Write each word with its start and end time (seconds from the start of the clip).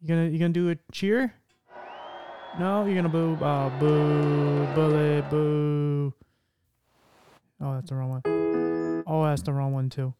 You 0.00 0.08
gonna 0.08 0.28
you 0.28 0.38
gonna 0.38 0.54
do 0.54 0.70
a 0.70 0.76
cheer? 0.90 1.34
No, 2.58 2.86
you're 2.86 2.94
gonna 2.94 3.10
boo. 3.10 3.36
Oh, 3.42 3.70
boo, 3.78 4.66
Bullet, 4.74 5.28
boo. 5.28 6.14
Oh, 7.60 7.74
that's 7.74 7.90
the 7.90 7.96
wrong 7.96 8.08
one. 8.08 8.22
Oh, 9.06 9.24
that's 9.24 9.42
the 9.42 9.52
wrong 9.52 9.74
one 9.74 9.90
too. 9.90 10.14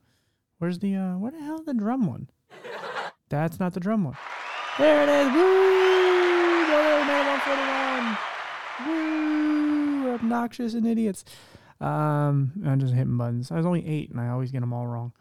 Where's 0.58 0.80
the 0.80 0.94
uh? 0.94 1.16
Where 1.16 1.32
the 1.32 1.40
hell 1.40 1.62
the 1.62 1.72
drum 1.72 2.06
one? 2.06 2.28
That's 3.30 3.58
not 3.58 3.72
the 3.72 3.80
drum 3.80 4.04
one. 4.04 4.18
There 4.76 5.04
it 5.04 5.08
is. 5.08 5.32
Woo! 5.32 6.66
Bullet, 6.66 7.06
man, 7.06 7.26
141. 8.76 10.04
Woo! 10.04 10.12
Obnoxious 10.16 10.74
and 10.74 10.86
idiots. 10.86 11.24
Um, 11.80 12.52
I'm 12.66 12.80
just 12.80 12.94
hitting 12.94 13.16
buttons. 13.16 13.50
I 13.50 13.56
was 13.56 13.66
only 13.66 13.86
eight, 13.86 14.10
and 14.10 14.20
I 14.20 14.28
always 14.28 14.50
get 14.50 14.60
them 14.60 14.72
all 14.72 14.86
wrong. 14.86 15.12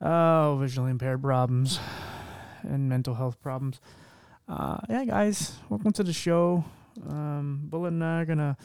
Oh, 0.00 0.58
visually 0.60 0.90
impaired 0.90 1.22
problems 1.22 1.80
and 2.62 2.88
mental 2.88 3.14
health 3.14 3.40
problems. 3.40 3.80
Uh, 4.48 4.78
yeah, 4.88 5.04
guys, 5.04 5.56
welcome 5.68 5.92
to 5.92 6.04
the 6.04 6.12
show. 6.12 6.64
Um, 7.08 7.60
Bullet 7.64 7.88
and 7.88 8.04
I 8.04 8.20
are 8.20 8.24
gonna 8.24 8.56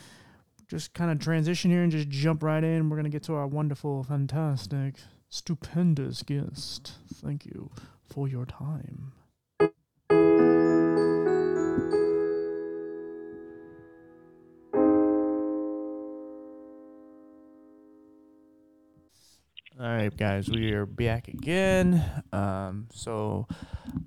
just 0.67 0.93
kind 0.93 1.09
of 1.09 1.19
transition 1.19 1.71
here 1.71 1.81
and 1.81 1.91
just 1.91 2.09
jump 2.09 2.43
right 2.43 2.63
in. 2.63 2.89
We're 2.89 2.97
gonna 2.97 3.09
get 3.09 3.23
to 3.23 3.35
our 3.35 3.47
wonderful, 3.47 4.03
fantastic, 4.03 4.95
stupendous 5.29 6.21
guest. 6.23 6.93
Thank 7.15 7.45
you 7.45 7.71
for 8.07 8.27
your 8.27 8.45
time. 8.45 9.13
All 19.81 19.87
right, 19.87 20.15
guys, 20.15 20.49
we 20.49 20.73
are 20.73 20.85
back 20.85 21.29
again. 21.29 22.03
Um, 22.33 22.89
so 22.91 23.47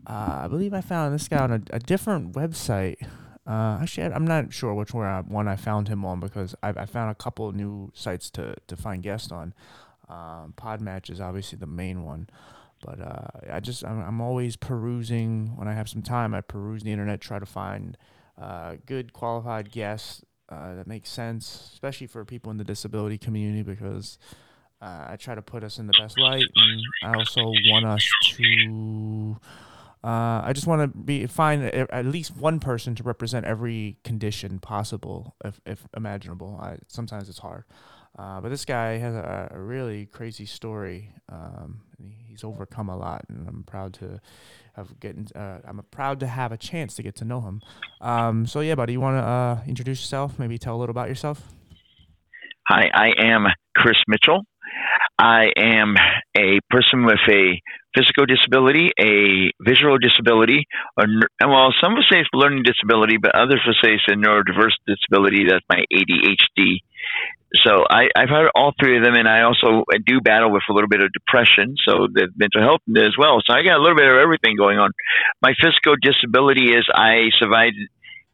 uh, 0.06 0.40
I 0.42 0.46
believe 0.46 0.74
I 0.74 0.82
found 0.82 1.14
this 1.14 1.28
guy 1.28 1.38
on 1.38 1.50
a, 1.50 1.62
a 1.70 1.78
different 1.78 2.34
website. 2.34 2.96
Uh, 3.46 3.78
actually, 3.80 4.12
I'm 4.12 4.26
not 4.26 4.52
sure 4.52 4.74
which 4.74 4.92
one 4.92 5.06
I, 5.06 5.22
one 5.22 5.48
I 5.48 5.56
found 5.56 5.88
him 5.88 6.04
on 6.04 6.20
because 6.20 6.54
I, 6.62 6.74
I 6.76 6.84
found 6.84 7.10
a 7.10 7.14
couple 7.14 7.48
of 7.48 7.54
new 7.54 7.90
sites 7.94 8.28
to, 8.32 8.54
to 8.66 8.76
find 8.76 9.02
guests 9.02 9.32
on. 9.32 9.54
Um, 10.10 10.52
Podmatch 10.58 11.08
is 11.08 11.22
obviously 11.22 11.56
the 11.56 11.66
main 11.66 12.04
one, 12.04 12.28
but 12.84 13.00
uh, 13.00 13.28
I 13.50 13.60
just 13.60 13.82
I'm, 13.82 13.98
I'm 14.02 14.20
always 14.20 14.56
perusing 14.56 15.56
when 15.56 15.68
I 15.68 15.72
have 15.72 15.88
some 15.88 16.02
time. 16.02 16.34
I 16.34 16.42
peruse 16.42 16.82
the 16.82 16.92
internet, 16.92 17.22
try 17.22 17.38
to 17.38 17.46
find 17.46 17.96
uh, 18.38 18.74
good 18.84 19.14
qualified 19.14 19.70
guests 19.70 20.22
uh, 20.50 20.74
that 20.74 20.86
make 20.86 21.06
sense, 21.06 21.70
especially 21.72 22.08
for 22.08 22.26
people 22.26 22.50
in 22.50 22.58
the 22.58 22.64
disability 22.64 23.16
community 23.16 23.62
because. 23.62 24.18
Uh, 24.82 25.06
I 25.10 25.16
try 25.16 25.36
to 25.36 25.42
put 25.42 25.62
us 25.62 25.78
in 25.78 25.86
the 25.86 25.92
best 25.96 26.18
light, 26.18 26.44
and 26.56 26.80
I 27.04 27.16
also 27.16 27.52
want 27.70 27.86
us 27.86 28.10
to. 28.32 29.36
Uh, 30.02 30.42
I 30.44 30.52
just 30.52 30.66
want 30.66 30.82
to 30.82 30.98
be 30.98 31.24
find 31.26 31.62
at 31.62 32.04
least 32.04 32.36
one 32.36 32.58
person 32.58 32.96
to 32.96 33.04
represent 33.04 33.46
every 33.46 33.98
condition 34.02 34.58
possible, 34.58 35.36
if, 35.44 35.60
if 35.64 35.86
imaginable. 35.96 36.58
I, 36.60 36.78
sometimes 36.88 37.28
it's 37.28 37.38
hard, 37.38 37.62
uh, 38.18 38.40
but 38.40 38.48
this 38.48 38.64
guy 38.64 38.98
has 38.98 39.14
a, 39.14 39.52
a 39.52 39.60
really 39.60 40.06
crazy 40.06 40.46
story. 40.46 41.12
Um, 41.28 41.82
he's 42.26 42.42
overcome 42.42 42.88
a 42.88 42.96
lot, 42.96 43.24
and 43.28 43.46
I'm 43.46 43.62
proud 43.62 43.92
to 43.94 44.20
have 44.74 44.98
getting. 44.98 45.28
Uh, 45.32 45.60
I'm 45.64 45.80
proud 45.92 46.18
to 46.20 46.26
have 46.26 46.50
a 46.50 46.56
chance 46.56 46.96
to 46.96 47.04
get 47.04 47.14
to 47.16 47.24
know 47.24 47.40
him. 47.40 47.60
Um, 48.00 48.46
so 48.48 48.58
yeah, 48.58 48.74
buddy, 48.74 48.94
you 48.94 49.00
want 49.00 49.16
to 49.18 49.22
uh, 49.22 49.60
introduce 49.68 50.00
yourself? 50.00 50.40
Maybe 50.40 50.58
tell 50.58 50.74
a 50.74 50.78
little 50.78 50.90
about 50.90 51.08
yourself. 51.08 51.40
Hi, 52.66 52.90
I 52.92 53.10
am 53.24 53.46
Chris 53.76 53.96
Mitchell. 54.08 54.42
I 55.18 55.52
am 55.56 55.94
a 56.36 56.60
person 56.70 57.04
with 57.04 57.20
a 57.28 57.60
physical 57.94 58.26
disability, 58.26 58.90
a 58.98 59.52
visual 59.60 59.98
disability, 59.98 60.66
ner- 60.98 61.28
well, 61.40 61.74
some 61.82 61.94
would 61.94 62.04
say 62.10 62.20
it's 62.20 62.30
learning 62.32 62.62
disability, 62.64 63.18
but 63.20 63.34
others 63.34 63.60
would 63.66 63.76
say 63.82 63.94
it's 63.94 64.04
a 64.08 64.16
neurodiverse 64.16 64.74
disability. 64.86 65.44
That's 65.48 65.64
my 65.68 65.84
ADHD. 65.92 66.78
So 67.64 67.84
I, 67.88 68.08
I've 68.16 68.30
had 68.30 68.48
all 68.54 68.72
three 68.80 68.96
of 68.96 69.04
them, 69.04 69.14
and 69.14 69.28
I 69.28 69.42
also 69.42 69.84
do 70.06 70.20
battle 70.22 70.50
with 70.50 70.62
a 70.70 70.72
little 70.72 70.88
bit 70.88 71.02
of 71.02 71.12
depression, 71.12 71.76
so 71.86 72.08
the 72.10 72.28
mental 72.34 72.62
health 72.62 72.80
as 72.96 73.12
well. 73.18 73.42
So 73.44 73.52
I 73.52 73.62
got 73.62 73.76
a 73.76 73.82
little 73.82 73.96
bit 73.96 74.08
of 74.08 74.16
everything 74.16 74.56
going 74.56 74.78
on. 74.78 74.90
My 75.42 75.52
physical 75.60 75.94
disability 76.00 76.72
is 76.72 76.88
I 76.92 77.28
survived 77.38 77.76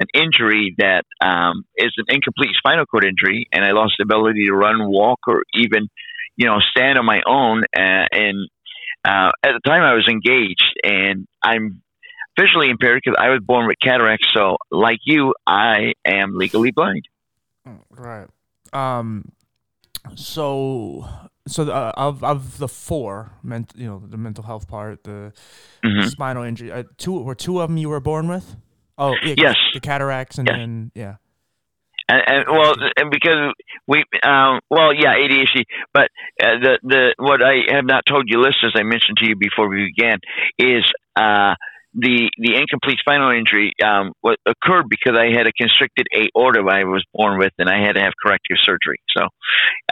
an 0.00 0.06
injury 0.14 0.76
that 0.78 1.02
um, 1.20 1.64
is 1.76 1.92
an 1.96 2.04
incomplete 2.08 2.54
spinal 2.56 2.86
cord 2.86 3.04
injury, 3.04 3.46
and 3.52 3.64
I 3.64 3.72
lost 3.72 3.94
the 3.98 4.04
ability 4.04 4.46
to 4.46 4.54
run, 4.54 4.88
walk, 4.88 5.18
or 5.26 5.42
even, 5.54 5.88
you 6.38 6.46
know, 6.46 6.58
stand 6.70 6.98
on 6.98 7.04
my 7.04 7.20
own. 7.26 7.64
Uh, 7.76 8.06
and 8.12 8.48
uh, 9.06 9.30
at 9.44 9.52
the 9.52 9.60
time, 9.66 9.82
I 9.82 9.92
was 9.94 10.06
engaged, 10.08 10.64
and 10.84 11.26
I'm 11.42 11.82
visually 12.40 12.70
impaired 12.70 13.00
because 13.04 13.18
I 13.20 13.28
was 13.30 13.40
born 13.44 13.66
with 13.66 13.76
cataracts. 13.82 14.28
So, 14.34 14.56
like 14.70 15.00
you, 15.04 15.34
I 15.46 15.92
am 16.06 16.38
legally 16.38 16.70
blind. 16.70 17.04
Right. 17.90 18.28
Um. 18.72 19.32
So, 20.14 21.06
so 21.46 21.64
the, 21.64 21.74
uh, 21.74 21.92
of 21.96 22.22
of 22.24 22.58
the 22.58 22.68
four, 22.68 23.32
ment, 23.42 23.72
you 23.76 23.86
know, 23.86 24.02
the 24.06 24.16
mental 24.16 24.44
health 24.44 24.68
part, 24.68 25.04
the 25.04 25.32
hmm 25.84 26.06
spinal 26.06 26.44
injury, 26.44 26.70
uh, 26.72 26.84
two 26.96 27.20
were 27.20 27.34
two 27.34 27.60
of 27.60 27.68
them 27.68 27.76
you 27.76 27.88
were 27.88 28.00
born 28.00 28.28
with. 28.28 28.56
Oh, 28.96 29.14
yeah, 29.22 29.34
Yes. 29.36 29.56
the 29.74 29.80
cataracts 29.80 30.38
and 30.38 30.46
Yes. 30.48 30.56
then 30.56 30.90
yeah. 30.94 31.16
And, 32.08 32.22
and 32.26 32.44
well, 32.50 32.74
and 32.96 33.10
because 33.10 33.52
we, 33.86 34.04
um, 34.22 34.60
well, 34.70 34.94
yeah, 34.94 35.14
ADHD. 35.14 35.64
But 35.92 36.08
uh, 36.42 36.58
the 36.60 36.78
the 36.82 37.14
what 37.18 37.42
I 37.42 37.74
have 37.74 37.84
not 37.84 38.04
told 38.08 38.24
you, 38.28 38.38
listeners, 38.38 38.74
I 38.76 38.82
mentioned 38.82 39.18
to 39.18 39.28
you 39.28 39.36
before 39.36 39.68
we 39.68 39.92
began, 39.94 40.18
is 40.58 40.84
uh, 41.16 41.54
the 41.94 42.30
the 42.38 42.56
incomplete 42.56 42.98
spinal 42.98 43.30
injury 43.30 43.72
um, 43.84 44.12
what 44.20 44.38
occurred 44.46 44.88
because 44.88 45.18
I 45.18 45.36
had 45.36 45.46
a 45.46 45.52
constricted 45.52 46.06
aorta 46.16 46.60
I 46.60 46.84
was 46.84 47.04
born 47.12 47.38
with, 47.38 47.52
and 47.58 47.68
I 47.68 47.84
had 47.84 47.92
to 47.92 48.00
have 48.00 48.12
corrective 48.24 48.56
surgery. 48.62 49.00
So, 49.16 49.26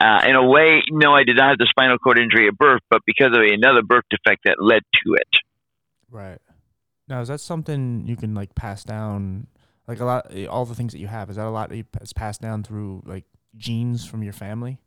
uh, 0.01 0.21
in 0.27 0.37
a 0.37 0.47
way, 0.47 0.83
no, 0.91 1.15
I 1.15 1.25
did 1.25 1.37
not 1.37 1.51
have 1.51 1.59
the 1.59 1.67
spinal 1.69 1.99
cord 1.99 2.19
injury 2.19 2.49
at 2.49 2.57
birth, 2.57 2.83
but 2.91 3.03
because 3.07 3.33
of 3.37 3.43
another 3.43 3.83
birth 3.83 4.05
defect 4.11 4.43
that 4.45 4.57
led 4.59 4.83
to 5.05 5.15
it. 5.15 5.29
Right. 6.11 6.39
Now, 7.09 7.21
is 7.21 7.29
that 7.29 7.41
something 7.41 8.05
you 8.07 8.17
can 8.17 8.35
like 8.35 8.55
pass 8.55 8.85
down? 8.85 9.47
Like 9.89 10.01
a 10.01 10.05
lot, 10.05 10.27
eh, 10.35 10.47
all 10.47 10.65
the 10.65 10.75
things 10.75 10.93
that 10.93 10.99
you 10.99 11.07
have, 11.07 11.31
is 11.31 11.37
that 11.37 11.47
a 11.47 11.51
lot 11.51 11.69
that 11.69 11.77
you, 11.77 11.85
is 12.01 12.13
passed 12.13 12.41
down 12.41 12.63
through 12.63 13.03
like 13.07 13.25
genes 13.57 14.05
from 14.05 14.23
your 14.23 14.33
family? 14.33 14.79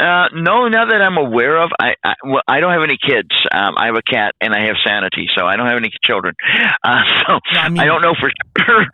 Uh, 0.00 0.28
no, 0.32 0.66
not 0.68 0.88
that 0.88 1.02
I'm 1.02 1.18
aware 1.18 1.60
of. 1.62 1.70
I 1.78 1.94
I, 2.02 2.14
well, 2.24 2.42
I 2.48 2.60
don't 2.60 2.72
have 2.72 2.82
any 2.82 2.96
kids. 2.96 3.28
Um, 3.52 3.74
I 3.76 3.86
have 3.86 3.96
a 3.96 4.02
cat 4.02 4.34
and 4.40 4.54
I 4.54 4.66
have 4.66 4.76
sanity, 4.84 5.28
so 5.36 5.44
I 5.46 5.56
don't 5.56 5.66
have 5.66 5.76
any 5.76 5.90
children. 6.04 6.34
Uh, 6.82 7.02
so 7.28 7.38
No, 7.52 7.60
I 7.60 7.66
I, 7.66 7.84
don't 7.84 8.00
know 8.00 8.14
for 8.18 8.30
sure. 8.66 8.86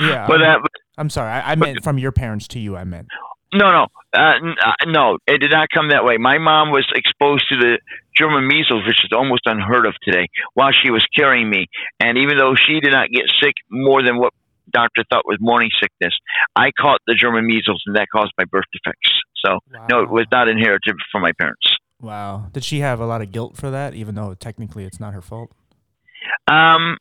Yeah. 0.00 0.26
but 0.26 0.42
I'm, 0.42 0.60
uh, 0.62 0.66
I'm 0.98 1.08
sorry, 1.10 1.30
I, 1.32 1.52
I 1.52 1.54
meant 1.54 1.82
from 1.82 1.98
your 1.98 2.12
parents 2.12 2.46
to 2.48 2.58
you. 2.58 2.76
I 2.76 2.84
meant. 2.84 3.08
No, 3.54 3.70
no, 3.70 3.86
uh, 4.16 4.34
n- 4.42 4.56
uh, 4.64 4.72
no. 4.86 5.18
It 5.26 5.38
did 5.38 5.52
not 5.52 5.68
come 5.72 5.90
that 5.90 6.04
way. 6.04 6.16
My 6.18 6.38
mom 6.38 6.70
was 6.70 6.86
exposed 6.94 7.44
to 7.50 7.56
the 7.56 7.78
German 8.16 8.46
measles, 8.48 8.86
which 8.86 9.04
is 9.04 9.10
almost 9.14 9.42
unheard 9.46 9.86
of 9.86 9.94
today, 10.02 10.28
while 10.54 10.70
she 10.72 10.90
was 10.90 11.04
carrying 11.16 11.48
me. 11.48 11.66
And 12.00 12.18
even 12.18 12.38
though 12.38 12.54
she 12.54 12.80
did 12.80 12.92
not 12.92 13.10
get 13.10 13.24
sick 13.42 13.54
more 13.70 14.02
than 14.02 14.18
what 14.18 14.32
doctor 14.70 15.04
thought 15.10 15.24
was 15.26 15.38
morning 15.40 15.70
sickness, 15.80 16.14
I 16.56 16.70
caught 16.78 17.00
the 17.06 17.14
German 17.14 17.46
measles, 17.46 17.82
and 17.86 17.96
that 17.96 18.08
caused 18.12 18.32
my 18.38 18.44
birth 18.44 18.64
defects. 18.72 19.10
So 19.44 19.58
no, 19.90 20.02
it 20.02 20.10
was 20.10 20.26
not 20.32 20.48
inherited 20.48 20.96
from 21.12 21.22
my 21.22 21.32
parents. 21.38 21.66
Wow. 22.00 22.48
Did 22.52 22.64
she 22.64 22.80
have 22.80 23.00
a 23.00 23.06
lot 23.06 23.22
of 23.22 23.32
guilt 23.32 23.56
for 23.56 23.70
that, 23.70 23.94
even 23.94 24.14
though 24.14 24.34
technically 24.34 24.84
it's 24.84 25.00
not 25.00 25.14
her 25.14 25.22
fault? 25.22 25.52
Um, 26.48 26.98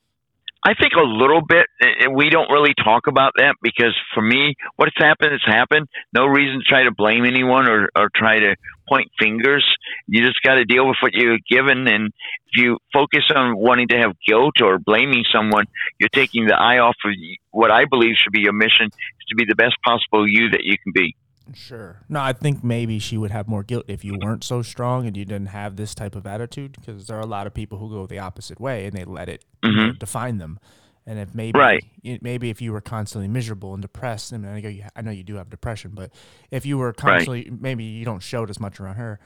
I 0.66 0.74
think 0.74 0.94
a 0.98 1.06
little 1.06 1.42
bit. 1.48 1.68
Uh, 1.80 2.10
We 2.12 2.32
don't 2.32 2.50
really 2.50 2.74
talk 2.74 3.06
about 3.08 3.34
that 3.38 3.56
because 3.62 3.96
for 4.16 4.22
me, 4.22 4.56
what's 4.78 4.98
happened 4.98 5.32
has 5.32 5.46
happened. 5.46 5.88
No 6.12 6.26
reason 6.26 6.60
to 6.60 6.66
try 6.68 6.84
to 6.84 6.92
blame 6.92 7.24
anyone 7.24 7.70
or, 7.70 7.90
or 7.96 8.10
try 8.16 8.40
to 8.40 8.56
point 8.90 9.12
fingers. 9.20 9.64
You 10.08 10.26
just 10.26 10.42
got 10.44 10.56
to 10.56 10.66
deal 10.66 10.88
with 10.88 10.98
what 11.02 11.14
you're 11.14 11.38
given. 11.48 11.88
And 11.88 12.12
if 12.48 12.56
you 12.56 12.80
focus 12.92 13.26
on 13.36 13.58
wanting 13.58 13.90
to 13.90 13.98
have 13.98 14.14
guilt 14.28 14.56
or 14.60 14.80
blaming 14.80 15.24
someone, 15.32 15.66
you're 16.00 16.10
taking 16.10 16.48
the 16.48 16.56
eye 16.56 16.80
off 16.80 16.96
of 17.06 17.12
what 17.52 17.70
I 17.70 17.86
believe 17.86 18.16
should 18.18 18.34
be 18.34 18.42
your 18.42 18.54
mission 18.54 18.88
is 18.88 19.26
to 19.30 19.36
be 19.36 19.46
the 19.48 19.56
best 19.56 19.76
possible 19.86 20.28
you 20.28 20.50
that 20.50 20.64
you 20.64 20.78
can 20.84 20.94
be. 20.94 21.16
Sure. 21.54 22.02
No, 22.10 22.22
I 22.22 22.34
think 22.34 22.64
maybe 22.64 22.98
she 23.00 23.18
would 23.18 23.32
have 23.32 23.48
more 23.48 23.64
guilt 23.64 23.86
if 23.88 24.04
you 24.04 24.18
weren't 24.22 24.44
so 24.44 24.62
strong 24.62 25.06
and 25.06 25.16
you 25.16 25.26
didn't 25.26 25.48
have 25.50 25.76
this 25.76 25.94
type 25.94 26.16
of 26.16 26.26
attitude 26.26 26.76
because 26.80 27.08
there 27.08 27.18
are 27.18 27.22
a 27.22 27.26
lot 27.28 27.46
of 27.48 27.54
people 27.54 27.78
who 27.78 27.90
go 27.90 28.06
the 28.08 28.20
opposite 28.20 28.60
way 28.60 28.86
and 28.86 28.94
they 28.98 29.06
let 29.06 29.30
it 29.30 29.46
you 29.64 29.72
know, 29.72 29.84
Mhm. 29.94 30.00
define 30.00 30.38
them. 30.40 30.60
And 31.08 31.20
if 31.20 31.36
maybe 31.36 31.60
Right. 31.60 31.84
y- 32.04 32.18
maybe 32.22 32.50
if 32.50 32.62
you 32.64 32.72
were 32.74 32.82
constantly 32.82 33.28
miserable 33.28 33.74
and 33.74 33.82
depressed, 33.82 34.34
I 34.34 34.38
mean, 34.38 34.52
I 34.52 34.60
know 34.60 34.70
you, 34.70 34.84
I 34.96 35.02
know 35.02 35.12
you 35.12 35.24
do 35.24 35.36
have 35.36 35.50
depression, 35.52 35.92
but 35.94 36.12
if 36.50 36.66
you 36.66 36.80
were 36.80 36.94
constantly, 36.94 37.48
maybe 37.52 37.84
you 37.84 38.06
don't 38.06 38.24
show 38.24 38.44
it 38.44 38.50
as 38.50 38.60
much 38.60 38.80
around 38.80 38.96
her. 38.96 39.20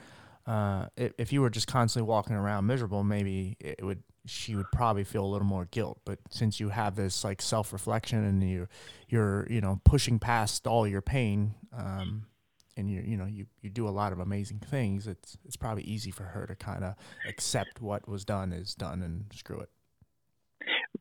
Uh, 0.46 0.86
if, 0.96 1.12
if 1.16 1.32
you 1.32 1.40
were 1.40 1.48
just 1.50 1.66
constantly 1.68 2.06
walking 2.06 2.36
around 2.36 2.66
miserable, 2.66 3.02
maybe 3.02 3.56
it 3.60 3.82
would 3.82 4.02
she 4.26 4.54
would 4.54 4.70
probably 4.72 5.04
feel 5.04 5.24
a 5.24 5.26
little 5.26 5.46
more 5.46 5.66
guilt. 5.70 6.00
But 6.04 6.18
since 6.30 6.60
you 6.60 6.68
have 6.70 6.96
this 6.96 7.24
like 7.24 7.40
self 7.42 7.72
reflection 7.72 8.24
and 8.24 8.42
you 8.42 8.68
you're 9.08 9.46
you 9.50 9.60
know 9.60 9.80
pushing 9.84 10.18
past 10.18 10.66
all 10.66 10.86
your 10.86 11.02
pain, 11.02 11.54
um, 11.76 12.26
and 12.76 12.90
you 12.90 13.02
you 13.04 13.16
know 13.16 13.26
you 13.26 13.46
you 13.60 13.70
do 13.70 13.88
a 13.88 13.90
lot 13.90 14.12
of 14.12 14.18
amazing 14.18 14.58
things, 14.58 15.06
it's 15.06 15.36
it's 15.44 15.56
probably 15.56 15.84
easy 15.84 16.10
for 16.10 16.24
her 16.24 16.46
to 16.46 16.54
kind 16.54 16.84
of 16.84 16.94
accept 17.28 17.80
what 17.80 18.08
was 18.08 18.24
done 18.24 18.52
is 18.52 18.74
done 18.74 19.02
and 19.02 19.26
screw 19.34 19.60
it. 19.60 19.70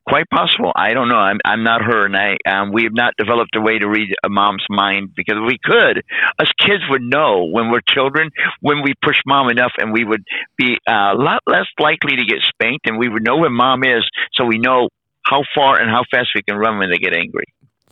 Quite 0.08 0.30
possible. 0.30 0.72
I 0.76 0.94
don't 0.94 1.08
know. 1.08 1.18
I'm 1.18 1.40
I'm 1.46 1.64
not 1.64 1.82
her, 1.82 2.06
and 2.06 2.16
I 2.16 2.38
um, 2.50 2.72
we 2.72 2.84
have 2.84 2.94
not 2.94 3.14
developed 3.18 3.56
a 3.56 3.62
way 3.62 3.78
to 3.80 3.88
read 3.88 4.14
a 4.24 4.30
mom's 4.30 4.66
mind 4.70 5.14
because 5.16 5.38
we 5.46 5.58
could, 5.64 6.04
us 6.40 6.48
kids 6.60 6.84
would 6.90 7.02
know 7.02 7.46
when 7.46 7.70
we're 7.72 7.82
children 7.88 8.30
when 8.62 8.82
we 8.84 8.94
push 9.04 9.18
mom 9.26 9.50
enough, 9.50 9.72
and 9.78 9.92
we 9.92 10.04
would 10.04 10.24
be 10.58 10.78
uh, 10.88 11.14
a 11.14 11.18
lot 11.18 11.42
less 11.48 11.66
likely 11.80 12.18
to 12.18 12.26
get 12.26 12.40
spanked, 12.48 12.88
and 12.88 12.98
we 12.98 13.10
would 13.10 13.24
know 13.24 13.38
where 13.38 13.50
mom 13.50 13.84
is, 13.84 14.08
so 14.34 14.46
we 14.46 14.58
know 14.58 14.90
how 15.26 15.44
far 15.56 15.80
and 15.80 15.90
how 15.90 16.04
fast 16.12 16.30
we 16.36 16.44
can 16.44 16.56
run 16.56 16.78
when 16.78 16.90
they 16.90 16.98
get 16.98 17.16
angry. 17.16 17.46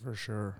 For 0.03 0.15
sure. 0.15 0.55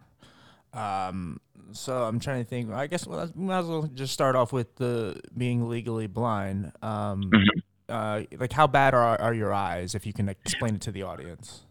Um, 0.74 1.40
so 1.72 2.04
I'm 2.04 2.20
trying 2.20 2.44
to 2.44 2.50
think. 2.50 2.72
I 2.72 2.88
guess 2.88 3.06
well, 3.06 3.32
we 3.36 3.46
might 3.46 3.60
as 3.60 3.68
well 3.68 3.90
just 3.94 4.14
start 4.14 4.36
off 4.36 4.52
with 4.52 4.76
the 4.76 5.22
being 5.36 5.70
legally 5.70 6.08
blind. 6.08 6.72
Um, 6.82 7.32
mm-hmm 7.34 7.60
uh, 7.90 8.22
like 8.38 8.54
how 8.54 8.68
bad 8.68 8.94
are 8.94 9.20
are 9.20 9.34
your 9.34 9.54
eyes? 9.54 9.96
If 9.96 10.06
you 10.06 10.14
can 10.14 10.30
explain 10.30 10.76
it 10.76 10.82
to 10.82 10.92
the 10.92 11.04
audience. 11.04 11.64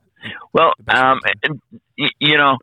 Well, 0.52 0.72
um, 0.88 1.20
you 1.96 2.36
know, 2.36 2.56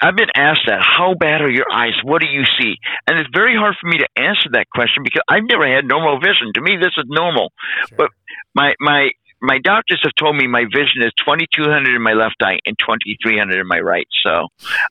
I've 0.00 0.16
been 0.16 0.30
asked 0.34 0.66
that. 0.66 0.80
How 0.80 1.14
bad 1.14 1.40
are 1.40 1.50
your 1.50 1.70
eyes? 1.72 1.94
What 2.04 2.20
do 2.20 2.28
you 2.28 2.44
see? 2.60 2.74
And 3.06 3.18
it's 3.18 3.30
very 3.34 3.56
hard 3.56 3.74
for 3.80 3.88
me 3.88 3.98
to 3.98 4.08
answer 4.16 4.50
that 4.52 4.66
question 4.70 5.02
because 5.02 5.22
I've 5.28 5.44
never 5.48 5.66
had 5.66 5.84
normal 5.84 6.20
vision. 6.20 6.52
To 6.54 6.60
me, 6.60 6.76
this 6.76 6.92
is 6.96 7.04
normal. 7.08 7.52
Sure. 7.88 7.98
But 7.98 8.10
my 8.54 8.74
my 8.80 9.10
my 9.42 9.58
doctors 9.58 10.00
have 10.04 10.14
told 10.14 10.36
me 10.36 10.46
my 10.46 10.64
vision 10.70 11.02
is 11.02 11.12
2200 11.26 11.94
in 11.94 12.00
my 12.00 12.12
left 12.14 12.36
eye 12.42 12.62
and 12.64 12.78
2300 12.78 13.58
in 13.58 13.66
my 13.66 13.80
right. 13.80 14.06
So 14.24 14.46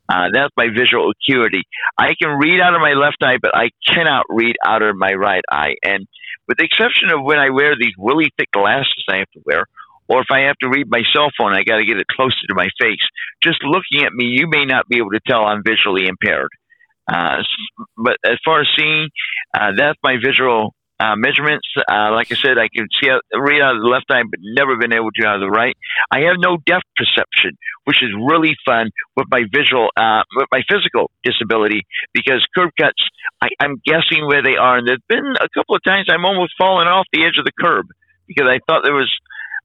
uh, 0.09 0.27
that's 0.33 0.51
my 0.57 0.67
visual 0.67 1.09
acuity. 1.09 1.63
I 1.97 2.13
can 2.21 2.37
read 2.37 2.59
out 2.59 2.75
of 2.75 2.81
my 2.81 2.93
left 2.93 3.23
eye, 3.23 3.37
but 3.41 3.55
I 3.55 3.69
cannot 3.87 4.25
read 4.29 4.55
out 4.65 4.83
of 4.83 4.95
my 4.97 5.13
right 5.13 5.43
eye. 5.49 5.75
And 5.83 6.05
with 6.47 6.57
the 6.57 6.65
exception 6.65 7.09
of 7.15 7.23
when 7.23 7.39
I 7.39 7.49
wear 7.49 7.75
these 7.79 7.95
really 7.97 8.29
thick 8.37 8.51
glasses 8.51 9.05
I 9.09 9.17
have 9.23 9.31
to 9.35 9.41
wear, 9.45 9.63
or 10.09 10.19
if 10.19 10.27
I 10.29 10.51
have 10.51 10.57
to 10.59 10.67
read 10.67 10.87
my 10.89 11.03
cell 11.15 11.31
phone, 11.37 11.55
I 11.55 11.63
got 11.63 11.77
to 11.77 11.85
get 11.85 11.95
it 11.95 12.07
closer 12.07 12.43
to 12.49 12.53
my 12.53 12.67
face. 12.79 12.99
Just 13.41 13.63
looking 13.63 14.05
at 14.05 14.11
me, 14.11 14.25
you 14.25 14.47
may 14.51 14.65
not 14.65 14.89
be 14.89 14.97
able 14.97 15.11
to 15.11 15.21
tell 15.25 15.45
I'm 15.45 15.63
visually 15.63 16.07
impaired. 16.07 16.49
Uh, 17.07 17.37
but 17.95 18.17
as 18.25 18.37
far 18.43 18.59
as 18.61 18.67
seeing, 18.77 19.07
uh, 19.53 19.71
that's 19.77 19.97
my 20.03 20.15
visual 20.23 20.73
uh, 21.01 21.15
measurements. 21.17 21.65
Uh, 21.89 22.13
like 22.13 22.31
I 22.31 22.35
said, 22.35 22.61
I 22.61 22.69
can 22.69 22.85
see 23.01 23.09
out, 23.09 23.25
read 23.33 23.61
out 23.61 23.75
of 23.75 23.81
the 23.81 23.89
left 23.89 24.05
eye, 24.11 24.21
but 24.21 24.39
never 24.41 24.77
been 24.77 24.93
able 24.93 25.09
to 25.09 25.25
out 25.25 25.35
of 25.35 25.41
the 25.41 25.49
right. 25.49 25.75
I 26.11 26.29
have 26.29 26.37
no 26.37 26.57
depth 26.61 26.85
perception, 26.95 27.57
which 27.85 28.03
is 28.03 28.13
really 28.13 28.53
fun 28.65 28.91
with 29.17 29.25
my 29.31 29.43
visual, 29.49 29.89
uh, 29.97 30.21
with 30.35 30.47
my 30.51 30.61
physical 30.69 31.09
disability, 31.23 31.81
because 32.13 32.45
curb 32.55 32.69
cuts, 32.79 33.01
I, 33.41 33.49
I'm 33.59 33.81
guessing 33.83 34.27
where 34.27 34.43
they 34.43 34.55
are. 34.55 34.77
And 34.77 34.87
there's 34.87 35.03
been 35.09 35.33
a 35.41 35.49
couple 35.49 35.75
of 35.75 35.83
times 35.83 36.05
I'm 36.09 36.25
almost 36.25 36.53
fallen 36.57 36.87
off 36.87 37.07
the 37.11 37.25
edge 37.25 37.39
of 37.39 37.45
the 37.45 37.55
curb 37.57 37.87
because 38.27 38.47
I 38.47 38.59
thought 38.67 38.83
there 38.85 38.93
was 38.93 39.11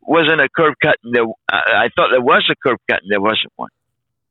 wasn't 0.08 0.40
a 0.40 0.48
curb 0.48 0.74
cut, 0.80 0.96
and 1.02 1.14
there, 1.14 1.24
uh, 1.24 1.60
I 1.84 1.90
thought 1.94 2.10
there 2.12 2.22
was 2.22 2.48
a 2.48 2.54
curb 2.64 2.78
cut, 2.88 3.02
and 3.02 3.10
there 3.10 3.20
wasn't 3.20 3.52
one. 3.56 3.70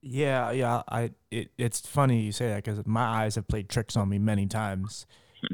Yeah, 0.01 0.51
yeah. 0.51 0.83
I 0.87 1.11
it, 1.31 1.49
it's 1.57 1.81
funny 1.81 2.21
you 2.21 2.31
say 2.31 2.47
that 2.49 2.63
because 2.63 2.85
my 2.85 3.03
eyes 3.03 3.35
have 3.35 3.47
played 3.47 3.69
tricks 3.69 3.97
on 3.97 4.07
me 4.07 4.19
many 4.19 4.45
times 4.45 5.05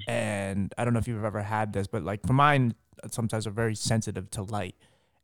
and 0.08 0.74
I 0.78 0.84
don't 0.84 0.94
know 0.94 1.00
if 1.00 1.08
you've 1.08 1.24
ever 1.24 1.42
had 1.42 1.74
this, 1.74 1.88
but 1.88 2.04
like 2.04 2.26
for 2.26 2.34
mine, 2.34 2.76
sometimes 3.10 3.48
are 3.48 3.52
very 3.52 3.76
sensitive 3.76 4.30
to 4.32 4.44
light. 4.44 4.76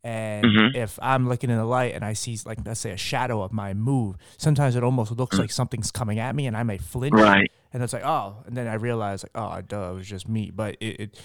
And 0.04 0.46
mm-hmm. 0.46 0.78
if 0.78 0.98
I'm 1.02 1.28
looking 1.28 1.50
in 1.50 1.58
the 1.58 1.66
light 1.66 1.94
and 1.94 2.06
I 2.06 2.14
see, 2.14 2.38
like, 2.46 2.60
let's 2.66 2.80
say 2.80 2.92
a 2.92 2.98
shadow 2.98 3.42
of 3.42 3.52
my 3.52 3.74
move, 3.74 4.16
sometimes 4.38 4.76
it 4.76 4.84
almost 4.84 5.12
looks 5.12 5.36
mm. 5.36 5.40
like 5.40 5.52
something's 5.52 5.92
coming 5.92 6.20
at 6.20 6.34
me 6.34 6.48
and 6.48 6.56
I 6.56 6.64
may 6.64 6.78
flinch. 6.78 7.14
Right. 7.14 7.52
And 7.74 7.84
it's 7.84 7.92
like, 7.92 8.06
oh, 8.06 8.38
and 8.46 8.56
then 8.56 8.68
I 8.68 8.76
realize, 8.76 9.24
like, 9.24 9.32
oh, 9.36 9.62
duh, 9.62 9.92
it 9.92 9.96
was 9.96 10.08
just 10.08 10.30
me. 10.30 10.50
But 10.50 10.78
it, 10.80 11.00
it 11.02 11.20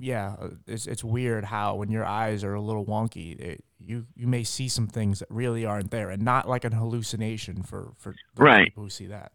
yeah, 0.00 0.34
it's, 0.66 0.86
it's 0.86 1.04
weird 1.04 1.44
how 1.44 1.76
when 1.76 1.90
your 1.90 2.04
eyes 2.04 2.42
are 2.42 2.54
a 2.54 2.60
little 2.60 2.84
wonky, 2.84 3.38
it, 3.38 3.64
you, 3.78 4.06
you 4.16 4.26
may 4.26 4.42
see 4.42 4.68
some 4.68 4.88
things 4.88 5.20
that 5.20 5.28
really 5.30 5.64
aren't 5.64 5.92
there 5.92 6.10
and 6.10 6.22
not 6.22 6.48
like 6.48 6.64
an 6.64 6.72
hallucination 6.72 7.62
for, 7.62 7.92
for 7.98 8.16
right. 8.36 8.64
people 8.64 8.82
who 8.82 8.90
see 8.90 9.06
that 9.06 9.32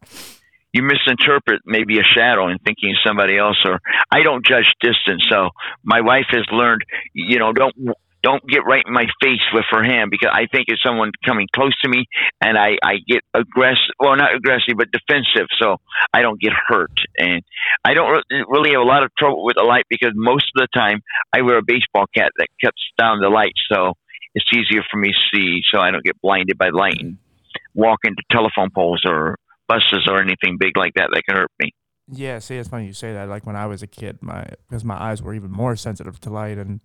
you 0.72 0.82
misinterpret 0.82 1.62
maybe 1.66 1.98
a 1.98 2.04
shadow 2.04 2.48
and 2.48 2.60
thinking 2.64 2.94
somebody 3.04 3.36
else 3.36 3.58
or 3.64 3.80
I 4.10 4.22
don't 4.22 4.44
judge 4.44 4.72
distance 4.80 5.24
so 5.30 5.50
my 5.82 6.00
wife 6.00 6.26
has 6.30 6.44
learned 6.52 6.82
you 7.14 7.38
know 7.38 7.52
don't 7.52 7.74
don't 8.22 8.46
get 8.46 8.66
right 8.66 8.84
in 8.86 8.92
my 8.92 9.06
face 9.22 9.40
with 9.52 9.64
her 9.70 9.82
hand 9.82 10.10
because 10.10 10.30
I 10.32 10.46
think 10.52 10.66
it's 10.68 10.82
someone 10.82 11.10
coming 11.24 11.48
close 11.54 11.78
to 11.82 11.88
me 11.88 12.06
and 12.40 12.58
I, 12.58 12.76
I 12.82 12.96
get 13.06 13.22
aggressive, 13.32 13.94
well, 13.98 14.16
not 14.16 14.34
aggressive, 14.34 14.76
but 14.76 14.88
defensive. 14.92 15.46
So 15.60 15.76
I 16.12 16.22
don't 16.22 16.40
get 16.40 16.52
hurt. 16.52 16.92
And 17.18 17.42
I 17.84 17.94
don't 17.94 18.10
re- 18.10 18.44
really 18.48 18.70
have 18.72 18.80
a 18.80 18.84
lot 18.84 19.02
of 19.02 19.10
trouble 19.18 19.44
with 19.44 19.56
the 19.56 19.62
light 19.62 19.84
because 19.88 20.12
most 20.14 20.44
of 20.54 20.60
the 20.60 20.68
time 20.78 21.00
I 21.32 21.42
wear 21.42 21.58
a 21.58 21.62
baseball 21.64 22.06
cap 22.14 22.32
that 22.38 22.48
cuts 22.62 22.82
down 22.98 23.20
the 23.20 23.30
light. 23.30 23.54
So 23.72 23.94
it's 24.34 24.46
easier 24.54 24.82
for 24.90 24.98
me 24.98 25.12
to 25.12 25.36
see 25.36 25.62
so 25.70 25.80
I 25.80 25.90
don't 25.90 26.04
get 26.04 26.20
blinded 26.20 26.58
by 26.58 26.68
light 26.68 27.00
and 27.00 27.16
walk 27.74 28.00
into 28.04 28.22
telephone 28.30 28.70
poles 28.70 29.02
or 29.06 29.38
buses 29.70 30.06
or 30.08 30.20
anything 30.20 30.56
big 30.58 30.76
like 30.76 30.94
that 30.94 31.10
that 31.12 31.22
can 31.24 31.36
hurt 31.36 31.50
me. 31.60 31.72
Yeah, 32.12 32.40
see, 32.40 32.56
it's 32.56 32.68
funny 32.68 32.86
you 32.86 32.92
say 32.92 33.12
that. 33.12 33.28
Like 33.28 33.46
when 33.46 33.54
I 33.54 33.66
was 33.66 33.82
a 33.82 33.86
kid, 33.86 34.18
my 34.20 34.44
because 34.68 34.84
my 34.84 35.00
eyes 35.00 35.22
were 35.22 35.32
even 35.32 35.50
more 35.50 35.76
sensitive 35.76 36.18
to 36.20 36.30
light, 36.30 36.58
and 36.58 36.80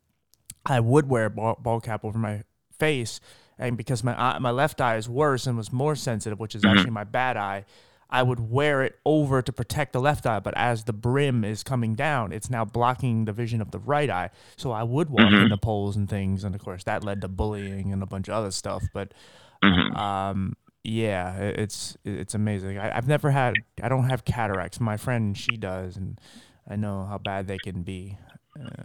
I 0.65 0.79
would 0.79 1.09
wear 1.09 1.25
a 1.25 1.29
ball, 1.29 1.57
ball 1.59 1.79
cap 1.81 2.05
over 2.05 2.19
my 2.19 2.43
face, 2.77 3.19
and 3.57 3.75
because 3.75 4.03
my 4.03 4.19
eye, 4.19 4.37
my 4.39 4.51
left 4.51 4.79
eye 4.81 4.97
is 4.97 5.09
worse 5.09 5.47
and 5.47 5.57
was 5.57 5.71
more 5.71 5.95
sensitive, 5.95 6.39
which 6.39 6.53
is 6.53 6.61
mm-hmm. 6.61 6.77
actually 6.77 6.91
my 6.91 7.03
bad 7.05 7.37
eye. 7.37 7.65
I 8.07 8.21
would 8.21 8.51
wear 8.51 8.83
it 8.83 8.99
over 9.03 9.41
to 9.41 9.51
protect 9.51 9.93
the 9.93 9.99
left 9.99 10.27
eye, 10.27 10.39
but 10.39 10.55
as 10.55 10.83
the 10.83 10.93
brim 10.93 11.43
is 11.43 11.63
coming 11.63 11.95
down, 11.95 12.31
it's 12.31 12.51
now 12.51 12.63
blocking 12.63 13.25
the 13.25 13.33
vision 13.33 13.61
of 13.61 13.71
the 13.71 13.79
right 13.79 14.11
eye. 14.11 14.29
So 14.57 14.71
I 14.71 14.83
would 14.83 15.09
walk 15.09 15.21
mm-hmm. 15.21 15.45
into 15.45 15.57
poles 15.57 15.95
and 15.95 16.07
things, 16.07 16.43
and 16.43 16.53
of 16.53 16.61
course 16.61 16.83
that 16.83 17.03
led 17.03 17.21
to 17.21 17.27
bullying 17.27 17.91
and 17.91 18.03
a 18.03 18.05
bunch 18.05 18.27
of 18.27 18.35
other 18.35 18.51
stuff. 18.51 18.83
But 18.93 19.11
mm-hmm. 19.63 19.97
um, 19.97 20.53
yeah, 20.85 21.35
it's 21.37 21.97
it's 22.05 22.35
amazing. 22.35 22.77
I, 22.77 22.93
have 22.93 23.07
never 23.07 23.31
had. 23.31 23.55
I 23.81 23.89
don't 23.89 24.09
have 24.09 24.23
cataracts. 24.23 24.79
My 24.79 24.97
friend, 24.97 25.37
she 25.37 25.57
does, 25.57 25.97
and 25.97 26.19
I 26.69 26.75
know 26.75 27.05
how 27.05 27.17
bad 27.17 27.47
they 27.47 27.57
can 27.57 27.81
be. 27.81 28.17
Uh, 28.59 28.83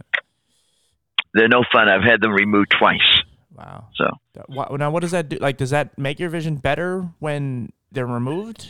They're 1.33 1.47
no 1.47 1.63
fun. 1.71 1.89
I've 1.89 2.03
had 2.03 2.21
them 2.21 2.31
removed 2.31 2.73
twice. 2.77 3.21
Wow. 3.55 3.87
So 3.95 4.09
now, 4.77 4.89
what 4.89 5.01
does 5.01 5.11
that 5.11 5.29
do? 5.29 5.37
Like, 5.37 5.57
does 5.57 5.69
that 5.69 5.97
make 5.97 6.19
your 6.19 6.29
vision 6.29 6.55
better 6.55 7.09
when 7.19 7.71
they're 7.91 8.07
removed, 8.07 8.67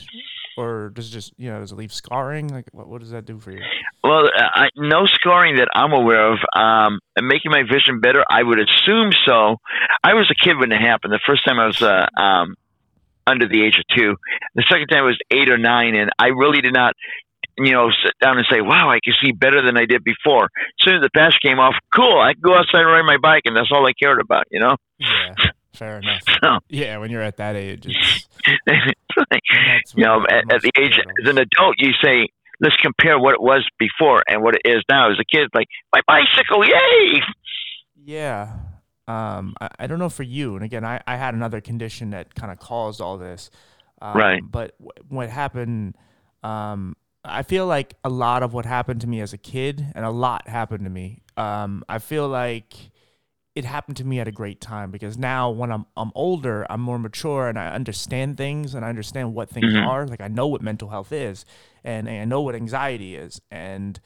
or 0.58 0.90
does 0.90 1.10
it 1.10 1.12
just 1.12 1.34
you 1.38 1.50
know 1.50 1.60
does 1.60 1.72
it 1.72 1.76
leave 1.76 1.94
scarring? 1.94 2.50
Like, 2.50 2.68
what 2.74 2.90
what 2.90 3.00
does 3.00 3.12
that 3.12 3.26
do 3.26 3.40
for 3.40 3.52
you? 3.52 3.62
Well, 4.04 4.30
I, 4.36 4.68
no 4.76 5.06
scarring 5.06 5.58
that 5.58 5.70
I'm 5.74 5.94
aware 5.94 6.34
of. 6.34 6.40
Um, 6.56 7.00
and 7.16 7.28
making 7.28 7.52
my 7.52 7.64
vision 7.64 8.02
better, 8.02 8.26
I 8.30 8.44
would 8.44 8.60
assume 8.60 9.12
so. 9.26 9.58
I 10.04 10.16
was 10.16 10.30
a 10.32 10.36
kid 10.36 10.58
when 10.58 10.72
it 10.72 10.82
happened. 10.82 11.14
The 11.14 11.20
first 11.26 11.46
time 11.46 11.60
I 11.60 11.68
was 11.68 11.82
uh, 11.82 12.08
um, 12.20 12.56
under 13.28 13.48
the 13.48 13.64
age 13.64 13.78
of 13.78 13.86
two. 13.96 14.16
The 14.56 14.64
second 14.70 14.88
time 14.88 15.06
was 15.06 15.18
eight 15.32 15.50
or 15.50 15.58
nine, 15.58 15.96
and 15.96 16.10
I 16.20 16.28
really 16.28 16.62
did 16.62 16.74
not, 16.74 16.94
you 17.58 17.72
know, 17.72 17.90
sit 17.92 18.14
down 18.22 18.38
and 18.38 18.46
say, 18.50 18.62
"Wow, 18.62 18.90
I 18.90 19.00
can 19.04 19.14
see 19.22 19.32
better 19.32 19.62
than 19.62 19.78
I 19.78 19.86
did 19.86 20.04
before." 20.04 20.46
As 20.46 20.84
soon 20.84 20.96
as 20.96 21.02
the 21.02 21.10
patch 21.16 21.36
came 21.42 21.60
off, 21.60 21.76
cool, 21.96 22.20
I 22.20 22.34
can 22.34 22.42
go 22.42 22.56
outside 22.56 22.82
and 22.82 22.92
ride 22.92 23.06
my 23.06 23.18
bike, 23.18 23.44
and 23.46 23.56
that's 23.56 23.72
all 23.72 23.86
I 23.86 23.94
cared 23.94 24.20
about, 24.20 24.46
you 24.52 24.60
know. 24.60 24.76
Yeah, 25.00 25.34
fair 25.74 26.00
enough. 26.00 26.22
So, 26.42 26.58
yeah, 26.70 26.98
when 26.98 27.12
you're 27.12 27.22
at 27.22 27.38
that 27.38 27.56
age, 27.56 27.86
you 27.86 27.94
know, 30.04 30.26
at, 30.28 30.52
at 30.52 30.62
the 30.64 30.72
age 30.80 30.98
as 30.98 31.30
an 31.30 31.38
adult, 31.38 31.76
you 31.78 31.92
say, 32.04 32.30
let's 32.60 32.76
compare 32.78 33.20
what 33.20 33.36
it 33.36 33.42
was 33.42 33.64
before 33.78 34.24
and 34.28 34.42
what 34.42 34.56
it 34.56 34.62
is 34.66 34.82
now. 34.90 35.12
As 35.12 35.20
a 35.20 35.26
kid, 35.26 35.50
like 35.54 35.68
my 35.94 36.02
bicycle, 36.08 36.66
yay! 36.66 37.22
Yeah, 38.04 38.54
um, 39.08 39.56
I, 39.60 39.70
I, 39.80 39.88
don't 39.88 40.00
know 40.00 40.10
for 40.10 40.24
you, 40.24 40.56
and 40.56 40.64
again, 40.64 40.86
I, 40.86 41.02
I 41.08 41.18
had 41.18 41.34
another 41.34 41.60
condition 41.60 42.12
that 42.12 42.36
kind 42.36 42.52
of 42.52 42.60
caused 42.60 43.02
all 43.02 43.18
this. 43.18 43.50
Um, 44.02 44.18
right. 44.18 44.42
But 44.44 44.78
w- 44.80 44.92
what 45.10 45.30
happened, 45.30 45.96
um, 46.44 46.96
I 47.24 47.44
feel 47.44 47.68
like 47.68 47.96
a 48.04 48.10
lot 48.10 48.44
of 48.44 48.54
what 48.54 48.66
happened 48.66 49.02
to 49.02 49.08
me 49.08 49.22
as 49.22 49.34
a 49.34 49.38
kid, 49.38 49.86
and 49.96 50.06
a 50.06 50.12
lot 50.12 50.48
happened 50.48 50.84
to 50.86 50.90
me. 50.90 51.24
Um, 51.36 51.84
I 51.90 52.00
feel 52.00 52.28
like 52.28 52.92
it 53.54 53.66
happened 53.66 53.98
to 53.98 54.06
me 54.06 54.20
at 54.20 54.28
a 54.28 54.32
great 54.32 54.62
time 54.62 54.92
because 54.92 55.18
now 55.18 55.50
when 55.50 55.72
I'm 55.72 55.86
I'm 55.98 56.12
older, 56.16 56.66
I'm 56.70 56.82
more 56.82 57.00
mature 57.00 57.50
and 57.50 57.60
I 57.60 57.68
understand 57.70 58.38
things 58.38 58.74
and 58.74 58.86
I 58.86 58.90
understand 58.90 59.34
what 59.34 59.50
things 59.50 59.74
mm-hmm. 59.74 59.88
are. 59.88 60.08
Like 60.08 60.22
I 60.22 60.30
know 60.30 60.48
what 60.48 60.62
mental 60.62 60.90
health 60.90 61.12
is, 61.12 61.46
and, 61.84 62.08
and 62.08 62.22
I 62.22 62.26
know 62.26 62.42
what 62.42 62.56
anxiety 62.56 63.16
is, 63.16 63.42
and 63.52 64.00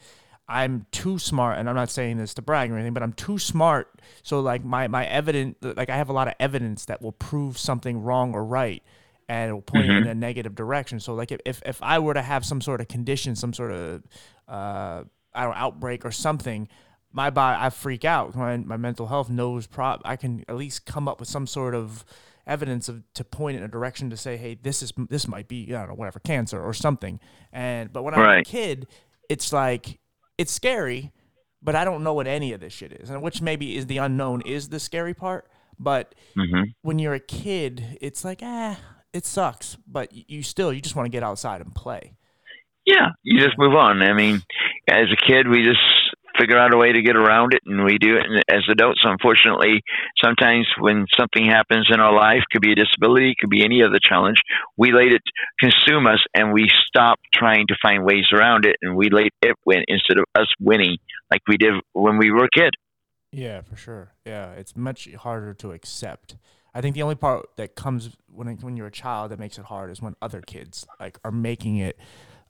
I'm 0.48 0.86
too 0.92 1.18
smart, 1.18 1.58
and 1.58 1.68
I'm 1.68 1.74
not 1.74 1.90
saying 1.90 2.18
this 2.18 2.34
to 2.34 2.42
brag 2.42 2.70
or 2.70 2.74
anything, 2.74 2.94
but 2.94 3.02
I'm 3.02 3.12
too 3.12 3.38
smart. 3.38 4.00
So 4.22 4.40
like 4.40 4.64
my 4.64 4.86
my 4.86 5.04
evidence, 5.06 5.56
like 5.60 5.90
I 5.90 5.96
have 5.96 6.08
a 6.08 6.12
lot 6.12 6.28
of 6.28 6.34
evidence 6.38 6.84
that 6.84 7.02
will 7.02 7.12
prove 7.12 7.58
something 7.58 8.02
wrong 8.02 8.32
or 8.32 8.44
right, 8.44 8.82
and 9.28 9.50
it 9.50 9.52
will 9.52 9.62
point 9.62 9.86
mm-hmm. 9.86 10.04
in 10.04 10.08
a 10.08 10.14
negative 10.14 10.54
direction. 10.54 11.00
So 11.00 11.14
like 11.14 11.32
if 11.32 11.62
if 11.66 11.82
I 11.82 11.98
were 11.98 12.14
to 12.14 12.22
have 12.22 12.44
some 12.44 12.60
sort 12.60 12.80
of 12.80 12.86
condition, 12.86 13.34
some 13.34 13.52
sort 13.52 13.72
of 13.72 14.02
uh, 14.48 15.02
I 15.34 15.42
don't 15.42 15.50
know, 15.50 15.56
outbreak 15.56 16.04
or 16.04 16.12
something, 16.12 16.68
my 17.12 17.30
body, 17.30 17.58
I 17.60 17.70
freak 17.70 18.04
out. 18.04 18.36
My 18.36 18.56
my 18.58 18.76
mental 18.76 19.06
health 19.06 19.28
knows 19.28 19.66
prop. 19.66 20.02
I 20.04 20.14
can 20.14 20.44
at 20.48 20.56
least 20.56 20.86
come 20.86 21.08
up 21.08 21.18
with 21.18 21.28
some 21.28 21.48
sort 21.48 21.74
of 21.74 22.04
evidence 22.46 22.88
of 22.88 23.02
to 23.14 23.24
point 23.24 23.56
in 23.56 23.64
a 23.64 23.68
direction 23.68 24.10
to 24.10 24.16
say, 24.16 24.36
hey, 24.36 24.56
this 24.62 24.80
is 24.82 24.92
this 25.08 25.26
might 25.26 25.48
be 25.48 25.74
I 25.74 25.80
don't 25.80 25.88
know 25.88 25.94
whatever 25.94 26.20
cancer 26.20 26.62
or 26.62 26.72
something. 26.72 27.18
And 27.52 27.92
but 27.92 28.04
when 28.04 28.14
I'm 28.14 28.40
a 28.40 28.44
kid, 28.44 28.86
it's 29.28 29.52
like 29.52 29.98
it's 30.38 30.52
scary, 30.52 31.12
but 31.62 31.74
I 31.74 31.84
don't 31.84 32.02
know 32.02 32.14
what 32.14 32.26
any 32.26 32.52
of 32.52 32.60
this 32.60 32.72
shit 32.72 32.92
is, 32.92 33.10
and 33.10 33.22
which 33.22 33.42
maybe 33.42 33.76
is 33.76 33.86
the 33.86 33.98
unknown 33.98 34.42
is 34.42 34.68
the 34.68 34.80
scary 34.80 35.14
part. 35.14 35.48
But 35.78 36.14
mm-hmm. 36.36 36.70
when 36.82 36.98
you're 36.98 37.14
a 37.14 37.20
kid, 37.20 37.98
it's 38.00 38.24
like 38.24 38.40
ah, 38.42 38.78
it 39.12 39.26
sucks, 39.26 39.76
but 39.86 40.10
you 40.12 40.42
still 40.42 40.72
you 40.72 40.80
just 40.80 40.96
want 40.96 41.06
to 41.06 41.10
get 41.10 41.22
outside 41.22 41.60
and 41.60 41.74
play. 41.74 42.14
Yeah, 42.84 43.08
you 43.22 43.42
just 43.42 43.58
move 43.58 43.74
on. 43.74 44.00
I 44.02 44.12
mean, 44.12 44.42
as 44.88 45.06
a 45.12 45.26
kid, 45.26 45.48
we 45.48 45.64
just 45.64 45.80
figure 46.38 46.58
out 46.58 46.74
a 46.74 46.76
way 46.76 46.92
to 46.92 47.02
get 47.02 47.16
around 47.16 47.54
it, 47.54 47.62
and 47.66 47.84
we 47.84 47.98
do 47.98 48.16
it. 48.16 48.44
As 48.48 48.62
adults, 48.70 49.00
unfortunately, 49.04 49.82
sometimes 50.22 50.66
when 50.78 51.06
something 51.18 51.44
happens 51.44 51.88
in 51.92 52.00
our 52.00 52.14
life, 52.14 52.42
could 52.50 52.62
be 52.62 52.72
a 52.72 52.74
disability, 52.74 53.34
could 53.40 53.50
be 53.50 53.64
any 53.64 53.82
other 53.82 53.98
challenge, 54.00 54.38
we 54.76 54.92
let 54.92 55.06
it 55.06 55.22
consume 55.58 56.06
us, 56.06 56.22
and 56.34 56.52
we 56.52 56.68
stop 56.86 57.18
trying 57.34 57.66
to 57.68 57.76
find 57.82 58.04
ways 58.04 58.26
around 58.32 58.64
it, 58.64 58.76
and 58.82 58.96
we 58.96 59.08
let 59.10 59.28
it 59.42 59.56
win 59.64 59.84
instead 59.88 60.18
of 60.18 60.24
us 60.34 60.48
winning, 60.60 60.96
like 61.30 61.42
we 61.48 61.56
did 61.56 61.74
when 61.92 62.18
we 62.18 62.30
were 62.30 62.44
a 62.44 62.50
kid. 62.50 62.74
Yeah, 63.32 63.60
for 63.62 63.76
sure. 63.76 64.14
Yeah, 64.24 64.52
it's 64.52 64.76
much 64.76 65.12
harder 65.14 65.52
to 65.54 65.72
accept. 65.72 66.36
I 66.74 66.80
think 66.80 66.94
the 66.94 67.02
only 67.02 67.14
part 67.14 67.48
that 67.56 67.74
comes 67.74 68.10
when 68.28 68.48
when 68.58 68.76
you're 68.76 68.86
a 68.86 68.92
child 68.92 69.30
that 69.30 69.38
makes 69.38 69.56
it 69.56 69.64
hard 69.64 69.90
is 69.90 70.02
when 70.02 70.14
other 70.20 70.42
kids 70.42 70.86
like 71.00 71.18
are 71.24 71.32
making 71.32 71.78
it 71.78 71.98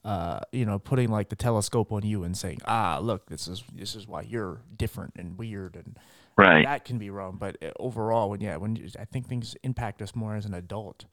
uh, 0.06 0.38
you 0.52 0.64
know, 0.64 0.78
putting 0.78 1.10
like 1.10 1.30
the 1.30 1.36
telescope 1.36 1.90
on 1.90 2.04
you 2.04 2.22
and 2.22 2.36
saying, 2.36 2.60
"Ah, 2.64 3.00
look, 3.02 3.26
this 3.26 3.48
is 3.48 3.64
this 3.74 3.96
is 3.96 4.06
why 4.06 4.22
you're 4.22 4.60
different 4.76 5.14
and 5.16 5.36
weird," 5.36 5.74
and 5.74 5.98
right. 6.36 6.64
that 6.64 6.84
can 6.84 6.96
be 6.96 7.10
wrong. 7.10 7.36
But 7.40 7.60
uh, 7.60 7.72
overall, 7.80 8.30
when 8.30 8.40
yeah, 8.40 8.54
when 8.56 8.88
I 9.00 9.04
think 9.04 9.26
things 9.26 9.56
impact 9.64 10.00
us 10.00 10.14
more 10.14 10.36
as 10.36 10.46
an 10.46 10.54
adult, 10.54 11.06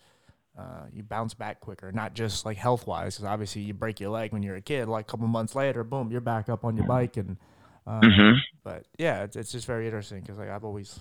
uh, 0.55 0.83
you 0.93 1.01
bounce 1.01 1.33
back 1.33 1.59
quicker, 1.59 1.91
not 1.91 2.13
just 2.13 2.45
like 2.45 2.55
health 2.55 2.85
wise, 2.85 3.15
because 3.15 3.25
obviously 3.25 3.63
you 3.63 3.73
break 3.73 3.99
your 3.99 4.11
leg 4.11 4.31
when 4.31 4.43
you're 4.43 4.57
a 4.57 4.61
kid. 4.61 4.87
Like 4.87 5.05
a 5.05 5.11
couple 5.11 5.25
months 5.25 5.55
later, 5.55 5.83
boom, 5.83 6.11
you're 6.11 6.21
back 6.21 6.47
up 6.47 6.63
on 6.63 6.77
your 6.77 6.85
bike, 6.85 7.17
and 7.17 7.37
uh, 7.87 7.99
mm-hmm. 7.99 8.37
but 8.63 8.85
yeah, 8.99 9.23
it's, 9.23 9.35
it's 9.35 9.51
just 9.51 9.65
very 9.65 9.87
interesting 9.87 10.21
because 10.21 10.37
like 10.37 10.49
I've 10.49 10.63
always 10.63 10.99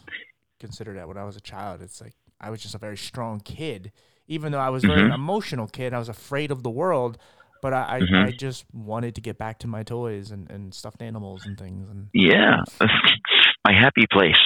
considered 0.59 0.97
that 0.97 1.09
when 1.09 1.19
I 1.19 1.25
was 1.25 1.37
a 1.37 1.43
child, 1.43 1.83
it's 1.83 2.01
like 2.01 2.15
I 2.41 2.49
was 2.49 2.63
just 2.63 2.75
a 2.75 2.79
very 2.79 2.97
strong 2.97 3.41
kid, 3.41 3.93
even 4.29 4.51
though 4.51 4.61
I 4.61 4.71
was 4.71 4.83
a 4.83 4.87
very 4.87 5.03
mm-hmm. 5.03 5.13
emotional 5.13 5.67
kid. 5.67 5.93
I 5.93 5.99
was 5.99 6.09
afraid 6.09 6.51
of 6.51 6.63
the 6.63 6.71
world 6.71 7.19
but 7.63 7.73
I, 7.73 8.01
mm-hmm. 8.01 8.15
I, 8.15 8.27
I, 8.27 8.31
just 8.33 8.67
wanted 8.75 9.15
to 9.15 9.21
get 9.21 9.39
back 9.39 9.61
to 9.61 9.69
my 9.69 9.85
toys 9.85 10.33
and, 10.33 10.51
and 10.51 10.75
stuffed 10.75 11.01
animals 11.01 11.47
and 11.47 11.57
things. 11.57 11.89
And 11.89 12.09
yeah, 12.13 12.57
my 12.81 13.73
happy 13.73 14.05
place. 14.11 14.37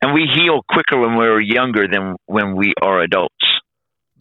And 0.00 0.14
we 0.14 0.26
heal 0.34 0.62
quicker 0.68 0.98
when 0.98 1.16
we're 1.16 1.40
younger 1.40 1.86
than 1.86 2.16
when 2.26 2.56
we 2.56 2.72
are 2.82 3.00
adults. 3.00 3.34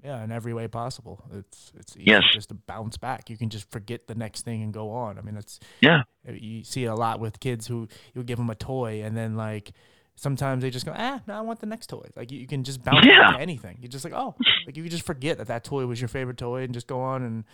Yeah, 0.03 0.23
in 0.23 0.31
every 0.31 0.53
way 0.53 0.67
possible. 0.67 1.23
It's 1.31 1.71
it's 1.77 1.95
easy 1.95 2.05
yes. 2.07 2.23
just 2.33 2.49
to 2.49 2.55
bounce 2.55 2.97
back. 2.97 3.29
You 3.29 3.37
can 3.37 3.49
just 3.49 3.71
forget 3.71 4.07
the 4.07 4.15
next 4.15 4.43
thing 4.43 4.61
and 4.61 4.73
go 4.73 4.91
on. 4.91 5.17
I 5.17 5.21
mean, 5.21 5.37
it's 5.37 5.59
yeah. 5.79 6.03
You 6.27 6.63
see 6.63 6.83
it 6.83 6.87
a 6.87 6.95
lot 6.95 7.19
with 7.19 7.39
kids 7.39 7.67
who 7.67 7.87
you 8.13 8.23
give 8.23 8.37
them 8.37 8.49
a 8.49 8.55
toy 8.55 9.01
and 9.01 9.15
then 9.15 9.37
like 9.37 9.71
sometimes 10.15 10.61
they 10.61 10.69
just 10.69 10.85
go, 10.85 10.93
ah, 10.95 11.21
no, 11.27 11.35
I 11.35 11.41
want 11.41 11.61
the 11.61 11.65
next 11.65 11.87
toy. 11.87 12.05
Like 12.15 12.31
you, 12.31 12.39
you 12.39 12.47
can 12.47 12.63
just 12.63 12.83
bounce 12.83 13.05
yeah. 13.05 13.19
back 13.19 13.35
to 13.35 13.41
anything. 13.41 13.77
You 13.81 13.87
just 13.87 14.03
like, 14.03 14.13
oh, 14.13 14.35
like 14.65 14.75
you 14.75 14.87
just 14.89 15.05
forget 15.05 15.37
that 15.37 15.47
that 15.47 15.63
toy 15.63 15.85
was 15.85 16.01
your 16.01 16.09
favorite 16.09 16.37
toy 16.37 16.63
and 16.63 16.73
just 16.73 16.87
go 16.87 17.01
on 17.01 17.23
and 17.23 17.45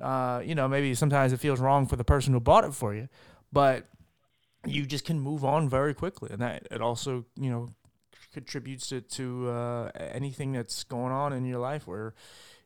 uh, 0.00 0.42
you 0.44 0.54
know, 0.54 0.68
maybe 0.68 0.94
sometimes 0.94 1.32
it 1.32 1.40
feels 1.40 1.60
wrong 1.60 1.86
for 1.86 1.96
the 1.96 2.04
person 2.04 2.32
who 2.32 2.40
bought 2.40 2.64
it 2.64 2.74
for 2.74 2.94
you, 2.94 3.08
but 3.52 3.86
you 4.66 4.86
just 4.86 5.04
can 5.04 5.20
move 5.20 5.44
on 5.44 5.68
very 5.68 5.94
quickly, 5.94 6.30
and 6.32 6.40
that 6.40 6.66
it 6.70 6.80
also, 6.80 7.24
you 7.36 7.50
know, 7.50 7.70
contributes 8.32 8.88
to, 8.88 9.00
to 9.00 9.48
uh, 9.48 9.90
anything 9.96 10.52
that's 10.52 10.84
going 10.84 11.12
on 11.12 11.32
in 11.32 11.44
your 11.44 11.58
life 11.58 11.86
where 11.86 12.14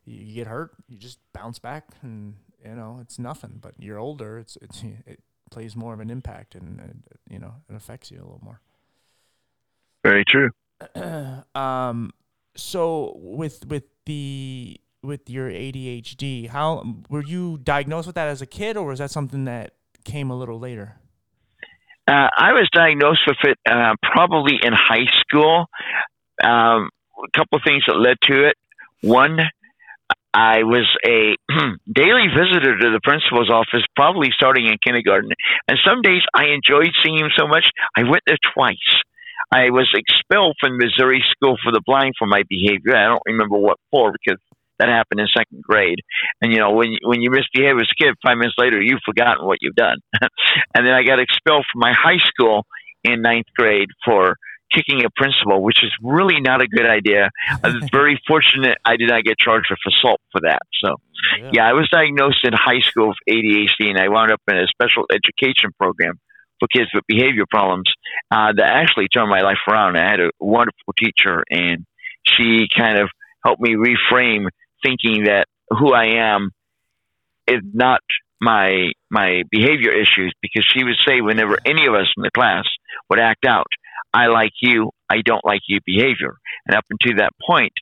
you 0.05 0.33
get 0.33 0.47
hurt, 0.47 0.71
you 0.87 0.97
just 0.97 1.19
bounce 1.33 1.59
back, 1.59 1.85
and 2.01 2.35
you 2.65 2.75
know 2.75 2.99
it's 3.01 3.19
nothing. 3.19 3.59
But 3.61 3.75
you're 3.77 3.99
older, 3.99 4.39
it's 4.39 4.57
it's 4.61 4.83
it 5.05 5.21
plays 5.51 5.75
more 5.75 5.93
of 5.93 5.99
an 5.99 6.09
impact, 6.09 6.55
and, 6.55 6.79
and 6.79 7.03
you 7.29 7.39
know 7.39 7.53
it 7.69 7.75
affects 7.75 8.11
you 8.11 8.17
a 8.17 8.23
little 8.23 8.41
more. 8.43 8.61
Very 10.03 10.25
true. 10.25 10.49
um. 11.55 12.11
So 12.55 13.13
with 13.15 13.67
with 13.67 13.83
the 14.05 14.79
with 15.03 15.29
your 15.29 15.49
ADHD. 15.49 16.49
How 16.49 16.83
were 17.09 17.23
you 17.23 17.59
diagnosed 17.63 18.07
with 18.07 18.15
that 18.15 18.27
as 18.27 18.41
a 18.41 18.45
kid, 18.45 18.77
or 18.77 18.87
was 18.87 18.99
that 18.99 19.11
something 19.11 19.45
that 19.45 19.73
came 20.03 20.29
a 20.29 20.35
little 20.37 20.59
later? 20.59 20.97
Uh, 22.07 22.27
I 22.35 22.53
was 22.53 22.67
diagnosed 22.73 23.21
with 23.27 23.37
it 23.43 23.57
uh, 23.69 23.93
probably 24.01 24.55
in 24.61 24.73
high 24.73 25.05
school. 25.21 25.67
Um, 26.43 26.89
a 27.19 27.37
couple 27.37 27.57
of 27.57 27.61
things 27.65 27.83
that 27.87 27.97
led 27.97 28.17
to 28.23 28.47
it. 28.47 28.55
One, 29.01 29.37
I 30.33 30.63
was 30.63 30.87
a 31.05 31.35
daily 31.91 32.27
visitor 32.33 32.77
to 32.77 32.89
the 32.91 32.99
principal's 33.03 33.49
office, 33.49 33.85
probably 33.95 34.29
starting 34.33 34.65
in 34.65 34.77
kindergarten. 34.83 35.29
And 35.67 35.77
some 35.85 36.01
days 36.01 36.21
I 36.33 36.45
enjoyed 36.55 36.91
seeing 37.03 37.19
him 37.19 37.29
so 37.37 37.47
much, 37.47 37.65
I 37.95 38.03
went 38.03 38.23
there 38.25 38.37
twice. 38.53 38.89
I 39.51 39.71
was 39.71 39.89
expelled 39.93 40.55
from 40.59 40.77
Missouri 40.77 41.23
School 41.31 41.57
for 41.63 41.71
the 41.71 41.81
Blind 41.85 42.13
for 42.19 42.27
my 42.27 42.43
behavior. 42.47 42.95
I 42.95 43.05
don't 43.05 43.23
remember 43.25 43.57
what 43.57 43.77
for 43.89 44.11
because 44.13 44.39
that 44.79 44.89
happened 44.89 45.19
in 45.19 45.27
second 45.27 45.61
grade. 45.61 45.99
And 46.41 46.51
you 46.51 46.59
know, 46.59 46.71
when 46.71 46.95
when 47.03 47.21
you 47.21 47.29
misbehave 47.31 47.75
as 47.77 47.87
a 47.91 48.03
kid, 48.03 48.15
five 48.25 48.37
minutes 48.37 48.55
later 48.57 48.81
you've 48.81 49.03
forgotten 49.05 49.45
what 49.45 49.59
you've 49.61 49.75
done. 49.75 49.97
and 50.21 50.85
then 50.85 50.93
I 50.93 51.03
got 51.03 51.19
expelled 51.19 51.65
from 51.71 51.79
my 51.79 51.93
high 51.93 52.19
school 52.25 52.65
in 53.03 53.21
ninth 53.21 53.47
grade 53.55 53.89
for 54.05 54.35
kicking 54.73 55.03
a 55.03 55.09
principal, 55.15 55.63
which 55.63 55.83
is 55.83 55.91
really 56.03 56.41
not 56.41 56.61
a 56.61 56.67
good 56.67 56.85
idea. 56.85 57.29
I 57.63 57.69
was 57.69 57.89
very 57.91 58.19
fortunate 58.27 58.77
I 58.85 58.97
did 58.97 59.09
not 59.09 59.23
get 59.23 59.37
charged 59.39 59.67
with 59.69 59.79
assault 59.87 60.21
for 60.31 60.41
that. 60.41 60.59
So, 60.83 60.95
yeah. 61.39 61.51
yeah, 61.53 61.69
I 61.69 61.73
was 61.73 61.89
diagnosed 61.91 62.39
in 62.43 62.53
high 62.53 62.81
school 62.81 63.09
with 63.09 63.17
ADHD, 63.29 63.89
and 63.89 63.97
I 63.97 64.09
wound 64.09 64.31
up 64.31 64.41
in 64.47 64.57
a 64.57 64.67
special 64.67 65.05
education 65.11 65.71
program 65.77 66.19
for 66.59 66.67
kids 66.67 66.89
with 66.93 67.03
behavior 67.07 67.45
problems 67.49 67.89
uh, 68.31 68.53
that 68.55 68.69
actually 68.69 69.07
turned 69.07 69.29
my 69.29 69.41
life 69.41 69.59
around. 69.67 69.97
I 69.97 70.09
had 70.09 70.19
a 70.19 70.29
wonderful 70.39 70.93
teacher, 70.97 71.43
and 71.49 71.85
she 72.25 72.67
kind 72.75 72.99
of 72.99 73.09
helped 73.43 73.61
me 73.61 73.75
reframe 73.75 74.47
thinking 74.83 75.25
that 75.25 75.45
who 75.69 75.93
I 75.93 76.33
am 76.33 76.51
is 77.47 77.61
not 77.63 78.01
my 78.41 78.91
my 79.09 79.43
behavior 79.51 79.91
issues 79.91 80.33
because 80.41 80.65
she 80.65 80.83
would 80.83 80.95
say 81.07 81.21
whenever 81.21 81.57
any 81.65 81.87
of 81.87 81.93
us 81.93 82.07
in 82.15 82.23
the 82.23 82.31
class 82.31 82.63
would 83.09 83.19
act 83.19 83.45
out, 83.45 83.67
I 84.13 84.27
like 84.27 84.53
you, 84.61 84.91
I 85.09 85.21
don't 85.25 85.43
like 85.43 85.61
you 85.67 85.79
behavior. 85.85 86.35
And 86.67 86.77
up 86.77 86.85
until 86.89 87.17
that 87.17 87.31
point, 87.45 87.73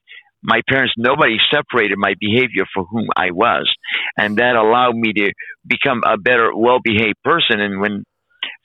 my 0.41 0.61
parents, 0.69 0.93
nobody 0.97 1.37
separated 1.51 1.97
my 1.97 2.13
behavior 2.19 2.65
for 2.73 2.85
whom 2.85 3.07
I 3.15 3.31
was. 3.31 3.69
And 4.17 4.37
that 4.37 4.55
allowed 4.55 4.95
me 4.95 5.13
to 5.13 5.33
become 5.65 6.01
a 6.05 6.17
better, 6.17 6.55
well 6.55 6.79
behaved 6.83 7.21
person. 7.23 7.59
And 7.59 7.81
when 7.81 8.03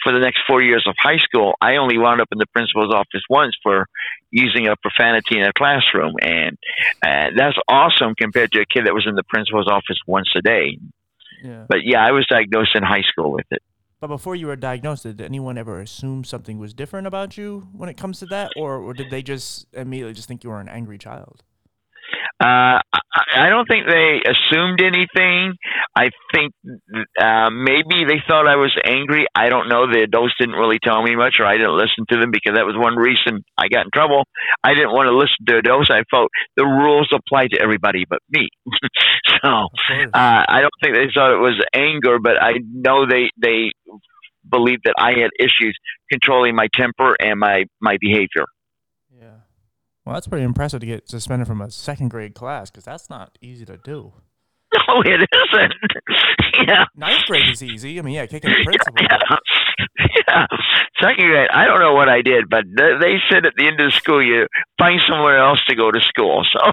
for 0.03 0.13
the 0.13 0.19
next 0.19 0.41
four 0.47 0.63
years 0.63 0.85
of 0.87 0.95
high 0.99 1.19
school, 1.19 1.55
I 1.61 1.77
only 1.77 1.99
wound 1.99 2.21
up 2.21 2.29
in 2.33 2.39
the 2.39 2.47
principal's 2.47 2.93
office 2.93 3.23
once 3.29 3.57
for 3.63 3.87
using 4.31 4.67
a 4.69 4.77
profanity 4.77 5.39
in 5.39 5.45
a 5.45 5.53
classroom, 5.53 6.15
and 6.21 6.59
uh, 7.03 7.31
that's 7.37 7.57
awesome 7.69 8.15
compared 8.15 8.53
to 8.53 8.61
a 8.61 8.67
kid 8.67 8.87
that 8.87 8.95
was 8.95 9.07
in 9.07 9.15
the 9.15 9.23
principal's 9.25 9.69
office 9.69 9.99
once 10.07 10.31
a 10.37 10.43
day. 10.43 10.79
Yeah. 11.43 11.67
But 11.69 11.79
yeah, 11.85 12.05
I 12.05 12.13
was 12.13 12.27
diagnosed 12.29 12.75
in 12.75 12.83
high 12.83 13.03
school 13.03 13.33
with 13.33 13.47
it. 13.51 13.63
But 14.01 14.09
before 14.09 14.35
you 14.35 14.49
were 14.49 14.57
diagnosed, 14.57 15.05
did 15.05 15.21
anyone 15.21 15.57
ever 15.57 15.81
assume 15.81 16.25
something 16.25 16.59
was 16.59 16.75
different 16.75 17.07
about 17.07 17.37
you 17.37 17.69
when 17.73 17.89
it 17.89 17.97
comes 17.97 18.19
to 18.19 18.27
that, 18.27 18.51
or, 18.57 18.79
or 18.79 18.95
did 18.95 19.11
they 19.11 19.23
just 19.23 19.67
immediately 19.73 20.13
just 20.13 20.27
think 20.27 20.43
you 20.43 20.51
were 20.51 20.61
an 20.61 20.69
angry 20.69 20.99
child? 20.99 21.45
Uh, 22.43 22.81
I 23.35 23.51
don't 23.51 23.67
think 23.69 23.87
they 23.87 24.21
assumed 24.27 24.83
anything. 24.83 25.55
I 25.95 26.11
think 26.35 26.53
uh, 27.21 27.51
maybe 27.51 28.05
they 28.09 28.19
thought 28.27 28.49
I 28.49 28.57
was 28.57 28.75
angry. 28.85 29.27
I 29.35 29.49
don't 29.49 29.69
know. 29.69 29.87
The 29.87 30.03
adults 30.03 30.35
didn't 30.41 30.57
really 30.57 30.79
tell 30.83 31.03
me 31.03 31.15
much, 31.15 31.37
or 31.39 31.47
I 31.47 31.57
didn't 31.57 31.77
listen 31.77 32.05
to 32.11 32.19
them 32.19 32.33
because 32.33 32.57
that 32.57 32.67
was 32.67 32.75
one 32.77 32.97
reason 32.97 33.45
I 33.57 33.69
got 33.69 33.85
in 33.85 33.91
trouble. 33.95 34.25
I 34.65 34.75
didn't 34.75 34.91
want 34.91 35.07
to 35.07 35.17
listen 35.17 35.47
to 35.47 35.59
adults. 35.59 35.91
I 35.91 36.03
felt 36.11 36.31
the 36.57 36.65
rules 36.65 37.09
applied 37.15 37.51
to 37.53 37.63
everybody 37.63 38.05
but 38.09 38.19
me. 38.31 38.49
so 39.43 39.69
uh, 40.13 40.43
I 40.49 40.61
don't 40.61 40.75
think 40.83 40.97
they 40.97 41.13
thought 41.15 41.33
it 41.33 41.39
was 41.39 41.63
anger, 41.73 42.19
but 42.19 42.43
I 42.43 42.55
know 42.73 43.07
they 43.07 43.31
they 43.41 43.71
believed 44.51 44.83
that 44.85 44.95
I 44.99 45.11
had 45.11 45.31
issues 45.39 45.79
controlling 46.11 46.57
my 46.57 46.67
temper 46.75 47.15
and 47.21 47.39
my 47.39 47.65
my 47.81 47.99
behavior. 48.01 48.47
Well, 50.05 50.15
that's 50.15 50.27
pretty 50.27 50.45
impressive 50.45 50.81
to 50.81 50.87
get 50.87 51.09
suspended 51.09 51.47
from 51.47 51.61
a 51.61 51.71
second 51.71 52.09
grade 52.09 52.35
class 52.35 52.71
because 52.71 52.85
that's 52.85 53.09
not 53.09 53.39
easy 53.41 53.65
to 53.67 53.77
do. 53.77 54.13
No, 54.89 55.03
it 55.03 55.29
isn't. 55.53 55.75
yeah. 56.67 56.87
Ninth 56.97 57.27
grade 57.27 57.49
is 57.51 57.63
easy. 57.63 57.99
I 57.99 58.03
mean, 58.03 58.15
yeah, 58.15 58.25
kicking 58.25 58.51
the 58.51 58.65
principal. 58.65 58.95
Yeah. 59.99 60.17
yeah. 60.29 60.47
Second 60.99 61.27
grade, 61.27 61.49
I 61.53 61.67
don't 61.67 61.79
know 61.79 61.93
what 61.93 62.09
I 62.09 62.23
did, 62.23 62.49
but 62.49 62.65
they 62.75 63.17
said 63.31 63.45
at 63.45 63.53
the 63.57 63.67
end 63.67 63.81
of 63.81 63.93
the 63.93 63.97
school, 63.97 64.23
you 64.23 64.47
find 64.79 64.99
somewhere 65.07 65.39
else 65.39 65.63
to 65.69 65.77
go 65.77 65.91
to 65.91 66.01
school. 66.01 66.43
So, 66.51 66.73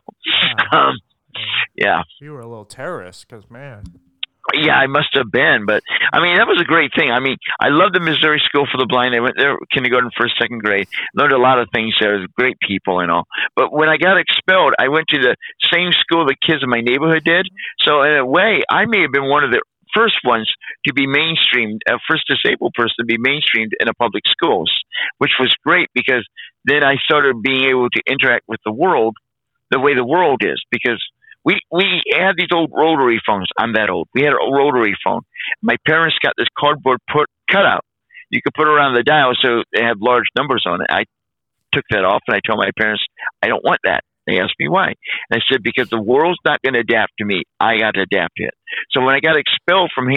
um, 0.72 0.96
yeah. 1.76 2.04
You 2.22 2.32
were 2.32 2.40
a 2.40 2.48
little 2.48 2.66
terrorist 2.66 3.28
because, 3.28 3.50
man. 3.50 3.84
Yeah, 4.54 4.76
I 4.76 4.88
must 4.88 5.10
have 5.14 5.32
been, 5.32 5.66
but 5.66 5.84
I 6.14 6.20
mean 6.20 6.38
that 6.38 6.48
was 6.48 6.62
a 6.62 6.66
great 6.66 6.92
thing. 6.96 7.12
I 7.12 7.20
mean, 7.20 7.38
I 7.60 7.70
love 7.70 7.94
the 7.94 8.00
Missouri 8.00 8.42
School 8.46 8.66
for 8.72 8.78
the 8.78 8.86
Blind. 8.88 9.16
I 9.16 9.20
went 9.20 9.36
there 9.38 9.58
kindergarten, 9.72 10.12
first, 10.18 10.36
second 10.40 10.60
grade. 10.60 10.88
Learned 11.16 11.34
a 11.34 11.38
lot 11.42 11.60
of 11.60 11.70
things 11.74 11.96
there. 12.00 12.26
Great 12.38 12.58
people 12.60 13.00
and 13.00 13.12
all. 13.12 13.26
But 13.56 13.74
when 13.74 13.90
I 13.90 13.98
got 13.98 14.18
expelled, 14.18 14.74
I 14.80 14.90
went 14.90 15.08
to 15.10 15.20
the 15.20 15.36
same 15.72 15.92
school 16.00 16.26
the 16.26 16.36
kids 16.36 16.64
in 16.64 16.70
my 16.70 16.82
neighborhood 16.82 17.24
did. 17.24 17.48
So 17.80 18.04
in 18.04 18.18
a 18.18 18.26
way, 18.26 18.62
I 18.70 18.86
may 18.86 19.02
have 19.02 19.12
been 19.12 19.30
one 19.30 19.44
of 19.44 19.52
the 19.52 19.62
first 19.94 20.22
ones 20.24 20.50
to 20.86 20.94
be 20.94 21.08
mainstreamed, 21.08 21.80
a 21.88 21.98
first 22.08 22.26
disabled 22.28 22.74
person 22.76 22.96
to 23.00 23.06
be 23.06 23.18
mainstreamed 23.18 23.74
in 23.80 23.88
a 23.88 23.94
public 23.94 24.24
schools, 24.28 24.72
which 25.18 25.32
was 25.40 25.54
great 25.66 25.90
because 25.94 26.28
then 26.66 26.84
I 26.84 26.96
started 27.04 27.42
being 27.42 27.66
able 27.70 27.90
to 27.90 28.02
interact 28.08 28.46
with 28.48 28.60
the 28.66 28.72
world 28.72 29.16
the 29.72 29.80
way 29.80 29.94
the 29.94 30.06
world 30.06 30.42
is 30.44 30.62
because 30.72 31.02
we 31.46 31.60
we 31.72 32.02
had 32.14 32.34
these 32.38 32.50
old 32.54 32.72
rotary 32.74 33.20
phones. 33.26 33.48
I'm 33.58 33.74
that 33.74 33.90
old. 33.90 34.08
We 34.14 34.24
had 34.24 34.34
a 34.34 34.52
rotary 34.52 34.96
phone. 35.04 35.22
My 35.62 35.78
parents 35.86 36.18
got 36.22 36.34
this 36.38 36.48
cardboard 36.58 37.00
put 37.12 37.28
cutout. 37.50 37.82
You 38.30 38.42
could 38.44 38.54
put 38.54 38.68
around 38.68 38.94
the 38.94 39.04
dial 39.04 39.34
so 39.42 39.64
they 39.74 39.84
had 39.84 39.98
large 40.00 40.26
numbers 40.38 40.64
on 40.68 40.82
it. 40.82 40.88
I 40.90 41.06
took 41.74 41.84
that 41.92 42.06
off 42.06 42.22
and 42.28 42.36
I 42.36 42.40
told 42.46 42.60
my 42.60 42.72
parents 42.78 43.04
I 43.42 43.48
don't 43.48 43.64
want 43.64 43.80
that. 43.84 44.04
They 44.30 44.40
asked 44.40 44.56
me 44.60 44.70
why. 44.70 44.94
And 45.30 45.34
I 45.34 45.40
said 45.52 45.64
because 45.64 45.90
the 45.90 46.02
world's 46.02 46.40
not 46.46 46.62
going 46.62 46.76
to 46.76 46.82
adapt 46.82 47.14
to 47.18 47.26
me. 47.26 47.44
I 47.60 47.80
got 47.80 47.96
to 47.96 48.02
adapt 48.02 48.36
to 48.38 48.44
it. 48.44 48.54
So 48.92 49.02
when 49.02 49.16
I 49.16 49.20
got 49.20 49.38
expelled 49.38 49.92
from 49.96 50.08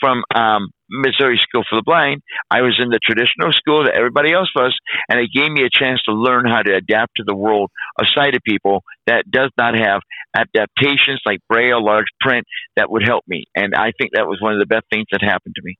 from 0.00 0.22
um, 0.34 0.70
Missouri 0.88 1.38
School 1.42 1.64
for 1.68 1.76
the 1.76 1.82
Blind, 1.84 2.22
I 2.50 2.62
was 2.62 2.80
in 2.82 2.88
the 2.88 2.98
traditional 3.04 3.52
school 3.52 3.84
that 3.84 3.94
everybody 3.94 4.32
else 4.32 4.48
was, 4.56 4.74
and 5.10 5.20
it 5.20 5.28
gave 5.34 5.52
me 5.52 5.64
a 5.64 5.70
chance 5.70 6.00
to 6.08 6.12
learn 6.12 6.46
how 6.46 6.62
to 6.62 6.74
adapt 6.74 7.16
to 7.16 7.24
the 7.26 7.36
world 7.36 7.70
of 8.00 8.06
sighted 8.14 8.40
people 8.42 8.82
that 9.06 9.30
does 9.30 9.50
not 9.58 9.74
have 9.76 10.00
adaptations 10.34 11.20
like 11.26 11.40
braille, 11.48 11.84
large 11.84 12.08
print 12.20 12.46
that 12.76 12.90
would 12.90 13.02
help 13.04 13.24
me. 13.28 13.44
And 13.54 13.74
I 13.74 13.92
think 13.98 14.12
that 14.14 14.26
was 14.26 14.38
one 14.40 14.54
of 14.54 14.60
the 14.60 14.66
best 14.66 14.86
things 14.90 15.06
that 15.12 15.20
happened 15.22 15.54
to 15.56 15.62
me. 15.62 15.76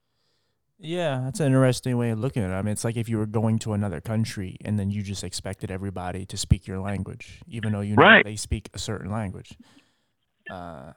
Yeah, 0.81 1.23
that's 1.25 1.41
an 1.41 1.47
interesting 1.47 1.97
way 1.97 2.11
of 2.11 2.21
looking 2.21 2.43
at 2.45 2.51
it. 2.51 2.55
I 2.55 2.63
mean, 2.63 2.73
it's 2.73 2.85
like 2.85 2.97
if 2.97 3.09
you 3.09 3.19
were 3.19 3.27
going 3.27 3.59
to 3.61 3.73
another 3.73 4.01
country 4.01 4.57
and 4.65 4.79
then 4.79 4.91
you 4.91 5.03
just 5.03 5.25
expected 5.25 5.71
everybody 5.71 6.25
to 6.27 6.37
speak 6.37 6.67
your 6.69 6.79
language, 6.79 7.41
even 7.49 7.73
though 7.73 7.81
you 7.81 7.97
know 7.97 8.03
right. 8.03 8.25
they 8.25 8.37
speak 8.37 8.71
a 8.75 8.79
certain 8.79 9.11
language. 9.11 9.57
Uh, 10.49 10.93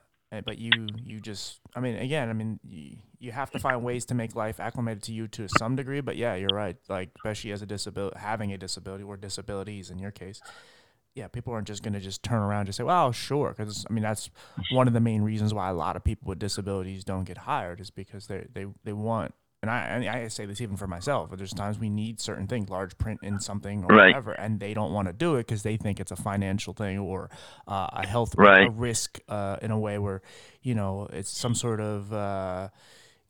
but 0.45 0.57
you 0.57 0.71
you 1.03 1.19
just 1.19 1.59
i 1.75 1.79
mean 1.81 1.97
again 1.97 2.29
i 2.29 2.33
mean 2.33 2.59
you, 2.63 2.95
you 3.19 3.31
have 3.31 3.51
to 3.51 3.59
find 3.59 3.83
ways 3.83 4.05
to 4.05 4.15
make 4.15 4.33
life 4.33 4.59
acclimated 4.59 5.03
to 5.03 5.11
you 5.11 5.27
to 5.27 5.47
some 5.59 5.75
degree 5.75 5.99
but 5.99 6.15
yeah 6.15 6.35
you're 6.35 6.49
right 6.53 6.77
like 6.87 7.09
especially 7.17 7.51
as 7.51 7.61
a 7.61 7.65
disability 7.65 8.17
having 8.17 8.53
a 8.53 8.57
disability 8.57 9.03
or 9.03 9.17
disabilities 9.17 9.89
in 9.89 9.99
your 9.99 10.11
case 10.11 10.41
yeah 11.15 11.27
people 11.27 11.51
aren't 11.51 11.67
just 11.67 11.83
going 11.83 11.93
to 11.93 11.99
just 11.99 12.23
turn 12.23 12.41
around 12.41 12.61
and 12.61 12.67
just 12.67 12.77
say 12.77 12.83
well 12.83 13.11
sure 13.11 13.53
because 13.55 13.85
i 13.89 13.93
mean 13.93 14.03
that's 14.03 14.29
one 14.71 14.87
of 14.87 14.93
the 14.93 15.01
main 15.01 15.21
reasons 15.21 15.53
why 15.53 15.69
a 15.69 15.73
lot 15.73 15.97
of 15.97 16.03
people 16.03 16.29
with 16.29 16.39
disabilities 16.39 17.03
don't 17.03 17.25
get 17.25 17.39
hired 17.39 17.81
is 17.81 17.91
because 17.91 18.27
they 18.27 18.47
they, 18.53 18.65
they 18.85 18.93
want 18.93 19.33
and 19.61 19.69
I, 19.69 20.23
I 20.23 20.27
say 20.29 20.45
this 20.45 20.59
even 20.59 20.75
for 20.75 20.87
myself, 20.87 21.29
but 21.29 21.37
there's 21.37 21.53
times 21.53 21.77
we 21.77 21.89
need 21.89 22.19
certain 22.19 22.47
things, 22.47 22.69
large 22.69 22.97
print 22.97 23.19
in 23.21 23.39
something 23.39 23.83
or 23.83 23.95
right. 23.95 24.07
whatever, 24.07 24.31
and 24.31 24.59
they 24.59 24.73
don't 24.73 24.91
want 24.91 25.07
to 25.07 25.13
do 25.13 25.35
it 25.35 25.45
because 25.45 25.61
they 25.61 25.77
think 25.77 25.99
it's 25.99 26.11
a 26.11 26.15
financial 26.15 26.73
thing 26.73 26.97
or 26.97 27.29
uh, 27.67 27.87
a 27.93 28.07
health 28.07 28.33
right. 28.37 28.67
a 28.67 28.71
risk 28.71 29.19
uh, 29.29 29.57
in 29.61 29.69
a 29.69 29.77
way 29.77 29.99
where, 29.99 30.23
you 30.63 30.73
know, 30.73 31.07
it's 31.13 31.29
some 31.29 31.53
sort 31.53 31.79
of, 31.79 32.11
uh, 32.11 32.69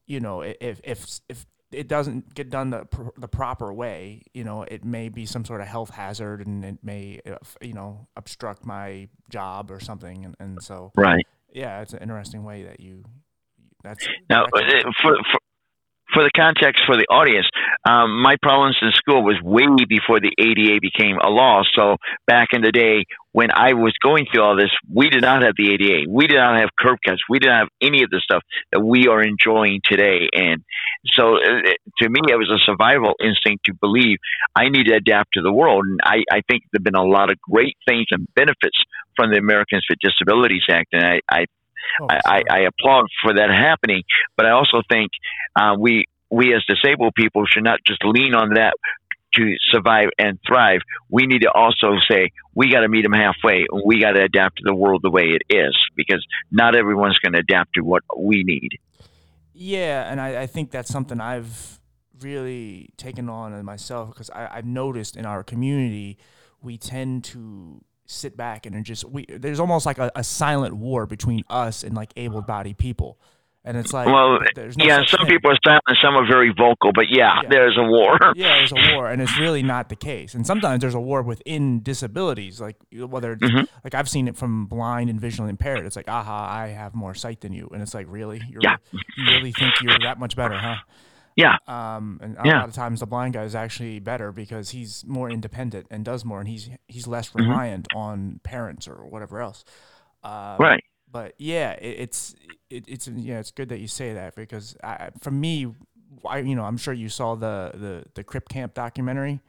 you 0.06 0.21
know, 0.21 0.41
if 0.41 0.79
if 0.86 1.19
if 1.27 1.45
it 1.71 1.89
doesn't 1.89 2.34
get 2.34 2.49
done 2.49 2.69
the 2.69 2.86
pr- 2.86 3.10
the 3.17 3.27
proper 3.27 3.73
way, 3.73 4.21
you 4.34 4.45
know, 4.45 4.63
it 4.63 4.86
may 4.86 5.10
be 5.10 5.25
some 5.25 5.43
sort 5.43 5.60
of 5.60 5.67
health 5.67 5.89
hazard 5.89 6.45
and 6.45 6.63
it 6.63 6.77
may, 6.82 7.19
uh, 7.29 7.36
you 7.62 7.73
know, 7.73 8.08
obstruct 8.15 8.65
my 8.65 9.10
job 9.29 9.69
or 9.69 9.82
something, 9.82 10.23
and, 10.23 10.36
and 10.39 10.63
so 10.63 10.93
right, 10.95 11.25
yeah, 11.53 11.82
it's 11.82 11.91
an 11.91 11.99
interesting 11.99 12.45
way 12.45 12.63
that 12.63 12.79
you. 12.79 13.03
That's 13.84 14.08
now 14.29 14.45
for, 15.01 15.17
for 15.32 15.39
for 16.13 16.24
the 16.24 16.32
context 16.36 16.84
for 16.86 16.95
the 16.95 17.06
audience, 17.10 17.47
um, 17.88 18.21
my 18.21 18.36
problems 18.41 18.78
in 18.82 18.91
school 18.93 19.24
was 19.24 19.39
way 19.43 19.67
before 19.88 20.19
the 20.19 20.32
ADA 20.38 20.80
became 20.82 21.17
a 21.24 21.30
law. 21.30 21.63
So 21.74 21.97
back 22.28 22.50
in 22.54 22.62
the 22.62 22.71
day 22.71 23.06
when 23.34 23.50
I 23.52 23.74
was 23.74 23.93
going 24.04 24.26
through 24.28 24.43
all 24.43 24.58
this, 24.58 24.71
we 24.93 25.10
did 25.10 25.21
not 25.21 25.43
have 25.43 25.56
the 25.56 25.71
ADA. 25.74 26.10
We 26.10 26.28
did 26.28 26.38
not 26.38 26.60
have 26.60 26.69
curb 26.78 26.97
cuts. 27.06 27.21
We 27.30 27.39
didn't 27.39 27.58
have 27.58 27.69
any 27.82 28.04
of 28.04 28.10
the 28.10 28.19
stuff 28.24 28.43
that 28.71 28.82
we 28.82 29.08
are 29.08 29.21
enjoying 29.21 29.80
today. 29.86 30.28
And 30.34 30.63
so 31.13 31.38
uh, 31.38 31.71
to 32.00 32.10
me, 32.10 32.19
it 32.28 32.36
was 32.36 32.52
a 32.52 32.60
survival 32.65 33.13
instinct 33.24 33.65
to 33.65 33.74
believe 33.74 34.17
I 34.56 34.69
need 34.69 34.88
to 34.88 34.95
adapt 34.95 35.34
to 35.34 35.41
the 35.41 35.52
world. 35.52 35.86
And 35.88 36.00
I, 36.04 36.24
I 36.30 36.41
think 36.50 36.63
there 36.71 36.80
have 36.80 36.84
been 36.84 36.95
a 36.95 37.04
lot 37.04 37.32
of 37.32 37.39
great 37.39 37.78
things 37.88 38.08
and 38.12 38.28
benefits 38.36 38.78
from 39.15 39.32
the 39.32 39.38
Americans 39.38 39.86
with 39.89 40.00
Disabilities 40.00 40.63
Act. 40.69 40.89
And 40.91 41.06
I, 41.06 41.19
I 41.30 41.45
Oh, 42.02 42.08
I, 42.10 42.44
I, 42.50 42.60
applaud 42.62 43.08
for 43.24 43.34
that 43.34 43.50
happening, 43.50 44.04
but 44.38 44.46
I 44.46 44.52
also 44.52 44.82
think 44.89 45.12
uh, 45.56 45.76
we 45.78 46.06
we 46.30 46.54
as 46.54 46.63
disabled 46.65 47.13
people 47.15 47.46
should 47.46 47.63
not 47.63 47.80
just 47.86 48.04
lean 48.06 48.34
on 48.34 48.54
that 48.54 48.74
to 49.34 49.56
survive 49.70 50.10
and 50.17 50.39
thrive. 50.46 50.82
We 51.10 51.26
need 51.26 51.39
to 51.39 51.52
also 51.52 51.96
say 52.10 52.32
we 52.54 52.72
got 52.72 52.82
to 52.82 52.89
meet 52.89 53.04
them 53.04 53.13
halfway. 53.13 53.65
And 53.70 53.82
we 53.86 54.02
got 54.02 54.12
to 54.12 54.24
adapt 54.24 54.58
to 54.58 54.63
the 54.65 54.76
world 54.76 55.02
the 55.04 55.12
way 55.12 55.38
it 55.39 55.41
is 55.54 55.78
because 55.96 56.26
not 56.52 56.76
everyone's 56.76 57.17
going 57.20 57.34
to 57.34 57.39
adapt 57.39 57.74
to 57.76 57.82
what 57.82 58.04
we 58.17 58.44
need. 58.44 58.72
Yeah, 59.54 60.10
and 60.12 60.20
I, 60.20 60.41
I 60.41 60.48
think 60.48 60.72
that's 60.72 60.89
something 60.89 61.22
I've 61.22 61.80
really 62.20 62.89
taken 62.98 63.30
on 63.30 63.54
in 63.54 63.65
myself 63.65 64.10
because 64.10 64.30
I've 64.30 64.65
noticed 64.65 65.15
in 65.15 65.26
our 65.26 65.44
community 65.44 66.17
we 66.62 66.78
tend 66.78 67.24
to 67.26 67.84
sit 68.12 68.36
back 68.38 68.65
and 68.65 68.84
just 68.86 69.06
we 69.06 69.26
there's 69.30 69.60
almost 69.60 69.86
like 69.86 69.97
a, 69.97 70.12
a 70.15 70.24
silent 70.24 70.76
war 70.76 71.06
between 71.06 71.43
us 71.50 71.84
and 71.84 71.95
like 71.95 72.12
able-bodied 72.15 72.78
people. 72.78 73.17
And 73.63 73.78
it's 73.78 73.93
like 73.93 74.08
well 74.08 74.39
no 74.39 74.86
yeah 74.86 75.04
some 75.06 75.19
thing. 75.19 75.36
people 75.36 75.52
are 75.52 75.58
silent 75.63 75.84
some 76.02 76.15
are 76.15 76.26
very 76.26 76.52
vocal 76.52 76.91
but 76.95 77.06
yeah, 77.12 77.41
yeah, 77.43 77.50
there's 77.50 77.78
a 77.78 77.84
war. 77.84 78.17
Yeah 78.36 78.56
there's 78.56 78.71
a 78.71 78.95
war 78.95 79.08
and 79.08 79.21
it's 79.21 79.38
really 79.38 79.62
not 79.62 79.89
the 79.89 79.95
case. 79.95 80.34
And 80.34 80.47
sometimes 80.47 80.82
there's 80.82 80.95
a 80.95 81.00
war 81.00 81.21
within 81.21 81.84
disabilities 81.84 82.60
like 82.60 82.78
whether 82.91 83.36
mm-hmm. 83.36 83.65
like 83.84 83.93
i've 83.93 84.10
seen 84.10 84.28
it 84.28 84.36
from 84.36 84.65
blind 84.65 85.12
and 85.12 85.21
visually 85.21 85.50
impaired. 85.52 85.86
It's 85.86 85.95
like 85.95 86.10
aha 86.10 86.50
i 86.52 86.69
have 86.69 86.95
more 86.95 87.13
sight 87.13 87.41
than 87.41 87.54
you. 87.54 87.69
And 87.71 87.84
it's 87.84 87.93
like 87.93 88.08
really? 88.10 88.41
You're, 88.50 88.62
yeah. 88.63 88.78
you 88.91 89.26
really 89.28 89.52
think 89.52 89.76
you're 89.82 90.00
that 90.04 90.19
much 90.19 90.36
better 90.36 90.58
huh 90.58 90.78
yeah. 91.36 91.58
Um, 91.67 92.20
and 92.22 92.38
a 92.38 92.41
yeah. 92.46 92.60
lot 92.60 92.70
of 92.70 92.74
times 92.74 93.00
the 93.00 93.06
blind 93.06 93.34
guy 93.34 93.44
is 93.44 93.56
actually 93.56 94.00
better 94.00 94.32
because 94.32 94.70
he's 94.70 95.04
more 95.06 95.30
independent 95.30 95.88
and 95.89 96.04
does 96.04 96.26
more, 96.26 96.39
and 96.39 96.48
he's 96.48 96.70
he's 96.88 97.08
less 97.08 97.30
mm-hmm. 97.30 97.50
reliant 97.50 97.88
mm-hmm. 97.89 98.00
on 98.00 98.39
parents 98.44 98.88
or 98.88 99.06
whatever 99.06 99.41
else. 99.41 99.63
Um, 100.24 100.58
right. 100.60 100.84
But 101.12 101.34
yeah, 101.38 101.72
it, 101.74 102.00
it's 102.00 102.36
it, 102.70 102.86
it's 102.88 103.08
yeah, 103.08 103.39
it's 103.39 103.52
good 103.52 103.70
that 103.70 103.80
you 103.80 103.88
say 103.88 104.13
that 104.13 104.36
because 104.36 104.76
I, 104.84 105.10
for 105.20 105.32
me, 105.32 105.74
I 106.26 106.39
you 106.39 106.56
know 106.56 106.63
I'm 106.63 106.78
sure 106.78 106.94
you 106.94 107.10
saw 107.10 107.36
the 107.36 107.72
the 107.74 108.06
the 108.15 108.24
Crip 108.24 108.50
Camp 108.50 108.74
documentary 108.74 109.41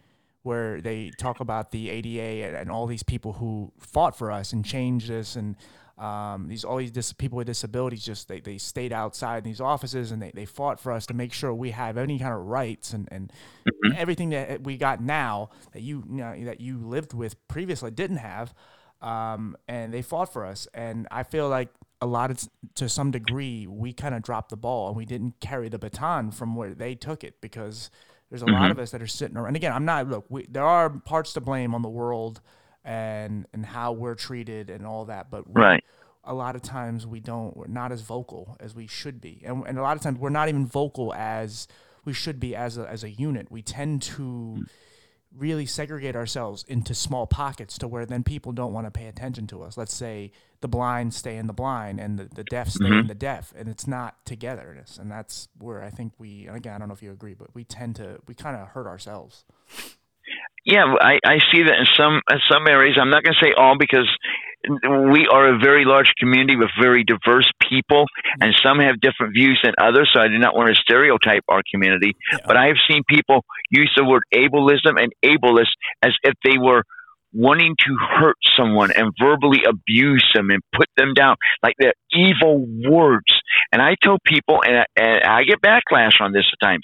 where 0.42 0.80
they 0.80 1.12
talk 1.18 1.38
about 1.38 1.70
the 1.70 1.88
ADA 1.88 2.46
and, 2.46 2.56
and 2.56 2.70
all 2.70 2.86
these 2.86 3.04
people 3.04 3.34
who 3.34 3.72
fought 3.78 4.18
for 4.18 4.32
us 4.32 4.52
and 4.52 4.64
changed 4.64 5.08
this 5.08 5.36
and 5.36 5.54
um, 6.02 6.48
these 6.48 6.64
all 6.64 6.78
these 6.78 6.90
dis- 6.90 7.12
people 7.12 7.36
with 7.36 7.46
disabilities 7.46 8.04
just 8.04 8.26
they, 8.26 8.40
they 8.40 8.58
stayed 8.58 8.92
outside 8.92 9.38
in 9.38 9.44
these 9.44 9.60
offices 9.60 10.10
and 10.10 10.20
they, 10.20 10.32
they 10.34 10.44
fought 10.44 10.80
for 10.80 10.90
us 10.90 11.06
to 11.06 11.14
make 11.14 11.32
sure 11.32 11.54
we 11.54 11.70
have 11.70 11.96
any 11.96 12.18
kind 12.18 12.34
of 12.34 12.40
rights 12.40 12.92
and, 12.92 13.08
and 13.12 13.32
mm-hmm. 13.64 13.92
everything 13.96 14.30
that 14.30 14.64
we 14.64 14.76
got 14.76 15.00
now 15.00 15.50
that 15.72 15.80
you, 15.80 16.02
you 16.10 16.16
know, 16.16 16.44
that 16.44 16.60
you 16.60 16.78
lived 16.78 17.14
with 17.14 17.36
previously 17.46 17.92
didn't 17.92 18.16
have 18.16 18.52
um, 19.00 19.56
and 19.68 19.94
they 19.94 20.02
fought 20.02 20.32
for 20.32 20.44
us 20.44 20.66
and 20.74 21.06
I 21.12 21.22
feel 21.22 21.48
like 21.48 21.68
a 22.00 22.06
lot 22.06 22.32
of 22.32 22.48
to 22.74 22.88
some 22.88 23.12
degree 23.12 23.68
we 23.68 23.92
kind 23.92 24.12
of 24.12 24.22
dropped 24.22 24.50
the 24.50 24.56
ball 24.56 24.88
and 24.88 24.96
we 24.96 25.04
didn't 25.04 25.38
carry 25.38 25.68
the 25.68 25.78
baton 25.78 26.32
from 26.32 26.56
where 26.56 26.74
they 26.74 26.96
took 26.96 27.22
it 27.22 27.40
because 27.40 27.90
there's 28.28 28.42
a 28.42 28.46
mm-hmm. 28.46 28.54
lot 28.54 28.72
of 28.72 28.78
us 28.80 28.90
that 28.90 29.00
are 29.00 29.06
sitting 29.06 29.36
around 29.36 29.48
and 29.48 29.56
again 29.56 29.72
I'm 29.72 29.84
not 29.84 30.08
look 30.08 30.24
we, 30.28 30.46
there 30.50 30.64
are 30.64 30.90
parts 30.90 31.32
to 31.34 31.40
blame 31.40 31.76
on 31.76 31.82
the 31.82 31.88
world 31.88 32.40
and 32.84 33.46
and 33.52 33.66
how 33.66 33.92
we're 33.92 34.14
treated 34.14 34.70
and 34.70 34.86
all 34.86 35.04
that. 35.06 35.30
But 35.30 35.48
we, 35.48 35.60
right. 35.60 35.84
a 36.24 36.34
lot 36.34 36.56
of 36.56 36.62
times 36.62 37.06
we 37.06 37.20
don't. 37.20 37.56
We're 37.56 37.66
not 37.66 37.92
as 37.92 38.00
vocal 38.02 38.56
as 38.60 38.74
we 38.74 38.86
should 38.86 39.20
be, 39.20 39.42
and 39.44 39.66
and 39.66 39.78
a 39.78 39.82
lot 39.82 39.96
of 39.96 40.02
times 40.02 40.18
we're 40.18 40.30
not 40.30 40.48
even 40.48 40.66
vocal 40.66 41.12
as 41.14 41.68
we 42.04 42.12
should 42.12 42.40
be 42.40 42.54
as 42.56 42.78
a 42.78 42.88
as 42.88 43.04
a 43.04 43.10
unit. 43.10 43.50
We 43.50 43.62
tend 43.62 44.02
to. 44.02 44.22
Mm. 44.22 44.68
Really 45.34 45.64
segregate 45.64 46.14
ourselves 46.14 46.62
into 46.68 46.94
small 46.94 47.26
pockets 47.26 47.78
to 47.78 47.88
where 47.88 48.04
then 48.04 48.22
people 48.22 48.52
don't 48.52 48.74
want 48.74 48.86
to 48.86 48.90
pay 48.90 49.06
attention 49.06 49.46
to 49.46 49.62
us. 49.62 49.78
Let's 49.78 49.94
say 49.94 50.30
the 50.60 50.68
blind 50.68 51.14
stay 51.14 51.38
in 51.38 51.46
the 51.46 51.54
blind 51.54 52.00
and 52.00 52.18
the, 52.18 52.24
the 52.24 52.44
deaf 52.44 52.68
stay 52.68 52.84
mm-hmm. 52.84 52.98
in 52.98 53.06
the 53.06 53.14
deaf, 53.14 53.50
and 53.56 53.66
it's 53.66 53.86
not 53.86 54.26
togetherness. 54.26 54.98
And 54.98 55.10
that's 55.10 55.48
where 55.58 55.82
I 55.82 55.88
think 55.88 56.12
we, 56.18 56.48
again, 56.48 56.74
I 56.74 56.78
don't 56.80 56.88
know 56.88 56.92
if 56.92 57.02
you 57.02 57.12
agree, 57.12 57.32
but 57.32 57.54
we 57.54 57.64
tend 57.64 57.96
to, 57.96 58.18
we 58.26 58.34
kind 58.34 58.56
of 58.56 58.68
hurt 58.68 58.86
ourselves. 58.86 59.46
Yeah, 60.64 60.94
I, 61.00 61.18
I 61.24 61.38
see 61.50 61.62
that 61.64 61.74
in 61.74 61.86
some 61.96 62.20
in 62.30 62.38
some 62.50 62.68
areas. 62.68 62.96
I'm 63.00 63.10
not 63.10 63.24
going 63.24 63.34
to 63.34 63.44
say 63.44 63.52
all 63.56 63.76
because 63.78 64.08
we 64.64 65.26
are 65.26 65.54
a 65.54 65.58
very 65.58 65.84
large 65.84 66.12
community 66.18 66.54
with 66.54 66.70
very 66.80 67.02
diverse 67.02 67.50
people, 67.68 68.06
and 68.40 68.54
some 68.62 68.78
have 68.78 69.00
different 69.00 69.34
views 69.34 69.60
than 69.64 69.74
others. 69.80 70.10
So 70.14 70.20
I 70.20 70.28
do 70.28 70.38
not 70.38 70.54
want 70.54 70.68
to 70.68 70.80
stereotype 70.80 71.42
our 71.48 71.62
community, 71.68 72.14
yeah. 72.32 72.38
but 72.46 72.56
I 72.56 72.66
have 72.66 72.76
seen 72.88 73.02
people 73.08 73.44
use 73.70 73.90
the 73.96 74.04
word 74.04 74.22
ableism 74.32 75.02
and 75.02 75.12
ableist 75.24 75.74
as 76.02 76.12
if 76.22 76.34
they 76.44 76.58
were 76.58 76.84
wanting 77.32 77.76
to 77.78 77.96
hurt 78.16 78.36
someone 78.56 78.90
and 78.92 79.12
verbally 79.20 79.60
abuse 79.66 80.24
them 80.34 80.50
and 80.50 80.60
put 80.74 80.88
them 80.96 81.14
down, 81.14 81.36
like 81.62 81.74
they're 81.78 81.94
evil 82.12 82.66
words. 82.88 83.32
And 83.72 83.80
I 83.80 83.96
tell 84.02 84.18
people, 84.24 84.60
and 84.64 84.78
I, 84.78 84.84
and 84.96 85.22
I 85.24 85.44
get 85.44 85.60
backlash 85.62 86.20
on 86.20 86.32
this 86.32 86.44
at 86.52 86.64
times, 86.64 86.82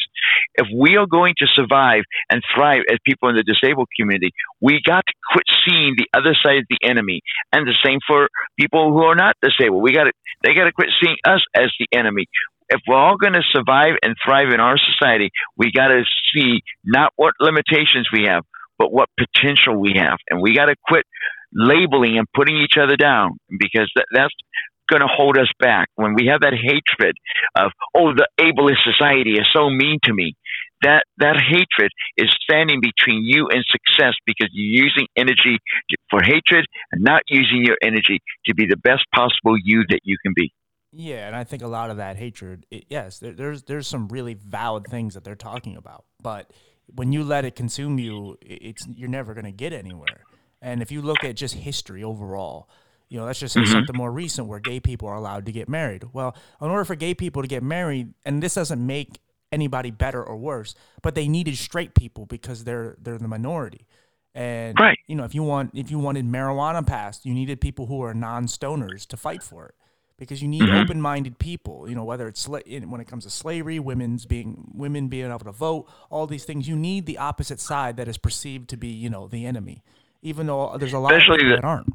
if 0.54 0.66
we 0.74 0.96
are 0.96 1.06
going 1.06 1.34
to 1.38 1.46
survive 1.54 2.02
and 2.30 2.42
thrive 2.54 2.82
as 2.90 2.98
people 3.04 3.28
in 3.28 3.36
the 3.36 3.42
disabled 3.42 3.88
community, 3.98 4.32
we 4.60 4.80
got 4.84 5.04
to 5.06 5.12
quit 5.32 5.44
seeing 5.68 5.94
the 5.96 6.06
other 6.16 6.34
side 6.42 6.58
of 6.58 6.64
the 6.68 6.88
enemy. 6.88 7.20
And 7.52 7.66
the 7.66 7.76
same 7.84 7.98
for 8.06 8.28
people 8.58 8.92
who 8.92 9.02
are 9.02 9.14
not 9.14 9.36
disabled. 9.42 9.82
We 9.82 9.92
got 9.92 10.04
to, 10.04 10.12
they 10.42 10.54
got 10.54 10.64
to 10.64 10.72
quit 10.72 10.88
seeing 11.02 11.16
us 11.26 11.42
as 11.54 11.70
the 11.78 11.86
enemy 11.96 12.26
if 12.70 12.80
we're 12.86 12.96
all 12.96 13.16
going 13.16 13.32
to 13.32 13.42
survive 13.50 13.94
and 14.02 14.14
thrive 14.22 14.52
in 14.52 14.60
our 14.60 14.76
society, 14.76 15.30
we 15.56 15.72
got 15.72 15.88
to 15.88 16.02
see 16.34 16.60
not 16.84 17.12
what 17.16 17.34
limitations 17.40 18.08
we 18.12 18.26
have, 18.28 18.44
but 18.78 18.92
what 18.92 19.08
potential 19.18 19.76
we 19.76 19.94
have. 19.96 20.18
And 20.30 20.40
we 20.40 20.54
got 20.54 20.66
to 20.66 20.76
quit 20.86 21.04
labeling 21.52 22.18
and 22.18 22.26
putting 22.34 22.56
each 22.56 22.78
other 22.80 22.96
down 22.96 23.38
because 23.58 23.90
that, 23.96 24.06
that's 24.12 24.34
going 24.88 25.02
to 25.02 25.08
hold 25.08 25.36
us 25.36 25.50
back. 25.58 25.88
When 25.96 26.14
we 26.14 26.26
have 26.26 26.40
that 26.40 26.54
hatred 26.54 27.16
of, 27.54 27.72
oh, 27.94 28.12
the 28.14 28.28
ableist 28.40 28.82
society 28.84 29.32
is 29.32 29.46
so 29.52 29.68
mean 29.68 29.98
to 30.04 30.14
me, 30.14 30.34
that, 30.82 31.02
that 31.18 31.36
hatred 31.36 31.90
is 32.16 32.30
standing 32.42 32.80
between 32.80 33.24
you 33.24 33.48
and 33.50 33.64
success 33.68 34.14
because 34.26 34.48
you're 34.52 34.84
using 34.84 35.06
energy 35.16 35.58
for 36.10 36.20
hatred 36.22 36.64
and 36.92 37.02
not 37.02 37.22
using 37.28 37.64
your 37.64 37.76
energy 37.82 38.20
to 38.46 38.54
be 38.54 38.66
the 38.66 38.76
best 38.76 39.04
possible 39.12 39.56
you 39.62 39.84
that 39.88 40.00
you 40.04 40.16
can 40.22 40.32
be. 40.34 40.52
Yeah, 40.92 41.26
and 41.26 41.36
I 41.36 41.44
think 41.44 41.62
a 41.62 41.66
lot 41.66 41.90
of 41.90 41.98
that 41.98 42.16
hatred, 42.16 42.64
it, 42.70 42.86
yes, 42.88 43.18
there, 43.18 43.32
there's 43.32 43.62
there's 43.64 43.86
some 43.86 44.08
really 44.08 44.32
valid 44.32 44.86
things 44.86 45.14
that 45.14 45.24
they're 45.24 45.34
talking 45.34 45.76
about, 45.76 46.06
but 46.22 46.50
when 46.94 47.12
you 47.12 47.24
let 47.24 47.44
it 47.44 47.54
consume 47.54 47.98
you, 47.98 48.38
it's 48.40 48.86
you're 48.86 49.08
never 49.08 49.34
going 49.34 49.44
to 49.44 49.52
get 49.52 49.72
anywhere. 49.72 50.24
And 50.60 50.82
if 50.82 50.90
you 50.90 51.02
look 51.02 51.22
at 51.24 51.36
just 51.36 51.54
history 51.54 52.02
overall, 52.02 52.68
you 53.08 53.18
know, 53.18 53.24
let's 53.24 53.38
just 53.38 53.54
say 53.54 53.60
mm-hmm. 53.60 53.72
something 53.72 53.96
more 53.96 54.12
recent 54.12 54.48
where 54.48 54.60
gay 54.60 54.80
people 54.80 55.08
are 55.08 55.14
allowed 55.14 55.46
to 55.46 55.52
get 55.52 55.68
married. 55.68 56.04
Well, 56.12 56.36
in 56.60 56.68
order 56.68 56.84
for 56.84 56.94
gay 56.94 57.14
people 57.14 57.42
to 57.42 57.48
get 57.48 57.62
married, 57.62 58.12
and 58.24 58.42
this 58.42 58.54
doesn't 58.54 58.84
make 58.84 59.20
anybody 59.50 59.90
better 59.90 60.22
or 60.22 60.36
worse, 60.36 60.74
but 61.02 61.14
they 61.14 61.28
needed 61.28 61.56
straight 61.56 61.94
people 61.94 62.26
because 62.26 62.64
they're 62.64 62.96
they're 63.00 63.18
the 63.18 63.28
minority. 63.28 63.86
And 64.34 64.78
right. 64.78 64.98
you 65.06 65.14
know, 65.14 65.24
if 65.24 65.34
you 65.34 65.42
want 65.42 65.70
if 65.74 65.90
you 65.90 65.98
wanted 65.98 66.26
marijuana 66.26 66.86
passed, 66.86 67.24
you 67.24 67.32
needed 67.32 67.60
people 67.60 67.86
who 67.86 68.02
are 68.02 68.12
non-stoners 68.12 69.06
to 69.06 69.16
fight 69.16 69.42
for 69.42 69.66
it 69.66 69.74
because 70.18 70.42
you 70.42 70.48
need 70.48 70.62
mm-hmm. 70.62 70.76
open-minded 70.76 71.38
people. 71.38 71.88
You 71.88 71.94
know, 71.94 72.04
whether 72.04 72.28
it's 72.28 72.46
sla- 72.46 72.86
when 72.86 73.00
it 73.00 73.06
comes 73.06 73.24
to 73.24 73.30
slavery, 73.30 73.78
women's 73.78 74.26
being 74.26 74.70
women 74.74 75.08
being 75.08 75.26
able 75.26 75.38
to 75.40 75.52
vote, 75.52 75.86
all 76.10 76.26
these 76.26 76.44
things. 76.44 76.68
You 76.68 76.76
need 76.76 77.06
the 77.06 77.18
opposite 77.18 77.60
side 77.60 77.96
that 77.96 78.08
is 78.08 78.18
perceived 78.18 78.68
to 78.70 78.76
be, 78.76 78.88
you 78.88 79.08
know, 79.08 79.28
the 79.28 79.46
enemy, 79.46 79.82
even 80.22 80.46
though 80.46 80.76
there's 80.78 80.92
a 80.92 80.98
lot 80.98 81.14
Especially 81.14 81.36
of 81.36 81.40
people 81.40 81.56
that 81.56 81.64
aren't 81.64 81.86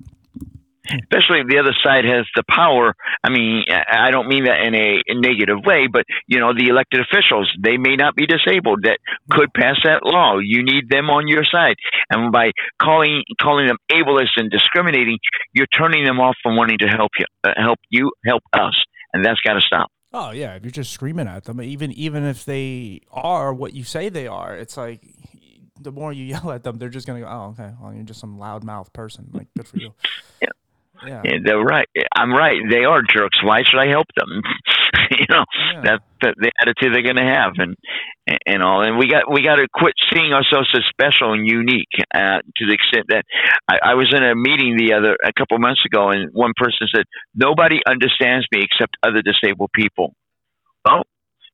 especially 0.89 1.39
if 1.39 1.47
the 1.47 1.59
other 1.59 1.73
side 1.83 2.05
has 2.05 2.25
the 2.35 2.43
power. 2.49 2.95
I 3.23 3.29
mean, 3.29 3.63
I 3.69 4.11
don't 4.11 4.27
mean 4.27 4.45
that 4.45 4.61
in 4.61 4.75
a, 4.75 5.01
negative 5.13 5.59
way, 5.65 5.87
but 5.87 6.03
you 6.27 6.39
know, 6.39 6.53
the 6.53 6.67
elected 6.67 6.99
officials, 6.99 7.49
they 7.63 7.77
may 7.77 7.95
not 7.95 8.15
be 8.15 8.25
disabled 8.25 8.83
that 8.83 8.99
could 9.29 9.53
pass 9.53 9.77
that 9.83 10.03
law. 10.03 10.37
You 10.39 10.63
need 10.63 10.89
them 10.89 11.09
on 11.09 11.27
your 11.27 11.45
side. 11.45 11.75
And 12.09 12.31
by 12.31 12.51
calling 12.81 13.23
calling 13.39 13.67
them 13.67 13.77
ableist 13.91 14.35
and 14.37 14.51
discriminating, 14.51 15.17
you're 15.53 15.67
turning 15.67 16.03
them 16.03 16.19
off 16.19 16.35
from 16.43 16.57
wanting 16.57 16.79
to 16.79 16.87
help 16.87 17.11
you, 17.17 17.25
uh, 17.43 17.53
help 17.57 17.79
you, 17.89 18.11
help 18.25 18.43
us. 18.51 18.75
And 19.13 19.23
that's 19.23 19.39
got 19.41 19.53
to 19.53 19.61
stop. 19.61 19.89
Oh 20.11 20.31
yeah, 20.31 20.55
if 20.55 20.63
you're 20.63 20.71
just 20.71 20.91
screaming 20.91 21.27
at 21.27 21.45
them, 21.45 21.61
even 21.61 21.91
even 21.93 22.23
if 22.23 22.45
they 22.45 23.01
are 23.11 23.53
what 23.53 23.73
you 23.73 23.83
say 23.83 24.09
they 24.09 24.27
are, 24.27 24.55
it's 24.55 24.77
like 24.77 25.01
the 25.79 25.91
more 25.91 26.11
you 26.11 26.25
yell 26.33 26.51
at 26.51 26.63
them, 26.63 26.77
they're 26.77 26.89
just 26.89 27.07
gonna 27.07 27.21
go, 27.21 27.27
"Oh, 27.27 27.55
okay, 27.59 27.73
well, 27.81 27.93
you're 27.93 28.03
just 28.03 28.19
some 28.19 28.37
loudmouth 28.37 28.93
person." 28.93 29.29
Like, 29.31 29.47
good 29.55 29.67
for 29.67 29.77
you. 29.77 29.93
Yeah. 30.41 30.49
Yeah. 31.05 31.21
They're 31.43 31.59
right. 31.59 31.87
I'm 32.15 32.31
right. 32.31 32.61
They 32.69 32.85
are 32.85 33.01
jerks. 33.01 33.41
Why 33.43 33.63
should 33.63 33.79
I 33.79 33.87
help 33.87 34.07
them? 34.15 34.29
you 35.11 35.25
know, 35.29 35.43
yeah. 35.73 35.81
that's 35.83 36.03
the, 36.21 36.33
the 36.37 36.51
attitude 36.61 36.93
they're 36.93 37.03
going 37.03 37.17
to 37.17 37.33
have, 37.33 37.53
and 37.57 37.75
and 38.45 38.63
all. 38.63 38.81
And 38.81 38.97
we 38.97 39.09
got 39.09 39.31
we 39.31 39.43
got 39.43 39.55
to 39.55 39.67
quit 39.73 39.93
seeing 40.13 40.33
ourselves 40.33 40.69
as 40.75 40.83
special 40.89 41.33
and 41.33 41.47
unique 41.47 41.91
uh, 42.13 42.39
to 42.45 42.65
the 42.67 42.73
extent 42.73 43.07
that 43.09 43.23
I, 43.67 43.91
I 43.91 43.93
was 43.95 44.13
in 44.15 44.23
a 44.23 44.35
meeting 44.35 44.77
the 44.77 44.93
other 44.93 45.17
a 45.23 45.33
couple 45.33 45.57
months 45.57 45.83
ago, 45.85 46.09
and 46.09 46.29
one 46.31 46.53
person 46.55 46.87
said 46.93 47.05
nobody 47.35 47.79
understands 47.87 48.45
me 48.53 48.61
except 48.63 48.95
other 49.03 49.21
disabled 49.21 49.71
people. 49.73 50.13
Well, 50.85 51.03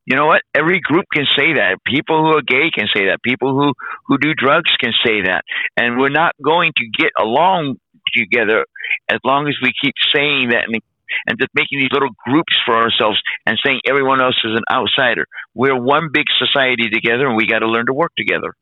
you 0.06 0.16
know 0.16 0.26
what? 0.26 0.42
Every 0.54 0.80
group 0.80 1.06
can 1.12 1.24
say 1.36 1.54
that. 1.54 1.78
People 1.86 2.22
who 2.22 2.36
are 2.36 2.42
gay 2.42 2.70
can 2.74 2.86
say 2.94 3.06
that. 3.06 3.18
People 3.22 3.54
who 3.54 3.72
who 4.06 4.18
do 4.18 4.34
drugs 4.34 4.70
can 4.78 4.92
say 5.04 5.22
that. 5.22 5.44
And 5.76 5.98
we're 5.98 6.08
not 6.08 6.34
going 6.42 6.72
to 6.76 6.84
get 6.86 7.12
along 7.18 7.76
together 8.14 8.64
as 9.08 9.18
long 9.24 9.48
as 9.48 9.54
we 9.62 9.72
keep 9.82 9.94
saying 10.14 10.50
that 10.50 10.64
and, 10.66 10.80
and 11.26 11.38
just 11.38 11.50
making 11.54 11.80
these 11.80 11.92
little 11.92 12.10
groups 12.26 12.54
for 12.64 12.76
ourselves 12.76 13.20
and 13.46 13.58
saying 13.64 13.80
everyone 13.88 14.20
else 14.20 14.36
is 14.44 14.56
an 14.56 14.64
outsider. 14.72 15.26
We're 15.54 15.80
one 15.80 16.08
big 16.12 16.26
society 16.38 16.88
together, 16.88 17.26
and 17.26 17.36
we 17.36 17.46
got 17.46 17.60
to 17.60 17.66
learn 17.66 17.86
to 17.86 17.92
work 17.92 18.12
together. 18.16 18.54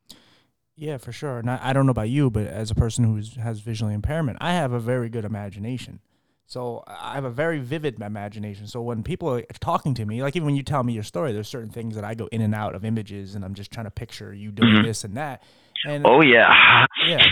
Yeah, 0.76 0.98
for 0.98 1.12
sure. 1.12 1.38
And 1.38 1.50
I, 1.50 1.58
I 1.61 1.72
don't 1.72 1.87
know 1.87 1.90
about 1.90 2.08
you, 2.08 2.30
but 2.30 2.46
as 2.46 2.70
a 2.70 2.74
person 2.74 3.04
who 3.04 3.40
has 3.40 3.61
visual 3.61 3.90
impairment, 3.90 4.38
I 4.40 4.52
have 4.52 4.72
a 4.72 4.78
very 4.78 5.08
good 5.08 5.24
imagination. 5.24 6.00
So 6.46 6.82
I 6.87 7.14
have 7.14 7.24
a 7.24 7.30
very 7.30 7.58
vivid 7.58 8.00
imagination. 8.00 8.66
So 8.68 8.80
when 8.80 9.02
people 9.02 9.28
are 9.28 9.42
talking 9.61 9.92
to 9.94 10.06
me, 10.06 10.22
like 10.22 10.34
even 10.34 10.46
when 10.46 10.56
you 10.56 10.62
tell 10.62 10.82
me 10.82 10.94
your 10.94 11.02
story, 11.02 11.32
there's 11.32 11.48
certain 11.48 11.68
things 11.68 11.94
that 11.94 12.04
I 12.04 12.14
go 12.14 12.26
in 12.32 12.40
and 12.40 12.54
out 12.54 12.74
of 12.74 12.87
images, 12.87 13.34
and 13.34 13.44
I'm 13.44 13.52
just 13.52 13.70
trying 13.70 13.84
to 13.84 13.90
picture 13.90 14.32
you 14.32 14.50
doing 14.50 14.76
mm-hmm. 14.76 14.87
this 14.87 15.04
and 15.04 15.14
that. 15.18 15.42
And 15.86 16.06
oh 16.06 16.20
yeah, 16.20 16.86
yeah, 17.06 17.24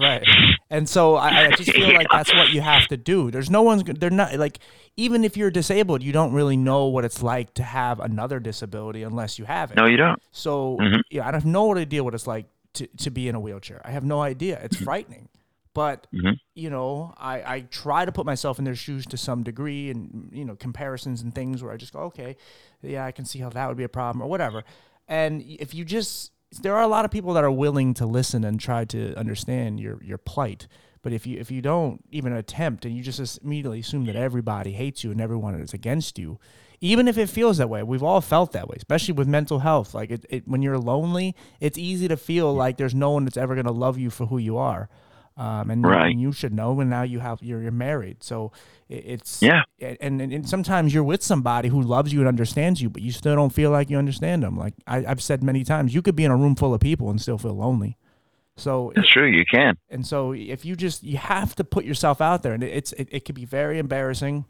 right. 0.00 0.22
And 0.68 0.88
so 0.88 1.16
I, 1.16 1.46
I 1.46 1.50
just 1.50 1.72
feel 1.72 1.94
like 1.94 2.08
that's 2.10 2.34
what 2.34 2.50
you 2.50 2.60
have 2.60 2.86
to 2.88 2.96
do. 2.96 3.30
There's 3.30 3.50
no 3.50 3.62
one's. 3.62 3.84
They're 3.84 4.10
not 4.10 4.36
like 4.36 4.58
even 4.96 5.24
if 5.24 5.36
you're 5.36 5.50
disabled, 5.50 6.02
you 6.02 6.12
don't 6.12 6.32
really 6.32 6.56
know 6.56 6.86
what 6.86 7.04
it's 7.04 7.22
like 7.22 7.54
to 7.54 7.62
have 7.62 8.00
another 8.00 8.40
disability 8.40 9.02
unless 9.02 9.38
you 9.38 9.44
have 9.44 9.70
it. 9.70 9.76
No, 9.76 9.86
you 9.86 9.96
don't. 9.96 10.20
So 10.32 10.76
mm-hmm. 10.80 11.00
yeah, 11.10 11.26
I 11.26 11.32
have 11.32 11.46
no 11.46 11.74
idea 11.76 12.04
what 12.04 12.14
it's 12.14 12.26
like 12.26 12.46
to 12.74 12.86
to 12.86 13.10
be 13.10 13.28
in 13.28 13.34
a 13.34 13.40
wheelchair. 13.40 13.80
I 13.84 13.90
have 13.92 14.04
no 14.04 14.20
idea. 14.20 14.60
It's 14.62 14.76
mm-hmm. 14.76 14.84
frightening. 14.84 15.28
But 15.76 16.06
mm-hmm. 16.10 16.32
you 16.54 16.70
know, 16.70 17.12
I, 17.18 17.54
I 17.56 17.60
try 17.70 18.06
to 18.06 18.12
put 18.12 18.24
myself 18.24 18.58
in 18.58 18.64
their 18.64 18.74
shoes 18.74 19.04
to 19.08 19.18
some 19.18 19.42
degree, 19.42 19.90
and 19.90 20.30
you 20.32 20.44
know, 20.44 20.56
comparisons 20.56 21.20
and 21.20 21.34
things 21.34 21.62
where 21.62 21.70
I 21.70 21.76
just 21.76 21.92
go, 21.92 22.00
okay, 22.00 22.36
yeah, 22.80 23.04
I 23.04 23.12
can 23.12 23.26
see 23.26 23.40
how 23.40 23.50
that 23.50 23.68
would 23.68 23.76
be 23.76 23.84
a 23.84 23.88
problem 23.88 24.22
or 24.22 24.26
whatever. 24.26 24.64
And 25.06 25.42
if 25.42 25.74
you 25.74 25.84
just 25.84 26.32
there 26.62 26.76
are 26.76 26.82
a 26.82 26.88
lot 26.88 27.04
of 27.04 27.10
people 27.10 27.34
that 27.34 27.44
are 27.44 27.50
willing 27.50 27.94
to 27.94 28.06
listen 28.06 28.44
and 28.44 28.60
try 28.60 28.84
to 28.86 29.14
understand 29.16 29.80
your 29.80 30.02
your 30.02 30.18
plight. 30.18 30.68
But 31.02 31.12
if 31.12 31.26
you 31.26 31.38
if 31.38 31.50
you 31.50 31.62
don't 31.62 32.04
even 32.10 32.32
attempt 32.32 32.84
and 32.84 32.96
you 32.96 33.02
just 33.02 33.38
immediately 33.42 33.80
assume 33.80 34.06
that 34.06 34.16
everybody 34.16 34.72
hates 34.72 35.04
you 35.04 35.10
and 35.10 35.20
everyone 35.20 35.54
is 35.60 35.72
against 35.72 36.18
you, 36.18 36.38
even 36.80 37.08
if 37.08 37.18
it 37.18 37.28
feels 37.28 37.58
that 37.58 37.68
way, 37.68 37.82
we've 37.82 38.02
all 38.02 38.20
felt 38.20 38.52
that 38.52 38.68
way, 38.68 38.74
especially 38.76 39.14
with 39.14 39.28
mental 39.28 39.60
health. 39.60 39.94
Like 39.94 40.10
it, 40.10 40.26
it 40.28 40.48
when 40.48 40.62
you're 40.62 40.78
lonely, 40.78 41.34
it's 41.60 41.78
easy 41.78 42.08
to 42.08 42.16
feel 42.16 42.52
like 42.52 42.76
there's 42.76 42.94
no 42.94 43.10
one 43.10 43.24
that's 43.24 43.36
ever 43.36 43.54
going 43.54 43.66
to 43.66 43.72
love 43.72 43.98
you 43.98 44.10
for 44.10 44.26
who 44.26 44.38
you 44.38 44.56
are 44.56 44.88
um, 45.36 45.70
and, 45.70 45.84
right. 45.84 46.10
and, 46.10 46.20
you 46.20 46.32
should 46.32 46.54
know. 46.54 46.80
And 46.80 46.88
now 46.88 47.02
you 47.02 47.18
have 47.20 47.42
you're, 47.42 47.62
you're 47.62 47.70
married, 47.70 48.22
so 48.22 48.52
it's 48.88 49.42
yeah. 49.42 49.64
And, 49.80 50.20
and, 50.20 50.32
and 50.32 50.48
sometimes 50.48 50.94
you're 50.94 51.04
with 51.04 51.22
somebody 51.22 51.68
who 51.68 51.82
loves 51.82 52.12
you 52.12 52.20
and 52.20 52.28
understands 52.28 52.80
you, 52.80 52.88
but 52.88 53.02
you 53.02 53.12
still 53.12 53.34
don't 53.34 53.52
feel 53.52 53.70
like 53.70 53.90
you 53.90 53.98
understand 53.98 54.42
them. 54.42 54.56
Like 54.56 54.74
I, 54.86 55.04
I've 55.06 55.22
said 55.22 55.42
many 55.42 55.64
times, 55.64 55.94
you 55.94 56.02
could 56.02 56.16
be 56.16 56.24
in 56.24 56.30
a 56.30 56.36
room 56.36 56.54
full 56.54 56.72
of 56.72 56.80
people 56.80 57.10
and 57.10 57.20
still 57.20 57.38
feel 57.38 57.54
lonely. 57.54 57.96
So 58.56 58.92
it's 58.96 59.08
true, 59.08 59.26
you 59.26 59.44
can. 59.50 59.76
And 59.90 60.06
so 60.06 60.32
if 60.32 60.64
you 60.64 60.76
just 60.76 61.02
you 61.02 61.18
have 61.18 61.54
to 61.56 61.64
put 61.64 61.84
yourself 61.84 62.20
out 62.20 62.42
there, 62.42 62.54
and 62.54 62.64
it's 62.64 62.92
it, 62.92 63.08
it 63.10 63.24
could 63.24 63.34
be 63.34 63.44
very 63.44 63.78
embarrassing. 63.78 64.46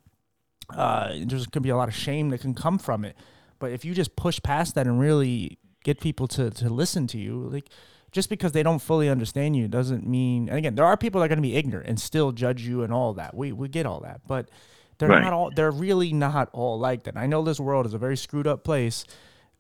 Uh, 0.70 1.12
there's 1.26 1.46
could 1.46 1.62
be 1.62 1.70
a 1.70 1.76
lot 1.76 1.88
of 1.88 1.94
shame 1.94 2.30
that 2.30 2.40
can 2.40 2.54
come 2.54 2.78
from 2.78 3.04
it. 3.04 3.16
But 3.58 3.72
if 3.72 3.84
you 3.84 3.94
just 3.94 4.14
push 4.14 4.40
past 4.42 4.74
that 4.76 4.86
and 4.86 5.00
really 5.00 5.58
get 5.82 6.00
people 6.00 6.28
to 6.28 6.50
to 6.50 6.68
listen 6.68 7.08
to 7.08 7.18
you, 7.18 7.48
like 7.48 7.68
just 8.16 8.30
because 8.30 8.52
they 8.52 8.62
don't 8.62 8.80
fully 8.80 9.10
understand 9.10 9.54
you 9.54 9.68
doesn't 9.68 10.06
mean 10.06 10.48
and 10.48 10.56
again 10.56 10.74
there 10.74 10.86
are 10.86 10.96
people 10.96 11.20
that 11.20 11.26
are 11.26 11.28
going 11.28 11.36
to 11.36 11.42
be 11.42 11.54
ignorant 11.54 11.86
and 11.86 12.00
still 12.00 12.32
judge 12.32 12.62
you 12.62 12.82
and 12.82 12.92
all 12.92 13.12
that. 13.12 13.36
We 13.36 13.52
we 13.52 13.68
get 13.68 13.84
all 13.84 14.00
that 14.00 14.22
but 14.26 14.48
they're 14.96 15.10
right. 15.10 15.22
not 15.22 15.34
all 15.34 15.50
they're 15.54 15.70
really 15.70 16.14
not 16.14 16.48
all 16.54 16.78
like 16.78 17.04
that. 17.04 17.16
I 17.16 17.26
know 17.26 17.44
this 17.44 17.60
world 17.60 17.84
is 17.84 17.92
a 17.92 17.98
very 17.98 18.16
screwed 18.16 18.46
up 18.46 18.64
place 18.64 19.04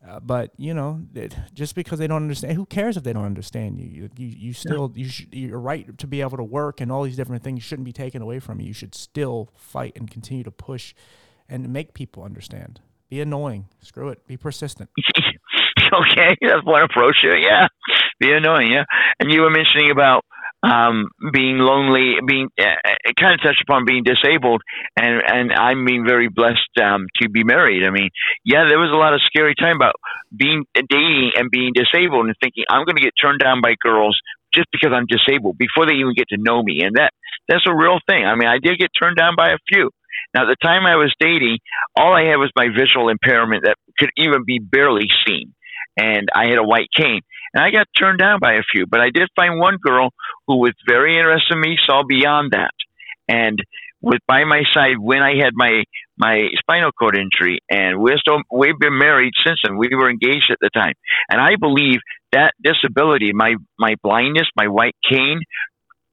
uh, 0.08 0.20
but 0.20 0.52
you 0.56 0.72
know 0.72 1.02
it, 1.14 1.36
just 1.52 1.74
because 1.74 1.98
they 1.98 2.06
don't 2.06 2.22
understand 2.22 2.54
who 2.54 2.64
cares 2.64 2.96
if 2.96 3.02
they 3.02 3.12
don't 3.12 3.26
understand 3.26 3.78
you? 3.78 3.86
You, 3.86 4.10
you, 4.16 4.26
you 4.26 4.52
still 4.54 4.90
yeah. 4.94 5.04
you 5.04 5.10
sh- 5.10 5.26
your 5.32 5.60
right 5.60 5.98
to 5.98 6.06
be 6.06 6.22
able 6.22 6.38
to 6.38 6.44
work 6.44 6.80
and 6.80 6.90
all 6.90 7.02
these 7.02 7.16
different 7.16 7.42
things 7.44 7.62
shouldn't 7.62 7.84
be 7.84 7.92
taken 7.92 8.22
away 8.22 8.38
from 8.38 8.58
you. 8.58 8.68
You 8.68 8.72
should 8.72 8.94
still 8.94 9.50
fight 9.54 9.92
and 9.96 10.10
continue 10.10 10.44
to 10.44 10.50
push 10.50 10.94
and 11.46 11.68
make 11.70 11.92
people 11.92 12.22
understand. 12.22 12.80
Be 13.10 13.20
annoying. 13.20 13.68
Screw 13.80 14.08
it. 14.08 14.26
Be 14.26 14.38
persistent. 14.38 14.88
Okay 15.92 16.36
that's 16.40 16.64
one 16.64 16.82
approach 16.82 17.16
yeah 17.22 17.68
be 18.18 18.32
annoying. 18.32 18.72
Yeah, 18.72 18.84
and 19.20 19.32
you 19.32 19.42
were 19.42 19.50
mentioning 19.50 19.90
about 19.90 20.24
um, 20.62 21.08
being 21.32 21.58
lonely, 21.58 22.16
being 22.26 22.48
uh, 22.58 22.74
it 23.04 23.16
kind 23.16 23.34
of 23.34 23.42
touched 23.42 23.62
upon 23.62 23.84
being 23.84 24.04
disabled, 24.04 24.62
and 24.96 25.22
and 25.26 25.52
I'm 25.52 25.84
being 25.84 26.04
very 26.06 26.28
blessed 26.28 26.70
um, 26.82 27.06
to 27.20 27.28
be 27.28 27.44
married. 27.44 27.86
I 27.86 27.90
mean, 27.90 28.10
yeah, 28.44 28.64
there 28.68 28.78
was 28.78 28.90
a 28.90 28.96
lot 28.96 29.14
of 29.14 29.20
scary 29.22 29.54
time 29.54 29.76
about 29.76 29.94
being 30.34 30.64
dating 30.74 31.32
and 31.36 31.50
being 31.50 31.72
disabled 31.74 32.26
and 32.26 32.34
thinking 32.40 32.64
I'm 32.70 32.84
going 32.84 32.96
to 32.96 33.02
get 33.02 33.14
turned 33.20 33.40
down 33.40 33.60
by 33.60 33.74
girls 33.80 34.18
just 34.54 34.66
because 34.72 34.90
I'm 34.92 35.06
disabled 35.06 35.58
before 35.58 35.86
they 35.86 35.94
even 35.94 36.14
get 36.16 36.28
to 36.30 36.38
know 36.38 36.62
me. 36.62 36.82
And 36.82 36.96
that 36.96 37.12
that's 37.48 37.64
a 37.68 37.74
real 37.74 37.98
thing. 38.08 38.24
I 38.24 38.34
mean, 38.34 38.48
I 38.48 38.58
did 38.58 38.78
get 38.78 38.90
turned 39.00 39.16
down 39.16 39.34
by 39.36 39.50
a 39.50 39.58
few. 39.68 39.90
Now, 40.34 40.42
at 40.42 40.48
the 40.48 40.56
time 40.66 40.86
I 40.86 40.96
was 40.96 41.14
dating, 41.20 41.58
all 41.94 42.14
I 42.14 42.24
had 42.24 42.36
was 42.36 42.50
my 42.56 42.68
visual 42.68 43.08
impairment 43.08 43.64
that 43.64 43.76
could 43.98 44.10
even 44.16 44.44
be 44.46 44.58
barely 44.58 45.08
seen, 45.26 45.54
and 45.96 46.28
I 46.34 46.48
had 46.48 46.58
a 46.58 46.64
white 46.64 46.88
cane. 46.94 47.20
And 47.56 47.64
I 47.64 47.70
got 47.70 47.86
turned 47.98 48.18
down 48.18 48.38
by 48.38 48.52
a 48.52 48.62
few, 48.70 48.84
but 48.86 49.00
I 49.00 49.08
did 49.08 49.28
find 49.34 49.58
one 49.58 49.78
girl 49.82 50.10
who 50.46 50.58
was 50.58 50.74
very 50.86 51.16
interested 51.16 51.54
in 51.54 51.60
me, 51.60 51.78
saw 51.86 52.02
beyond 52.06 52.52
that, 52.52 52.74
and 53.28 53.58
was 54.02 54.18
by 54.28 54.44
my 54.44 54.60
side 54.74 54.98
when 55.00 55.22
I 55.22 55.36
had 55.42 55.52
my 55.54 55.84
my 56.18 56.48
spinal 56.58 56.92
cord 56.92 57.16
injury, 57.16 57.60
and 57.70 57.98
we're 57.98 58.18
still 58.18 58.40
we've 58.52 58.78
been 58.78 58.98
married 58.98 59.32
since 59.44 59.60
then. 59.64 59.78
We 59.78 59.88
were 59.96 60.10
engaged 60.10 60.50
at 60.50 60.58
the 60.60 60.68
time, 60.68 60.92
and 61.30 61.40
I 61.40 61.56
believe 61.58 62.00
that 62.32 62.52
disability, 62.62 63.32
my 63.32 63.54
my 63.78 63.94
blindness, 64.02 64.48
my 64.54 64.68
white 64.68 64.96
cane, 65.08 65.40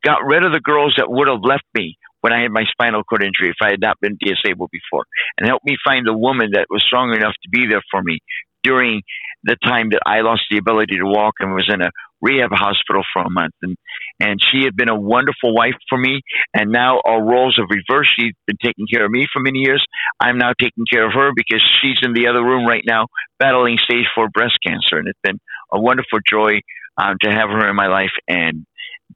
got 0.01 0.23
rid 0.23 0.45
of 0.45 0.53
the 0.53 0.61
girls 0.61 0.93
that 0.95 1.11
would 1.11 1.27
have 1.27 1.43
left 1.43 1.65
me 1.75 1.97
when 2.21 2.31
I 2.31 2.43
had 2.43 2.51
my 2.51 2.63
spinal 2.71 3.03
cord 3.03 3.21
injury 3.21 3.49
if 3.49 3.57
I 3.61 3.71
had 3.71 3.81
not 3.81 3.99
been 3.99 4.17
disabled 4.17 4.69
before, 4.71 5.03
and 5.37 5.45
helped 5.45 5.65
me 5.65 5.75
find 5.83 6.07
a 6.07 6.13
woman 6.13 6.51
that 6.53 6.67
was 6.69 6.81
strong 6.87 7.13
enough 7.13 7.33
to 7.43 7.49
be 7.51 7.67
there 7.69 7.83
for 7.91 8.01
me 8.01 8.19
during 8.63 9.01
the 9.43 9.57
time 9.63 9.89
that 9.91 10.01
I 10.05 10.21
lost 10.21 10.43
the 10.49 10.57
ability 10.57 10.97
to 10.97 11.05
walk 11.05 11.35
and 11.39 11.53
was 11.53 11.69
in 11.71 11.81
a 11.81 11.91
rehab 12.21 12.51
hospital 12.53 13.03
for 13.11 13.21
a 13.21 13.29
month. 13.29 13.53
And, 13.61 13.75
and 14.19 14.39
she 14.39 14.63
had 14.63 14.75
been 14.75 14.89
a 14.89 14.99
wonderful 14.99 15.53
wife 15.53 15.75
for 15.89 15.97
me. 15.97 16.21
And 16.53 16.71
now 16.71 17.01
our 17.05 17.21
roles 17.21 17.57
have 17.57 17.67
reversed. 17.69 18.11
She's 18.17 18.33
been 18.47 18.57
taking 18.63 18.87
care 18.91 19.05
of 19.05 19.11
me 19.11 19.27
for 19.31 19.41
many 19.41 19.59
years. 19.59 19.83
I'm 20.19 20.37
now 20.37 20.53
taking 20.57 20.85
care 20.91 21.05
of 21.05 21.13
her 21.13 21.31
because 21.35 21.61
she's 21.81 21.97
in 22.01 22.13
the 22.13 22.27
other 22.27 22.43
room 22.43 22.65
right 22.65 22.83
now 22.85 23.07
battling 23.39 23.77
stage 23.77 24.05
four 24.15 24.29
breast 24.29 24.57
cancer. 24.65 24.97
And 24.97 25.07
it's 25.07 25.19
been 25.23 25.39
a 25.71 25.79
wonderful 25.79 26.19
joy 26.27 26.61
um, 26.97 27.17
to 27.21 27.29
have 27.29 27.49
her 27.49 27.69
in 27.69 27.75
my 27.75 27.87
life 27.87 28.13
and 28.27 28.65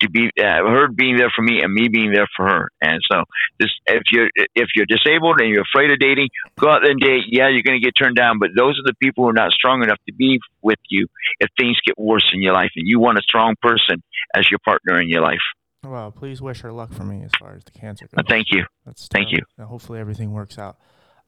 to 0.02 0.10
be 0.10 0.30
uh, 0.40 0.66
her 0.66 0.88
being 0.88 1.18
there 1.18 1.32
for 1.36 1.42
me 1.42 1.62
and 1.62 1.74
me 1.74 1.88
being 1.88 2.12
there 2.12 2.28
for 2.36 2.48
her. 2.48 2.70
And 2.82 3.00
so, 3.12 3.24
this 3.60 3.70
if 3.88 4.04
you're 4.12 4.30
if 4.56 4.70
you're 4.76 4.86
disabled 4.86 5.40
and 5.42 5.50
you're 5.50 5.64
afraid 5.64 5.92
of 5.92 6.00
dating, 6.00 6.30
go 6.60 6.70
out 6.70 6.80
there 6.82 6.92
and 6.92 7.00
date. 7.00 7.24
Yeah, 7.28 7.50
you're 7.50 7.64
going 7.64 7.80
to 7.80 7.86
get 7.86 7.94
turned 7.98 8.16
down, 8.16 8.40
but 8.40 8.50
those 8.56 8.78
are 8.80 8.86
the 8.86 8.96
people 9.02 9.24
who 9.24 9.30
are 9.30 9.34
not 9.34 9.52
strong 9.52 9.84
enough 9.84 10.00
to 10.08 10.14
be 10.14 10.40
with 10.62 10.80
you 10.90 11.08
if 11.40 11.50
things 11.60 11.78
get 11.86 11.98
worse 11.98 12.30
in 12.34 12.42
your 12.42 12.54
life, 12.54 12.72
and 12.76 12.88
you 12.88 13.00
want 13.00 13.18
a 13.18 13.22
strong 13.22 13.56
person 13.62 14.04
as 14.36 14.50
your 14.50 14.60
partner 14.64 15.00
in 15.00 15.10
your 15.10 15.22
life. 15.22 15.44
Well, 15.84 16.12
please 16.12 16.42
wish 16.42 16.62
her 16.62 16.72
luck 16.72 16.92
for 16.94 17.04
me 17.04 17.24
as 17.24 17.32
far 17.40 17.56
as 17.56 17.64
the 17.64 17.72
cancer 17.72 18.08
goes. 18.08 18.26
thank 18.28 18.48
you. 18.52 18.66
That's 18.86 19.08
thank 19.08 19.32
you. 19.32 19.40
Hopefully 19.64 20.00
everything 20.00 20.32
works 20.32 20.58
out. 20.58 20.78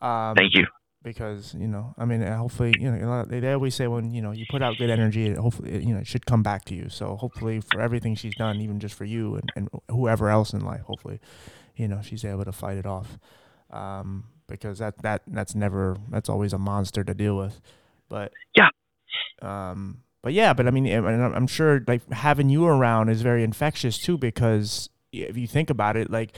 Um, 0.01 0.35
thank 0.35 0.55
you 0.55 0.65
because 1.01 1.53
you 1.53 1.67
know 1.67 1.93
i 1.97 2.03
mean 2.03 2.21
hopefully 2.21 2.73
you 2.77 2.91
know 2.91 3.23
they 3.25 3.53
always 3.53 3.73
say 3.73 3.87
when 3.87 4.11
you 4.11 4.21
know 4.21 4.31
you 4.31 4.45
put 4.49 4.61
out 4.61 4.77
good 4.77 4.89
energy 4.89 5.27
it 5.27 5.37
hopefully 5.37 5.71
it, 5.71 5.83
you 5.83 5.93
know 5.93 5.99
it 5.99 6.07
should 6.07 6.25
come 6.25 6.43
back 6.43 6.65
to 6.65 6.75
you. 6.75 6.89
So 6.89 7.15
hopefully 7.15 7.61
for 7.61 7.79
everything 7.79 8.15
she's 8.15 8.35
done 8.35 8.59
even 8.59 8.79
just 8.79 8.95
for 8.95 9.05
you 9.05 9.35
and, 9.35 9.51
and 9.55 9.69
whoever 9.89 10.29
else 10.29 10.53
in 10.53 10.61
life 10.61 10.81
hopefully 10.81 11.19
you 11.75 11.87
know 11.87 12.01
she's 12.01 12.25
able 12.25 12.45
to 12.45 12.51
fight 12.51 12.77
it 12.77 12.85
off. 12.85 13.17
Um, 13.71 14.25
because 14.47 14.79
that 14.79 14.97
that 15.03 15.21
that's 15.27 15.55
never 15.55 15.97
that's 16.09 16.27
always 16.27 16.53
a 16.53 16.57
monster 16.57 17.03
to 17.03 17.13
deal 17.13 17.37
with. 17.37 17.61
But 18.09 18.33
yeah. 18.55 18.69
um 19.41 20.01
but 20.21 20.33
yeah 20.33 20.53
but 20.53 20.67
i 20.67 20.71
mean 20.71 20.87
i'm 20.87 21.47
sure 21.47 21.81
like 21.87 22.01
having 22.11 22.49
you 22.49 22.65
around 22.65 23.09
is 23.09 23.21
very 23.21 23.43
infectious 23.43 23.97
too 23.97 24.17
because 24.17 24.89
if 25.11 25.37
you 25.37 25.47
think 25.47 25.69
about 25.69 25.95
it 25.95 26.09
like 26.09 26.35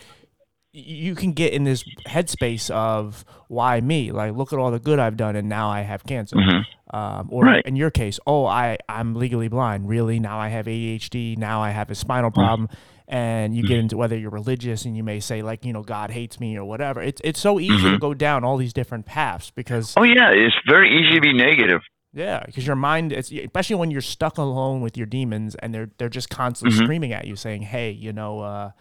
you 0.74 1.16
can 1.16 1.34
get 1.34 1.52
in 1.54 1.64
this 1.64 1.84
headspace 2.08 2.70
of 2.70 3.26
why 3.48 3.82
me 3.82 4.12
like 4.12 4.34
look 4.34 4.54
at 4.54 4.60
all 4.60 4.72
the 4.72 4.80
good 4.80 5.00
i've 5.00 5.18
done 5.18 5.36
and 5.36 5.50
now 5.50 5.70
i 5.70 5.82
have 5.82 6.04
cancer 6.06 6.38
mm-hmm. 6.38 6.96
um, 6.96 7.28
or 7.30 7.44
right. 7.44 7.66
in 7.66 7.76
your 7.76 7.92
case 7.92 8.20
oh 8.26 8.46
i 8.46 8.78
i'm 8.88 9.14
legally 9.16 9.50
blind 9.50 9.88
really 9.90 10.20
now 10.20 10.40
i 10.40 10.48
have 10.48 10.68
adhd 10.68 11.38
now 11.38 11.62
i 11.62 11.72
have 11.72 11.90
a 11.90 11.96
spinal 11.96 12.30
mm-hmm. 12.30 12.40
problem 12.40 12.68
mm-hmm. 12.68 13.14
and 13.14 13.56
you 13.56 13.68
get 13.68 13.80
into 13.80 13.98
whether 13.98 14.18
you're 14.18 14.32
religious 14.32 14.86
and 14.86 14.96
you 14.96 15.04
may 15.04 15.20
say 15.20 15.42
like 15.42 15.66
you 15.66 15.74
know 15.74 15.84
god 15.84 16.10
hates 16.10 16.40
me 16.40 16.58
or 16.58 16.64
whatever 16.64 17.02
it's 17.02 17.22
it's 17.26 17.40
so 17.40 17.60
easy 17.60 17.74
mm-hmm. 17.74 17.94
to 17.94 18.00
go 18.00 18.14
down 18.14 18.46
all 18.46 18.56
these 18.56 18.74
different 18.74 19.06
paths 19.06 19.52
because 19.52 19.94
oh 19.98 20.04
yeah 20.04 20.32
it's 20.32 20.56
very 20.70 20.90
easy 21.02 21.16
to 21.16 21.22
be 21.22 21.34
negative 21.34 21.82
yeah, 22.14 22.44
because 22.46 22.68
your 22.68 22.76
mind, 22.76 23.14
especially 23.14 23.78
when 23.78 23.90
you're 23.90 24.02
stuck 24.02 24.38
alone 24.38 24.82
with 24.82 24.98
your 24.98 25.06
demons, 25.06 25.56
and 25.56 25.74
they're 25.74 25.92
they're 25.98 26.10
just 26.10 26.30
constantly 26.30 26.76
mm-hmm. 26.76 26.84
screaming 26.84 27.14
at 27.14 27.26
you, 27.26 27.38
saying, 27.38 27.62
"Hey, 27.62 27.92
you 27.92 28.12
know, 28.12 28.42
uh, 28.42 28.72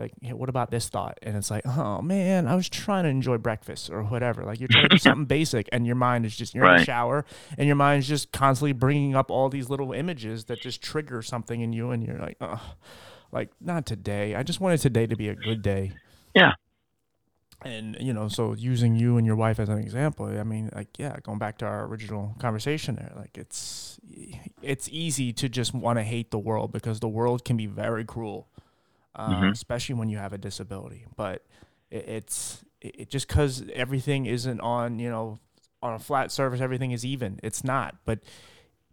like, 0.00 0.12
hey, 0.22 0.32
what 0.32 0.48
about 0.48 0.70
this 0.70 0.88
thought? 0.88 1.18
And 1.22 1.36
it's 1.36 1.50
like, 1.50 1.66
oh 1.66 2.00
man, 2.02 2.48
I 2.48 2.54
was 2.54 2.68
trying 2.68 3.04
to 3.04 3.10
enjoy 3.10 3.38
breakfast 3.38 3.90
or 3.90 4.02
whatever. 4.02 4.42
Like 4.44 4.58
you're 4.58 4.68
trying 4.68 4.88
to 4.88 4.96
do 4.96 4.98
something 4.98 5.26
basic, 5.26 5.68
and 5.70 5.86
your 5.86 5.96
mind 5.96 6.26
is 6.26 6.34
just 6.34 6.54
you're 6.54 6.64
right. 6.64 6.74
in 6.74 6.78
the 6.80 6.84
shower, 6.84 7.24
and 7.58 7.66
your 7.66 7.76
mind 7.76 8.00
is 8.00 8.08
just 8.08 8.32
constantly 8.32 8.72
bringing 8.72 9.14
up 9.14 9.30
all 9.30 9.48
these 9.48 9.68
little 9.68 9.92
images 9.92 10.46
that 10.46 10.60
just 10.60 10.82
trigger 10.82 11.22
something 11.22 11.60
in 11.60 11.72
you, 11.72 11.90
and 11.90 12.04
you're 12.04 12.18
like, 12.18 12.38
oh, 12.40 12.74
like 13.30 13.50
not 13.60 13.86
today. 13.86 14.34
I 14.34 14.42
just 14.42 14.60
wanted 14.60 14.80
today 14.80 15.06
to 15.06 15.16
be 15.16 15.28
a 15.28 15.34
good 15.34 15.62
day. 15.62 15.92
Yeah. 16.34 16.52
And 17.62 17.96
you 18.00 18.14
know, 18.14 18.28
so 18.28 18.54
using 18.54 18.96
you 18.96 19.18
and 19.18 19.26
your 19.26 19.36
wife 19.36 19.60
as 19.60 19.68
an 19.68 19.78
example, 19.78 20.26
I 20.26 20.44
mean, 20.44 20.70
like, 20.74 20.98
yeah, 20.98 21.16
going 21.22 21.38
back 21.38 21.58
to 21.58 21.66
our 21.66 21.84
original 21.84 22.34
conversation 22.38 22.94
there, 22.94 23.12
like 23.14 23.36
it's 23.36 24.00
it's 24.62 24.88
easy 24.90 25.32
to 25.34 25.48
just 25.48 25.74
want 25.74 25.98
to 25.98 26.02
hate 26.02 26.30
the 26.30 26.38
world 26.38 26.72
because 26.72 27.00
the 27.00 27.08
world 27.08 27.44
can 27.44 27.58
be 27.58 27.66
very 27.66 28.04
cruel 28.04 28.48
um, 29.14 29.34
mm-hmm. 29.34 29.52
especially 29.52 29.94
when 29.94 30.08
you 30.08 30.18
have 30.18 30.32
a 30.32 30.38
disability. 30.38 31.06
But 31.16 31.44
it, 31.90 32.08
it's 32.08 32.64
it, 32.80 33.10
just 33.10 33.28
because 33.28 33.64
everything 33.74 34.26
isn't 34.26 34.60
on 34.60 34.98
you 34.98 35.10
know 35.10 35.38
on 35.82 35.94
a 35.94 35.98
flat 35.98 36.30
surface, 36.30 36.60
everything 36.60 36.92
is 36.92 37.04
even. 37.04 37.40
It's 37.42 37.64
not, 37.64 37.96
but 38.04 38.20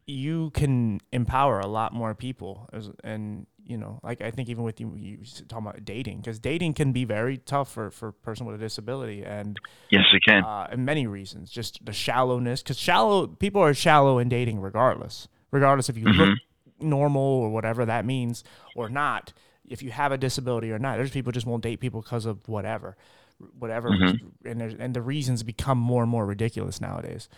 you 0.05 0.51
can 0.51 1.01
empower 1.11 1.59
a 1.59 1.67
lot 1.67 1.93
more 1.93 2.15
people, 2.15 2.69
as, 2.71 2.89
and 3.03 3.45
you 3.65 3.77
know, 3.77 3.99
like 4.01 4.21
I 4.21 4.31
think 4.31 4.47
even 4.47 4.63
with 4.63 4.79
you, 4.79 4.93
you 4.95 5.17
talking 5.49 5.67
about 5.67 5.83
dating, 5.83 6.19
because 6.19 6.39
dating 6.39 6.73
can 6.73 6.93
be 6.93 7.03
very 7.03 7.37
tough 7.37 7.71
for 7.71 7.91
for 7.91 8.09
a 8.09 8.13
person 8.13 8.45
with 8.45 8.55
a 8.55 8.59
disability, 8.59 9.23
and 9.23 9.59
yes, 9.91 10.05
it 10.13 10.23
can, 10.25 10.43
uh, 10.43 10.67
and 10.71 10.85
many 10.85 11.05
reasons, 11.07 11.51
just 11.51 11.85
the 11.85 11.91
shallowness, 11.91 12.63
because 12.63 12.77
shallow 12.77 13.27
people 13.27 13.61
are 13.61 13.73
shallow 13.73 14.17
in 14.17 14.29
dating 14.29 14.61
regardless, 14.61 15.27
regardless 15.51 15.89
if 15.89 15.97
you 15.97 16.05
mm-hmm. 16.05 16.19
look 16.19 16.39
normal 16.79 17.21
or 17.21 17.49
whatever 17.49 17.85
that 17.85 18.05
means 18.05 18.43
or 18.75 18.87
not 18.87 19.33
if 19.67 19.81
you 19.83 19.91
have 19.91 20.11
a 20.11 20.17
disability 20.17 20.71
or 20.71 20.79
not. 20.79 20.97
There's 20.97 21.11
people 21.11 21.31
just 21.31 21.45
won't 21.45 21.63
date 21.63 21.79
people 21.79 22.01
because 22.01 22.25
of 22.25 22.47
whatever, 22.47 22.97
whatever, 23.57 23.89
mm-hmm. 23.89 24.47
and 24.47 24.61
and 24.61 24.93
the 24.93 25.01
reasons 25.01 25.43
become 25.43 25.77
more 25.77 26.01
and 26.03 26.11
more 26.11 26.25
ridiculous 26.25 26.81
nowadays. 26.81 27.29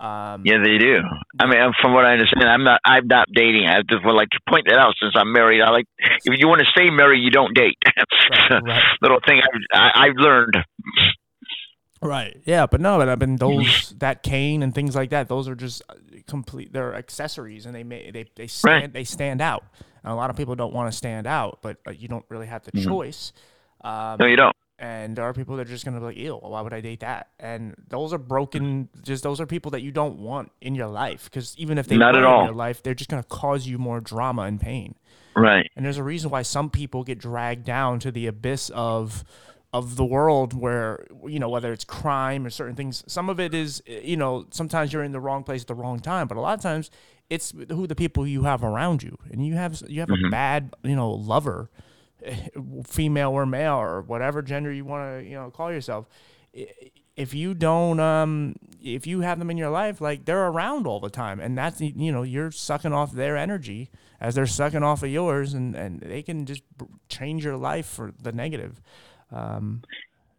Um, 0.00 0.44
yeah, 0.46 0.58
they 0.62 0.78
do. 0.78 0.98
I 1.40 1.46
mean, 1.46 1.58
from 1.82 1.92
what 1.92 2.04
I 2.04 2.12
understand, 2.12 2.48
I'm 2.48 2.62
not. 2.62 2.80
I'm 2.84 3.08
not 3.08 3.26
dating. 3.34 3.66
I 3.66 3.82
just 3.82 4.04
would 4.04 4.14
like 4.14 4.30
to 4.30 4.38
point 4.48 4.66
that 4.68 4.78
out 4.78 4.94
since 5.00 5.14
I'm 5.16 5.32
married. 5.32 5.60
I 5.60 5.70
like 5.70 5.86
if 6.24 6.38
you 6.38 6.46
want 6.46 6.60
to 6.60 6.66
stay 6.66 6.88
married, 6.90 7.22
you 7.22 7.30
don't 7.30 7.54
date. 7.54 7.78
Right, 8.50 8.62
right. 8.62 8.82
Little 9.02 9.18
thing 9.26 9.40
I've, 9.40 9.92
I, 9.94 10.06
have 10.06 10.16
learned. 10.16 10.54
Right. 12.02 12.36
Yeah, 12.44 12.66
but 12.66 12.80
no, 12.80 12.98
but 12.98 13.08
I 13.08 13.16
mean 13.16 13.36
those 13.36 13.94
that 13.98 14.22
cane 14.22 14.62
and 14.62 14.74
things 14.74 14.94
like 14.94 15.10
that. 15.10 15.28
Those 15.28 15.48
are 15.48 15.54
just 15.54 15.82
uh, 15.88 15.94
complete. 16.26 16.72
They're 16.72 16.94
accessories, 16.94 17.66
and 17.66 17.74
they 17.74 17.84
may 17.84 18.10
they 18.10 18.26
they 18.36 18.46
stand 18.46 18.82
right. 18.82 18.92
they 18.92 19.04
stand 19.04 19.40
out. 19.40 19.64
And 20.02 20.12
a 20.12 20.16
lot 20.16 20.30
of 20.30 20.36
people 20.36 20.54
don't 20.54 20.72
want 20.72 20.90
to 20.90 20.96
stand 20.96 21.26
out, 21.26 21.58
but 21.62 21.78
uh, 21.86 21.90
you 21.90 22.08
don't 22.08 22.24
really 22.28 22.46
have 22.46 22.64
the 22.64 22.72
mm-hmm. 22.72 22.88
choice. 22.88 23.32
Um, 23.82 24.16
no, 24.20 24.26
you 24.26 24.36
don't. 24.36 24.54
And 24.80 25.16
there 25.16 25.24
are 25.24 25.32
people 25.32 25.56
that 25.56 25.66
are 25.66 25.70
just 25.70 25.84
gonna 25.84 25.98
be 25.98 26.06
like, 26.06 26.16
"Ew, 26.16 26.36
why 26.36 26.60
would 26.60 26.72
I 26.72 26.80
date 26.80 27.00
that?" 27.00 27.30
And 27.40 27.74
those 27.88 28.12
are 28.12 28.18
broken. 28.18 28.88
Just 29.02 29.24
those 29.24 29.40
are 29.40 29.46
people 29.46 29.72
that 29.72 29.82
you 29.82 29.90
don't 29.90 30.20
want 30.20 30.52
in 30.60 30.76
your 30.76 30.86
life 30.86 31.24
because 31.24 31.56
even 31.58 31.78
if 31.78 31.88
they 31.88 31.96
not 31.96 32.16
at 32.16 32.22
all 32.22 32.42
in 32.42 32.46
your 32.46 32.54
life, 32.54 32.82
they're 32.82 32.94
just 32.94 33.10
gonna 33.10 33.24
cause 33.24 33.66
you 33.66 33.76
more 33.76 34.00
drama 34.00 34.42
and 34.42 34.60
pain. 34.60 34.94
Right. 35.34 35.68
And 35.74 35.84
there's 35.84 35.98
a 35.98 36.04
reason 36.04 36.30
why 36.30 36.42
some 36.42 36.70
people 36.70 37.02
get 37.02 37.18
dragged 37.18 37.64
down 37.64 37.98
to 38.00 38.12
the 38.12 38.28
abyss 38.28 38.70
of 38.70 39.24
of 39.72 39.96
the 39.96 40.04
world 40.04 40.54
where 40.54 41.06
you 41.26 41.38
know 41.38 41.48
whether 41.48 41.72
it's 41.72 41.84
crime 41.84 42.46
or 42.46 42.50
certain 42.50 42.74
things 42.74 43.04
some 43.06 43.28
of 43.28 43.38
it 43.38 43.52
is 43.52 43.82
you 43.86 44.16
know 44.16 44.46
sometimes 44.50 44.94
you're 44.94 45.04
in 45.04 45.12
the 45.12 45.20
wrong 45.20 45.44
place 45.44 45.60
at 45.60 45.66
the 45.66 45.74
wrong 45.74 46.00
time 46.00 46.26
but 46.26 46.38
a 46.38 46.40
lot 46.40 46.54
of 46.54 46.62
times 46.62 46.90
it's 47.30 47.52
who 47.70 47.86
the 47.86 47.94
people 47.94 48.26
you 48.26 48.44
have 48.44 48.64
around 48.64 49.02
you. 49.02 49.16
And 49.30 49.46
you 49.46 49.54
have 49.54 49.82
you 49.88 50.00
have 50.00 50.08
mm-hmm. 50.08 50.26
a 50.26 50.30
bad 50.30 50.74
you 50.82 50.96
know 50.96 51.10
lover 51.10 51.70
female 52.86 53.30
or 53.30 53.46
male 53.46 53.74
or 53.74 54.02
whatever 54.02 54.42
gender 54.42 54.72
you 54.72 54.84
want 54.84 55.20
to 55.20 55.28
you 55.28 55.34
know 55.34 55.50
call 55.50 55.72
yourself. 55.72 56.06
If 57.16 57.34
you 57.34 57.54
don't 57.54 58.00
um 58.00 58.56
if 58.80 59.06
you 59.06 59.20
have 59.20 59.38
them 59.38 59.50
in 59.50 59.56
your 59.56 59.70
life 59.70 60.00
like 60.00 60.24
they're 60.24 60.46
around 60.46 60.86
all 60.86 61.00
the 61.00 61.10
time. 61.10 61.40
And 61.40 61.56
that's 61.56 61.80
you 61.80 62.12
know 62.12 62.22
you're 62.22 62.50
sucking 62.50 62.92
off 62.92 63.12
their 63.12 63.36
energy 63.36 63.90
as 64.20 64.34
they're 64.34 64.46
sucking 64.46 64.82
off 64.82 65.02
of 65.02 65.10
yours 65.10 65.54
and 65.54 65.74
and 65.74 66.00
they 66.00 66.22
can 66.22 66.46
just 66.46 66.62
change 67.08 67.44
your 67.44 67.56
life 67.56 67.86
for 67.86 68.12
the 68.20 68.32
negative. 68.32 68.80
Um, 69.30 69.82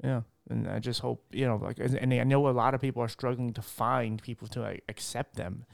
yeah, 0.04 0.22
and 0.50 0.68
I 0.68 0.80
just 0.80 1.02
hope 1.02 1.24
you 1.32 1.46
know, 1.46 1.58
like, 1.58 1.80
and 1.80 2.14
I 2.14 2.24
know 2.24 2.48
a 2.48 2.52
lot 2.52 2.74
of 2.74 2.82
people 2.82 3.04
are 3.04 3.10
struggling 3.10 3.54
to 3.54 3.62
find 3.62 4.22
people 4.22 4.48
to 4.50 4.62
like, 4.62 4.84
accept 4.90 5.36
them. 5.36 5.66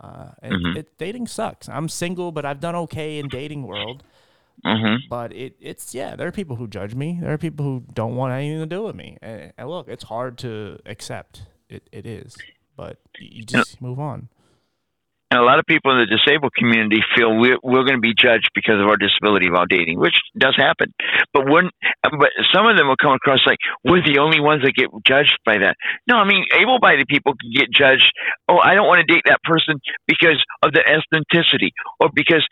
Uh, 0.00 0.30
and 0.42 0.52
mm-hmm. 0.52 0.76
it, 0.78 0.98
dating 0.98 1.26
sucks. 1.26 1.68
I'm 1.68 1.88
single, 1.88 2.32
but 2.32 2.44
I've 2.44 2.60
done 2.60 2.76
okay 2.76 3.18
in 3.18 3.28
dating 3.28 3.64
world. 3.64 4.02
Mm-hmm. 4.64 5.08
But 5.08 5.32
it, 5.32 5.56
it's 5.60 5.94
yeah, 5.94 6.16
there 6.16 6.26
are 6.26 6.32
people 6.32 6.56
who 6.56 6.66
judge 6.66 6.94
me. 6.94 7.18
There 7.20 7.32
are 7.32 7.38
people 7.38 7.64
who 7.64 7.84
don't 7.92 8.16
want 8.16 8.32
anything 8.32 8.60
to 8.60 8.66
do 8.66 8.82
with 8.82 8.96
me. 8.96 9.18
And, 9.22 9.52
and 9.56 9.68
look, 9.68 9.88
it's 9.88 10.04
hard 10.04 10.38
to 10.38 10.78
accept. 10.86 11.42
It, 11.68 11.88
it 11.92 12.06
is, 12.06 12.36
but 12.76 12.98
you 13.18 13.44
just 13.44 13.80
move 13.80 14.00
on. 14.00 14.28
And 15.30 15.40
a 15.40 15.44
lot 15.44 15.58
of 15.58 15.66
people 15.66 15.92
in 15.92 16.00
the 16.00 16.08
disabled 16.08 16.52
community 16.56 17.04
feel 17.14 17.36
we're, 17.36 17.58
we're 17.62 17.84
going 17.84 18.00
to 18.00 18.04
be 18.04 18.16
judged 18.16 18.48
because 18.54 18.80
of 18.80 18.88
our 18.88 18.96
disability 18.96 19.50
while 19.50 19.66
dating, 19.68 20.00
which 20.00 20.16
does 20.38 20.56
happen. 20.56 20.94
But 21.34 21.44
when, 21.44 21.68
but 22.02 22.32
some 22.52 22.64
of 22.66 22.78
them 22.78 22.88
will 22.88 22.96
come 22.96 23.12
across 23.12 23.44
like 23.44 23.58
we're 23.84 24.00
the 24.00 24.24
only 24.24 24.40
ones 24.40 24.62
that 24.64 24.72
get 24.72 24.88
judged 25.06 25.36
by 25.44 25.58
that. 25.58 25.76
No, 26.08 26.16
I 26.16 26.24
mean 26.24 26.44
able-bodied 26.56 27.06
people 27.08 27.34
can 27.36 27.52
get 27.52 27.68
judged. 27.70 28.08
Oh, 28.48 28.56
I 28.56 28.72
don't 28.72 28.88
want 28.88 29.04
to 29.04 29.12
date 29.12 29.24
that 29.26 29.44
person 29.44 29.76
because 30.06 30.40
of 30.62 30.72
the 30.72 30.80
ethnicity, 30.80 31.76
or 32.00 32.08
because 32.14 32.46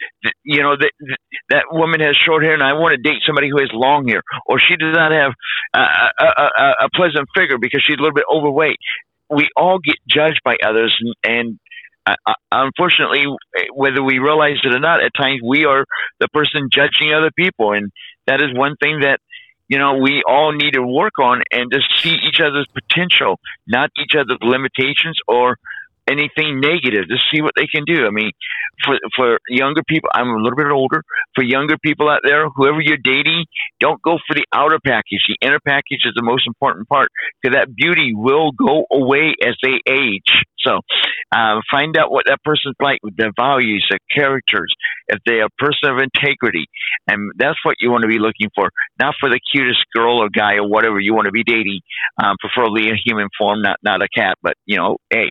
you 0.44 0.60
know 0.60 0.76
that 0.76 0.92
that 1.48 1.64
woman 1.72 2.00
has 2.00 2.14
short 2.14 2.44
hair 2.44 2.52
and 2.52 2.62
I 2.62 2.74
want 2.74 2.92
to 2.92 3.00
date 3.00 3.22
somebody 3.24 3.48
who 3.48 3.58
has 3.60 3.70
long 3.72 4.06
hair, 4.06 4.20
or 4.44 4.60
she 4.60 4.76
does 4.76 4.94
not 4.94 5.12
have 5.12 5.32
a, 5.74 5.80
a, 5.80 6.28
a, 6.36 6.70
a 6.84 6.88
pleasant 6.94 7.26
figure 7.34 7.56
because 7.58 7.82
she's 7.86 7.96
a 7.96 8.02
little 8.02 8.14
bit 8.14 8.28
overweight. 8.30 8.76
We 9.28 9.48
all 9.56 9.78
get 9.82 9.96
judged 10.06 10.40
by 10.44 10.56
others, 10.64 10.94
and, 11.00 11.14
and 11.24 11.58
unfortunately, 12.52 13.24
whether 13.74 14.02
we 14.02 14.18
realize 14.18 14.58
it 14.64 14.74
or 14.74 14.78
not, 14.78 15.02
at 15.02 15.12
times 15.16 15.40
we 15.44 15.64
are 15.64 15.84
the 16.20 16.28
person 16.28 16.68
judging 16.70 17.12
other 17.12 17.30
people, 17.36 17.72
and 17.72 17.90
that 18.26 18.42
is 18.42 18.50
one 18.54 18.76
thing 18.82 19.00
that 19.00 19.18
you 19.68 19.78
know 19.78 19.98
we 19.98 20.22
all 20.28 20.52
need 20.52 20.74
to 20.74 20.82
work 20.82 21.18
on 21.20 21.42
and 21.52 21.70
to 21.70 21.80
see 22.00 22.16
each 22.26 22.40
other's 22.40 22.66
potential, 22.72 23.38
not 23.66 23.90
each 23.98 24.14
other's 24.14 24.38
limitations 24.40 25.18
or 25.26 25.56
anything 26.08 26.60
negative 26.60 27.08
to 27.08 27.16
see 27.30 27.42
what 27.42 27.52
they 27.56 27.66
can 27.66 27.84
do. 27.84 28.06
I 28.06 28.10
mean, 28.10 28.30
for 28.84 28.98
for 29.16 29.38
younger 29.48 29.82
people, 29.88 30.08
I'm 30.14 30.28
a 30.28 30.38
little 30.38 30.56
bit 30.56 30.70
older. 30.70 31.02
For 31.34 31.42
younger 31.42 31.76
people 31.78 32.08
out 32.08 32.20
there, 32.24 32.48
whoever 32.48 32.80
you're 32.80 33.02
dating, 33.02 33.44
don't 33.80 34.00
go 34.02 34.18
for 34.26 34.34
the 34.34 34.44
outer 34.52 34.78
package. 34.84 35.24
The 35.28 35.46
inner 35.46 35.60
package 35.66 36.04
is 36.04 36.14
the 36.14 36.22
most 36.22 36.46
important 36.46 36.88
part 36.88 37.08
because 37.42 37.54
that 37.54 37.74
beauty 37.74 38.12
will 38.14 38.52
go 38.52 38.86
away 38.90 39.34
as 39.44 39.56
they 39.62 39.80
age. 39.90 40.44
So, 40.66 40.80
uh, 41.34 41.60
find 41.70 41.96
out 41.96 42.10
what 42.10 42.24
that 42.26 42.42
person's 42.44 42.74
like, 42.80 42.98
their 43.16 43.32
values, 43.38 43.86
their 43.90 44.00
characters, 44.14 44.72
if 45.08 45.18
they're 45.24 45.46
a 45.46 45.50
person 45.58 45.90
of 45.90 45.98
integrity, 45.98 46.66
and 47.08 47.32
that's 47.36 47.58
what 47.64 47.76
you 47.80 47.90
want 47.90 48.02
to 48.02 48.08
be 48.08 48.18
looking 48.18 48.50
for. 48.54 48.70
Not 48.98 49.14
for 49.20 49.28
the 49.28 49.40
cutest 49.52 49.84
girl 49.94 50.22
or 50.22 50.28
guy 50.28 50.56
or 50.56 50.68
whatever 50.68 50.98
you 50.98 51.14
want 51.14 51.26
to 51.26 51.32
be 51.32 51.44
dating, 51.44 51.80
um, 52.22 52.36
preferably 52.40 52.90
a 52.90 52.96
human 53.04 53.28
form, 53.38 53.62
not 53.62 53.78
not 53.82 54.02
a 54.02 54.08
cat. 54.08 54.36
But 54.42 54.54
you 54.66 54.76
know, 54.76 54.98
hey, 55.10 55.30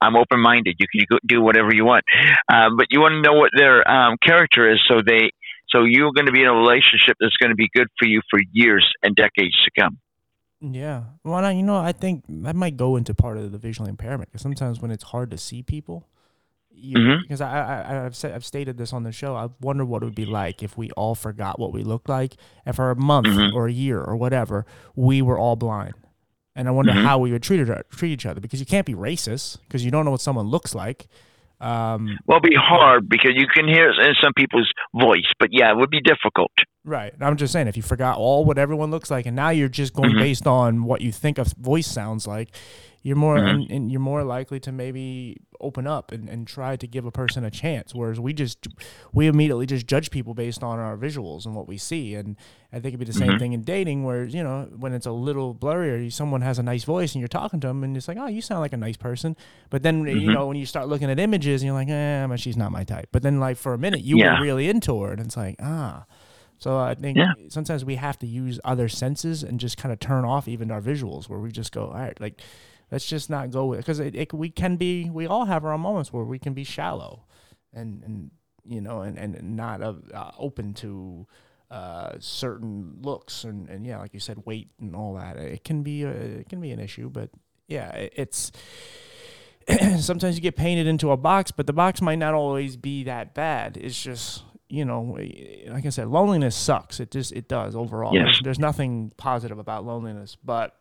I'm 0.00 0.16
open 0.16 0.40
minded. 0.40 0.76
You 0.78 0.86
can 1.06 1.18
do 1.26 1.42
whatever 1.42 1.74
you 1.74 1.84
want, 1.84 2.04
um, 2.52 2.76
but 2.76 2.86
you 2.90 3.00
want 3.00 3.12
to 3.12 3.22
know 3.22 3.38
what 3.38 3.50
their 3.56 3.88
um, 3.88 4.16
character 4.24 4.70
is, 4.70 4.80
so 4.88 5.00
they 5.04 5.30
so 5.70 5.84
you're 5.84 6.12
going 6.12 6.26
to 6.26 6.32
be 6.32 6.40
in 6.40 6.48
a 6.48 6.54
relationship 6.54 7.16
that's 7.20 7.36
going 7.36 7.50
to 7.50 7.56
be 7.56 7.68
good 7.74 7.88
for 7.98 8.08
you 8.08 8.22
for 8.30 8.40
years 8.52 8.90
and 9.02 9.14
decades 9.14 9.56
to 9.64 9.70
come. 9.78 9.98
Yeah, 10.60 11.04
well, 11.22 11.52
you 11.52 11.62
know, 11.62 11.76
I 11.76 11.92
think 11.92 12.24
that 12.28 12.56
might 12.56 12.76
go 12.76 12.96
into 12.96 13.14
part 13.14 13.36
of 13.36 13.52
the 13.52 13.58
visual 13.58 13.88
impairment 13.88 14.30
because 14.30 14.42
sometimes 14.42 14.80
when 14.80 14.90
it's 14.90 15.04
hard 15.04 15.30
to 15.30 15.38
see 15.38 15.62
people, 15.62 16.08
you, 16.70 16.96
mm-hmm. 16.96 17.22
because 17.22 17.40
I, 17.40 17.84
I 17.88 17.92
have 17.92 18.16
said 18.16 18.32
I've 18.32 18.44
stated 18.44 18.76
this 18.76 18.92
on 18.92 19.04
the 19.04 19.12
show. 19.12 19.36
I 19.36 19.48
wonder 19.60 19.84
what 19.84 20.02
it 20.02 20.06
would 20.06 20.14
be 20.14 20.26
like 20.26 20.62
if 20.62 20.76
we 20.76 20.90
all 20.92 21.14
forgot 21.14 21.60
what 21.60 21.72
we 21.72 21.84
looked 21.84 22.08
like, 22.08 22.34
and 22.66 22.74
for 22.74 22.90
a 22.90 22.96
month 22.96 23.28
mm-hmm. 23.28 23.56
or 23.56 23.68
a 23.68 23.72
year 23.72 24.00
or 24.00 24.16
whatever, 24.16 24.66
we 24.96 25.22
were 25.22 25.38
all 25.38 25.56
blind 25.56 25.94
and 26.58 26.66
I 26.66 26.72
wonder 26.72 26.90
mm-hmm. 26.90 27.04
how 27.04 27.18
we 27.18 27.30
would 27.30 27.42
treat 27.42 27.66
treat 27.92 28.12
each 28.12 28.26
other 28.26 28.40
because 28.40 28.58
you 28.58 28.66
can't 28.66 28.84
be 28.84 28.94
racist 28.94 29.58
because 29.62 29.84
you 29.84 29.92
don't 29.92 30.04
know 30.04 30.10
what 30.10 30.20
someone 30.20 30.46
looks 30.48 30.74
like. 30.74 31.06
Um, 31.60 32.18
well, 32.26 32.38
it'd 32.38 32.50
be 32.50 32.56
hard 32.56 33.08
because 33.08 33.32
you 33.34 33.46
can 33.46 33.68
hear 33.68 33.90
in 33.90 34.14
some 34.22 34.32
people's 34.36 34.70
voice, 34.92 35.26
but 35.38 35.50
yeah, 35.52 35.70
it 35.70 35.76
would 35.76 35.90
be 35.90 36.00
difficult. 36.00 36.50
Right. 36.88 37.12
I'm 37.20 37.36
just 37.36 37.52
saying, 37.52 37.68
if 37.68 37.76
you 37.76 37.82
forgot 37.82 38.16
all 38.16 38.46
what 38.46 38.56
everyone 38.56 38.90
looks 38.90 39.10
like, 39.10 39.26
and 39.26 39.36
now 39.36 39.50
you're 39.50 39.68
just 39.68 39.92
going 39.92 40.10
mm-hmm. 40.10 40.20
based 40.20 40.46
on 40.46 40.84
what 40.84 41.02
you 41.02 41.12
think 41.12 41.36
a 41.36 41.44
voice 41.58 41.86
sounds 41.86 42.26
like, 42.26 42.48
you're 43.02 43.16
more 43.16 43.36
mm-hmm. 43.36 43.62
and, 43.62 43.70
and, 43.70 43.92
you're 43.92 44.00
more 44.00 44.24
likely 44.24 44.58
to 44.60 44.72
maybe 44.72 45.36
open 45.60 45.86
up 45.86 46.12
and, 46.12 46.28
and 46.28 46.46
try 46.46 46.76
to 46.76 46.86
give 46.86 47.04
a 47.04 47.10
person 47.10 47.44
a 47.44 47.50
chance 47.50 47.94
whereas 47.94 48.20
we 48.20 48.32
just 48.32 48.68
we 49.12 49.26
immediately 49.26 49.66
just 49.66 49.86
judge 49.86 50.10
people 50.10 50.34
based 50.34 50.62
on 50.62 50.78
our 50.78 50.96
visuals 50.96 51.46
and 51.46 51.54
what 51.54 51.66
we 51.66 51.76
see 51.76 52.14
and 52.14 52.36
i 52.72 52.76
think 52.76 52.88
it'd 52.88 53.00
be 53.00 53.06
the 53.06 53.12
same 53.12 53.30
mm-hmm. 53.30 53.38
thing 53.38 53.52
in 53.54 53.62
dating 53.62 54.04
where 54.04 54.24
you 54.24 54.42
know 54.42 54.68
when 54.76 54.92
it's 54.92 55.06
a 55.06 55.10
little 55.10 55.54
blurrier 55.54 56.12
someone 56.12 56.42
has 56.42 56.58
a 56.58 56.62
nice 56.62 56.84
voice 56.84 57.14
and 57.14 57.20
you're 57.20 57.28
talking 57.28 57.58
to 57.58 57.66
them 57.66 57.82
and 57.82 57.96
it's 57.96 58.06
like 58.06 58.18
oh 58.20 58.26
you 58.26 58.40
sound 58.40 58.60
like 58.60 58.72
a 58.72 58.76
nice 58.76 58.96
person 58.96 59.36
but 59.70 59.82
then 59.82 60.04
mm-hmm. 60.04 60.18
you 60.18 60.32
know 60.32 60.46
when 60.46 60.56
you 60.56 60.66
start 60.66 60.86
looking 60.88 61.10
at 61.10 61.18
images 61.18 61.62
and 61.62 61.66
you're 61.66 61.74
like 61.74 61.88
eh 61.88 62.24
but 62.28 62.38
she's 62.38 62.56
not 62.56 62.70
my 62.70 62.84
type 62.84 63.08
but 63.10 63.22
then 63.22 63.40
like 63.40 63.56
for 63.56 63.74
a 63.74 63.78
minute 63.78 64.02
you 64.02 64.18
yeah. 64.18 64.38
were 64.38 64.44
really 64.44 64.68
into 64.68 65.02
her 65.02 65.12
and 65.12 65.20
it's 65.20 65.36
like 65.36 65.56
ah 65.60 66.04
so 66.58 66.78
I 66.78 66.94
think 66.94 67.16
yeah. 67.16 67.32
sometimes 67.48 67.84
we 67.84 67.96
have 67.96 68.18
to 68.20 68.26
use 68.26 68.60
other 68.64 68.88
senses 68.88 69.42
and 69.42 69.60
just 69.60 69.76
kind 69.76 69.92
of 69.92 70.00
turn 70.00 70.24
off 70.24 70.48
even 70.48 70.70
our 70.70 70.80
visuals 70.80 71.28
where 71.28 71.38
we 71.38 71.50
just 71.50 71.72
go 71.72 71.86
all 71.86 71.94
right 71.94 72.18
like 72.20 72.40
let's 72.90 73.06
just 73.06 73.30
not 73.30 73.50
go 73.50 73.66
with 73.66 73.78
because 73.78 74.00
it, 74.00 74.14
it, 74.14 74.32
we 74.32 74.50
can 74.50 74.76
be 74.76 75.10
we 75.10 75.26
all 75.26 75.44
have 75.44 75.64
our 75.64 75.72
own 75.72 75.80
moments 75.80 76.12
where 76.12 76.24
we 76.24 76.38
can 76.38 76.54
be 76.54 76.64
shallow 76.64 77.24
and 77.72 78.02
and 78.02 78.30
you 78.66 78.80
know 78.80 79.00
and 79.02 79.18
and 79.18 79.56
not 79.56 79.82
uh, 79.82 79.94
uh, 80.12 80.30
open 80.38 80.74
to 80.74 81.26
uh, 81.70 82.12
certain 82.18 82.98
looks 83.02 83.44
and, 83.44 83.68
and 83.68 83.86
yeah 83.86 83.98
like 83.98 84.14
you 84.14 84.20
said 84.20 84.38
weight 84.46 84.70
and 84.80 84.96
all 84.96 85.14
that 85.14 85.36
it 85.36 85.64
can 85.64 85.82
be 85.82 86.02
a, 86.02 86.08
it 86.08 86.48
can 86.48 86.60
be 86.60 86.70
an 86.70 86.80
issue 86.80 87.10
but 87.10 87.30
yeah 87.66 87.90
it, 87.90 88.12
it's 88.16 88.52
sometimes 89.98 90.34
you 90.34 90.40
get 90.40 90.56
painted 90.56 90.86
into 90.86 91.10
a 91.10 91.16
box 91.16 91.50
but 91.50 91.66
the 91.66 91.72
box 91.72 92.00
might 92.00 92.18
not 92.18 92.32
always 92.32 92.76
be 92.76 93.04
that 93.04 93.34
bad 93.34 93.76
it's 93.76 94.00
just 94.02 94.44
you 94.68 94.84
know, 94.84 95.18
like 95.68 95.86
I 95.86 95.90
said, 95.90 96.08
loneliness 96.08 96.54
sucks. 96.54 97.00
It 97.00 97.10
just 97.10 97.32
it 97.32 97.48
does 97.48 97.74
overall. 97.74 98.14
Yes. 98.14 98.24
There's, 98.24 98.40
there's 98.42 98.58
nothing 98.58 99.12
positive 99.16 99.58
about 99.58 99.84
loneliness, 99.84 100.36
but 100.42 100.76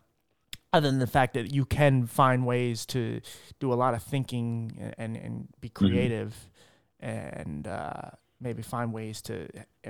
other 0.74 0.90
than 0.90 1.00
the 1.00 1.08
fact 1.08 1.34
that 1.36 1.54
you 1.54 1.66
can 1.66 2.06
find 2.06 2.46
ways 2.46 2.86
to 2.88 3.22
do 3.60 3.72
a 3.72 3.76
lot 3.76 3.94
of 3.94 4.04
thinking 4.04 4.94
and 4.98 5.16
and 5.16 5.48
be 5.62 5.70
mm-hmm. 5.70 5.86
creative 5.86 6.36
mm-hmm. 7.02 7.40
and 7.40 7.68
uh, 7.68 8.10
maybe 8.42 8.62
find 8.62 8.94
ways 8.94 9.22
to 9.24 9.48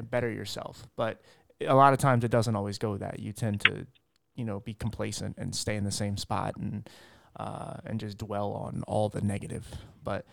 better 0.09 0.29
yourself. 0.29 0.87
But 0.95 1.21
a 1.65 1.75
lot 1.75 1.93
of 1.93 1.99
times 1.99 2.23
it 2.23 2.31
doesn't 2.31 2.55
always 2.55 2.77
go 2.77 2.97
that. 2.97 3.19
You 3.19 3.33
tend 3.33 3.61
to, 3.61 3.87
you 4.35 4.45
know, 4.45 4.59
be 4.59 4.73
complacent 4.73 5.37
and 5.37 5.55
stay 5.55 5.75
in 5.75 5.83
the 5.83 5.91
same 5.91 6.17
spot 6.17 6.55
and 6.57 6.87
uh, 7.35 7.77
and 7.85 7.99
just 7.99 8.17
dwell 8.17 8.51
on 8.53 8.83
all 8.87 9.09
the 9.09 9.21
negative. 9.21 9.67
But 10.03 10.25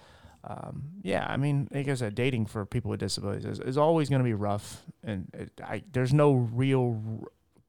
um, 0.46 0.82
yeah, 1.02 1.26
I 1.28 1.36
mean, 1.36 1.68
like 1.72 1.88
I 1.88 1.94
said, 1.94 2.14
dating 2.14 2.46
for 2.46 2.66
people 2.66 2.90
with 2.90 3.00
disabilities 3.00 3.44
is, 3.44 3.60
is 3.60 3.78
always 3.78 4.10
going 4.10 4.20
to 4.20 4.24
be 4.24 4.34
rough, 4.34 4.82
and 5.02 5.28
it, 5.32 5.52
I, 5.62 5.82
there's 5.90 6.12
no 6.12 6.32
real 6.32 7.00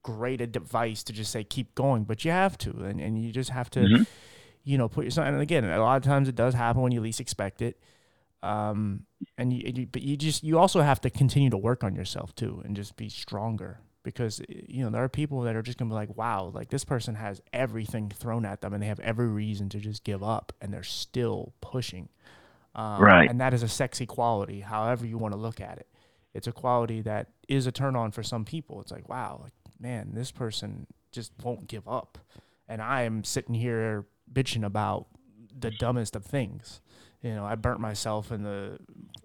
great 0.04 0.42
advice 0.42 1.04
to 1.04 1.14
just 1.14 1.32
say 1.32 1.44
keep 1.44 1.74
going, 1.74 2.04
but 2.04 2.26
you 2.26 2.32
have 2.32 2.58
to, 2.60 2.72
and, 2.84 3.00
and 3.00 3.24
you 3.24 3.32
just 3.32 3.50
have 3.50 3.70
to, 3.72 3.80
mm-hmm. 3.80 4.04
you 4.64 4.78
know, 4.78 4.90
put 4.90 5.06
yourself. 5.06 5.28
In. 5.28 5.36
And 5.36 5.42
again, 5.42 5.64
a 5.64 5.80
lot 5.80 5.96
of 5.96 6.04
times 6.04 6.28
it 6.28 6.36
does 6.36 6.54
happen 6.54 6.82
when 6.82 6.92
you 6.92 7.00
least 7.00 7.22
expect 7.22 7.62
it. 7.62 7.80
Um, 8.44 9.06
and 9.38 9.54
you, 9.54 9.72
you, 9.74 9.88
but 9.88 10.02
you 10.02 10.18
just 10.18 10.44
you 10.44 10.60
also 10.60 10.82
have 10.82 11.02
to 11.02 11.10
continue 11.10 11.50
to 11.50 11.58
work 11.58 11.84
on 11.84 11.96
yourself 11.96 12.36
too, 12.36 12.62
and 12.66 12.76
just 12.76 12.98
be 12.98 13.08
stronger 13.10 13.80
because 14.04 14.42
you 14.48 14.84
know 14.84 14.90
there 14.90 15.04
are 15.04 15.10
people 15.10 15.42
that 15.42 15.56
are 15.56 15.62
just 15.62 15.78
gonna 15.78 15.90
be 15.90 15.96
like, 15.96 16.16
wow, 16.16 16.52
like 16.54 16.70
this 16.70 16.84
person 16.84 17.16
has 17.16 17.42
everything 17.54 18.10
thrown 18.10 18.46
at 18.46 18.62
them, 18.62 18.74
and 18.74 18.84
they 18.84 18.88
have 18.88 19.00
every 19.00 19.28
reason 19.28 19.70
to 19.70 19.80
just 19.80 20.04
give 20.04 20.22
up, 20.22 20.52
and 20.60 20.74
they're 20.74 20.84
still 20.84 21.54
pushing. 21.62 22.10
Um, 22.76 23.02
right. 23.02 23.30
And 23.30 23.40
that 23.40 23.54
is 23.54 23.64
a 23.64 23.70
sexy 23.70 24.06
quality, 24.06 24.60
however 24.60 25.06
you 25.06 25.18
want 25.18 25.34
to 25.34 25.40
look 25.40 25.62
at 25.62 25.78
it. 25.78 25.88
It's 26.34 26.48
a 26.48 26.52
quality 26.52 27.02
that 27.02 27.30
is 27.48 27.66
a 27.66 27.72
turn 27.72 27.96
on 27.96 28.12
for 28.12 28.22
some 28.22 28.44
people. 28.44 28.82
It's 28.82 28.92
like, 28.92 29.08
wow, 29.08 29.40
like 29.42 29.54
man, 29.80 30.12
this 30.14 30.32
person 30.32 30.86
just 31.12 31.32
won't 31.42 31.68
give 31.68 31.88
up. 31.88 32.18
And 32.68 32.82
I 32.82 33.04
am 33.04 33.24
sitting 33.24 33.56
here 33.56 34.06
bitching 34.32 34.66
about 34.66 35.08
the 35.58 35.72
dumbest 35.72 36.16
of 36.16 36.26
things. 36.26 36.82
You 37.22 37.34
know, 37.34 37.46
I 37.46 37.56
burnt 37.56 37.80
myself 37.80 38.32
in 38.32 38.44
the, 38.44 38.78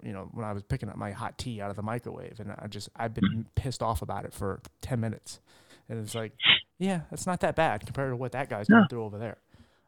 you 0.02 0.12
know, 0.12 0.28
when 0.32 0.46
I 0.46 0.52
was 0.52 0.62
picking 0.62 0.88
up 0.88 0.96
my 0.96 1.10
hot 1.10 1.36
tea 1.36 1.60
out 1.60 1.70
of 1.70 1.76
the 1.76 1.82
microwave, 1.82 2.38
and 2.38 2.52
I 2.56 2.66
just 2.68 2.88
I've 2.96 3.12
been 3.12 3.46
pissed 3.56 3.82
off 3.82 4.00
about 4.00 4.24
it 4.24 4.32
for 4.32 4.60
ten 4.80 5.00
minutes, 5.00 5.40
and 5.88 5.98
it's 5.98 6.14
like, 6.14 6.32
yeah, 6.78 7.02
it's 7.10 7.26
not 7.26 7.40
that 7.40 7.56
bad 7.56 7.84
compared 7.84 8.12
to 8.12 8.16
what 8.16 8.32
that 8.32 8.48
guy's 8.48 8.68
going 8.68 8.86
through 8.88 9.04
over 9.04 9.18
there. 9.18 9.38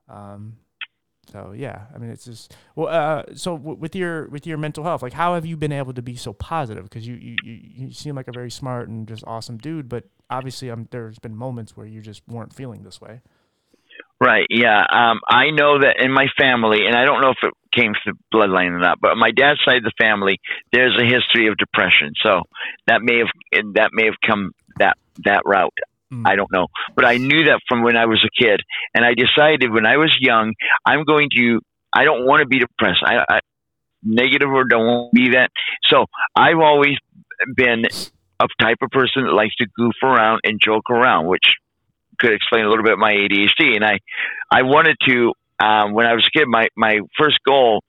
Um, 0.09 0.57
so 1.31 1.53
yeah, 1.57 1.87
I 1.95 1.99
mean, 1.99 2.11
it's 2.11 2.25
just 2.25 2.55
well. 2.75 2.89
Uh, 2.89 3.23
so 3.35 3.57
w- 3.57 3.77
with 3.77 3.95
your 3.95 4.29
with 4.29 4.47
your 4.47 4.59
mental 4.59 4.85
health, 4.85 5.03
like, 5.03 5.13
how 5.13 5.35
have 5.35 5.47
you 5.47 5.57
been 5.57 5.73
able 5.73 5.93
to 5.95 6.03
be 6.03 6.17
so 6.17 6.33
positive? 6.33 6.85
Because 6.85 7.07
you, 7.07 7.15
you 7.15 7.37
you 7.43 7.93
seem 7.93 8.17
like 8.17 8.29
a 8.29 8.33
very 8.33 8.51
smart 8.51 8.89
and 8.89 9.07
just 9.07 9.23
awesome 9.27 9.57
dude, 9.57 9.89
but 9.89 10.05
obviously, 10.31 10.71
um, 10.71 10.89
there's 10.91 11.19
been 11.19 11.37
moments 11.37 11.77
where 11.77 11.87
you 11.87 12.01
just 12.01 12.23
weren't 12.27 12.53
feeling 12.53 12.83
this 12.83 13.01
way. 13.01 13.21
Right. 14.21 14.47
Yeah. 14.51 14.79
Um, 14.79 15.21
I 15.29 15.51
know 15.51 15.81
that 15.81 15.97
in 15.99 16.13
my 16.13 16.27
family, 16.39 16.87
and 16.87 16.95
I 16.95 17.05
don't 17.05 17.21
know 17.21 17.31
if 17.31 17.39
it 17.43 17.55
came 17.73 17.93
through 18.03 18.15
bloodline 18.33 18.71
or 18.71 18.79
not, 18.79 19.01
but 19.01 19.17
my 19.17 19.33
dad's 19.33 19.59
side 19.65 19.79
of 19.79 19.83
the 19.83 19.93
family, 20.01 20.39
there's 20.73 20.97
a 20.97 21.05
history 21.05 21.49
of 21.49 21.57
depression. 21.57 22.13
So 22.23 22.43
that 22.87 23.03
may 23.03 23.19
have 23.19 23.75
that 23.75 23.91
may 23.93 24.05
have 24.05 24.15
come 24.25 24.53
that 24.79 24.97
that 25.25 25.43
route. 25.45 25.77
Mm. 26.13 26.23
I 26.27 26.37
don't 26.37 26.53
know. 26.53 26.67
But 26.95 27.05
I 27.05 27.17
knew 27.17 27.45
that 27.45 27.61
from 27.69 27.83
when 27.83 27.97
I 27.97 28.07
was 28.07 28.25
a 28.25 28.43
kid. 28.43 28.61
And 28.95 29.05
I 29.05 29.15
decided 29.15 29.73
when 29.73 29.87
I 29.87 29.97
was 29.97 30.15
young, 30.21 30.53
I'm 30.85 31.05
going 31.05 31.29
to, 31.37 31.61
I 31.93 32.05
don't 32.05 32.27
want 32.27 32.41
to 32.41 32.47
be 32.47 32.59
depressed. 32.59 33.03
I, 33.05 33.25
I 33.29 33.41
negative 34.03 34.49
or 34.51 34.65
don't 34.65 34.87
want 34.87 35.15
to 35.15 35.21
be 35.21 35.31
that. 35.31 35.51
So 35.85 36.07
I've 36.37 36.59
always 36.59 36.97
been 37.57 37.85
a 38.41 38.47
type 38.61 38.79
of 38.83 38.91
person 38.91 39.25
that 39.25 39.33
likes 39.33 39.55
to 39.57 39.67
goof 39.77 39.95
around 40.03 40.41
and 40.45 40.61
joke 40.61 40.91
around, 40.91 41.27
which 41.27 41.45
could 42.19 42.33
explain 42.33 42.65
a 42.65 42.69
little 42.69 42.85
bit 42.85 42.99
my 42.99 43.13
ADHD. 43.13 43.75
And 43.77 43.85
I, 43.85 43.99
I 44.51 44.63
wanted 44.63 44.97
to, 45.09 45.33
um, 45.65 45.95
when 45.95 46.07
I 46.07 46.15
was 46.15 46.27
a 46.27 46.39
kid, 46.39 46.47
my, 46.49 46.69
my 46.77 46.99
first 47.19 47.39
goal 47.47 47.83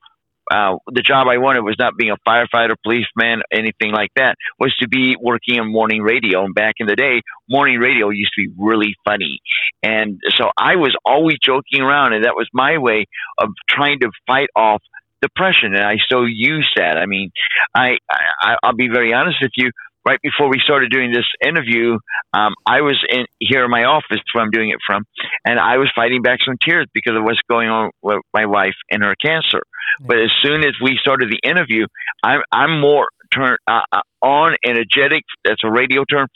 uh, 0.52 0.76
the 0.92 1.02
job 1.02 1.28
I 1.28 1.38
wanted 1.38 1.62
was 1.62 1.76
not 1.80 1.94
being 1.98 2.12
a 2.12 2.18
firefighter, 2.28 2.76
policeman, 2.84 3.42
anything 3.52 3.92
like 3.92 4.12
that. 4.16 4.36
Was 4.60 4.76
to 4.78 4.88
be 4.88 5.16
working 5.20 5.56
in 5.56 5.72
morning 5.72 6.02
radio. 6.02 6.44
And 6.44 6.54
back 6.54 6.76
in 6.80 6.88
the 6.88 6.96
day, 6.96 7.22
morning 7.50 7.80
radio 7.80 8.10
used 8.10 8.32
to 8.38 8.48
be 8.48 8.54
really 8.58 8.96
funny, 9.06 9.40
and 9.82 10.20
so 10.38 10.50
I 10.58 10.76
was 10.76 10.96
always 11.06 11.38
joking 11.44 11.82
around, 11.82 12.14
and 12.14 12.26
that 12.26 12.36
was 12.36 12.48
my 12.54 12.78
way 12.78 13.06
of 13.40 13.50
trying 13.70 14.00
to 14.00 14.10
fight 14.28 14.50
off 14.56 14.82
depression, 15.22 15.74
and 15.74 15.84
I 15.86 15.96
still 16.04 16.28
use 16.28 16.70
that. 16.76 16.98
I 16.98 17.06
mean, 17.06 17.32
I, 17.74 17.98
I 18.10 18.56
I'll 18.64 18.76
be 18.76 18.90
very 18.90 19.14
honest 19.14 19.38
with 19.42 19.52
you 19.56 19.72
right 20.06 20.20
before 20.22 20.50
we 20.50 20.60
started 20.64 20.92
doing 20.92 21.12
this 21.12 21.26
interview, 21.46 21.98
um, 22.34 22.54
I 22.66 22.82
was 22.82 22.98
in 23.10 23.26
here 23.40 23.64
in 23.66 23.72
my 23.72 23.84
office 23.84 24.20
where 24.34 24.44
I'm 24.44 24.52
doing 24.52 24.70
it 24.70 24.80
from, 24.86 25.06
and 25.46 25.60
I 25.60 25.78
was 25.78 25.92
fighting 25.96 26.22
back 26.22 26.40
some 26.46 26.58
tears 26.64 26.88
because 26.94 27.16
of 27.16 27.24
what's 27.24 27.42
going 27.50 27.70
on 27.70 27.92
with 28.02 28.20
my 28.34 28.46
wife 28.46 28.76
and 28.92 29.04
her 29.04 29.16
cancer. 29.24 29.62
But 30.00 30.18
as 30.18 30.32
soon 30.42 30.62
as 30.66 30.74
we 30.82 30.98
started 31.00 31.30
the 31.30 31.48
interview, 31.48 31.86
I'm 32.24 32.42
I'm 32.52 32.80
more 32.80 33.08
turned 33.34 33.58
uh, 33.68 33.82
uh, 33.92 34.02
on 34.22 34.56
energetic. 34.66 35.24
That's 35.46 35.64
a 35.64 35.72
radio 35.72 36.04
term. 36.06 36.28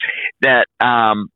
That 0.42 0.66
um, 0.80 1.28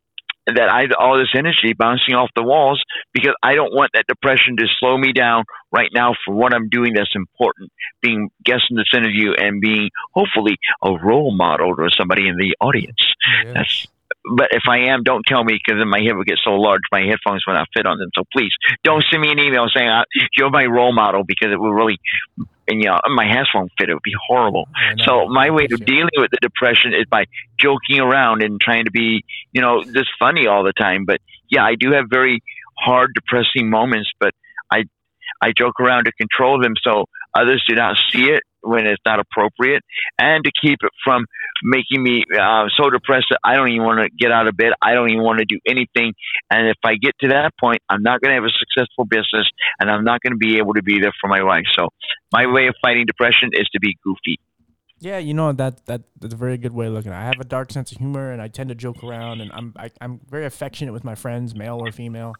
that 0.46 0.68
I 0.68 0.82
have 0.82 0.90
all 0.98 1.18
this 1.18 1.32
energy 1.34 1.72
bouncing 1.72 2.14
off 2.14 2.30
the 2.34 2.42
walls 2.42 2.82
because 3.12 3.34
I 3.42 3.54
don't 3.54 3.72
want 3.72 3.92
that 3.94 4.06
depression 4.08 4.56
to 4.56 4.66
slow 4.78 4.96
me 4.98 5.12
down 5.12 5.44
right 5.70 5.90
now 5.94 6.14
for 6.24 6.34
what 6.34 6.54
I'm 6.54 6.68
doing 6.68 6.94
that's 6.94 7.14
important, 7.14 7.70
being 8.00 8.30
guest 8.44 8.64
in 8.70 8.76
this 8.76 8.90
interview 8.94 9.32
and 9.32 9.60
being 9.60 9.90
hopefully 10.14 10.56
a 10.82 10.92
role 10.92 11.34
model 11.34 11.74
or 11.78 11.90
somebody 11.90 12.28
in 12.28 12.36
the 12.36 12.56
audience. 12.60 13.04
Yes. 13.44 13.54
That's 13.54 13.86
but 14.36 14.48
if 14.52 14.62
I 14.68 14.92
am, 14.92 15.02
don't 15.02 15.24
tell 15.26 15.42
me 15.42 15.54
because 15.54 15.80
then 15.80 15.88
my 15.88 16.00
head 16.00 16.14
will 16.14 16.24
get 16.24 16.38
so 16.44 16.52
large, 16.52 16.82
my 16.92 17.02
headphones 17.02 17.42
will 17.46 17.54
not 17.54 17.68
fit 17.74 17.86
on 17.86 17.98
them. 17.98 18.10
So 18.14 18.22
please 18.32 18.52
don't 18.84 19.04
send 19.10 19.22
me 19.22 19.30
an 19.32 19.38
email 19.38 19.66
saying 19.74 19.88
uh, 19.88 20.04
you're 20.36 20.50
my 20.50 20.64
role 20.64 20.92
model 20.92 21.24
because 21.24 21.50
it 21.52 21.58
will 21.58 21.72
really, 21.72 21.98
and 22.68 22.82
you 22.82 22.88
know, 22.88 22.98
my 23.14 23.24
hands 23.24 23.48
won't 23.54 23.72
fit. 23.78 23.88
It 23.88 23.94
would 23.94 24.02
be 24.02 24.14
horrible. 24.28 24.68
So 25.04 25.26
my 25.28 25.50
way 25.50 25.66
of 25.72 25.84
dealing 25.84 26.10
with 26.16 26.30
the 26.30 26.38
depression 26.40 26.94
is 26.94 27.06
by 27.10 27.24
joking 27.58 28.00
around 28.00 28.42
and 28.42 28.60
trying 28.60 28.84
to 28.84 28.90
be, 28.90 29.24
you 29.52 29.60
know, 29.60 29.82
just 29.82 30.10
funny 30.18 30.46
all 30.46 30.62
the 30.64 30.72
time. 30.72 31.04
But 31.04 31.20
yeah, 31.50 31.64
I 31.64 31.74
do 31.74 31.92
have 31.92 32.06
very 32.08 32.42
hard, 32.78 33.12
depressing 33.14 33.68
moments, 33.68 34.10
but 34.18 34.32
I, 34.70 34.84
I 35.42 35.52
joke 35.56 35.80
around 35.80 36.04
to 36.04 36.12
control 36.12 36.60
them 36.60 36.74
so 36.82 37.06
others 37.34 37.64
do 37.68 37.74
not 37.74 37.96
see 38.10 38.30
it 38.30 38.42
when 38.62 38.86
it's 38.86 39.02
not 39.04 39.20
appropriate, 39.20 39.82
and 40.18 40.44
to 40.44 40.50
keep 40.60 40.78
it 40.82 40.90
from 41.04 41.26
making 41.62 42.02
me 42.02 42.24
uh, 42.32 42.66
so 42.76 42.90
depressed 42.90 43.26
that 43.30 43.38
I 43.44 43.54
don't 43.54 43.68
even 43.68 43.84
want 43.84 44.00
to 44.00 44.10
get 44.18 44.32
out 44.32 44.48
of 44.48 44.56
bed. 44.56 44.72
I 44.82 44.94
don't 44.94 45.10
even 45.10 45.22
want 45.22 45.38
to 45.38 45.44
do 45.44 45.58
anything. 45.66 46.14
And 46.50 46.68
if 46.68 46.78
I 46.84 46.94
get 46.94 47.14
to 47.20 47.28
that 47.28 47.52
point, 47.60 47.80
I'm 47.88 48.02
not 48.02 48.20
going 48.20 48.30
to 48.30 48.34
have 48.34 48.44
a 48.44 48.58
successful 48.58 49.04
business, 49.04 49.48
and 49.80 49.90
I'm 49.90 50.04
not 50.04 50.20
going 50.20 50.32
to 50.32 50.38
be 50.38 50.58
able 50.58 50.74
to 50.74 50.82
be 50.82 51.00
there 51.00 51.12
for 51.20 51.28
my 51.28 51.42
wife. 51.42 51.64
So 51.76 51.88
my 52.32 52.46
way 52.46 52.66
of 52.66 52.74
fighting 52.82 53.06
depression 53.06 53.50
is 53.52 53.68
to 53.72 53.80
be 53.80 53.96
goofy. 54.04 54.38
Yeah, 54.98 55.18
you 55.18 55.34
know 55.34 55.52
that 55.52 55.84
that 55.86 56.02
that's 56.20 56.32
a 56.32 56.36
very 56.36 56.56
good 56.56 56.72
way 56.72 56.86
of 56.86 56.92
looking 56.92 57.10
at 57.10 57.18
it. 57.18 57.22
I 57.22 57.24
have 57.24 57.40
a 57.40 57.44
dark 57.44 57.72
sense 57.72 57.90
of 57.90 57.98
humor, 57.98 58.30
and 58.30 58.40
I 58.40 58.46
tend 58.46 58.68
to 58.68 58.76
joke 58.76 59.02
around, 59.02 59.40
and 59.40 59.50
I'm 59.52 59.72
I, 59.76 59.86
am 59.86 59.90
i 60.00 60.04
am 60.04 60.20
very 60.30 60.46
affectionate 60.46 60.92
with 60.92 61.02
my 61.02 61.16
friends, 61.16 61.56
male 61.56 61.80
or 61.84 61.90
female 61.90 62.34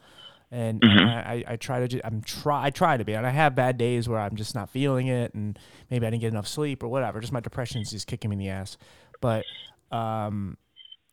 and 0.52 0.82
mm-hmm. 0.82 1.08
I, 1.08 1.44
I 1.48 1.56
try 1.56 1.80
to 1.80 1.88
just, 1.88 2.04
I'm 2.04 2.20
try 2.20 2.66
I 2.66 2.70
try 2.70 2.98
to 2.98 3.04
be 3.04 3.14
and 3.14 3.26
I 3.26 3.30
have 3.30 3.54
bad 3.54 3.78
days 3.78 4.06
where 4.08 4.20
I'm 4.20 4.36
just 4.36 4.54
not 4.54 4.68
feeling 4.68 5.08
it 5.08 5.32
and 5.32 5.58
maybe 5.90 6.06
I 6.06 6.10
didn't 6.10 6.20
get 6.20 6.28
enough 6.28 6.46
sleep 6.46 6.82
or 6.82 6.88
whatever 6.88 7.20
just 7.20 7.32
my 7.32 7.40
depression's 7.40 7.90
just 7.90 8.06
kicking 8.06 8.30
me 8.30 8.34
in 8.34 8.38
the 8.38 8.48
ass 8.50 8.76
but 9.22 9.44
um 9.90 10.58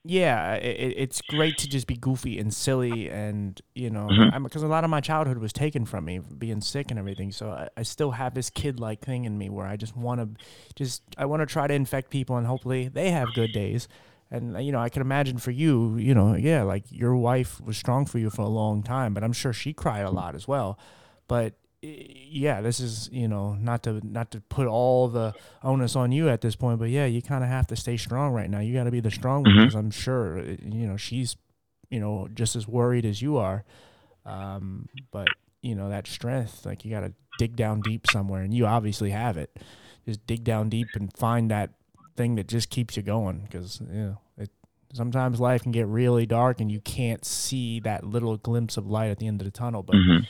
yeah 0.03 0.55
it, 0.55 0.93
it's 0.97 1.21
great 1.21 1.57
to 1.57 1.69
just 1.69 1.87
be 1.87 1.95
goofy 1.95 2.37
and 2.37 2.53
silly 2.53 3.09
and 3.09 3.61
you 3.75 3.89
know 3.89 4.07
because 4.43 4.61
mm-hmm. 4.61 4.65
a 4.65 4.67
lot 4.67 4.83
of 4.83 4.89
my 4.89 4.99
childhood 4.99 5.37
was 5.37 5.53
taken 5.53 5.85
from 5.85 6.03
me 6.03 6.19
being 6.19 6.59
sick 6.59 6.89
and 6.89 6.99
everything 6.99 7.31
so 7.31 7.49
I, 7.49 7.69
I 7.77 7.83
still 7.83 8.11
have 8.11 8.33
this 8.33 8.49
kid 8.49 8.79
like 8.79 8.99
thing 8.99 9.23
in 9.23 9.37
me 9.37 9.49
where 9.49 9.65
I 9.65 9.77
just 9.77 9.95
want 9.95 10.19
to 10.19 10.43
just 10.75 11.01
I 11.17 11.25
want 11.25 11.41
to 11.41 11.45
try 11.45 11.65
to 11.65 11.73
infect 11.73 12.09
people 12.09 12.35
and 12.35 12.45
hopefully 12.45 12.89
they 12.89 13.11
have 13.11 13.33
good 13.33 13.53
days 13.53 13.87
and 14.31 14.55
uh, 14.55 14.59
you 14.59 14.71
know 14.71 14.79
i 14.79 14.89
can 14.89 15.01
imagine 15.01 15.37
for 15.37 15.51
you 15.51 15.97
you 15.97 16.13
know 16.13 16.35
yeah 16.35 16.63
like 16.63 16.83
your 16.89 17.15
wife 17.15 17.59
was 17.61 17.77
strong 17.77 18.05
for 18.05 18.19
you 18.19 18.29
for 18.29 18.43
a 18.43 18.49
long 18.49 18.83
time 18.83 19.13
but 19.13 19.23
i'm 19.23 19.33
sure 19.33 19.53
she 19.53 19.73
cried 19.73 20.05
a 20.05 20.11
lot 20.11 20.35
as 20.35 20.47
well. 20.47 20.77
But 21.27 21.53
yeah 21.81 22.59
this 22.59 22.81
is 22.81 23.09
you 23.11 23.27
know 23.27 23.53
not 23.53 23.83
to 23.83 24.01
not 24.05 24.31
to 24.31 24.41
put 24.41 24.67
all 24.67 25.07
the 25.07 25.33
onus 25.63 25.95
on 25.95 26.11
you 26.11 26.27
at 26.27 26.41
this 26.41 26.53
point 26.55 26.77
but 26.77 26.89
yeah 26.89 27.05
you 27.05 27.21
kind 27.21 27.41
of 27.41 27.49
have 27.49 27.67
to 27.67 27.75
stay 27.75 27.95
strong 27.97 28.33
right 28.33 28.49
now. 28.49 28.59
You 28.59 28.73
got 28.73 28.83
to 28.83 28.91
be 28.91 28.99
the 28.99 29.11
strong 29.11 29.43
one 29.43 29.55
because 29.55 29.69
mm-hmm. 29.69 29.77
i'm 29.77 29.91
sure 29.91 30.39
uh, 30.39 30.55
you 30.61 30.87
know 30.87 30.97
she's 30.97 31.37
you 31.89 31.99
know 31.99 32.27
just 32.33 32.55
as 32.55 32.67
worried 32.67 33.05
as 33.05 33.21
you 33.21 33.37
are. 33.37 33.63
Um, 34.25 34.89
but 35.11 35.27
you 35.61 35.75
know 35.75 35.89
that 35.89 36.07
strength 36.07 36.65
like 36.65 36.83
you 36.83 36.91
got 36.91 37.01
to 37.01 37.13
dig 37.37 37.55
down 37.55 37.81
deep 37.81 38.07
somewhere 38.07 38.41
and 38.41 38.53
you 38.53 38.65
obviously 38.65 39.11
have 39.11 39.37
it. 39.37 39.57
Just 40.05 40.25
dig 40.27 40.43
down 40.43 40.69
deep 40.69 40.87
and 40.95 41.15
find 41.15 41.49
that 41.51 41.71
thing 42.19 42.35
that 42.35 42.49
just 42.49 42.69
keeps 42.69 42.97
you 42.97 43.01
going 43.01 43.39
because 43.39 43.79
you 43.79 43.97
know 43.97 44.17
it 44.37 44.49
sometimes 44.91 45.39
life 45.39 45.63
can 45.63 45.71
get 45.71 45.87
really 45.87 46.25
dark 46.25 46.59
and 46.59 46.69
you 46.69 46.81
can't 46.81 47.23
see 47.23 47.79
that 47.79 48.03
little 48.03 48.35
glimpse 48.35 48.75
of 48.75 48.85
light 48.85 49.09
at 49.09 49.19
the 49.19 49.25
end 49.27 49.39
of 49.39 49.45
the 49.45 49.51
tunnel 49.51 49.81
but 49.81 49.95
mm-hmm. 49.95 50.25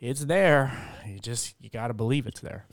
it's 0.00 0.26
there 0.26 0.70
you 1.06 1.18
just 1.18 1.54
you 1.58 1.70
got 1.70 1.88
to 1.88 1.94
believe 1.94 2.26
it's 2.26 2.40
there 2.40 2.66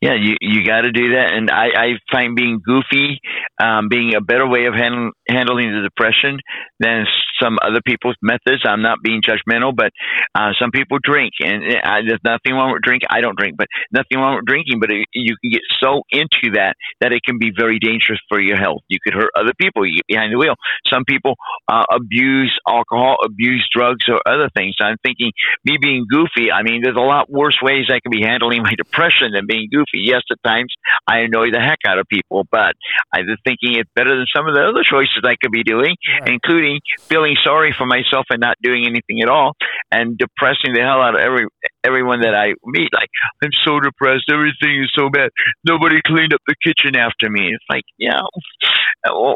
yeah, 0.00 0.14
you 0.14 0.36
you 0.40 0.64
got 0.64 0.82
to 0.82 0.92
do 0.92 1.12
that, 1.12 1.32
and 1.34 1.50
I, 1.50 1.66
I 1.76 1.86
find 2.10 2.34
being 2.34 2.60
goofy 2.64 3.20
um, 3.60 3.88
being 3.88 4.14
a 4.16 4.20
better 4.20 4.48
way 4.48 4.64
of 4.64 4.74
handling 4.74 5.12
handling 5.28 5.72
the 5.72 5.82
depression 5.82 6.40
than 6.78 7.04
some 7.40 7.58
other 7.60 7.80
people's 7.84 8.16
methods. 8.22 8.62
I'm 8.64 8.82
not 8.82 8.98
being 9.02 9.20
judgmental, 9.20 9.76
but 9.76 9.92
uh, 10.34 10.52
some 10.58 10.70
people 10.70 10.98
drink, 11.02 11.32
and 11.40 11.62
I, 11.84 12.00
there's 12.06 12.24
nothing 12.24 12.56
wrong 12.56 12.72
with 12.72 12.82
drinking. 12.82 13.08
I 13.10 13.20
don't 13.20 13.38
drink, 13.38 13.56
but 13.58 13.68
nothing 13.92 14.18
wrong 14.18 14.36
with 14.36 14.46
drinking. 14.46 14.80
But 14.80 14.90
it, 14.90 15.06
you 15.12 15.36
can 15.36 15.50
get 15.52 15.62
so 15.80 16.02
into 16.10 16.56
that 16.56 16.74
that 17.00 17.12
it 17.12 17.20
can 17.24 17.38
be 17.38 17.52
very 17.56 17.78
dangerous 17.78 18.20
for 18.28 18.40
your 18.40 18.56
health. 18.56 18.80
You 18.88 18.98
could 19.04 19.14
hurt 19.14 19.30
other 19.36 19.52
people. 19.60 19.84
You 19.84 19.96
get 19.96 20.06
behind 20.08 20.32
the 20.32 20.38
wheel. 20.38 20.54
Some 20.88 21.04
people 21.04 21.34
uh, 21.68 21.84
abuse 21.92 22.56
alcohol, 22.66 23.16
abuse 23.24 23.68
drugs, 23.74 24.08
or 24.08 24.20
other 24.26 24.48
things. 24.56 24.76
I'm 24.80 24.96
thinking 25.04 25.32
me 25.64 25.76
being 25.80 26.06
goofy. 26.10 26.50
I 26.50 26.62
mean, 26.62 26.80
there's 26.82 26.96
a 26.96 27.04
lot 27.04 27.30
worse 27.30 27.58
ways 27.60 27.92
I 27.92 28.00
can 28.00 28.10
be 28.10 28.24
handling 28.24 28.62
my 28.62 28.74
depression 28.76 29.32
than 29.34 29.44
being 29.46 29.68
goofy. 29.70 29.89
Yes, 29.94 30.22
at 30.30 30.38
times 30.44 30.72
I 31.06 31.20
annoy 31.20 31.50
the 31.50 31.60
heck 31.60 31.78
out 31.86 31.98
of 31.98 32.06
people, 32.08 32.46
but 32.50 32.74
I'm 33.12 33.26
thinking 33.44 33.78
it's 33.78 33.90
better 33.94 34.16
than 34.16 34.26
some 34.34 34.46
of 34.46 34.54
the 34.54 34.62
other 34.62 34.82
choices 34.84 35.22
I 35.24 35.36
could 35.40 35.52
be 35.52 35.64
doing, 35.64 35.96
right. 36.20 36.28
including 36.28 36.80
feeling 37.02 37.36
sorry 37.42 37.74
for 37.76 37.86
myself 37.86 38.26
and 38.30 38.40
not 38.40 38.56
doing 38.62 38.86
anything 38.86 39.22
at 39.22 39.28
all, 39.28 39.52
and 39.90 40.16
depressing 40.18 40.74
the 40.74 40.80
hell 40.80 41.02
out 41.02 41.14
of 41.14 41.20
every 41.20 41.46
everyone 41.84 42.20
that 42.20 42.34
I 42.34 42.54
meet. 42.64 42.88
Like 42.92 43.08
I'm 43.42 43.50
so 43.64 43.80
depressed, 43.80 44.30
everything 44.30 44.82
is 44.82 44.90
so 44.94 45.08
bad. 45.10 45.30
Nobody 45.66 46.00
cleaned 46.06 46.34
up 46.34 46.40
the 46.46 46.54
kitchen 46.62 46.96
after 46.96 47.30
me. 47.30 47.50
It's 47.52 47.64
like, 47.70 47.84
yeah, 47.98 48.22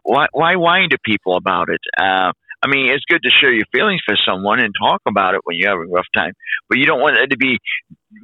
why 0.05 0.27
why 0.33 0.57
whine 0.57 0.91
to 0.91 0.99
people 1.05 1.37
about 1.37 1.69
it? 1.69 1.81
Uh, 1.99 2.33
I 2.65 2.67
mean, 2.67 2.91
it's 2.91 3.05
good 3.07 3.23
to 3.23 3.31
share 3.31 3.53
your 3.53 3.67
feelings 3.73 4.01
for 4.07 4.17
someone 4.27 4.59
and 4.59 4.73
talk 4.81 5.03
about 5.07 5.35
it 5.35 5.43
when 5.45 5.59
you're 5.59 5.71
having 5.71 5.91
a 5.91 5.93
rough 5.93 6.09
time, 6.17 6.33
but 6.69 6.79
you 6.79 6.87
don't 6.87 7.01
want 7.01 7.19
it 7.19 7.29
to 7.29 7.37
be 7.37 7.59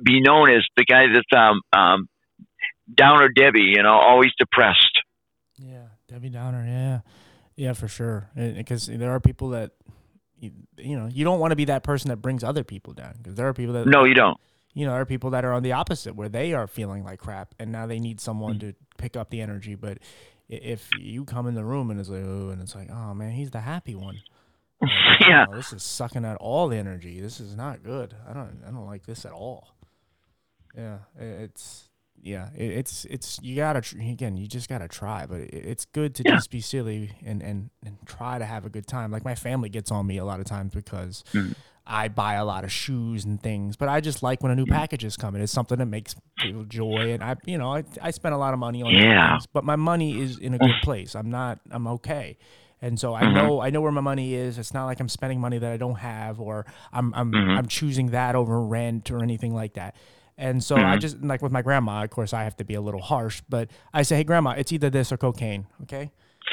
be 0.02 0.20
known 0.20 0.50
as 0.50 0.64
the 0.76 0.84
guy 0.84 1.04
that's 1.12 1.28
um, 1.36 1.60
um, 1.72 2.08
Downer 2.94 3.28
Debbie, 3.28 3.72
you 3.74 3.82
know, 3.82 3.94
always 3.94 4.30
depressed. 4.38 5.00
Yeah, 5.58 5.88
Debbie 6.08 6.30
Downer. 6.30 6.64
Yeah, 6.66 7.00
yeah, 7.56 7.72
for 7.72 7.88
sure. 7.88 8.30
Because 8.34 8.86
there 8.86 9.10
are 9.10 9.20
people 9.20 9.50
that 9.50 9.72
you, 10.38 10.52
you 10.78 10.98
know 10.98 11.06
you 11.06 11.24
don't 11.24 11.40
want 11.40 11.52
to 11.52 11.56
be 11.56 11.66
that 11.66 11.82
person 11.82 12.08
that 12.08 12.16
brings 12.16 12.42
other 12.42 12.64
people 12.64 12.92
down. 12.92 13.14
Because 13.18 13.34
there 13.34 13.48
are 13.48 13.54
people 13.54 13.74
that 13.74 13.86
no, 13.86 14.04
you 14.04 14.14
don't. 14.14 14.38
You 14.72 14.86
know, 14.86 14.92
there 14.92 15.00
are 15.00 15.06
people 15.06 15.30
that 15.30 15.44
are 15.44 15.52
on 15.52 15.62
the 15.62 15.72
opposite 15.72 16.14
where 16.14 16.28
they 16.28 16.52
are 16.52 16.66
feeling 16.66 17.04
like 17.04 17.18
crap, 17.18 17.54
and 17.58 17.72
now 17.72 17.86
they 17.86 17.98
need 17.98 18.20
someone 18.20 18.58
mm-hmm. 18.58 18.70
to 18.70 18.74
pick 18.98 19.16
up 19.16 19.30
the 19.30 19.40
energy. 19.40 19.74
But 19.74 19.98
if 20.48 20.88
you 20.98 21.24
come 21.24 21.46
in 21.46 21.54
the 21.54 21.64
room 21.64 21.90
and 21.90 22.00
it's 22.00 22.08
like, 22.08 22.24
oh, 22.24 22.50
and 22.50 22.60
it's 22.60 22.74
like, 22.74 22.90
oh 22.90 23.14
man, 23.14 23.32
he's 23.32 23.50
the 23.50 23.60
happy 23.60 23.94
one. 23.94 24.20
Like, 24.82 25.20
yeah, 25.28 25.44
oh, 25.46 25.56
this 25.56 25.74
is 25.74 25.82
sucking 25.82 26.24
out 26.24 26.38
all 26.38 26.68
the 26.68 26.78
energy. 26.78 27.20
This 27.20 27.38
is 27.38 27.54
not 27.54 27.82
good. 27.82 28.14
I 28.26 28.32
don't, 28.32 28.62
I 28.66 28.70
don't 28.70 28.86
like 28.86 29.04
this 29.04 29.26
at 29.26 29.32
all. 29.32 29.74
Yeah, 30.74 31.00
it's 31.18 31.89
yeah, 32.22 32.48
it, 32.56 32.70
it's 32.70 33.04
it's 33.06 33.38
you 33.42 33.56
gotta 33.56 33.80
tr- 33.80 33.98
again, 33.98 34.36
you 34.36 34.46
just 34.46 34.68
gotta 34.68 34.88
try, 34.88 35.26
but 35.26 35.40
it, 35.40 35.54
it's 35.54 35.84
good 35.84 36.14
to 36.16 36.22
yeah. 36.24 36.36
just 36.36 36.50
be 36.50 36.60
silly 36.60 37.12
and 37.24 37.42
and 37.42 37.70
and 37.84 37.98
try 38.06 38.38
to 38.38 38.44
have 38.44 38.64
a 38.64 38.68
good 38.68 38.86
time. 38.86 39.10
Like 39.10 39.24
my 39.24 39.34
family 39.34 39.68
gets 39.68 39.90
on 39.90 40.06
me 40.06 40.18
a 40.18 40.24
lot 40.24 40.40
of 40.40 40.46
times 40.46 40.74
because. 40.74 41.24
Mm. 41.32 41.54
I 41.86 42.06
buy 42.06 42.34
a 42.34 42.44
lot 42.44 42.62
of 42.62 42.70
shoes 42.70 43.24
and 43.24 43.42
things, 43.42 43.76
but 43.76 43.88
I 43.88 44.00
just 44.00 44.22
like 44.22 44.44
when 44.44 44.52
a 44.52 44.54
new 44.54 44.66
package 44.66 45.02
is 45.02 45.16
coming. 45.16 45.42
It's 45.42 45.50
something 45.50 45.78
that 45.78 45.86
makes 45.86 46.14
people 46.38 46.62
joy, 46.62 47.10
and 47.10 47.24
I, 47.24 47.34
you 47.46 47.58
know, 47.58 47.74
I, 47.74 47.82
I 48.00 48.12
spend 48.12 48.32
a 48.32 48.38
lot 48.38 48.52
of 48.52 48.60
money 48.60 48.80
on 48.82 48.92
yeah. 48.92 49.32
things, 49.32 49.46
but 49.52 49.64
my 49.64 49.74
money 49.74 50.20
is 50.20 50.38
in 50.38 50.54
a 50.54 50.58
good 50.58 50.76
place. 50.84 51.16
I'm 51.16 51.30
not, 51.30 51.58
I'm 51.68 51.88
okay, 51.88 52.36
and 52.80 53.00
so 53.00 53.14
I 53.14 53.22
mm-hmm. 53.22 53.34
know, 53.34 53.60
I 53.60 53.70
know 53.70 53.80
where 53.80 53.90
my 53.90 54.02
money 54.02 54.34
is. 54.34 54.56
It's 54.56 54.72
not 54.72 54.86
like 54.86 55.00
I'm 55.00 55.08
spending 55.08 55.40
money 55.40 55.58
that 55.58 55.72
I 55.72 55.78
don't 55.78 55.98
have, 55.98 56.40
or 56.40 56.64
I'm, 56.92 57.12
I'm, 57.14 57.32
mm-hmm. 57.32 57.58
I'm 57.58 57.66
choosing 57.66 58.10
that 58.10 58.36
over 58.36 58.62
rent 58.62 59.10
or 59.10 59.20
anything 59.22 59.52
like 59.52 59.74
that. 59.74 59.96
And 60.40 60.64
so 60.64 60.74
mm-hmm. 60.74 60.86
I 60.86 60.96
just 60.96 61.22
like 61.22 61.42
with 61.42 61.52
my 61.52 61.60
grandma, 61.60 62.02
of 62.02 62.08
course, 62.08 62.32
I 62.32 62.44
have 62.44 62.56
to 62.56 62.64
be 62.64 62.72
a 62.74 62.80
little 62.80 63.02
harsh, 63.02 63.42
but 63.50 63.70
I 63.92 64.00
say, 64.02 64.16
"Hey, 64.16 64.24
grandma, 64.24 64.52
it's 64.52 64.72
either 64.72 64.88
this 64.88 65.12
or 65.12 65.18
cocaine." 65.18 65.66
Okay. 65.82 66.10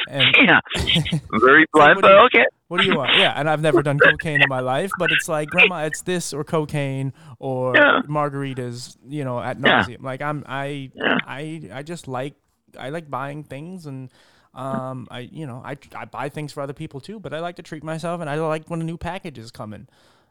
And 0.10 0.26
yeah, 0.44 0.60
very 1.40 1.66
blunt, 1.72 1.96
what 1.96 2.02
but 2.02 2.12
you- 2.12 2.26
okay. 2.26 2.46
what 2.68 2.82
do 2.82 2.86
you 2.86 2.98
want? 2.98 3.12
Yeah, 3.18 3.32
and 3.40 3.50
I've 3.50 3.62
never 3.62 3.82
done 3.82 3.98
cocaine 3.98 4.42
in 4.42 4.50
my 4.50 4.60
life, 4.60 4.92
but 5.00 5.10
it's 5.12 5.30
like, 5.30 5.48
grandma, 5.48 5.86
it's 5.86 6.02
this 6.02 6.34
or 6.34 6.44
cocaine 6.44 7.14
or 7.40 7.74
Yeah. 7.76 8.02
margaritas, 8.08 8.98
you 9.08 9.24
know, 9.24 9.40
at 9.40 9.58
Yeah. 9.58 9.78
nauseam. 9.78 10.04
Like 10.04 10.22
I'm, 10.22 10.44
I, 10.46 10.92
Yeah. 10.94 11.18
I, 11.26 11.70
I 11.74 11.82
just 11.82 12.10
like, 12.10 12.36
I 12.78 12.90
like 12.90 13.10
buying 13.10 13.44
things 13.44 13.86
and. 13.88 14.10
Um, 14.54 15.08
I 15.12 15.20
you 15.20 15.46
know 15.46 15.62
I, 15.64 15.78
I 15.96 16.06
buy 16.06 16.30
things 16.30 16.52
for 16.52 16.62
other 16.62 16.74
people 16.74 17.00
too, 17.00 17.20
but 17.20 17.32
I 17.32 17.42
like 17.42 17.58
to 17.58 17.62
treat 17.62 17.84
myself, 17.84 18.22
and 18.22 18.30
I 18.30 18.40
like 18.40 18.68
when 18.70 18.82
a 18.82 18.84
new 18.84 18.98
package 18.98 19.38
is 19.38 19.52
coming. 19.52 19.88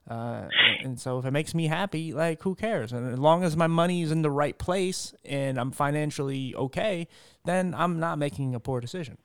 Uh, 0.09 0.48
and- 0.82 1.00
so 1.00 1.18
if 1.18 1.24
it 1.24 1.32
makes 1.32 1.54
me 1.54 1.66
happy, 1.66 2.12
like 2.12 2.42
who 2.42 2.54
cares? 2.54 2.92
And 2.92 3.12
as 3.12 3.18
long 3.18 3.42
as 3.44 3.57
my 3.57 3.66
money 3.66 4.02
is 4.02 4.12
in 4.12 4.22
the 4.22 4.30
right 4.30 4.57
place 4.57 5.14
and 5.24 5.59
I'm 5.59 5.72
financially 5.72 6.54
okay, 6.54 7.09
then 7.44 7.74
I'm 7.76 7.98
not 7.98 8.18
making 8.18 8.54
a 8.54 8.61
poor 8.61 8.80
decision. 8.80 9.18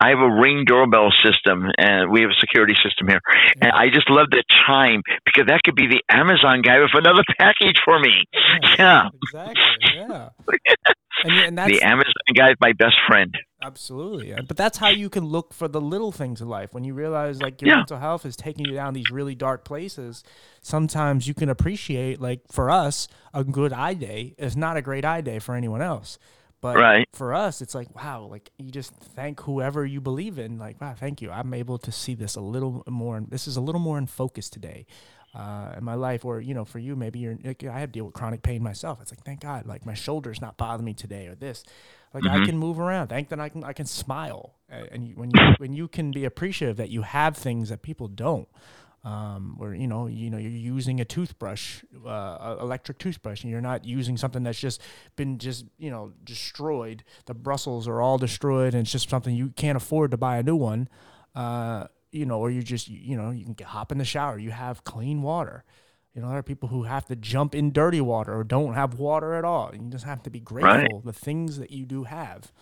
I 0.00 0.08
have 0.08 0.18
a 0.18 0.30
ring 0.40 0.64
doorbell 0.66 1.10
system, 1.22 1.70
and 1.78 2.10
we 2.10 2.22
have 2.22 2.30
a 2.30 2.40
security 2.40 2.74
system 2.82 3.06
here. 3.06 3.20
And 3.60 3.70
I 3.70 3.88
just 3.88 4.10
love 4.10 4.26
the 4.30 4.42
chime 4.66 5.02
because 5.24 5.46
that 5.46 5.62
could 5.62 5.76
be 5.76 5.86
the 5.86 6.02
Amazon 6.10 6.62
guy 6.62 6.80
with 6.80 6.90
another 6.94 7.22
package 7.38 7.76
for 7.84 8.00
me. 8.00 8.24
Yeah. 8.78 9.08
exactly. 9.22 9.62
Yeah, 9.94 10.30
and, 11.24 11.32
and 11.32 11.58
that's 11.58 11.70
The 11.70 11.82
Amazon 11.82 12.12
guy 12.34 12.50
is 12.50 12.56
my 12.60 12.72
best 12.72 12.96
friend. 13.06 13.32
Absolutely. 13.62 14.34
But 14.46 14.56
that's 14.56 14.78
how 14.78 14.88
you 14.88 15.10
can 15.10 15.24
look 15.26 15.52
for 15.52 15.68
the 15.68 15.80
little 15.80 16.12
things 16.12 16.40
in 16.40 16.48
life. 16.48 16.72
When 16.72 16.84
you 16.84 16.94
realize 16.94 17.42
like 17.42 17.60
your 17.60 17.70
Yeah. 17.70 17.76
mental 17.78 17.98
health 17.98 18.24
is 18.24 18.36
taking 18.36 18.66
you 18.66 18.74
down 18.74 18.94
these 18.94 19.10
really 19.10 19.34
dark 19.34 19.64
places, 19.64 20.24
sometimes 20.62 21.28
you 21.28 21.34
can 21.34 21.48
appreciate 21.48 22.20
like 22.20 22.40
for 22.50 22.70
us, 22.70 23.06
a 23.34 23.44
good 23.44 23.72
eye 23.72 23.94
day 23.94 24.34
is 24.38 24.56
not 24.56 24.76
a 24.76 24.82
great 24.82 25.04
eye 25.04 25.20
day 25.20 25.38
for 25.38 25.54
anyone 25.54 25.82
else. 25.82 26.18
But 26.62 26.76
Right. 26.76 27.08
for 27.14 27.32
us, 27.32 27.62
it's 27.62 27.74
like, 27.74 27.94
wow, 27.94 28.24
like 28.24 28.50
you 28.58 28.70
just 28.70 28.92
thank 28.94 29.40
whoever 29.40 29.84
you 29.86 30.00
believe 30.00 30.38
in. 30.38 30.58
Like, 30.58 30.78
wow, 30.80 30.94
thank 30.94 31.22
you. 31.22 31.30
I'm 31.30 31.54
able 31.54 31.78
to 31.78 31.90
see 31.92 32.14
this 32.14 32.36
a 32.36 32.40
little 32.42 32.82
more. 32.86 33.20
This 33.26 33.48
is 33.48 33.56
a 33.56 33.62
little 33.62 33.80
more 33.80 33.96
in 33.96 34.06
focus 34.06 34.50
today 34.50 34.84
uh, 35.34 35.72
in 35.78 35.84
my 35.84 35.94
life. 35.94 36.22
Or, 36.22 36.38
you 36.38 36.52
know, 36.52 36.66
for 36.66 36.78
you, 36.78 36.96
maybe 36.96 37.18
you're, 37.18 37.38
like, 37.42 37.64
I 37.64 37.78
have 37.80 37.88
to 37.88 37.92
deal 37.92 38.04
with 38.04 38.12
chronic 38.14 38.42
pain 38.42 38.62
myself. 38.62 39.00
It's 39.00 39.10
like, 39.10 39.24
thank 39.24 39.40
God, 39.40 39.66
like 39.66 39.86
my 39.86 39.94
shoulder's 39.94 40.42
not 40.42 40.58
bothering 40.58 40.84
me 40.84 40.92
today 40.92 41.28
or 41.28 41.34
this. 41.34 41.64
Like 42.12 42.26
I 42.26 42.44
can 42.44 42.58
move 42.58 42.80
around. 42.80 43.08
Thank 43.08 43.28
that 43.28 43.38
I 43.38 43.48
can 43.48 43.62
I 43.62 43.72
can 43.72 43.86
smile. 43.86 44.56
And 44.68 45.06
you, 45.06 45.14
when 45.14 45.30
you 45.30 45.40
when 45.58 45.72
you 45.72 45.88
can 45.88 46.10
be 46.10 46.24
appreciative 46.24 46.76
that 46.78 46.90
you 46.90 47.02
have 47.02 47.36
things 47.36 47.68
that 47.68 47.82
people 47.82 48.08
don't, 48.08 48.48
um, 49.04 49.54
where 49.56 49.74
you 49.74 49.86
know 49.86 50.06
you 50.06 50.28
know 50.28 50.36
you're 50.38 50.50
using 50.50 51.00
a 51.00 51.04
toothbrush, 51.04 51.82
uh, 52.04 52.56
electric 52.60 52.98
toothbrush, 52.98 53.42
and 53.42 53.50
you're 53.50 53.60
not 53.60 53.84
using 53.84 54.16
something 54.16 54.42
that's 54.42 54.58
just 54.58 54.82
been 55.16 55.38
just 55.38 55.66
you 55.78 55.90
know 55.90 56.12
destroyed. 56.24 57.04
The 57.26 57.34
bristles 57.34 57.86
are 57.86 58.00
all 58.00 58.18
destroyed, 58.18 58.74
and 58.74 58.82
it's 58.82 58.92
just 58.92 59.08
something 59.08 59.34
you 59.34 59.50
can't 59.50 59.76
afford 59.76 60.10
to 60.10 60.16
buy 60.16 60.38
a 60.38 60.42
new 60.42 60.56
one. 60.56 60.88
Uh, 61.34 61.86
you 62.10 62.26
know, 62.26 62.40
or 62.40 62.50
you 62.50 62.62
just 62.62 62.88
you 62.88 63.16
know 63.16 63.30
you 63.30 63.44
can 63.54 63.66
hop 63.66 63.92
in 63.92 63.98
the 63.98 64.04
shower. 64.04 64.38
You 64.38 64.50
have 64.50 64.82
clean 64.82 65.22
water. 65.22 65.64
You 66.14 66.22
know, 66.22 66.28
there 66.28 66.38
are 66.38 66.42
people 66.42 66.68
who 66.68 66.82
have 66.84 67.06
to 67.06 67.16
jump 67.16 67.54
in 67.54 67.70
dirty 67.72 68.00
water 68.00 68.36
or 68.36 68.42
don't 68.44 68.74
have 68.74 68.98
water 68.98 69.34
at 69.34 69.44
all. 69.44 69.70
You 69.72 69.80
just 69.90 70.04
have 70.04 70.22
to 70.24 70.30
be 70.30 70.40
grateful 70.40 71.00
the 71.04 71.12
things 71.12 71.58
that 71.58 71.70
you 71.70 71.86
do 71.86 72.04
have. 72.04 72.52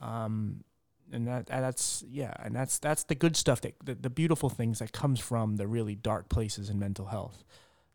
Um, 0.00 0.64
and 1.12 1.28
that 1.28 1.46
that's 1.46 2.02
yeah, 2.08 2.32
and 2.42 2.56
that's 2.56 2.78
that's 2.78 3.04
the 3.04 3.14
good 3.14 3.36
stuff 3.36 3.60
that 3.60 3.74
the, 3.84 3.94
the 3.94 4.10
beautiful 4.10 4.48
things 4.48 4.78
that 4.78 4.92
comes 4.92 5.20
from 5.20 5.56
the 5.56 5.66
really 5.66 5.94
dark 5.94 6.28
places 6.30 6.70
in 6.70 6.78
mental 6.78 7.06
health 7.06 7.44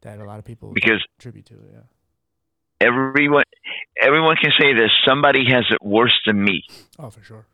that 0.02 0.20
a 0.20 0.24
lot 0.26 0.40
of 0.40 0.46
people 0.46 0.72
Because- 0.74 1.04
attribute 1.18 1.46
to. 1.48 1.56
Yeah. 1.74 1.80
Everyone, 2.82 3.44
everyone 4.02 4.38
can 4.42 4.52
say 4.58 4.74
this. 4.74 4.90
Somebody 5.06 5.44
has 5.52 5.66
it 5.70 5.80
worse 5.82 6.18
than 6.26 6.42
me. 6.42 6.64
Oh, 6.98 7.10
for 7.10 7.22
sure. 7.22 7.46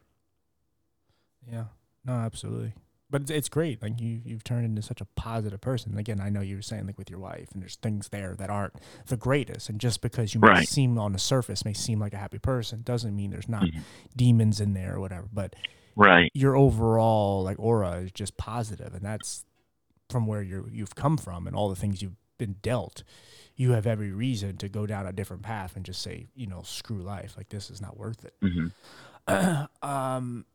Yeah. 1.52 1.64
No, 2.06 2.14
absolutely. 2.14 2.74
But 3.10 3.22
it's, 3.22 3.32
it's 3.32 3.50
great. 3.50 3.82
Like 3.82 4.02
you, 4.02 4.20
you've 4.26 4.44
turned 4.44 4.66
into 4.66 4.82
such 4.82 5.00
a 5.00 5.06
positive 5.06 5.62
person. 5.62 5.98
Again, 5.98 6.20
I 6.20 6.30
know 6.30 6.42
you 6.42 6.56
were 6.56 6.62
saying 6.62 6.88
like 6.88 6.98
with 6.98 7.10
your 7.10 7.20
wife, 7.20 7.50
and 7.54 7.62
there's 7.62 7.76
things 7.76 8.10
there 8.10 8.36
that 8.36 8.50
aren't 8.50 8.74
the 9.08 9.16
greatest. 9.18 9.70
And 9.70 9.80
just 9.80 10.02
because 10.02 10.34
you 10.34 10.40
may 10.42 10.48
seem 10.66 10.98
on 10.98 11.14
the 11.14 11.20
surface 11.20 11.64
may 11.64 11.74
seem 11.74 12.00
like 12.00 12.14
a 12.14 12.18
happy 12.18 12.40
person, 12.40 12.82
doesn't 12.84 13.16
mean 13.16 13.30
there's 13.32 13.48
not 13.50 13.64
Mhm. 13.64 13.82
demons 14.16 14.60
in 14.60 14.74
there 14.74 14.96
or 14.96 15.00
whatever. 15.00 15.28
But 15.32 15.56
Right. 15.96 16.32
your 16.34 16.56
overall 16.56 17.44
like 17.44 17.60
aura 17.60 17.98
is 17.98 18.12
just 18.12 18.38
positive, 18.38 18.94
and 18.94 19.06
that's 19.06 19.46
from 20.10 20.26
where 20.26 20.42
you 20.42 20.68
you've 20.72 20.96
come 20.96 21.18
from 21.18 21.46
and 21.48 21.56
all 21.56 21.70
the 21.70 21.76
things 21.76 22.02
you've 22.02 22.18
been 22.38 22.56
dealt. 22.62 23.04
You 23.56 23.72
have 23.72 23.88
every 23.88 24.12
reason 24.12 24.58
to 24.58 24.68
go 24.68 24.86
down 24.86 25.06
a 25.08 25.14
different 25.14 25.44
path 25.44 25.76
and 25.76 25.86
just 25.86 26.02
say, 26.02 26.28
you 26.36 26.48
know, 26.48 26.64
screw 26.64 27.02
life. 27.02 27.36
Like 27.38 27.50
this 27.50 27.70
is 27.70 27.82
not 27.82 27.98
worth 27.98 28.26
it 28.26 28.34
hmm 28.42 28.68
um, 29.82 30.46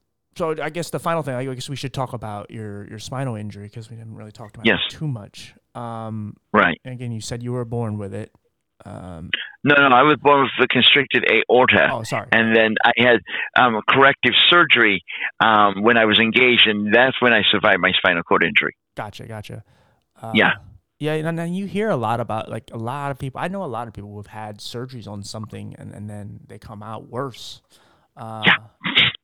so 0.41 0.55
I 0.63 0.71
guess 0.71 0.89
the 0.91 0.99
final 0.99 1.23
thing, 1.23 1.35
I 1.35 1.45
guess 1.55 1.69
we 1.69 1.77
should 1.77 1.93
talk 1.93 2.13
about 2.21 2.51
your 2.51 2.87
your 2.89 2.99
spinal 2.99 3.37
injury 3.37 3.67
because 3.71 3.91
we 3.91 3.97
didn't 3.97 4.15
really 4.21 4.33
talk 4.33 4.51
about 4.55 4.67
Yes. 4.67 4.79
it 4.87 4.91
too 4.99 5.07
much. 5.21 5.55
Um, 5.75 6.15
Right. 6.53 6.79
and 6.85 6.93
again, 6.97 7.13
you 7.13 7.21
said 7.21 7.43
you 7.43 7.53
were 7.53 7.65
born 7.79 7.93
with 7.99 8.13
it. 8.23 8.31
Um, 8.87 9.29
No, 9.63 9.75
no, 9.75 9.95
I 9.95 10.03
was 10.11 10.17
born 10.27 10.41
with 10.45 10.65
a 10.65 10.69
constricted 10.77 11.23
aorta. 11.31 11.91
oh, 11.93 12.03
sorry. 12.03 12.29
and 12.33 12.47
then 12.57 12.71
I 12.91 12.93
had 13.09 13.19
um, 13.61 13.73
corrective 13.89 14.33
surgery 14.49 14.97
um, 15.47 15.83
when 15.87 15.97
I 15.99 16.07
was 16.07 16.19
engaged, 16.19 16.67
and 16.67 16.81
that's 16.97 17.21
when 17.21 17.33
I 17.35 17.43
survived 17.53 17.81
my 17.81 17.93
spinal 17.99 18.23
cord 18.23 18.43
injury. 18.43 18.75
Gotcha, 18.97 19.25
gotcha. 19.27 19.63
Uh, 20.23 20.33
Yeah. 20.35 20.53
Yeah, 20.99 21.15
and 21.15 21.39
then 21.39 21.55
you 21.55 21.65
hear 21.67 21.89
a 21.89 21.97
lot 21.97 22.21
about 22.21 22.51
like 22.51 22.71
a 22.73 22.77
lot 22.93 23.11
of 23.11 23.19
people. 23.19 23.39
I 23.41 23.49
know 23.49 23.63
a 23.65 23.73
lot 23.79 23.87
of 23.89 23.93
people 23.95 24.13
who've 24.15 24.27
had 24.45 24.59
surgeries 24.59 25.07
on 25.09 25.23
something 25.23 25.75
and, 25.79 25.89
and 25.97 26.11
then 26.13 26.41
they 26.49 26.59
come 26.59 26.83
out 26.83 27.03
worse. 27.09 27.63
Uh, 28.17 28.43
Yeah. 28.49 28.57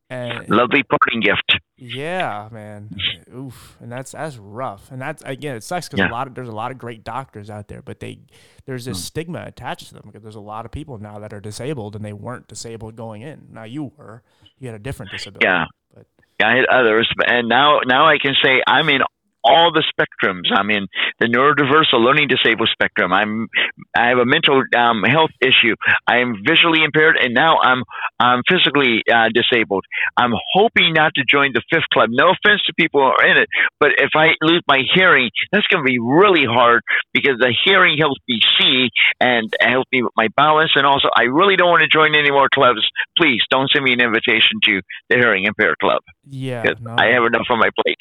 And 0.08 0.48
Lovely 0.48 0.82
parting 0.84 1.20
gift. 1.20 1.58
Yeah, 1.76 2.48
man. 2.52 2.90
Oof, 3.34 3.76
and 3.80 3.90
that's 3.90 4.12
that's 4.12 4.36
rough. 4.36 4.90
And 4.92 5.00
that's 5.02 5.20
again, 5.26 5.56
it 5.56 5.64
sucks 5.64 5.88
because 5.88 5.98
Yeah. 6.04 6.10
a 6.10 6.12
lot 6.12 6.26
of 6.28 6.34
there's 6.34 6.48
a 6.48 6.52
lot 6.52 6.70
of 6.70 6.78
great 6.78 7.02
doctors 7.02 7.50
out 7.50 7.66
there, 7.68 7.82
but 7.82 7.98
they 8.00 8.20
there's 8.66 8.84
this 8.84 8.98
Mm. 8.98 9.02
stigma 9.04 9.42
attached 9.46 9.88
to 9.88 9.94
them 9.94 10.04
because 10.06 10.22
there's 10.22 10.36
a 10.36 10.40
lot 10.40 10.64
of 10.64 10.70
people 10.70 10.98
now 10.98 11.18
that 11.18 11.32
are 11.32 11.40
disabled 11.40 11.96
and 11.96 12.04
they 12.04 12.12
weren't 12.12 12.46
disabled 12.46 12.94
going 12.96 13.22
in. 13.22 13.48
Now 13.50 13.64
you 13.64 13.92
were, 13.96 14.22
you 14.58 14.68
had 14.68 14.76
a 14.76 14.82
different 14.82 15.10
disability. 15.10 15.44
Yeah. 15.44 15.64
but 15.92 16.06
I 16.44 16.54
had 16.56 16.66
others, 16.66 17.10
and 17.26 17.48
now 17.48 17.80
now 17.84 18.06
I 18.06 18.18
can 18.18 18.34
say 18.44 18.62
I'm 18.66 18.88
in 18.88 19.00
all 19.46 19.72
the 19.72 19.84
spectrums. 19.86 20.50
I'm 20.52 20.70
in 20.70 20.86
the 21.20 21.26
neurodiverse 21.26 21.92
or 21.92 22.00
learning 22.00 22.28
disabled 22.28 22.68
spectrum. 22.72 23.12
I'm 23.12 23.48
I 23.96 24.08
have 24.08 24.18
a 24.18 24.26
mental 24.26 24.62
um, 24.76 25.02
health 25.02 25.30
issue. 25.40 25.74
I 26.06 26.18
am 26.18 26.42
visually 26.46 26.82
impaired, 26.84 27.16
and 27.20 27.32
now 27.34 27.58
I'm 27.62 27.82
I'm 28.18 28.42
physically 28.50 29.02
uh, 29.12 29.28
disabled. 29.32 29.84
I'm 30.16 30.32
hoping 30.52 30.92
not 30.92 31.12
to 31.14 31.22
join 31.28 31.52
the 31.52 31.62
fifth 31.70 31.88
club. 31.92 32.10
No 32.10 32.30
offense 32.30 32.62
to 32.66 32.74
people 32.74 33.00
who 33.00 33.06
are 33.06 33.26
in 33.26 33.36
it, 33.38 33.48
but 33.80 33.90
if 33.98 34.10
I 34.14 34.34
lose 34.42 34.62
my 34.68 34.82
hearing, 34.94 35.30
that's 35.52 35.66
going 35.68 35.84
to 35.84 35.88
be 35.88 35.98
really 35.98 36.44
hard 36.44 36.82
because 37.12 37.38
the 37.38 37.54
hearing 37.64 37.98
helps 37.98 38.20
me 38.28 38.40
see 38.58 38.88
and 39.20 39.52
helps 39.60 39.90
me 39.92 40.02
with 40.02 40.12
my 40.16 40.28
balance. 40.36 40.72
And 40.74 40.86
also, 40.86 41.08
I 41.16 41.24
really 41.24 41.56
don't 41.56 41.70
want 41.70 41.82
to 41.82 41.88
join 41.88 42.14
any 42.14 42.30
more 42.30 42.48
clubs. 42.52 42.80
Please 43.16 43.40
don't 43.50 43.70
send 43.70 43.84
me 43.84 43.92
an 43.92 44.00
invitation 44.00 44.58
to 44.64 44.80
the 45.08 45.16
hearing 45.16 45.44
impaired 45.44 45.78
club. 45.78 46.02
Yeah, 46.24 46.64
no, 46.80 46.96
I 46.98 47.12
have 47.14 47.24
enough 47.24 47.46
on 47.50 47.58
my 47.58 47.70
plate. 47.82 48.00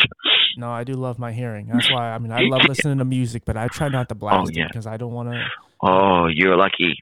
no, 0.58 0.72
I 0.72 0.84
do 0.84 0.93
love 0.93 1.20
my 1.20 1.32
hearing. 1.36 1.68
That's 1.68 1.92
why 1.92 2.12
I 2.12 2.18
mean 2.18 2.32
I 2.32 2.42
love 2.42 2.64
listening 2.68 2.98
to 2.98 3.06
music, 3.06 3.44
but 3.46 3.58
I 3.58 3.68
try 3.68 3.90
not 3.90 4.10
to 4.10 4.16
oh, 4.16 4.18
blast 4.18 4.52
it 4.52 4.58
yeah. 4.58 4.68
because 4.68 4.88
I 4.88 4.98
don't 4.98 5.14
want 5.14 5.32
to. 5.32 5.46
Oh, 5.84 6.28
you're 6.34 6.56
lucky. 6.56 6.98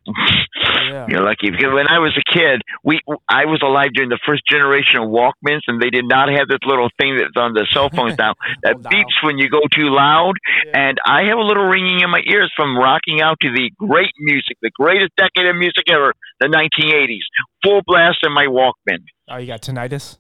Yeah. 0.84 1.08
You're 1.08 1.24
lucky 1.24 1.50
because 1.50 1.72
when 1.74 1.88
I 1.88 2.00
was 2.00 2.12
a 2.18 2.26
kid, 2.34 2.62
we 2.84 3.00
I 3.30 3.46
was 3.46 3.62
alive 3.64 3.94
during 3.94 4.10
the 4.10 4.20
first 4.26 4.44
generation 4.50 5.00
of 5.00 5.10
Walkmans, 5.10 5.62
and 5.68 5.82
they 5.82 5.90
did 5.90 6.06
not 6.06 6.28
have 6.30 6.48
this 6.48 6.60
little 6.66 6.90
thing 7.00 7.18
that's 7.18 7.38
on 7.38 7.54
the 7.54 7.66
cell 7.72 7.90
phones 7.90 8.18
now 8.18 8.34
that 8.64 8.76
Oh, 8.76 8.90
beeps 8.90 9.18
when 9.24 9.38
you 9.38 9.50
go 9.50 9.62
too 9.74 9.90
loud. 9.90 10.34
Yeah. 10.68 10.90
And 10.90 10.98
I 11.06 11.24
have 11.30 11.38
a 11.38 11.42
little 11.42 11.66
ringing 11.66 12.02
in 12.02 12.10
my 12.10 12.22
ears 12.28 12.52
from 12.56 12.78
rocking 12.78 13.22
out 13.22 13.38
to 13.42 13.50
the 13.50 13.72
great 13.78 14.12
music, 14.20 14.58
the 14.62 14.72
greatest 14.76 15.14
decade 15.16 15.48
of 15.48 15.56
music 15.56 15.86
ever, 15.90 16.14
the 16.40 16.48
1980s. 16.48 17.24
Full 17.64 17.82
blast 17.86 18.20
in 18.26 18.34
my 18.34 18.46
Walkman. 18.46 19.06
Oh, 19.30 19.38
you 19.38 19.48
got 19.48 19.62
tinnitus? 19.62 20.18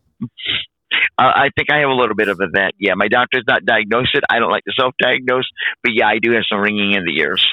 Uh, 1.17 1.31
I 1.35 1.49
think 1.55 1.71
I 1.71 1.79
have 1.79 1.89
a 1.89 1.93
little 1.93 2.15
bit 2.15 2.27
of 2.27 2.37
that. 2.37 2.73
Yeah, 2.79 2.93
my 2.95 3.07
doctor's 3.07 3.43
not 3.47 3.65
diagnosed 3.65 4.15
it. 4.15 4.23
I 4.29 4.39
don't 4.39 4.51
like 4.51 4.63
to 4.65 4.73
self-diagnose, 4.77 5.49
but 5.81 5.93
yeah, 5.93 6.07
I 6.07 6.19
do 6.19 6.31
have 6.33 6.43
some 6.49 6.59
ringing 6.59 6.93
in 6.93 7.05
the 7.05 7.17
ears. 7.19 7.45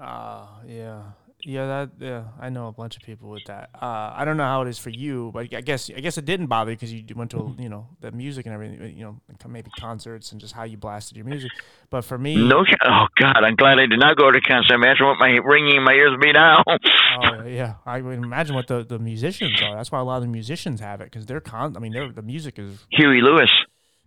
Uh, 0.00 0.46
yeah. 0.66 1.02
Yeah, 1.46 1.66
that 1.66 1.90
yeah, 1.98 2.24
I 2.40 2.48
know 2.48 2.68
a 2.68 2.72
bunch 2.72 2.96
of 2.96 3.02
people 3.02 3.28
with 3.28 3.44
that. 3.44 3.68
Uh, 3.74 4.12
I 4.16 4.24
don't 4.24 4.38
know 4.38 4.44
how 4.44 4.62
it 4.62 4.68
is 4.68 4.78
for 4.78 4.88
you, 4.88 5.30
but 5.34 5.52
I 5.54 5.60
guess 5.60 5.90
I 5.94 6.00
guess 6.00 6.16
it 6.16 6.24
didn't 6.24 6.46
bother 6.46 6.70
you 6.70 6.76
because 6.76 6.92
you 6.92 7.04
went 7.14 7.32
to 7.32 7.54
you 7.58 7.68
know 7.68 7.88
the 8.00 8.12
music 8.12 8.46
and 8.46 8.54
everything, 8.54 8.96
you 8.96 9.04
know, 9.04 9.20
maybe 9.46 9.70
concerts 9.78 10.32
and 10.32 10.40
just 10.40 10.54
how 10.54 10.62
you 10.64 10.78
blasted 10.78 11.18
your 11.18 11.26
music. 11.26 11.50
But 11.90 12.06
for 12.06 12.16
me, 12.16 12.36
No, 12.36 12.64
oh 12.86 13.06
God, 13.20 13.44
I'm 13.44 13.56
glad 13.56 13.78
I 13.78 13.86
did 13.86 14.00
not 14.00 14.16
go 14.16 14.30
to 14.30 14.40
concert. 14.40 14.74
Imagine 14.74 15.06
what 15.06 15.18
my 15.18 15.38
ringing 15.44 15.76
in 15.76 15.82
my 15.84 15.92
ears 15.92 16.12
would 16.12 16.20
be 16.20 16.32
now. 16.32 16.62
oh 17.22 17.46
yeah, 17.46 17.74
I 17.86 18.00
would 18.00 18.18
imagine 18.18 18.54
what 18.54 18.66
the, 18.66 18.84
the 18.84 18.98
musicians 18.98 19.60
are. 19.62 19.74
That's 19.76 19.90
why 19.92 20.00
a 20.00 20.04
lot 20.04 20.16
of 20.16 20.22
the 20.22 20.28
musicians 20.28 20.80
have 20.80 21.00
it 21.00 21.04
because 21.10 21.26
they're 21.26 21.40
con. 21.40 21.76
I 21.76 21.80
mean, 21.80 21.92
they're 21.92 22.10
the 22.12 22.22
music 22.22 22.58
is 22.58 22.84
Huey 22.90 23.20
Lewis. 23.20 23.50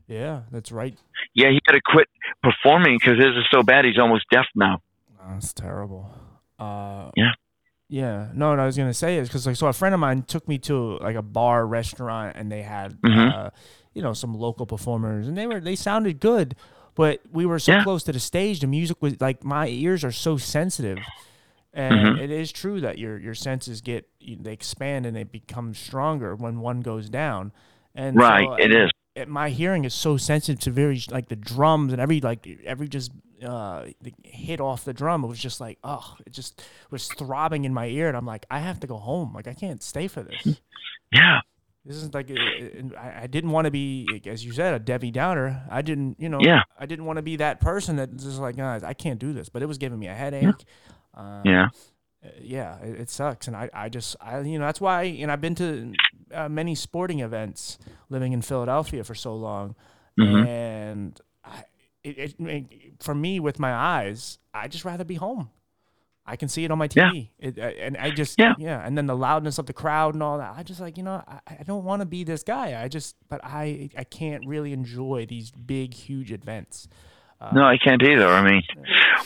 yeah, 0.07 0.41
that's 0.51 0.71
right. 0.71 0.97
Yeah, 1.33 1.49
he 1.49 1.59
had 1.65 1.73
to 1.73 1.81
quit 1.85 2.07
performing 2.43 2.97
because 3.01 3.17
his 3.17 3.35
is 3.35 3.45
so 3.51 3.63
bad. 3.63 3.85
He's 3.85 3.99
almost 3.99 4.25
deaf 4.31 4.45
now. 4.55 4.81
Oh, 5.21 5.33
that's 5.33 5.53
terrible. 5.53 6.09
Uh, 6.59 7.11
Yeah. 7.15 7.31
Yeah, 7.89 8.27
no, 8.33 8.49
what 8.49 8.59
I 8.59 8.65
was 8.65 8.75
gonna 8.75 8.93
say 8.93 9.17
is 9.17 9.29
because 9.29 9.47
like 9.47 9.55
so 9.55 9.67
a 9.67 9.73
friend 9.73 9.93
of 9.95 10.01
mine 10.01 10.23
took 10.23 10.45
me 10.47 10.57
to 10.59 10.97
like 10.97 11.15
a 11.15 11.21
bar 11.21 11.65
restaurant 11.65 12.35
and 12.35 12.51
they 12.51 12.61
had 12.61 12.99
Mhm. 13.01 13.33
uh, 13.33 13.49
you 13.93 14.01
know 14.01 14.11
some 14.11 14.33
local 14.33 14.65
performers 14.65 15.25
and 15.27 15.37
they 15.37 15.47
were 15.47 15.61
they 15.61 15.75
sounded 15.77 16.19
good, 16.19 16.55
but 16.95 17.21
we 17.31 17.45
were 17.45 17.59
so 17.59 17.71
Yeah. 17.71 17.83
close 17.83 18.03
to 18.03 18.11
the 18.11 18.19
stage. 18.19 18.59
The 18.59 18.67
music 18.67 18.97
was 19.01 19.21
like 19.21 19.43
my 19.45 19.67
ears 19.69 20.03
are 20.03 20.11
so 20.11 20.35
sensitive, 20.35 20.97
and 21.77 22.17
Mhm. 22.17 22.19
it 22.19 22.31
is 22.31 22.51
true 22.51 22.81
that 22.81 22.97
your 22.97 23.17
your 23.19 23.35
senses 23.35 23.79
get 23.81 24.09
they 24.19 24.51
expand 24.51 25.05
and 25.05 25.15
they 25.15 25.23
become 25.23 25.73
stronger 25.73 26.35
when 26.35 26.59
one 26.59 26.81
goes 26.81 27.09
down. 27.09 27.51
And 27.95 28.15
Right, 28.17 28.45
so, 28.47 28.53
it 28.55 28.75
is. 28.75 28.91
it- 29.15 29.27
my 29.29 29.49
hearing 29.49 29.85
is 29.85 29.93
so 29.93 30.17
sensitive 30.17 30.59
to 30.61 30.71
very 30.71 31.01
like 31.09 31.27
the 31.29 31.35
drums 31.35 31.93
and 31.93 32.01
every 32.01 32.19
like 32.21 32.47
every 32.65 32.87
just 32.87 33.11
uh 33.43 33.85
hit 34.23 34.59
off 34.59 34.83
the 34.83 34.93
drum 34.93 35.23
it 35.23 35.27
was 35.27 35.39
just 35.39 35.61
like 35.61 35.77
oh 35.83 36.15
it 36.25 36.33
just 36.33 36.63
was 36.89 37.07
throbbing 37.07 37.65
in 37.65 37.71
my 37.73 37.85
ear 37.87 38.07
and 38.07 38.17
i'm 38.17 38.25
like 38.25 38.45
i 38.49 38.57
have 38.59 38.79
to 38.79 38.87
go 38.87 38.97
home 38.97 39.31
like 39.35 39.47
i 39.47 39.53
can't 39.53 39.83
stay 39.83 40.07
for 40.07 40.23
this 40.23 40.59
Yeah. 41.11 41.41
this 41.85 41.97
is 41.97 42.11
like 42.15 42.31
uh, 42.31 42.35
uh, 42.35 42.99
I, 42.99 43.23
I 43.23 43.27
didn't 43.27 43.51
want 43.51 43.65
to 43.65 43.71
be 43.71 44.21
as 44.25 44.43
you 44.43 44.53
said 44.53 44.73
a 44.73 44.79
debbie 44.79 45.11
downer 45.11 45.61
i 45.69 45.83
didn't 45.83 46.19
you 46.19 46.29
know 46.29 46.39
Yeah. 46.41 46.63
i 46.79 46.87
didn't 46.87 47.05
want 47.05 47.17
to 47.17 47.21
be 47.23 47.35
that 47.35 47.61
person 47.61 47.97
that 47.97 48.15
just 48.17 48.39
like 48.39 48.57
"Nah, 48.57 48.79
i 48.83 48.95
can't 48.95 49.19
do 49.19 49.33
this 49.33 49.49
but 49.49 49.61
it 49.61 49.67
was 49.67 49.77
giving 49.77 49.99
me 49.99 50.07
a 50.07 50.15
headache 50.15 50.65
um, 51.17 51.41
Yeah. 51.45 51.67
uh, 52.23 52.29
yeah, 52.41 52.77
it, 52.79 53.01
it 53.01 53.09
sucks, 53.09 53.47
and 53.47 53.55
I, 53.55 53.69
I 53.73 53.89
just, 53.89 54.15
I, 54.21 54.39
you 54.39 54.57
know, 54.59 54.65
that's 54.65 54.79
why, 54.81 55.03
and 55.03 55.31
I've 55.31 55.41
been 55.41 55.55
to 55.55 55.93
uh, 56.33 56.47
many 56.49 56.75
sporting 56.75 57.19
events 57.19 57.77
living 58.09 58.33
in 58.33 58.41
Philadelphia 58.41 59.03
for 59.03 59.15
so 59.15 59.35
long, 59.35 59.75
Mhm. 60.19 60.45
and 60.45 61.21
I, 61.43 61.63
it, 62.03 62.17
it, 62.17 62.35
it, 62.39 62.65
for 63.03 63.13
me 63.15 63.39
with 63.39 63.59
my 63.59 63.73
eyes, 63.73 64.39
I 64.53 64.67
just 64.67 64.85
rather 64.85 65.03
be 65.03 65.15
home. 65.15 65.49
I 66.29 66.35
can 66.35 66.49
see 66.49 66.65
it 66.65 66.71
on 66.71 66.77
my 66.77 66.89
Yeah. 66.93 67.09
TV, 67.09 67.29
it, 67.39 67.57
uh, 67.57 67.61
and 67.61 67.95
I 67.97 68.11
just, 68.11 68.37
Yeah. 68.37 68.55
yeah, 68.57 68.85
and 68.85 68.97
then 68.97 69.05
the 69.07 69.15
loudness 69.15 69.59
of 69.59 69.65
the 69.65 69.73
crowd 69.73 70.13
and 70.13 70.21
all 70.21 70.37
that. 70.39 70.53
I 70.57 70.63
just 70.63 70.81
like, 70.81 70.97
you 70.97 71.03
know, 71.03 71.23
I, 71.25 71.39
I 71.59 71.63
don't 71.63 71.85
want 71.85 72.01
to 72.01 72.05
be 72.05 72.25
this 72.25 72.43
guy. 72.43 72.81
I 72.83 72.89
just, 72.89 73.15
but 73.29 73.39
I, 73.45 73.89
I 73.97 74.03
can't 74.03 74.45
really 74.45 74.73
enjoy 74.73 75.25
these 75.25 75.51
big, 75.51 75.93
huge 75.93 76.33
events. 76.33 76.89
Uh, 77.39 77.51
No, 77.53 77.63
I 77.63 77.77
can't 77.77 78.01
either. 78.01 78.27
I 78.27 78.41
mean, 78.49 78.63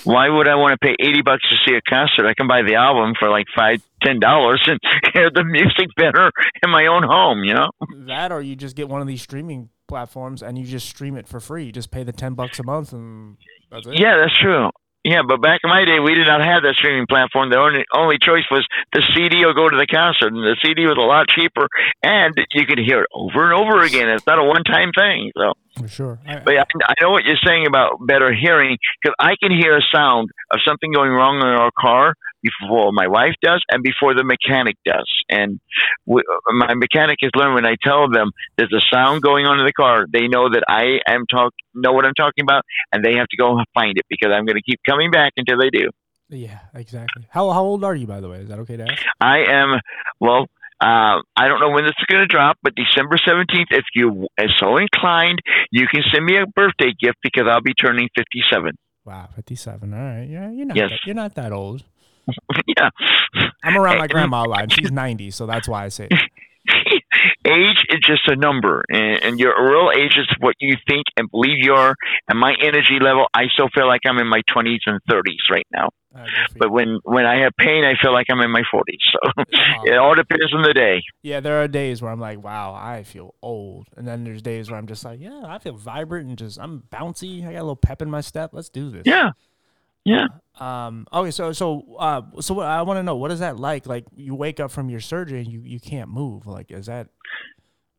why 0.04 0.28
would 0.30 0.48
I 0.48 0.56
want 0.56 0.80
to 0.80 0.86
pay 0.86 0.96
eighty 1.00 1.22
bucks 1.22 1.44
to 1.50 1.56
see 1.66 1.76
a 1.76 1.82
concert? 1.82 2.26
I 2.28 2.34
can 2.34 2.48
buy 2.48 2.62
the 2.62 2.76
album 2.76 3.14
for 3.18 3.30
like 3.30 3.46
five, 3.56 3.82
ten 4.04 4.20
dollars 4.20 4.62
and 4.66 4.80
hear 5.14 5.30
the 5.34 5.44
music 5.44 5.88
better 5.96 6.32
in 6.64 6.70
my 6.70 6.88
own 6.88 7.04
home. 7.04 7.44
You 7.44 7.54
know? 7.54 7.70
That 8.08 8.32
or 8.32 8.42
you 8.42 8.56
just 8.56 8.76
get 8.76 8.90
one 8.90 9.02
of 9.02 9.08
these 9.08 9.22
streaming 9.22 9.70
platforms 9.88 10.42
and 10.44 10.58
you 10.58 10.66
just 10.66 10.88
stream 10.90 11.16
it 11.16 11.28
for 11.28 11.40
free. 11.40 11.66
You 11.66 11.72
just 11.72 11.92
pay 11.92 12.04
the 12.04 12.12
ten 12.14 12.34
bucks 12.34 12.60
a 12.60 12.64
month 12.64 12.92
and 12.94 13.38
that's 13.70 13.88
it. 13.88 14.00
Yeah, 14.00 14.18
that's 14.18 14.38
true. 14.40 14.70
Yeah, 15.04 15.26
but 15.28 15.42
back 15.42 15.62
in 15.64 15.70
my 15.70 15.84
day, 15.84 16.00
we 16.00 16.14
did 16.14 16.28
not 16.28 16.46
have 16.46 16.62
that 16.62 16.76
streaming 16.78 17.08
platform. 17.08 17.50
The 17.50 17.58
only 17.58 17.86
only 17.94 18.18
choice 18.22 18.46
was 18.52 18.62
the 18.94 19.02
CD 19.16 19.44
or 19.44 19.54
go 19.54 19.68
to 19.68 19.78
the 19.78 19.90
concert, 19.90 20.30
and 20.30 20.46
the 20.46 20.56
CD 20.62 20.86
was 20.86 20.98
a 20.98 21.02
lot 21.02 21.26
cheaper, 21.28 21.66
and 22.04 22.38
you 22.54 22.66
could 22.68 22.78
hear 22.78 23.02
it 23.02 23.10
over 23.10 23.50
and 23.50 23.54
over 23.58 23.82
again. 23.82 24.10
It's 24.10 24.28
not 24.28 24.38
a 24.38 24.46
one 24.46 24.64
time 24.64 24.94
thing. 24.94 25.32
So, 25.34 25.54
for 25.82 25.88
sure. 25.88 26.20
I, 26.28 26.40
but 26.46 26.54
I, 26.54 26.66
I 26.86 26.94
know 27.02 27.10
what 27.10 27.26
you're 27.26 27.42
saying 27.44 27.66
about 27.66 27.98
better 28.06 28.30
hearing 28.30 28.78
because 29.02 29.16
I 29.18 29.34
can 29.42 29.50
hear 29.50 29.76
a 29.76 29.82
sound 29.92 30.30
of 30.54 30.60
something 30.68 30.94
going 30.94 31.10
wrong 31.10 31.42
in 31.42 31.50
our 31.50 31.72
car 31.74 32.14
before 32.42 32.92
my 32.92 33.08
wife 33.08 33.34
does 33.42 33.62
and 33.70 33.84
before 33.84 34.14
the 34.16 34.24
mechanic 34.24 34.76
does. 34.86 35.10
And 35.30 35.60
we, 36.06 36.22
my 36.54 36.74
mechanic 36.74 37.18
has 37.22 37.32
learned 37.36 37.56
when 37.56 37.66
I 37.66 37.76
tell 37.84 38.10
them 38.10 38.32
there's 38.58 38.74
a 38.74 38.82
sound 38.94 39.22
going 39.22 39.46
on 39.46 39.60
in 39.60 39.66
the 39.66 39.74
car, 39.74 40.06
they 40.12 40.28
know 40.28 40.50
that 40.50 40.64
I 40.68 41.00
am 41.08 41.26
talk 41.28 41.54
know 41.74 41.92
what 41.94 42.06
I'm 42.06 42.14
talking 42.16 42.44
about, 42.44 42.64
and 42.92 43.04
they 43.04 43.14
have 43.16 43.28
to 43.28 43.38
go 43.38 43.60
find 43.74 43.98
it 43.98 44.06
because 44.10 44.32
I'm 44.34 44.46
going 44.46 44.58
to 44.58 44.64
keep 44.64 44.80
coming 44.88 45.12
back 45.12 45.34
until 45.38 45.58
they 45.60 45.70
do. 45.70 45.90
yeah, 46.30 46.60
exactly. 46.74 47.28
How 47.30 47.50
how 47.52 47.64
old 47.64 47.84
are 47.84 47.96
you 47.96 48.08
by 48.08 48.20
the 48.22 48.30
way? 48.30 48.40
Is 48.40 48.50
that 48.50 48.60
okay 48.60 48.78
to 48.78 48.84
ask? 48.92 49.04
I 49.20 49.40
am 49.48 49.80
well. 50.20 50.48
Uh, 50.84 51.22
I 51.38 51.48
don't 51.48 51.60
know 51.60 51.70
when 51.70 51.84
this 51.84 51.94
is 52.00 52.06
going 52.08 52.22
to 52.22 52.26
drop, 52.26 52.58
but 52.64 52.74
December 52.74 53.16
17th, 53.18 53.68
if 53.70 53.86
you 53.94 54.28
are 54.40 54.48
so 54.58 54.78
inclined, 54.78 55.38
you 55.70 55.86
can 55.86 56.02
send 56.12 56.26
me 56.26 56.38
a 56.38 56.48
birthday 56.48 56.92
gift 57.00 57.18
because 57.22 57.44
I'll 57.48 57.62
be 57.62 57.76
turning 57.76 58.10
57. 58.18 58.72
Wow, 59.06 59.30
fifty 59.36 59.56
seven. 59.56 59.94
All 59.94 60.00
right. 60.00 60.28
Yeah, 60.28 60.50
you're 60.52 60.66
not 60.66 60.78
Yes. 60.78 60.90
that, 60.90 61.00
you're 61.06 61.16
not 61.16 61.36
that 61.36 61.52
old. 61.52 61.84
yeah. 62.68 62.90
I'm 63.64 63.78
around 63.78 63.98
my 63.98 64.08
grandma 64.08 64.46
a 64.46 64.48
lot. 64.48 64.72
She's 64.72 64.92
ninety, 64.92 65.32
so 65.32 65.46
that's 65.46 65.68
why 65.68 65.86
I 65.86 65.90
say 65.90 66.08
it. 66.10 66.20
age 67.46 67.86
is 67.90 68.00
just 68.06 68.28
a 68.28 68.36
number, 68.36 68.84
and, 68.90 69.24
and 69.24 69.40
your 69.40 69.54
real 69.70 69.92
age 69.96 70.16
is 70.18 70.28
what 70.40 70.56
you 70.60 70.76
think 70.88 71.06
and 71.18 71.30
believe 71.32 71.58
you 71.60 71.74
are. 71.74 71.96
And 72.28 72.40
my 72.40 72.54
energy 72.62 73.00
level, 73.02 73.28
I 73.34 73.46
still 73.54 73.70
feel 73.74 73.88
like 73.88 74.02
I'm 74.06 74.18
in 74.20 74.28
my 74.28 74.42
20s 74.50 74.80
and 74.86 75.00
30s 75.10 75.50
right 75.50 75.68
now. 75.74 75.90
Uh, 76.14 76.26
But 76.58 76.72
when 76.72 77.00
when 77.04 77.26
I 77.26 77.42
have 77.42 77.54
pain, 77.58 77.86
I 77.86 77.94
feel 78.02 78.12
like 78.12 78.28
I'm 78.30 78.42
in 78.42 78.52
my 78.52 78.64
40s. 78.74 78.84
So 79.12 79.20
Aw. 79.38 79.84
it 79.86 79.98
all 79.98 80.14
depends 80.14 80.54
on 80.54 80.62
the 80.62 80.74
day. 80.74 81.02
Yeah, 81.24 81.40
there 81.40 81.62
are 81.64 81.68
days 81.68 82.02
where 82.02 82.12
I'm 82.12 82.20
like, 82.20 82.44
wow, 82.44 82.74
I 82.74 83.04
feel 83.04 83.34
old, 83.42 83.88
and 83.96 84.08
then 84.08 84.24
there's 84.24 84.42
days 84.42 84.70
where 84.70 84.78
I'm 84.78 84.88
just 84.88 85.06
like, 85.06 85.20
yeah, 85.22 85.44
I 85.46 85.60
feel 85.60 85.76
vibrant 85.78 86.28
and 86.28 86.38
just 86.38 86.60
I'm 86.60 86.84
bouncy. 86.92 87.48
I 87.48 87.54
got 87.54 87.60
a 87.60 87.64
little 87.64 87.76
pep 87.76 88.02
in 88.02 88.10
my 88.10 88.22
step. 88.22 88.52
Let's 88.54 88.70
do 88.70 88.92
this. 88.92 89.04
Yeah, 89.06 89.32
yeah. 90.06 90.26
Um. 90.60 91.08
Okay. 91.12 91.32
So 91.32 91.54
so 91.54 91.96
uh. 92.00 92.22
So 92.40 92.56
what, 92.56 92.68
I 92.68 92.82
want 92.82 92.98
to 92.98 93.04
know 93.04 93.16
what 93.16 93.32
is 93.32 93.40
that 93.40 93.58
like? 93.58 93.86
Like 93.86 94.06
you 94.16 94.36
wake 94.36 94.60
up 94.60 94.72
from 94.72 94.90
your 94.90 95.00
surgery 95.00 95.40
and 95.40 95.52
you 95.52 95.62
you 95.62 95.80
can't 95.80 96.10
move. 96.10 96.48
Like 96.48 96.72
is 96.72 96.88
that 96.88 97.08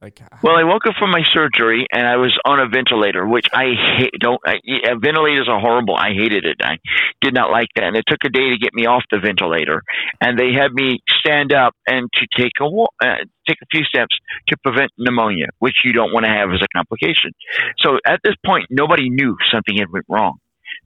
like 0.02 0.20
Well, 0.42 0.56
I 0.56 0.64
woke 0.64 0.84
up 0.86 0.94
from 0.98 1.10
my 1.12 1.22
surgery 1.32 1.86
and 1.92 2.04
I 2.04 2.16
was 2.16 2.36
on 2.44 2.58
a 2.58 2.68
ventilator, 2.68 3.24
which 3.24 3.46
I 3.54 3.74
hate. 3.98 4.10
Don't 4.18 4.40
I, 4.44 4.58
ventilators 5.00 5.48
are 5.48 5.60
horrible. 5.60 5.94
I 5.94 6.10
hated 6.12 6.44
it. 6.44 6.56
I 6.60 6.78
did 7.20 7.34
not 7.34 7.52
like 7.52 7.68
that, 7.76 7.84
and 7.84 7.96
it 7.96 8.04
took 8.08 8.18
a 8.24 8.28
day 8.28 8.50
to 8.50 8.58
get 8.58 8.74
me 8.74 8.86
off 8.86 9.04
the 9.12 9.20
ventilator. 9.20 9.82
And 10.20 10.36
they 10.36 10.52
had 10.52 10.72
me 10.72 10.98
stand 11.20 11.52
up 11.52 11.74
and 11.86 12.08
to 12.14 12.26
take 12.36 12.52
a 12.60 12.68
wa- 12.68 12.90
uh, 13.00 13.22
take 13.48 13.58
a 13.62 13.66
few 13.70 13.84
steps 13.84 14.18
to 14.48 14.56
prevent 14.64 14.90
pneumonia, 14.98 15.46
which 15.60 15.76
you 15.84 15.92
don't 15.92 16.12
want 16.12 16.26
to 16.26 16.32
have 16.32 16.50
as 16.50 16.60
a 16.62 16.68
complication. 16.76 17.30
So 17.78 17.98
at 18.04 18.18
this 18.24 18.34
point, 18.44 18.66
nobody 18.70 19.08
knew 19.08 19.36
something 19.52 19.76
had 19.78 19.92
went 19.92 20.06
wrong. 20.08 20.38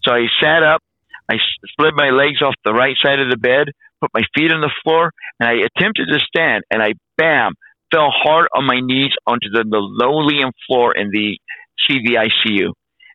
So 0.05 0.13
I 0.13 0.27
sat 0.43 0.63
up, 0.63 0.83
I 1.29 1.37
slid 1.79 1.95
my 1.95 2.11
legs 2.11 2.43
off 2.43 2.55
the 2.65 2.73
right 2.73 2.97
side 3.03 3.21
of 3.21 3.31
the 3.31 3.37
bed, 3.37 3.69
put 4.01 4.11
my 4.15 4.23
feet 4.37 4.53
on 4.53 4.61
the 4.61 4.73
floor, 4.85 5.11
and 5.41 5.49
I 5.49 5.55
attempted 5.55 6.09
to 6.13 6.19
stand, 6.21 6.65
and 6.71 6.83
I 6.83 6.95
bam 7.19 7.53
fell 7.93 8.11
hard 8.11 8.49
on 8.55 8.67
my 8.67 8.81
knees 8.81 9.13
onto 9.27 9.49
the, 9.51 9.65
linoleum 9.67 10.53
floor 10.67 10.95
in 10.95 11.11
the 11.11 11.39
CVICU. 11.89 12.73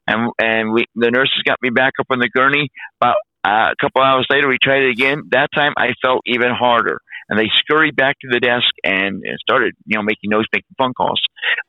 And 0.07 0.32
and 0.41 0.74
we 0.74 0.86
the 0.95 1.12
nurses 1.12 1.43
got 1.45 1.57
me 1.62 1.70
back 1.70 1.93
up 1.99 2.07
on 2.09 2.20
the 2.20 2.30
gurney. 2.30 2.70
About 2.99 3.18
uh, 3.45 3.72
a 3.72 3.76
couple 3.80 4.01
hours 4.01 4.26
later, 4.30 4.47
we 4.47 4.57
tried 4.62 4.82
it 4.84 4.91
again. 4.91 5.24
That 5.32 5.49
time, 5.53 5.74
I 5.78 5.93
felt 6.01 6.22
even 6.26 6.49
harder. 6.49 6.99
And 7.32 7.40
they 7.40 7.48
scurried 7.56 7.96
back 7.96 8.20
to 8.20 8.28
the 8.30 8.42
desk 8.42 8.68
and, 8.84 9.24
started, 9.40 9.74
you 9.86 9.98
know, 9.98 10.04
making 10.04 10.30
noise, 10.30 10.44
making 10.54 10.76
phone 10.78 10.92
calls. 10.94 11.22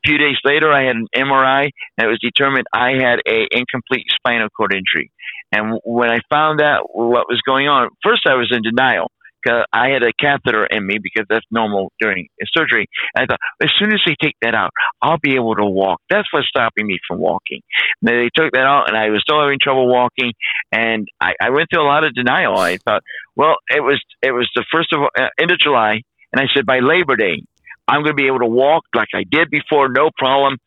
A 0.03 0.09
few 0.09 0.17
days 0.17 0.35
later, 0.43 0.73
I 0.73 0.83
had 0.83 0.97
an 0.97 1.07
MRI, 1.15 1.69
and 1.97 2.05
it 2.05 2.11
was 2.11 2.19
determined 2.21 2.65
I 2.75 2.91
had 2.99 3.19
a 3.25 3.47
incomplete 3.49 4.05
spinal 4.13 4.49
cord 4.49 4.75
injury. 4.75 5.09
And 5.53 5.79
when 5.85 6.11
I 6.11 6.19
found 6.29 6.59
out 6.59 6.89
what 6.91 7.29
was 7.29 7.39
going 7.47 7.69
on, 7.69 7.87
first 8.03 8.27
I 8.27 8.35
was 8.35 8.51
in 8.51 8.61
denial 8.61 9.09
because 9.43 9.65
I 9.73 9.89
had 9.89 10.03
a 10.03 10.13
catheter 10.13 10.65
in 10.65 10.85
me 10.85 10.97
because 11.01 11.25
that's 11.29 11.45
normal 11.51 11.91
during 11.99 12.27
surgery. 12.53 12.87
And 13.15 13.23
I 13.23 13.25
thought, 13.25 13.39
as 13.61 13.69
soon 13.79 13.93
as 13.93 13.99
they 14.05 14.15
take 14.21 14.35
that 14.41 14.55
out, 14.55 14.71
I'll 15.01 15.19
be 15.21 15.35
able 15.35 15.55
to 15.55 15.65
walk. 15.65 16.01
That's 16.09 16.27
what's 16.31 16.47
stopping 16.47 16.87
me 16.87 16.99
from 17.07 17.19
walking. 17.19 17.61
And 18.01 18.09
they 18.09 18.29
took 18.35 18.53
that 18.53 18.65
out, 18.65 18.87
and 18.87 18.97
I 18.97 19.09
was 19.09 19.21
still 19.21 19.41
having 19.41 19.59
trouble 19.61 19.87
walking. 19.87 20.33
And 20.71 21.07
I, 21.19 21.33
I 21.41 21.49
went 21.49 21.69
through 21.71 21.83
a 21.83 21.87
lot 21.87 22.03
of 22.03 22.13
denial. 22.13 22.57
I 22.57 22.77
thought, 22.77 23.03
well, 23.35 23.55
it 23.69 23.81
was 23.81 24.01
it 24.21 24.31
was 24.31 24.49
the 24.55 24.65
first 24.71 24.93
of 24.93 25.01
uh, 25.01 25.27
end 25.39 25.51
of 25.51 25.59
July, 25.59 26.01
and 26.31 26.41
I 26.41 26.45
said 26.53 26.65
by 26.65 26.79
Labor 26.79 27.15
Day, 27.15 27.43
I'm 27.87 28.03
going 28.03 28.15
to 28.15 28.21
be 28.21 28.27
able 28.27 28.39
to 28.39 28.47
walk 28.47 28.83
like 28.95 29.09
I 29.13 29.23
did 29.29 29.49
before, 29.49 29.89
no 29.89 30.09
problem. 30.17 30.57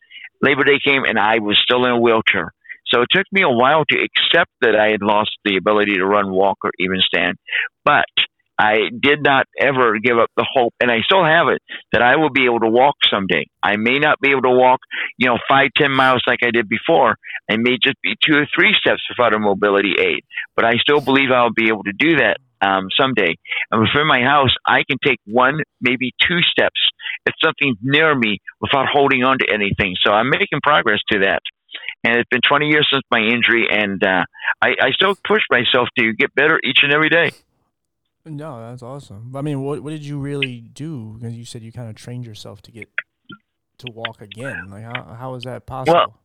Labor 0.41 0.63
Day 0.63 0.79
came, 0.83 1.03
and 1.03 1.17
I 1.17 1.39
was 1.39 1.57
still 1.63 1.85
in 1.85 1.91
a 1.91 1.99
wheelchair. 1.99 2.53
So 2.87 3.01
it 3.01 3.09
took 3.11 3.25
me 3.31 3.41
a 3.41 3.49
while 3.49 3.83
to 3.85 3.97
accept 3.97 4.51
that 4.61 4.75
I 4.75 4.91
had 4.91 5.01
lost 5.01 5.31
the 5.43 5.57
ability 5.57 5.95
to 5.95 6.05
run, 6.05 6.31
walk, 6.31 6.59
or 6.63 6.71
even 6.79 6.99
stand. 7.01 7.35
But 7.83 8.05
I 8.57 8.89
did 8.99 9.23
not 9.23 9.45
ever 9.59 9.99
give 9.99 10.17
up 10.17 10.31
the 10.35 10.45
hope, 10.51 10.73
and 10.79 10.89
I 10.89 11.01
still 11.01 11.23
have 11.23 11.47
it 11.49 11.61
that 11.91 12.01
I 12.01 12.15
will 12.15 12.31
be 12.31 12.45
able 12.45 12.59
to 12.61 12.69
walk 12.69 12.95
someday. 13.09 13.45
I 13.61 13.75
may 13.77 13.99
not 13.99 14.19
be 14.19 14.31
able 14.31 14.43
to 14.43 14.51
walk, 14.51 14.79
you 15.17 15.27
know, 15.27 15.37
five, 15.47 15.69
ten 15.75 15.91
miles 15.91 16.23
like 16.27 16.39
I 16.43 16.51
did 16.51 16.67
before. 16.67 17.17
I 17.49 17.57
may 17.57 17.77
just 17.81 18.01
be 18.01 18.15
two 18.25 18.35
or 18.35 18.47
three 18.55 18.73
steps 18.79 19.01
without 19.09 19.35
a 19.35 19.39
mobility 19.39 19.93
aid, 19.99 20.23
but 20.55 20.65
I 20.65 20.77
still 20.77 21.01
believe 21.01 21.29
I'll 21.31 21.53
be 21.53 21.67
able 21.67 21.83
to 21.83 21.93
do 21.93 22.17
that 22.17 22.37
um, 22.61 22.87
someday. 22.99 23.35
And 23.71 23.81
within 23.81 24.07
my 24.07 24.21
house, 24.21 24.55
I 24.65 24.83
can 24.89 24.97
take 25.03 25.19
one, 25.25 25.59
maybe 25.81 26.11
two 26.27 26.41
steps 26.41 26.79
if 27.25 27.33
something's 27.43 27.77
near 27.81 28.15
me 28.15 28.39
without 28.59 28.87
holding 28.91 29.23
on 29.23 29.37
to 29.39 29.53
anything. 29.53 29.95
So 30.03 30.11
I'm 30.11 30.29
making 30.29 30.61
progress 30.63 30.99
to 31.11 31.19
that. 31.19 31.41
And 32.03 32.15
it's 32.15 32.29
been 32.29 32.41
20 32.47 32.67
years 32.67 32.87
since 32.91 33.03
my 33.11 33.19
injury, 33.19 33.67
and 33.69 34.03
uh, 34.03 34.23
I, 34.61 34.69
I 34.81 34.91
still 34.91 35.15
push 35.27 35.41
myself 35.51 35.89
to 35.99 36.13
get 36.13 36.33
better 36.33 36.59
each 36.63 36.79
and 36.81 36.93
every 36.93 37.09
day. 37.09 37.31
No, 38.29 38.59
that's 38.59 38.83
awesome. 38.83 39.35
I 39.35 39.41
mean, 39.41 39.61
what 39.61 39.81
what 39.81 39.91
did 39.91 40.05
you 40.05 40.19
really 40.19 40.61
do? 40.73 41.17
Because 41.19 41.35
you 41.35 41.45
said 41.45 41.61
you 41.61 41.71
kind 41.71 41.89
of 41.89 41.95
trained 41.95 42.25
yourself 42.25 42.61
to 42.63 42.71
get 42.71 42.89
to 43.79 43.87
walk 43.93 44.21
again. 44.21 44.69
Like 44.69 44.83
how 44.83 45.15
how 45.17 45.35
is 45.35 45.43
that 45.43 45.65
possible? 45.65 46.15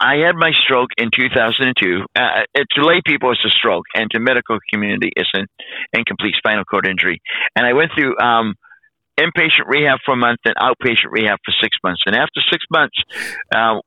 I 0.00 0.16
had 0.16 0.34
my 0.34 0.50
stroke 0.52 0.90
in 0.98 1.10
2002. 1.14 2.04
Uh, 2.16 2.42
to 2.74 2.84
lay 2.84 3.00
people, 3.06 3.30
it's 3.30 3.44
a 3.44 3.50
stroke, 3.50 3.84
and 3.94 4.10
to 4.10 4.20
medical 4.20 4.58
community, 4.72 5.10
it's 5.16 5.30
an 5.34 5.46
incomplete 5.92 6.34
spinal 6.36 6.64
cord 6.64 6.86
injury. 6.86 7.20
And 7.54 7.64
I 7.64 7.72
went 7.74 7.92
through 7.96 8.18
um, 8.18 8.54
inpatient 9.18 9.66
rehab 9.66 10.00
for 10.04 10.14
a 10.14 10.16
month 10.16 10.40
and 10.44 10.56
outpatient 10.56 11.10
rehab 11.10 11.38
for 11.44 11.52
six 11.62 11.76
months. 11.84 12.02
And 12.06 12.16
after 12.16 12.40
six 12.50 12.64
months, 12.70 12.96
uh, 13.54 13.80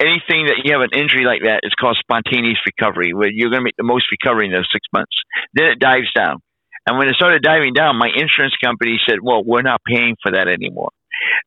anything 0.00 0.46
that 0.46 0.62
you 0.64 0.72
have 0.72 0.82
an 0.82 0.94
injury 0.94 1.24
like 1.24 1.42
that 1.42 1.60
is 1.62 1.72
called 1.78 1.96
spontaneous 2.00 2.58
recovery, 2.66 3.14
where 3.14 3.30
you're 3.30 3.50
going 3.50 3.60
to 3.60 3.64
make 3.64 3.76
the 3.76 3.84
most 3.84 4.06
recovery 4.10 4.46
in 4.46 4.52
those 4.52 4.68
six 4.72 4.86
months. 4.92 5.14
Then 5.54 5.66
it 5.66 5.78
dives 5.78 6.12
down. 6.14 6.38
And 6.86 6.98
when 6.98 7.08
it 7.08 7.14
started 7.14 7.42
diving 7.42 7.72
down, 7.72 7.96
my 7.96 8.08
insurance 8.14 8.54
company 8.62 9.00
said, 9.08 9.18
well, 9.22 9.42
we're 9.44 9.62
not 9.62 9.80
paying 9.86 10.16
for 10.22 10.32
that 10.32 10.48
anymore. 10.48 10.90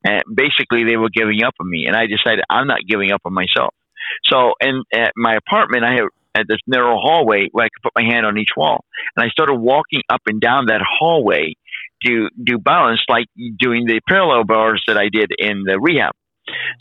And 0.04 0.24
basically, 0.34 0.84
they 0.84 0.98
were 0.98 1.10
giving 1.14 1.43
up 1.43 1.54
on 1.60 1.70
me. 1.70 1.86
And 1.86 1.95
I 1.95 2.08
decided 2.08 2.43
I'm 2.50 2.68
not 2.68 2.80
giving 2.88 3.12
up 3.12 3.22
on 3.26 3.34
myself. 3.34 3.76
So, 4.24 4.54
in 4.62 4.84
at 4.93 5.12
my 5.16 5.36
apartment, 5.36 5.84
I 5.84 5.95
have 5.95 6.08
at 6.34 6.45
this 6.48 6.60
narrow 6.68 6.98
hallway 6.98 7.48
where 7.52 7.66
I 7.66 7.70
could 7.70 7.84
put 7.84 7.93
my 7.95 8.04
hand 8.04 8.26
on 8.26 8.38
each 8.38 8.52
wall. 8.56 8.86
And 9.16 9.26
I 9.26 9.30
started 9.30 9.56
walking 9.56 10.02
up 10.10 10.22
and 10.28 10.39
down 10.39 10.68
that 10.68 10.82
hallway 10.82 11.54
to 12.06 12.30
do 12.41 12.58
balance, 12.58 13.02
like 13.10 13.26
doing 13.60 13.86
the 13.86 14.00
parallel 14.08 14.43
bars 14.43 14.84
that 14.88 14.98
I 14.98 15.10
did 15.12 15.32
in 15.38 15.64
the 15.66 15.80
rehab. 15.80 16.14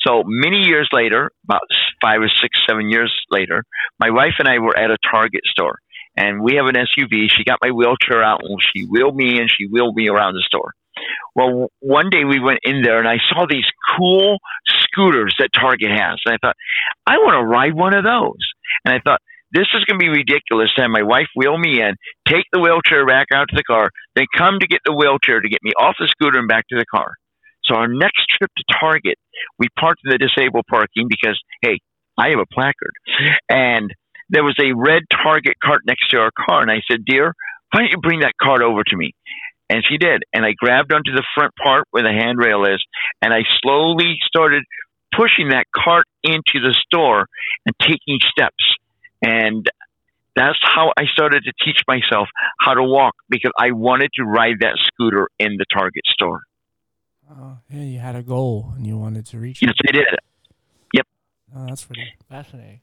So 0.07 0.23
many 0.27 0.59
years 0.59 0.89
later, 0.93 1.31
about 1.45 1.62
five 2.01 2.21
or 2.21 2.29
six, 2.29 2.59
seven 2.69 2.91
years 2.91 3.14
later, 3.31 3.64
my 3.99 4.11
wife 4.11 4.35
and 4.39 4.49
I 4.49 4.59
were 4.59 4.77
at 4.77 4.91
a 4.91 4.99
Target 5.11 5.43
store 5.47 5.79
and 6.17 6.41
we 6.41 6.57
have 6.57 6.67
an 6.67 6.75
SUV. 6.75 7.29
She 7.37 7.45
got 7.45 7.59
my 7.62 7.71
wheelchair 7.71 8.23
out 8.23 8.41
and 8.43 8.59
she 8.62 8.85
wheeled 8.85 9.17
me 9.17 9.39
and 9.39 9.51
she 9.51 9.67
wheeled 9.67 9.97
me 9.97 10.09
around 10.09 10.35
the 10.35 10.45
store. 10.47 10.73
Well, 11.35 11.69
one 11.81 12.09
day 12.11 12.25
we 12.25 12.41
went 12.41 12.61
in 12.62 12.83
there 12.83 12.99
and 12.99 13.09
I 13.09 13.19
saw 13.29 13.45
these 13.49 13.67
cool 13.97 14.39
scooters 14.67 15.35
that 15.39 15.51
Target 15.55 15.91
has. 15.91 16.19
And 16.25 16.35
I 16.35 16.39
thought, 16.41 16.57
I 17.07 17.19
want 17.19 17.35
to 17.35 17.47
ride 17.47 17.75
one 17.75 17.95
of 17.95 18.05
those. 18.05 18.41
And 18.85 18.95
I 18.95 19.01
thought, 19.05 19.21
this 19.53 19.69
is 19.75 19.85
going 19.85 19.99
to 20.01 20.05
be 20.05 20.09
ridiculous 20.09 20.73
to 20.75 20.83
have 20.83 20.91
my 20.91 21.03
wife 21.03 21.29
wheel 21.37 21.57
me 21.57 21.81
in, 21.81 21.95
take 22.27 22.45
the 22.53 22.61
wheelchair 22.61 23.07
back 23.07 23.29
out 23.33 23.49
to 23.49 23.57
the 23.57 23.62
car, 23.62 23.91
then 24.14 24.27
come 24.37 24.59
to 24.59 24.67
get 24.67 24.81
the 24.85 24.93
wheelchair 24.93 25.41
to 25.41 25.49
get 25.49 25.62
me 25.62 25.73
off 25.79 25.97
the 25.99 26.09
scooter 26.09 26.39
and 26.39 26.49
back 26.49 26.67
to 26.69 26.77
the 26.77 26.87
car. 26.87 27.12
So 27.67 27.77
our 27.77 27.89
next 27.89 28.27
trip 28.39 28.51
to 28.57 28.64
Target, 28.81 29.19
we 29.59 29.69
parked 29.79 30.01
in 30.05 30.11
the 30.11 30.19
disabled 30.19 30.64
parking 30.69 31.09
because, 31.09 31.39
hey, 31.62 31.79
I 32.19 32.31
have 32.31 32.39
a 32.39 32.55
placard. 32.55 32.93
And 33.49 33.93
there 34.29 34.45
was 34.45 34.57
a 34.61 34.73
red 34.75 35.03
Target 35.11 35.55
cart 35.62 35.83
next 35.87 36.11
to 36.11 36.19
our 36.19 36.31
car. 36.31 36.62
And 36.62 36.71
I 36.71 36.81
said, 36.91 37.05
Dear, 37.05 37.35
why 37.73 37.81
don't 37.81 37.91
you 37.91 37.99
bring 37.99 38.21
that 38.21 38.33
cart 38.41 38.62
over 38.62 38.83
to 38.85 38.97
me? 38.97 39.12
And 39.69 39.85
she 39.87 39.99
did. 39.99 40.23
And 40.33 40.45
I 40.45 40.53
grabbed 40.53 40.93
onto 40.93 41.12
the 41.12 41.25
front 41.35 41.53
part 41.62 41.85
where 41.91 42.03
the 42.03 42.12
handrail 42.12 42.64
is, 42.64 42.83
and 43.21 43.35
I 43.35 43.41
slowly 43.62 44.17
started 44.23 44.62
pushing 45.14 45.49
that 45.49 45.64
cart 45.75 46.07
into 46.23 46.61
the 46.61 46.75
store 46.87 47.27
and 47.64 47.75
taking 47.81 48.19
steps. 48.31 48.77
And 49.23 49.67
that's 50.37 50.59
how 50.62 50.93
I 50.97 51.05
started 51.07 51.45
to 51.45 51.53
teach 51.64 51.81
myself 51.89 52.29
how 52.61 52.75
to 52.75 52.83
walk 52.83 53.14
because 53.29 53.51
I 53.59 53.73
wanted 53.73 54.11
to 54.14 54.25
ride 54.25 54.57
that 54.61 54.79
scooter 54.79 55.29
in 55.39 55.57
the 55.57 55.64
Target 55.73 56.03
store. 56.07 56.43
Oh, 57.31 57.59
yeah, 57.70 57.83
you 57.83 57.99
had 57.99 58.14
a 58.14 58.22
goal 58.22 58.72
and 58.77 58.87
you 58.87 58.97
wanted 58.97 59.27
to 59.27 59.39
reach 59.39 59.62
yes, 59.62 59.74
it. 59.85 59.95
Yes, 59.95 60.07
I 60.09 60.11
did. 60.11 60.18
Yep. 60.95 61.07
Oh, 61.57 61.66
that's 61.66 61.85
pretty 61.85 62.14
fascinating. 62.29 62.81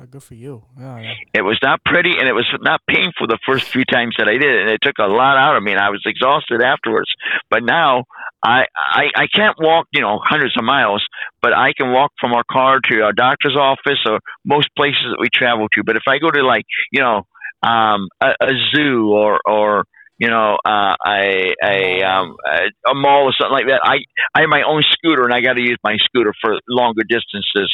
Oh, 0.00 0.06
good 0.06 0.22
for 0.22 0.34
you. 0.34 0.64
Yeah, 0.78 1.00
yeah. 1.00 1.14
It 1.34 1.42
was 1.42 1.58
not 1.62 1.84
pretty 1.84 2.12
and 2.18 2.26
it 2.26 2.32
was 2.32 2.46
not 2.62 2.80
painful 2.88 3.26
the 3.26 3.38
first 3.44 3.68
few 3.68 3.84
times 3.84 4.14
that 4.16 4.26
I 4.26 4.32
did 4.32 4.44
it. 4.44 4.60
And 4.62 4.70
it 4.70 4.80
took 4.80 4.96
a 4.98 5.06
lot 5.06 5.36
out 5.36 5.56
of 5.56 5.62
me 5.62 5.72
and 5.72 5.80
I 5.80 5.90
was 5.90 6.02
exhausted 6.06 6.62
afterwards. 6.62 7.10
But 7.50 7.62
now 7.62 8.04
I, 8.42 8.64
I, 8.74 9.04
I 9.14 9.26
can't 9.26 9.56
walk, 9.60 9.86
you 9.92 10.00
know, 10.00 10.18
hundreds 10.22 10.56
of 10.56 10.64
miles, 10.64 11.04
but 11.42 11.52
I 11.52 11.72
can 11.76 11.92
walk 11.92 12.12
from 12.20 12.32
our 12.32 12.44
car 12.50 12.80
to 12.90 13.02
our 13.02 13.12
doctor's 13.12 13.56
office 13.58 13.98
or 14.06 14.20
most 14.44 14.68
places 14.76 15.04
that 15.10 15.18
we 15.20 15.28
travel 15.32 15.68
to. 15.72 15.82
But 15.84 15.96
if 15.96 16.04
I 16.08 16.18
go 16.18 16.30
to 16.30 16.42
like, 16.42 16.64
you 16.90 17.02
know, 17.02 17.26
um, 17.62 18.08
a, 18.20 18.30
a 18.40 18.52
zoo 18.74 19.10
or, 19.12 19.40
or, 19.46 19.84
you 20.22 20.30
know, 20.30 20.56
uh, 20.64 20.94
a 21.04 21.52
a 21.64 22.02
um, 22.04 22.36
a 22.86 22.94
mall 22.94 23.26
or 23.26 23.34
something 23.34 23.58
like 23.58 23.66
that. 23.66 23.80
I 23.82 24.06
I 24.36 24.42
have 24.42 24.48
my 24.48 24.62
own 24.62 24.82
scooter 24.94 25.24
and 25.24 25.34
I 25.34 25.40
got 25.40 25.54
to 25.54 25.60
use 25.60 25.78
my 25.82 25.96
scooter 25.98 26.32
for 26.40 26.60
longer 26.68 27.02
distances. 27.02 27.68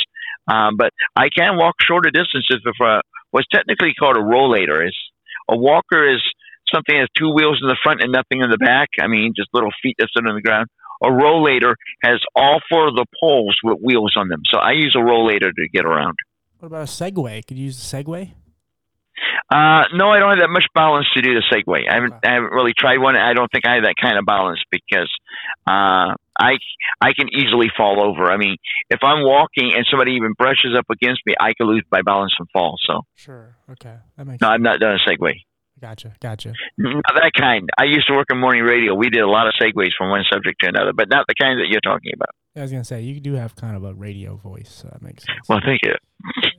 Um, 0.50 0.78
but 0.78 0.90
I 1.14 1.28
can 1.28 1.58
walk 1.58 1.74
shorter 1.86 2.10
distances 2.10 2.64
with 2.64 2.80
uh, 2.82 3.02
what's 3.32 3.46
technically 3.52 3.92
called 4.00 4.16
a 4.16 4.24
rollator. 4.24 4.80
Is 4.88 4.96
a 5.50 5.58
walker 5.58 6.08
is 6.08 6.22
something 6.72 6.96
that 6.96 7.00
has 7.00 7.08
two 7.18 7.28
wheels 7.28 7.58
in 7.60 7.68
the 7.68 7.76
front 7.82 8.00
and 8.02 8.12
nothing 8.12 8.40
in 8.40 8.48
the 8.48 8.56
back. 8.56 8.88
I 8.98 9.08
mean, 9.08 9.34
just 9.36 9.50
little 9.52 9.72
feet 9.82 9.96
that 9.98 10.08
sit 10.16 10.26
on 10.26 10.34
the 10.34 10.40
ground. 10.40 10.68
A 11.04 11.08
rollator 11.08 11.74
has 12.02 12.18
all 12.34 12.60
four 12.70 12.88
of 12.88 12.94
the 12.94 13.04
poles 13.20 13.58
with 13.62 13.76
wheels 13.82 14.14
on 14.16 14.28
them. 14.28 14.40
So 14.50 14.58
I 14.58 14.72
use 14.72 14.96
a 14.96 15.04
rollator 15.04 15.52
to 15.52 15.68
get 15.70 15.84
around. 15.84 16.16
What 16.60 16.68
about 16.68 16.88
a 16.88 16.90
Segway? 16.90 17.46
Could 17.46 17.58
you 17.58 17.66
use 17.66 17.76
a 17.76 17.96
Segway? 17.96 18.32
Uh, 19.50 19.84
no, 19.94 20.10
I 20.10 20.18
don't 20.18 20.30
have 20.30 20.40
that 20.40 20.50
much 20.50 20.66
balance 20.74 21.06
to 21.14 21.22
do 21.22 21.34
the 21.34 21.42
Segway. 21.50 21.88
I 21.88 21.94
haven't, 21.94 22.14
I 22.24 22.34
haven't 22.34 22.52
really 22.52 22.72
tried 22.76 22.98
one. 22.98 23.16
I 23.16 23.32
don't 23.32 23.50
think 23.50 23.66
I 23.66 23.74
have 23.74 23.84
that 23.84 23.94
kind 24.00 24.18
of 24.18 24.26
balance 24.26 24.60
because 24.70 25.10
uh, 25.66 26.14
I 26.38 26.58
I 27.00 27.12
can 27.16 27.28
easily 27.32 27.68
fall 27.76 28.02
over. 28.02 28.30
I 28.30 28.36
mean, 28.36 28.56
if 28.90 29.00
I'm 29.02 29.24
walking 29.24 29.72
and 29.74 29.86
somebody 29.90 30.12
even 30.12 30.32
brushes 30.36 30.74
up 30.76 30.86
against 30.90 31.22
me, 31.26 31.34
I 31.40 31.52
could 31.54 31.66
lose 31.66 31.84
my 31.90 32.02
balance 32.02 32.32
and 32.38 32.48
fall. 32.52 32.76
So 32.86 33.02
sure, 33.14 33.56
okay, 33.72 33.96
that 34.16 34.26
makes. 34.26 34.40
No, 34.40 34.48
sense. 34.48 34.54
I've 34.54 34.60
not 34.60 34.80
done 34.80 34.96
a 34.96 35.08
Segway. 35.08 35.34
Gotcha, 35.80 36.14
gotcha. 36.20 36.54
Not 36.76 37.04
that 37.14 37.32
kind. 37.38 37.68
I 37.78 37.84
used 37.84 38.08
to 38.08 38.14
work 38.14 38.26
in 38.30 38.38
morning 38.38 38.64
radio. 38.64 38.94
We 38.94 39.10
did 39.10 39.22
a 39.22 39.28
lot 39.28 39.46
of 39.46 39.54
segues 39.62 39.92
from 39.96 40.10
one 40.10 40.24
subject 40.30 40.60
to 40.62 40.68
another, 40.68 40.92
but 40.92 41.08
not 41.08 41.26
the 41.28 41.34
kind 41.40 41.60
that 41.60 41.68
you're 41.68 41.80
talking 41.80 42.10
about. 42.14 42.34
I 42.58 42.62
was 42.62 42.70
gonna 42.70 42.84
say 42.84 43.00
you 43.00 43.20
do 43.20 43.34
have 43.34 43.56
kind 43.56 43.76
of 43.76 43.84
a 43.84 43.94
radio 43.94 44.36
voice, 44.36 44.70
so 44.70 44.88
that 44.88 45.02
makes 45.02 45.24
sense. 45.24 45.38
Well, 45.48 45.60
thank 45.64 45.80
you. 45.84 45.94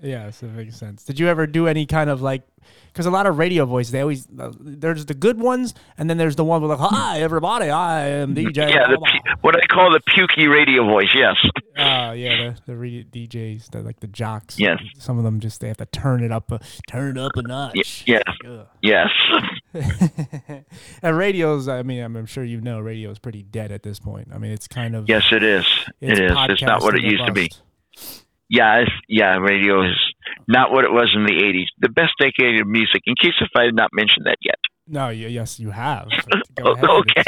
Yeah, 0.01 0.29
so 0.31 0.45
it 0.45 0.53
makes 0.53 0.77
sense. 0.77 1.03
Did 1.03 1.19
you 1.19 1.27
ever 1.27 1.45
do 1.45 1.67
any 1.67 1.85
kind 1.85 2.09
of 2.09 2.21
like? 2.21 2.43
Because 2.87 3.05
a 3.05 3.11
lot 3.11 3.25
of 3.25 3.37
radio 3.37 3.65
voices, 3.65 3.91
they 3.91 4.01
always 4.01 4.27
uh, 4.39 4.51
there's 4.59 5.05
the 5.05 5.13
good 5.13 5.39
ones, 5.39 5.73
and 5.97 6.09
then 6.09 6.17
there's 6.17 6.35
the 6.35 6.45
one 6.45 6.61
with 6.61 6.71
like, 6.71 6.89
"Hi, 6.89 7.19
everybody, 7.19 7.69
I 7.69 8.07
am 8.07 8.35
DJ." 8.35 8.69
Yeah, 8.69 8.87
the, 8.87 9.35
what 9.41 9.55
I 9.55 9.65
call 9.67 9.91
the 9.91 9.99
pukey 10.11 10.49
radio 10.49 10.85
voice. 10.85 11.13
Yes. 11.13 11.35
Oh 11.77 11.83
uh, 11.83 12.11
yeah, 12.13 12.53
the, 12.65 12.73
the 12.73 13.27
DJs, 13.27 13.71
the 13.71 13.81
like 13.81 13.99
the 13.99 14.07
jocks. 14.07 14.59
Yes. 14.59 14.79
Some 14.97 15.17
of 15.17 15.23
them 15.23 15.39
just 15.39 15.59
they 15.59 15.67
have 15.67 15.77
to 15.77 15.85
turn 15.85 16.23
it 16.23 16.31
up, 16.31 16.51
a, 16.51 16.59
turn 16.89 17.17
it 17.17 17.21
up 17.21 17.31
a 17.35 17.41
notch. 17.41 18.05
Y- 18.07 18.17
yes. 18.17 18.23
Yes. 18.81 19.07
and 21.01 21.17
radio's, 21.17 21.67
I 21.67 21.83
mean, 21.83 22.03
I'm, 22.03 22.15
I'm 22.15 22.25
sure 22.25 22.43
you 22.43 22.61
know, 22.61 22.79
radio 22.79 23.11
is 23.11 23.19
pretty 23.19 23.43
dead 23.43 23.71
at 23.71 23.83
this 23.83 23.99
point. 23.99 24.29
I 24.33 24.37
mean, 24.37 24.51
it's 24.51 24.67
kind 24.67 24.95
of. 24.95 25.07
Yes, 25.07 25.27
it 25.31 25.43
is. 25.43 25.65
It 26.01 26.19
is. 26.19 26.31
It's 26.49 26.61
not 26.61 26.81
what 26.81 26.95
it 26.95 27.03
used 27.03 27.25
to 27.25 27.33
be. 27.33 27.51
Yeah, 28.49 28.85
yeah, 29.07 29.37
radio 29.37 29.87
is 29.87 29.95
not 30.47 30.71
what 30.71 30.83
it 30.83 30.91
was 30.91 31.11
in 31.15 31.23
the 31.23 31.33
80s. 31.33 31.67
The 31.79 31.89
best 31.89 32.13
decade 32.19 32.59
of 32.59 32.67
music, 32.67 33.03
in 33.05 33.13
case 33.21 33.35
if 33.39 33.49
I 33.55 33.65
had 33.65 33.75
not 33.75 33.91
mentioned 33.93 34.25
that 34.25 34.37
yet. 34.41 34.57
No, 34.87 35.09
yes, 35.09 35.59
you 35.59 35.69
have. 35.69 36.07
okay. 36.59 37.23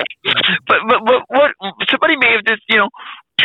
But, 0.65 0.77
but, 0.87 0.99
but 1.05 1.21
what, 1.27 1.51
somebody 1.91 2.17
may 2.17 2.31
have 2.33 2.43
just, 2.47 2.63
you 2.69 2.77
know, 2.77 2.89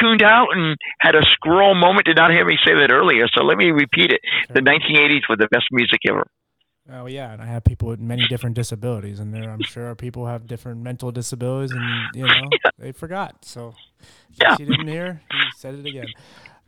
tuned 0.01 0.23
out 0.23 0.49
and 0.53 0.77
had 1.01 1.15
a 1.15 1.23
scroll 1.33 1.75
moment, 1.75 2.07
did 2.07 2.17
not 2.17 2.31
hear 2.31 2.45
me 2.47 2.57
say 2.65 2.73
that 2.73 2.91
earlier. 2.91 3.27
So 3.35 3.45
let 3.45 3.59
me 3.59 3.71
repeat 3.71 4.11
it. 4.11 4.21
The 4.49 4.61
1980s 4.61 5.29
were 5.29 5.37
the 5.37 5.49
best 5.51 5.67
music 5.71 6.01
ever. 6.09 6.27
Oh 6.93 7.07
yeah, 7.07 7.33
and 7.33 7.43
I 7.43 7.47
have 7.47 7.65
people 7.65 7.89
with 7.89 8.01
many 8.01 8.27
different 8.29 8.55
disabilities, 8.55 9.19
and 9.19 9.35
there 9.35 9.51
I'm 9.51 9.63
sure 9.63 9.95
people 9.95 10.27
have 10.27 10.47
different 10.47 10.83
mental 10.83 11.11
disabilities, 11.11 11.73
and 11.73 11.83
you 12.15 12.27
know 12.27 12.49
they 12.79 12.93
forgot. 12.93 13.45
So 13.45 13.75
yeah. 14.41 14.57
you 14.59 14.67
didn't 14.67 14.87
hear, 14.87 15.21
he 15.31 15.39
said 15.57 15.75
it 15.75 15.87
again. 15.87 16.07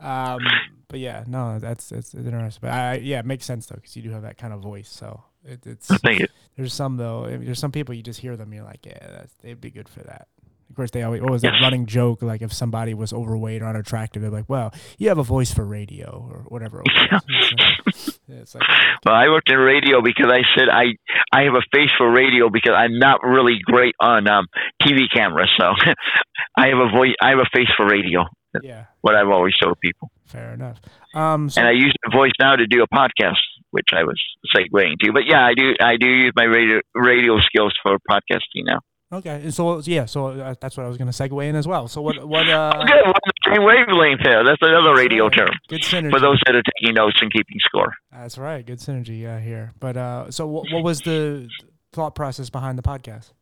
Um, 0.01 0.41
but 0.89 1.01
yeah, 1.01 1.25
no, 1.27 1.59
that's 1.59 1.93
it's, 1.93 2.15
interesting. 2.15 2.61
But 2.63 2.73
I, 2.73 2.95
yeah, 2.97 3.21
it 3.21 3.27
makes 3.27 3.45
sense 3.45 3.67
though 3.67 3.77
because 3.77 3.97
you 3.97 4.03
do 4.03 4.11
have 4.11 4.23
that 4.23 4.39
kind 4.39 4.53
of 4.53 4.61
voice. 4.61 4.89
So 4.89 5.23
it, 5.45 5.65
it's 5.67 5.87
Thank 5.87 6.21
you. 6.21 6.27
there's 6.57 6.75
some 6.75 6.97
though. 6.97 7.27
There's 7.27 7.59
some 7.59 7.73
people 7.73 7.95
you 7.95 8.03
just 8.03 8.21
hear 8.21 8.37
them, 8.37 8.53
you're 8.53 8.65
like, 8.65 8.87
yeah, 8.87 8.99
that's, 8.99 9.35
they'd 9.43 9.61
be 9.61 9.71
good 9.71 9.89
for 9.89 10.01
that. 10.01 10.29
Of 10.71 10.77
course, 10.77 10.91
they 10.91 11.03
always 11.03 11.23
what 11.23 11.31
was 11.31 11.43
that 11.43 11.61
running 11.63 11.87
joke? 11.87 12.23
Like 12.23 12.43
if 12.43 12.53
somebody 12.53 12.93
was 12.93 13.13
overweight 13.13 13.63
or 13.63 13.67
unattractive, 13.67 14.21
they're 14.21 14.31
like, 14.31 14.49
"Well, 14.49 14.73
you 14.99 15.09
have 15.09 15.17
a 15.17 15.23
voice 15.23 15.51
for 15.51 15.65
radio 15.65 16.29
or 16.31 16.45
whatever." 16.49 16.83
it's, 16.85 18.18
it's 18.29 18.55
like, 18.55 18.65
well, 19.05 19.15
I 19.15 19.29
worked 19.29 19.51
in 19.51 19.59
radio 19.59 20.03
because 20.03 20.31
I 20.31 20.43
said 20.57 20.69
I 20.69 20.97
I 21.33 21.45
have 21.45 21.55
a 21.55 21.65
face 21.75 21.91
for 21.97 22.11
radio 22.11 22.51
because 22.51 22.75
I'm 22.77 22.99
not 22.99 23.23
really 23.23 23.59
great 23.65 23.95
on 24.01 24.29
um, 24.29 24.47
TV 24.83 25.03
cameras, 25.13 25.51
so 25.59 25.67
I 26.57 26.69
have 26.69 26.79
a 26.79 26.91
voice. 26.91 27.15
I 27.23 27.31
have 27.31 27.39
a 27.39 27.51
face 27.57 27.69
for 27.77 27.87
radio. 27.87 28.25
That's 28.53 28.65
yeah, 28.65 28.85
what 29.01 29.15
I've 29.15 29.29
always 29.29 29.55
told 29.63 29.79
people. 29.81 30.11
Fair 30.27 30.53
enough. 30.53 30.79
Um, 31.15 31.49
so 31.49 31.61
and 31.61 31.69
I 31.69 31.73
use 31.73 31.95
the 32.05 32.11
voice 32.15 32.33
now 32.39 32.57
to 32.57 32.67
do 32.67 32.83
a 32.83 32.89
podcast, 32.95 33.41
which 33.71 33.89
I 33.93 34.05
was 34.05 34.21
segueing 34.55 34.95
to. 35.01 35.13
But 35.13 35.27
yeah, 35.27 35.45
I 35.45 35.55
do 35.55 35.75
I 35.81 35.97
do 35.97 36.07
use 36.07 36.33
my 36.37 36.45
radio 36.45 36.81
radio 36.95 37.39
skills 37.41 37.75
for 37.83 37.97
podcasting 38.11 38.65
now. 38.65 38.81
Okay, 39.11 39.41
and 39.43 39.55
so 39.55 39.81
yeah, 39.81 40.05
so 40.05 40.27
uh, 40.27 40.55
that's 40.61 40.77
what 40.77 40.85
I 40.85 40.89
was 40.89 40.99
going 40.99 41.11
to 41.11 41.17
segue 41.17 41.49
in 41.49 41.57
as 41.57 41.67
well. 41.67 41.89
So 41.89 42.03
what? 42.03 42.23
What? 42.27 42.47
Uh, 42.59 42.85
good. 42.85 43.15
Same 43.53 43.65
wavelength 43.65 44.21
there. 44.25 44.45
That's 44.45 44.61
another 44.63 44.95
radio 44.95 45.29
term. 45.29 45.51
Good 45.69 45.83
synergy 45.83 46.11
for 46.11 46.21
those 46.21 46.41
that 46.47 46.55
are 46.55 46.63
taking 46.77 46.95
notes 46.95 47.19
and 47.21 47.33
keeping 47.33 47.59
score. 47.61 47.93
That's 48.13 48.39
right. 48.39 48.65
Good 48.65 48.79
synergy 48.79 49.27
uh, 49.27 49.41
here. 49.41 49.73
But 49.79 49.97
uh, 49.97 50.31
so 50.31 50.47
what, 50.47 50.67
what 50.73 50.83
was 50.83 51.01
the 51.01 51.49
thought 51.93 52.15
process 52.15 52.51
behind 52.51 52.79
the 52.79 52.83
podcast? 52.83 53.33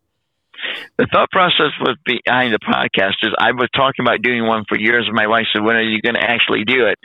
the 0.98 1.06
thought 1.12 1.30
process 1.30 1.72
was 1.80 1.96
behind 2.04 2.54
the 2.54 2.62
podcast 2.62 3.20
is 3.22 3.32
I 3.38 3.52
was 3.52 3.68
talking 3.74 4.04
about 4.04 4.22
doing 4.22 4.46
one 4.46 4.64
for 4.68 4.78
years, 4.78 5.04
and 5.06 5.14
my 5.14 5.26
wife 5.26 5.46
said, 5.52 5.62
"When 5.62 5.76
are 5.76 5.82
you 5.82 6.00
going 6.00 6.14
to 6.14 6.24
actually 6.24 6.64
do 6.64 6.86
it?" 6.86 6.96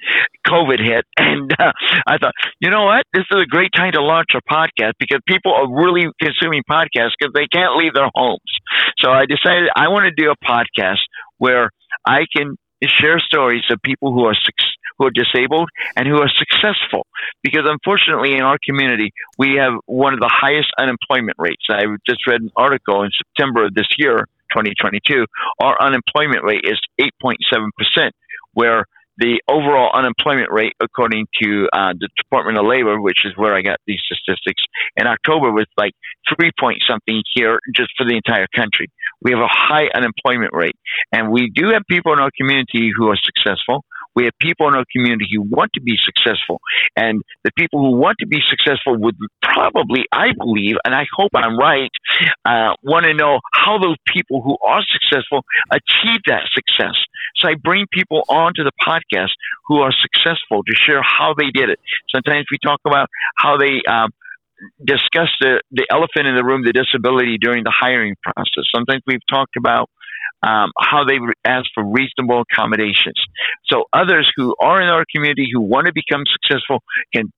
COVID 0.47 0.79
hit, 0.79 1.05
and 1.17 1.51
uh, 1.59 1.71
I 2.07 2.17
thought, 2.17 2.33
you 2.59 2.69
know 2.69 2.85
what, 2.85 3.03
this 3.13 3.25
is 3.29 3.37
a 3.43 3.45
great 3.45 3.71
time 3.75 3.93
to 3.93 4.01
launch 4.01 4.31
a 4.35 4.41
podcast 4.41 4.93
because 4.99 5.19
people 5.27 5.53
are 5.53 5.67
really 5.67 6.07
consuming 6.21 6.63
podcasts 6.69 7.15
because 7.19 7.33
they 7.33 7.47
can't 7.51 7.75
leave 7.75 7.93
their 7.93 8.09
homes. 8.15 8.51
So 8.99 9.11
I 9.11 9.25
decided 9.25 9.69
I 9.75 9.89
want 9.89 10.05
to 10.05 10.15
do 10.15 10.31
a 10.31 10.37
podcast 10.45 11.03
where 11.37 11.69
I 12.05 12.25
can 12.35 12.55
share 12.87 13.19
stories 13.19 13.63
of 13.69 13.81
people 13.81 14.13
who 14.13 14.25
are 14.25 14.35
who 14.97 15.05
are 15.05 15.11
disabled 15.11 15.69
and 15.95 16.07
who 16.07 16.21
are 16.21 16.29
successful. 16.29 17.07
Because 17.43 17.63
unfortunately, 17.65 18.33
in 18.33 18.41
our 18.41 18.57
community, 18.63 19.11
we 19.37 19.55
have 19.59 19.73
one 19.85 20.13
of 20.13 20.19
the 20.19 20.31
highest 20.31 20.69
unemployment 20.77 21.37
rates. 21.39 21.65
I 21.69 21.83
just 22.07 22.25
read 22.27 22.41
an 22.41 22.51
article 22.55 23.03
in 23.03 23.11
September 23.17 23.65
of 23.65 23.73
this 23.73 23.87
year, 23.97 24.27
2022. 24.51 25.25
Our 25.59 25.81
unemployment 25.81 26.43
rate 26.43 26.65
is 26.65 26.79
8.7 26.99 27.69
percent, 27.77 28.15
where 28.53 28.85
the 29.17 29.41
overall 29.47 29.91
unemployment 29.93 30.51
rate, 30.51 30.73
according 30.79 31.27
to 31.41 31.67
uh, 31.73 31.93
the 31.93 32.09
Department 32.17 32.57
of 32.57 32.65
Labor, 32.65 32.99
which 32.99 33.25
is 33.25 33.33
where 33.35 33.53
I 33.53 33.61
got 33.61 33.79
these 33.85 33.99
statistics, 34.05 34.63
in 34.95 35.05
October 35.05 35.51
was 35.51 35.67
like 35.77 35.93
three 36.27 36.51
point 36.59 36.81
something 36.87 37.21
here 37.35 37.59
just 37.75 37.91
for 37.97 38.05
the 38.05 38.15
entire 38.15 38.47
country. 38.55 38.89
We 39.21 39.31
have 39.31 39.39
a 39.39 39.49
high 39.49 39.87
unemployment 39.93 40.53
rate, 40.53 40.75
and 41.11 41.31
we 41.31 41.51
do 41.53 41.69
have 41.73 41.83
people 41.89 42.13
in 42.13 42.19
our 42.19 42.31
community 42.35 42.91
who 42.95 43.09
are 43.09 43.17
successful. 43.23 43.85
We 44.15 44.25
have 44.25 44.33
people 44.39 44.67
in 44.67 44.75
our 44.75 44.83
community 44.91 45.27
who 45.33 45.43
want 45.43 45.71
to 45.75 45.81
be 45.81 45.97
successful. 46.03 46.59
And 46.97 47.21
the 47.43 47.51
people 47.57 47.79
who 47.79 47.97
want 47.97 48.17
to 48.19 48.27
be 48.27 48.39
successful 48.49 48.97
would 48.97 49.15
probably, 49.41 50.05
I 50.11 50.33
believe, 50.37 50.75
and 50.83 50.93
I 50.93 51.05
hope 51.15 51.31
I'm 51.33 51.57
right, 51.57 51.89
uh, 52.43 52.73
want 52.83 53.05
to 53.05 53.13
know 53.13 53.39
how 53.53 53.77
those 53.79 53.95
people 54.05 54.41
who 54.41 54.57
are 54.65 54.81
successful 54.83 55.45
achieve 55.71 56.21
that 56.27 56.43
success. 56.53 56.95
So 57.37 57.47
I 57.47 57.55
bring 57.55 57.85
people 57.91 58.23
onto 58.27 58.63
the 58.63 58.71
podcast 58.85 59.31
who 59.67 59.79
are 59.79 59.93
successful 60.01 60.63
to 60.63 60.73
share 60.75 61.01
how 61.01 61.33
they 61.37 61.49
did 61.53 61.69
it. 61.69 61.79
Sometimes 62.09 62.45
we 62.51 62.57
talk 62.63 62.81
about 62.85 63.07
how 63.37 63.57
they, 63.57 63.81
um, 63.87 64.09
discuss 64.83 65.29
the, 65.39 65.61
the 65.71 65.85
elephant 65.89 66.27
in 66.27 66.35
the 66.35 66.43
room, 66.43 66.63
the 66.63 66.73
disability 66.73 67.37
during 67.37 67.63
the 67.63 67.73
hiring 67.75 68.15
process. 68.21 68.65
Sometimes 68.73 69.01
we've 69.07 69.25
talked 69.29 69.55
about 69.57 69.89
um, 70.43 70.71
how 70.79 71.03
they 71.05 71.19
ask 71.45 71.65
for 71.73 71.83
reasonable 71.85 72.41
accommodations. 72.41 73.19
So 73.65 73.85
others 73.93 74.31
who 74.35 74.55
are 74.59 74.81
in 74.81 74.87
our 74.87 75.05
community 75.13 75.49
who 75.51 75.61
want 75.61 75.87
to 75.87 75.93
become 75.93 76.23
successful 76.25 76.81
can 77.13 77.31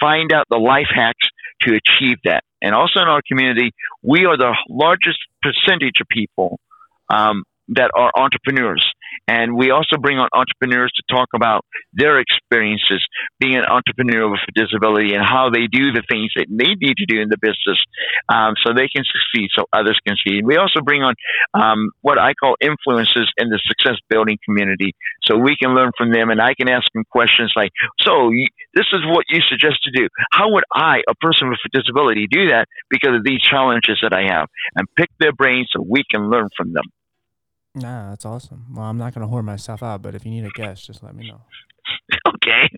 find 0.00 0.32
out 0.32 0.46
the 0.50 0.58
life 0.58 0.88
hacks 0.94 1.28
to 1.62 1.74
achieve 1.74 2.18
that. 2.24 2.44
And 2.60 2.74
also 2.74 3.00
in 3.00 3.08
our 3.08 3.22
community, 3.26 3.72
we 4.02 4.26
are 4.26 4.36
the 4.36 4.54
largest 4.68 5.18
percentage 5.42 6.00
of 6.00 6.06
people 6.08 6.58
um, 7.08 7.44
that 7.68 7.90
are 7.94 8.12
entrepreneurs. 8.16 8.91
And 9.28 9.56
we 9.56 9.70
also 9.70 9.96
bring 10.00 10.18
on 10.18 10.28
entrepreneurs 10.32 10.92
to 10.96 11.02
talk 11.14 11.28
about 11.34 11.64
their 11.92 12.18
experiences 12.18 13.04
being 13.38 13.56
an 13.56 13.64
entrepreneur 13.64 14.30
with 14.30 14.40
a 14.48 14.52
disability 14.52 15.14
and 15.14 15.24
how 15.24 15.50
they 15.50 15.66
do 15.70 15.92
the 15.92 16.02
things 16.10 16.30
that 16.36 16.46
they 16.50 16.74
need 16.74 16.96
to 16.96 17.06
do 17.06 17.20
in 17.20 17.28
the 17.28 17.38
business 17.40 17.78
um, 18.28 18.54
so 18.64 18.72
they 18.72 18.88
can 18.88 19.04
succeed, 19.04 19.48
so 19.54 19.64
others 19.72 19.98
can 20.06 20.16
succeed. 20.16 20.44
We 20.44 20.56
also 20.56 20.80
bring 20.80 21.02
on 21.02 21.14
um, 21.54 21.90
what 22.00 22.18
I 22.18 22.34
call 22.34 22.56
influences 22.60 23.30
in 23.38 23.48
the 23.48 23.60
success 23.66 23.98
building 24.08 24.38
community 24.44 24.94
so 25.22 25.36
we 25.36 25.56
can 25.60 25.74
learn 25.74 25.90
from 25.96 26.12
them 26.12 26.30
and 26.30 26.40
I 26.40 26.54
can 26.54 26.68
ask 26.68 26.86
them 26.94 27.04
questions 27.10 27.52
like, 27.56 27.70
so 28.00 28.30
this 28.74 28.86
is 28.92 29.00
what 29.06 29.24
you 29.28 29.40
suggest 29.48 29.82
to 29.84 29.90
do. 29.90 30.08
How 30.32 30.50
would 30.52 30.64
I, 30.72 31.02
a 31.08 31.14
person 31.16 31.48
with 31.48 31.58
a 31.64 31.70
disability, 31.76 32.26
do 32.30 32.48
that 32.48 32.66
because 32.90 33.16
of 33.16 33.24
these 33.24 33.40
challenges 33.40 33.98
that 34.02 34.12
I 34.12 34.32
have? 34.32 34.48
And 34.74 34.86
pick 34.96 35.10
their 35.20 35.32
brains 35.32 35.68
so 35.72 35.84
we 35.86 36.02
can 36.10 36.30
learn 36.30 36.48
from 36.56 36.72
them. 36.72 36.84
Nah, 37.74 38.10
that's 38.10 38.24
awesome. 38.24 38.66
Well, 38.74 38.84
I'm 38.84 38.98
not 38.98 39.14
gonna 39.14 39.28
whore 39.28 39.44
myself 39.44 39.82
out, 39.82 40.02
but 40.02 40.14
if 40.14 40.24
you 40.24 40.30
need 40.30 40.44
a 40.44 40.50
guest, 40.50 40.86
just 40.86 41.02
let 41.02 41.14
me 41.14 41.28
know. 41.28 41.40
Okay, 42.26 42.68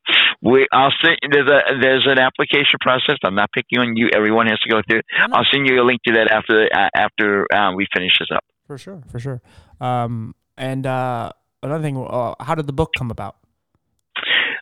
we 0.42 0.66
I'll 0.72 0.92
send 1.02 1.16
there's 1.30 1.48
a 1.48 1.80
there's 1.80 2.06
an 2.06 2.18
application 2.18 2.78
process. 2.80 3.16
I'm 3.22 3.34
not 3.34 3.50
picking 3.52 3.78
on 3.78 3.96
you. 3.96 4.08
Everyone 4.14 4.46
has 4.46 4.58
to 4.60 4.68
go 4.68 4.80
through. 4.88 5.00
I'll 5.32 5.46
send 5.52 5.68
you 5.68 5.80
a 5.80 5.84
link 5.84 6.00
to 6.06 6.14
that 6.14 6.30
after 6.30 6.68
uh, 6.74 6.88
after 6.94 7.46
um, 7.54 7.76
we 7.76 7.86
finish 7.94 8.12
this 8.18 8.28
up. 8.34 8.44
For 8.66 8.78
sure, 8.78 9.02
for 9.10 9.18
sure. 9.18 9.42
Um, 9.80 10.34
and 10.56 10.86
uh, 10.86 11.30
another 11.62 11.82
thing, 11.82 11.96
uh, 11.96 12.34
how 12.40 12.54
did 12.54 12.66
the 12.66 12.72
book 12.72 12.90
come 12.96 13.10
about? 13.10 13.36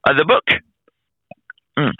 Uh, 0.07 0.14
the 0.16 0.24
book. 0.24 0.45
Mm. 1.78 1.93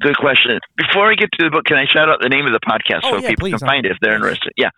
Good 0.00 0.16
question. 0.16 0.58
Before 0.76 1.10
I 1.10 1.14
get 1.14 1.30
to 1.38 1.44
the 1.44 1.50
book, 1.50 1.64
can 1.64 1.76
I 1.76 1.86
shout 1.86 2.08
out 2.08 2.18
the 2.20 2.28
name 2.28 2.44
of 2.44 2.52
the 2.52 2.60
podcast 2.60 3.00
oh, 3.04 3.10
so 3.10 3.16
yeah, 3.18 3.28
people 3.28 3.46
please, 3.46 3.58
can 3.58 3.68
find 3.68 3.86
it 3.86 3.92
if 3.92 3.98
they're 4.02 4.16
interested? 4.16 4.52
Yeah, 4.56 4.70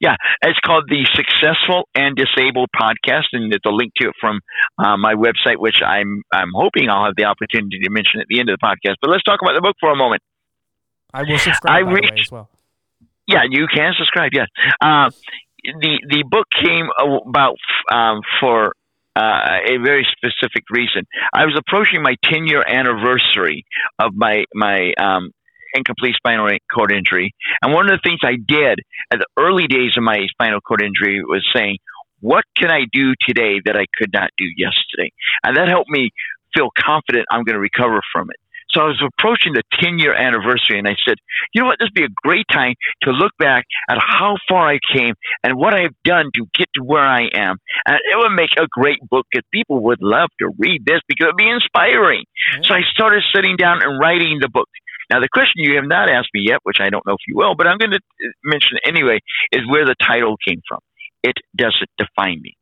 yeah. 0.00 0.16
It's 0.42 0.58
called 0.60 0.84
the 0.88 1.06
Successful 1.14 1.88
and 1.94 2.16
Disabled 2.16 2.68
Podcast, 2.74 3.30
and 3.32 3.50
there's 3.52 3.62
a 3.64 3.70
link 3.70 3.92
to 3.98 4.08
it 4.08 4.14
from 4.20 4.40
uh, 4.78 4.96
my 4.96 5.14
website, 5.14 5.58
which 5.58 5.78
I'm 5.86 6.22
I'm 6.32 6.50
hoping 6.52 6.90
I'll 6.90 7.04
have 7.04 7.14
the 7.16 7.24
opportunity 7.24 7.78
to 7.84 7.90
mention 7.90 8.20
at 8.20 8.26
the 8.28 8.40
end 8.40 8.50
of 8.50 8.58
the 8.58 8.66
podcast. 8.66 8.96
But 9.00 9.10
let's 9.10 9.22
talk 9.22 9.38
about 9.40 9.54
the 9.54 9.62
book 9.62 9.76
for 9.78 9.92
a 9.92 9.96
moment. 9.96 10.22
I 11.14 11.22
will 11.22 11.38
subscribe 11.38 11.86
I 11.86 11.90
reached, 11.90 12.20
as 12.20 12.30
well. 12.32 12.50
Yeah, 13.26 13.42
you 13.48 13.66
can 13.72 13.94
subscribe. 13.96 14.30
Yes. 14.34 14.48
Uh, 14.80 15.10
the 15.62 15.98
the 16.08 16.24
book 16.28 16.46
came 16.50 16.88
about 16.98 17.56
um, 17.92 18.20
for 18.40 18.74
uh, 19.16 19.60
a 19.66 19.78
very 19.78 20.06
specific 20.12 20.64
reason. 20.70 21.06
I 21.32 21.46
was 21.46 21.58
approaching 21.58 22.02
my 22.02 22.16
10 22.24 22.46
year 22.46 22.62
anniversary 22.66 23.64
of 23.98 24.12
my 24.14 24.44
my 24.54 24.92
um, 24.98 25.30
incomplete 25.74 26.16
spinal 26.16 26.48
cord 26.72 26.92
injury, 26.92 27.34
and 27.62 27.72
one 27.72 27.90
of 27.90 27.98
the 27.98 28.08
things 28.08 28.20
I 28.22 28.36
did 28.36 28.80
at 29.10 29.18
the 29.18 29.26
early 29.38 29.66
days 29.66 29.92
of 29.96 30.02
my 30.02 30.26
spinal 30.30 30.60
cord 30.60 30.82
injury 30.82 31.22
was 31.22 31.46
saying, 31.54 31.78
"What 32.20 32.44
can 32.56 32.70
I 32.70 32.84
do 32.92 33.14
today 33.26 33.60
that 33.64 33.76
I 33.76 33.86
could 33.96 34.12
not 34.12 34.30
do 34.36 34.44
yesterday?" 34.44 35.12
And 35.42 35.56
that 35.56 35.68
helped 35.68 35.90
me 35.90 36.10
feel 36.54 36.68
confident 36.78 37.26
I'm 37.30 37.44
going 37.44 37.54
to 37.54 37.60
recover 37.60 38.00
from 38.12 38.28
it. 38.30 38.36
So 38.70 38.80
I 38.82 38.84
was 38.84 39.02
approaching 39.02 39.52
the 39.54 39.62
10 39.80 39.98
year 39.98 40.14
anniversary 40.14 40.78
and 40.78 40.88
I 40.88 40.96
said, 41.06 41.16
you 41.54 41.62
know 41.62 41.66
what, 41.66 41.78
this 41.78 41.86
would 41.86 41.94
be 41.94 42.04
a 42.04 42.14
great 42.22 42.46
time 42.50 42.74
to 43.02 43.10
look 43.10 43.32
back 43.38 43.64
at 43.88 43.98
how 44.00 44.36
far 44.48 44.68
I 44.68 44.78
came 44.94 45.14
and 45.42 45.56
what 45.56 45.74
I've 45.74 45.94
done 46.04 46.30
to 46.34 46.46
get 46.54 46.68
to 46.74 46.82
where 46.82 47.04
I 47.04 47.28
am. 47.34 47.56
And 47.86 47.96
it 47.96 48.16
would 48.16 48.34
make 48.34 48.50
a 48.58 48.66
great 48.70 48.98
book 49.08 49.26
because 49.30 49.44
people 49.52 49.84
would 49.84 50.02
love 50.02 50.28
to 50.40 50.50
read 50.58 50.84
this 50.84 51.00
because 51.08 51.26
it 51.26 51.28
would 51.28 51.36
be 51.36 51.48
inspiring. 51.48 52.24
Mm-hmm. 52.52 52.64
So 52.64 52.74
I 52.74 52.82
started 52.90 53.22
sitting 53.34 53.56
down 53.56 53.82
and 53.82 53.98
writing 54.00 54.38
the 54.40 54.48
book. 54.48 54.68
Now, 55.10 55.20
the 55.20 55.28
question 55.32 55.62
you 55.62 55.76
have 55.76 55.86
not 55.86 56.10
asked 56.10 56.30
me 56.34 56.42
yet, 56.46 56.58
which 56.64 56.78
I 56.80 56.90
don't 56.90 57.06
know 57.06 57.14
if 57.14 57.22
you 57.28 57.36
will, 57.36 57.54
but 57.54 57.66
I'm 57.66 57.78
going 57.78 57.92
to 57.92 58.00
mention 58.44 58.78
anyway, 58.84 59.20
is 59.52 59.62
where 59.68 59.86
the 59.86 59.94
title 60.02 60.36
came 60.46 60.60
from. 60.68 60.80
It 61.22 61.36
doesn't 61.56 61.90
define 61.96 62.40
me. 62.42 62.56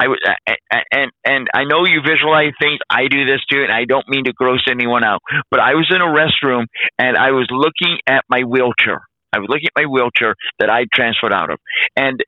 I 0.00 0.08
was, 0.08 0.18
uh, 0.26 0.78
and 0.92 1.10
and 1.24 1.48
I 1.54 1.64
know 1.64 1.84
you 1.86 2.00
visualize 2.06 2.52
things. 2.60 2.78
I 2.88 3.08
do 3.08 3.24
this 3.24 3.40
too, 3.50 3.62
and 3.62 3.72
I 3.72 3.84
don't 3.84 4.08
mean 4.08 4.24
to 4.24 4.32
gross 4.32 4.62
anyone 4.68 5.04
out. 5.04 5.20
But 5.50 5.60
I 5.60 5.74
was 5.74 5.88
in 5.90 6.00
a 6.00 6.06
restroom 6.06 6.66
and 6.98 7.16
I 7.16 7.32
was 7.32 7.46
looking 7.50 7.98
at 8.06 8.24
my 8.28 8.42
wheelchair. 8.42 9.02
I 9.32 9.38
was 9.38 9.48
looking 9.48 9.66
at 9.66 9.82
my 9.82 9.86
wheelchair 9.86 10.34
that 10.58 10.70
I 10.70 10.86
transferred 10.92 11.32
out 11.32 11.50
of, 11.50 11.58
and 11.96 12.20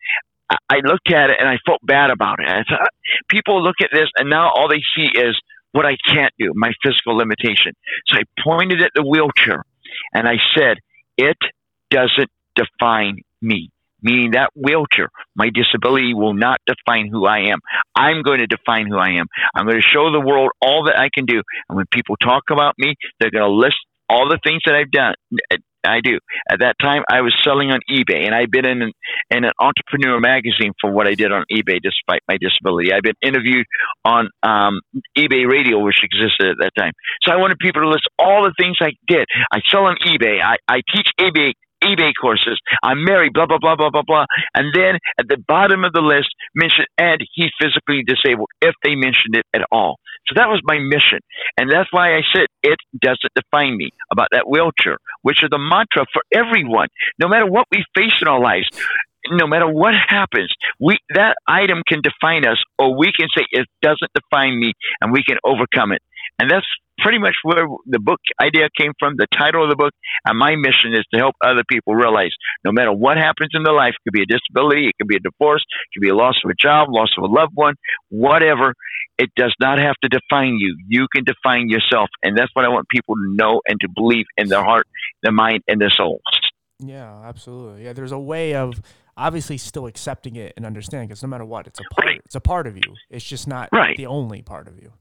I 0.68 0.76
looked 0.84 1.12
at 1.12 1.30
it 1.30 1.36
and 1.40 1.48
I 1.48 1.58
felt 1.66 1.80
bad 1.82 2.10
about 2.10 2.38
it. 2.40 2.48
I 2.48 2.62
thought 2.68 2.88
people 3.28 3.62
look 3.62 3.76
at 3.82 3.90
this 3.92 4.08
and 4.18 4.28
now 4.28 4.50
all 4.54 4.68
they 4.68 4.82
see 4.94 5.08
is 5.18 5.38
what 5.72 5.86
I 5.86 5.96
can't 6.06 6.32
do, 6.38 6.52
my 6.54 6.72
physical 6.82 7.16
limitation. 7.16 7.72
So 8.06 8.18
I 8.18 8.22
pointed 8.42 8.82
at 8.82 8.90
the 8.94 9.02
wheelchair 9.02 9.64
and 10.12 10.28
I 10.28 10.36
said, 10.56 10.78
"It 11.16 11.38
doesn't 11.90 12.30
define 12.54 13.18
me." 13.40 13.70
Meaning 14.02 14.32
that 14.32 14.50
wheelchair, 14.54 15.08
my 15.34 15.50
disability 15.52 16.14
will 16.14 16.34
not 16.34 16.60
define 16.66 17.08
who 17.10 17.26
I 17.26 17.50
am. 17.50 17.58
I'm 17.96 18.22
going 18.22 18.40
to 18.40 18.46
define 18.46 18.86
who 18.88 18.96
I 18.96 19.20
am. 19.20 19.26
I'm 19.54 19.66
going 19.66 19.80
to 19.80 19.82
show 19.82 20.12
the 20.12 20.20
world 20.20 20.50
all 20.60 20.84
that 20.84 20.98
I 20.98 21.08
can 21.12 21.24
do. 21.24 21.42
And 21.68 21.76
when 21.76 21.86
people 21.92 22.16
talk 22.16 22.44
about 22.50 22.74
me, 22.78 22.94
they're 23.20 23.30
going 23.30 23.44
to 23.44 23.50
list 23.50 23.76
all 24.08 24.28
the 24.28 24.38
things 24.44 24.60
that 24.66 24.74
I've 24.74 24.90
done. 24.90 25.14
I 25.84 26.00
do. 26.00 26.18
At 26.48 26.60
that 26.60 26.76
time, 26.80 27.02
I 27.10 27.22
was 27.22 27.34
selling 27.42 27.70
on 27.70 27.80
eBay, 27.90 28.24
and 28.24 28.34
I've 28.34 28.50
been 28.50 28.66
in 28.66 28.82
an, 28.82 28.92
in 29.30 29.44
an 29.44 29.50
entrepreneur 29.60 30.20
magazine 30.20 30.72
for 30.80 30.92
what 30.92 31.08
I 31.08 31.14
did 31.14 31.32
on 31.32 31.44
eBay, 31.50 31.80
despite 31.82 32.22
my 32.28 32.36
disability. 32.40 32.92
I've 32.92 33.02
been 33.02 33.18
interviewed 33.22 33.66
on 34.04 34.28
um, 34.42 34.80
eBay 35.18 35.48
Radio, 35.48 35.80
which 35.80 35.98
existed 36.02 36.50
at 36.50 36.56
that 36.60 36.70
time. 36.78 36.92
So 37.22 37.32
I 37.32 37.36
wanted 37.36 37.58
people 37.58 37.82
to 37.82 37.88
list 37.88 38.08
all 38.18 38.44
the 38.44 38.54
things 38.58 38.76
I 38.80 38.92
did. 39.06 39.26
I 39.52 39.60
sell 39.68 39.86
on 39.86 39.96
eBay. 40.06 40.40
I, 40.40 40.56
I 40.68 40.82
teach 40.94 41.08
eBay 41.18 41.52
eBay 41.82 42.12
courses. 42.20 42.60
I'm 42.82 43.04
married, 43.04 43.32
blah, 43.32 43.46
blah, 43.46 43.58
blah, 43.58 43.76
blah, 43.76 43.90
blah, 43.90 44.02
blah. 44.06 44.26
And 44.54 44.72
then 44.74 44.98
at 45.18 45.28
the 45.28 45.38
bottom 45.48 45.84
of 45.84 45.92
the 45.92 46.00
list, 46.00 46.28
mention, 46.54 46.84
and 46.98 47.20
he's 47.34 47.50
physically 47.60 48.02
disabled, 48.06 48.48
if 48.60 48.74
they 48.82 48.94
mentioned 48.94 49.34
it 49.34 49.44
at 49.54 49.62
all. 49.70 49.96
So 50.28 50.34
that 50.36 50.48
was 50.48 50.60
my 50.64 50.78
mission. 50.78 51.18
And 51.58 51.70
that's 51.70 51.92
why 51.92 52.14
I 52.14 52.22
said 52.32 52.46
it 52.62 52.78
doesn't 53.00 53.34
define 53.34 53.76
me 53.76 53.90
about 54.10 54.28
that 54.32 54.46
wheelchair, 54.48 54.98
which 55.22 55.42
is 55.42 55.50
the 55.50 55.58
mantra 55.58 56.06
for 56.12 56.22
everyone. 56.32 56.88
No 57.18 57.28
matter 57.28 57.46
what 57.46 57.66
we 57.72 57.84
face 57.96 58.14
in 58.22 58.28
our 58.28 58.40
lives, 58.40 58.68
no 59.30 59.46
matter 59.46 59.68
what 59.68 59.94
happens, 59.94 60.52
we 60.80 60.98
that 61.14 61.36
item 61.46 61.82
can 61.86 62.00
define 62.02 62.46
us, 62.46 62.58
or 62.78 62.96
we 62.96 63.12
can 63.16 63.28
say 63.36 63.44
it 63.50 63.66
doesn't 63.80 64.10
define 64.14 64.58
me, 64.58 64.72
and 65.00 65.12
we 65.12 65.22
can 65.22 65.38
overcome 65.44 65.92
it. 65.92 66.02
And 66.38 66.50
that's 66.50 66.66
pretty 66.98 67.18
much 67.18 67.34
where 67.42 67.66
the 67.86 67.98
book 67.98 68.20
idea 68.40 68.68
came 68.78 68.92
from, 68.98 69.14
the 69.16 69.26
title 69.36 69.64
of 69.64 69.70
the 69.70 69.76
book. 69.76 69.92
And 70.24 70.38
my 70.38 70.54
mission 70.56 70.94
is 70.94 71.04
to 71.12 71.18
help 71.18 71.34
other 71.44 71.62
people 71.68 71.94
realize 71.94 72.30
no 72.64 72.72
matter 72.72 72.92
what 72.92 73.16
happens 73.16 73.50
in 73.54 73.62
their 73.62 73.74
life, 73.74 73.90
it 73.90 74.02
could 74.04 74.16
be 74.16 74.22
a 74.22 74.26
disability, 74.26 74.88
it 74.88 74.94
could 75.00 75.08
be 75.08 75.16
a 75.16 75.20
divorce, 75.20 75.62
it 75.62 75.94
could 75.94 76.02
be 76.02 76.10
a 76.10 76.14
loss 76.14 76.34
of 76.44 76.50
a 76.50 76.54
job, 76.54 76.88
loss 76.90 77.10
of 77.18 77.24
a 77.24 77.26
loved 77.26 77.52
one, 77.54 77.74
whatever, 78.08 78.74
it 79.18 79.30
does 79.36 79.54
not 79.60 79.78
have 79.78 79.94
to 80.02 80.08
define 80.08 80.56
you. 80.58 80.76
You 80.88 81.06
can 81.14 81.24
define 81.24 81.68
yourself. 81.68 82.08
And 82.22 82.36
that's 82.36 82.50
what 82.54 82.64
I 82.64 82.68
want 82.68 82.88
people 82.88 83.14
to 83.14 83.34
know 83.34 83.60
and 83.68 83.78
to 83.80 83.88
believe 83.94 84.26
in 84.36 84.48
their 84.48 84.64
heart, 84.64 84.86
their 85.22 85.32
mind, 85.32 85.62
and 85.68 85.80
their 85.80 85.90
souls. 85.90 86.22
Yeah, 86.78 87.22
absolutely. 87.24 87.84
Yeah, 87.84 87.92
there's 87.92 88.12
a 88.12 88.18
way 88.18 88.54
of 88.54 88.80
obviously 89.16 89.58
still 89.58 89.86
accepting 89.86 90.36
it 90.36 90.54
and 90.56 90.66
understanding 90.66 91.08
because 91.08 91.22
no 91.22 91.28
matter 91.28 91.44
what, 91.44 91.66
it's 91.66 91.78
a 91.78 91.94
part. 91.94 92.06
Right. 92.06 92.20
It's 92.24 92.34
a 92.34 92.40
part 92.40 92.66
of 92.66 92.76
you. 92.76 92.94
It's 93.10 93.24
just 93.24 93.46
not 93.46 93.68
right. 93.72 93.96
the 93.96 94.06
only 94.06 94.42
part 94.42 94.66
of 94.66 94.78
you. 94.78 94.92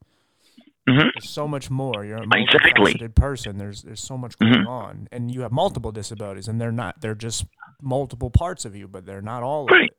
Mm-hmm. 0.89 1.09
There's 1.13 1.29
so 1.29 1.47
much 1.47 1.69
more. 1.69 2.03
You're 2.03 2.17
a 2.17 2.25
multifaceted 2.25 2.93
exactly. 2.93 3.07
person. 3.09 3.57
There's 3.57 3.83
there's 3.83 4.01
so 4.01 4.17
much 4.17 4.37
going 4.39 4.53
mm-hmm. 4.53 4.67
on, 4.67 5.07
and 5.11 5.33
you 5.33 5.41
have 5.41 5.51
multiple 5.51 5.91
disabilities, 5.91 6.47
and 6.47 6.59
they're 6.59 6.71
not. 6.71 7.01
They're 7.01 7.15
just 7.15 7.45
multiple 7.81 8.31
parts 8.31 8.65
of 8.65 8.75
you, 8.75 8.87
but 8.87 9.05
they're 9.05 9.21
not 9.21 9.43
all 9.43 9.67
right. 9.67 9.91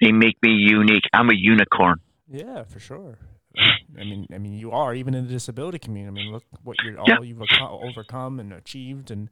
They 0.00 0.12
make 0.12 0.36
me 0.42 0.52
unique. 0.52 1.04
I'm 1.12 1.28
a 1.28 1.34
unicorn. 1.34 2.00
Yeah, 2.30 2.62
for 2.64 2.80
sure. 2.80 3.18
I 3.58 4.04
mean, 4.04 4.26
I 4.32 4.38
mean, 4.38 4.54
you 4.54 4.70
are 4.70 4.94
even 4.94 5.14
in 5.14 5.26
the 5.26 5.32
disability 5.32 5.78
community. 5.78 6.20
I 6.20 6.22
mean, 6.22 6.32
look 6.32 6.44
what 6.62 6.76
you're 6.82 6.98
all 6.98 7.06
yeah. 7.06 7.20
you've 7.20 7.42
overcome 7.60 8.40
and 8.40 8.52
achieved, 8.52 9.10
and 9.10 9.28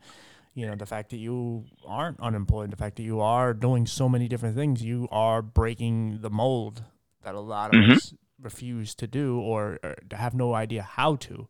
you 0.55 0.67
know 0.67 0.75
the 0.75 0.87
fact 0.87 1.11
that 1.11 1.19
you 1.19 1.65
aren't 1.87 2.21
unemployed, 2.21 2.71
the 2.71 2.77
fact 2.77 2.97
that 2.97 3.05
you 3.05 3.21
are 3.21 3.55
doing 3.55 3.87
so 3.87 4.09
many 4.09 4.29
different 4.29 4.55
things. 4.55 4.83
You 4.83 5.09
are 5.11 5.41
breaking 5.41 6.19
the 6.21 6.31
mold 6.31 6.83
that 7.23 7.35
a 7.35 7.41
lot 7.41 7.75
of 7.75 7.81
mm-hmm. 7.81 7.93
us 7.93 8.13
refuse 8.41 8.95
to 8.97 9.07
do 9.07 9.41
or, 9.41 9.79
or 9.83 9.97
have 10.13 10.35
no 10.35 10.55
idea 10.55 10.83
how 10.83 11.17
to. 11.17 11.49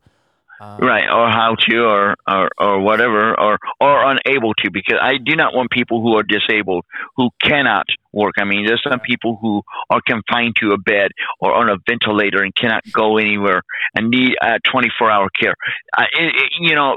Um, 0.60 0.80
right, 0.80 1.08
or 1.08 1.30
how 1.30 1.54
to, 1.68 1.76
or, 1.84 2.16
or 2.28 2.50
or 2.58 2.80
whatever, 2.80 3.38
or 3.38 3.58
or 3.80 4.10
unable 4.10 4.54
to, 4.54 4.72
because 4.72 4.98
I 5.00 5.18
do 5.18 5.36
not 5.36 5.54
want 5.54 5.70
people 5.70 6.02
who 6.02 6.18
are 6.18 6.24
disabled 6.24 6.84
who 7.16 7.30
cannot 7.40 7.86
work. 8.12 8.34
I 8.40 8.44
mean, 8.44 8.66
there's 8.66 8.82
some 8.82 8.98
people 8.98 9.38
who 9.40 9.62
are 9.88 10.00
confined 10.04 10.56
to 10.56 10.72
a 10.72 10.78
bed 10.78 11.12
or 11.38 11.54
on 11.54 11.68
a 11.68 11.76
ventilator 11.88 12.42
and 12.42 12.52
cannot 12.52 12.82
go 12.92 13.18
anywhere 13.18 13.62
and 13.94 14.10
need 14.10 14.34
uh, 14.42 14.58
24 14.68 15.08
hour 15.08 15.28
care. 15.40 15.54
Uh, 15.96 16.06
it, 16.18 16.34
it, 16.34 16.50
you 16.58 16.74
know, 16.74 16.96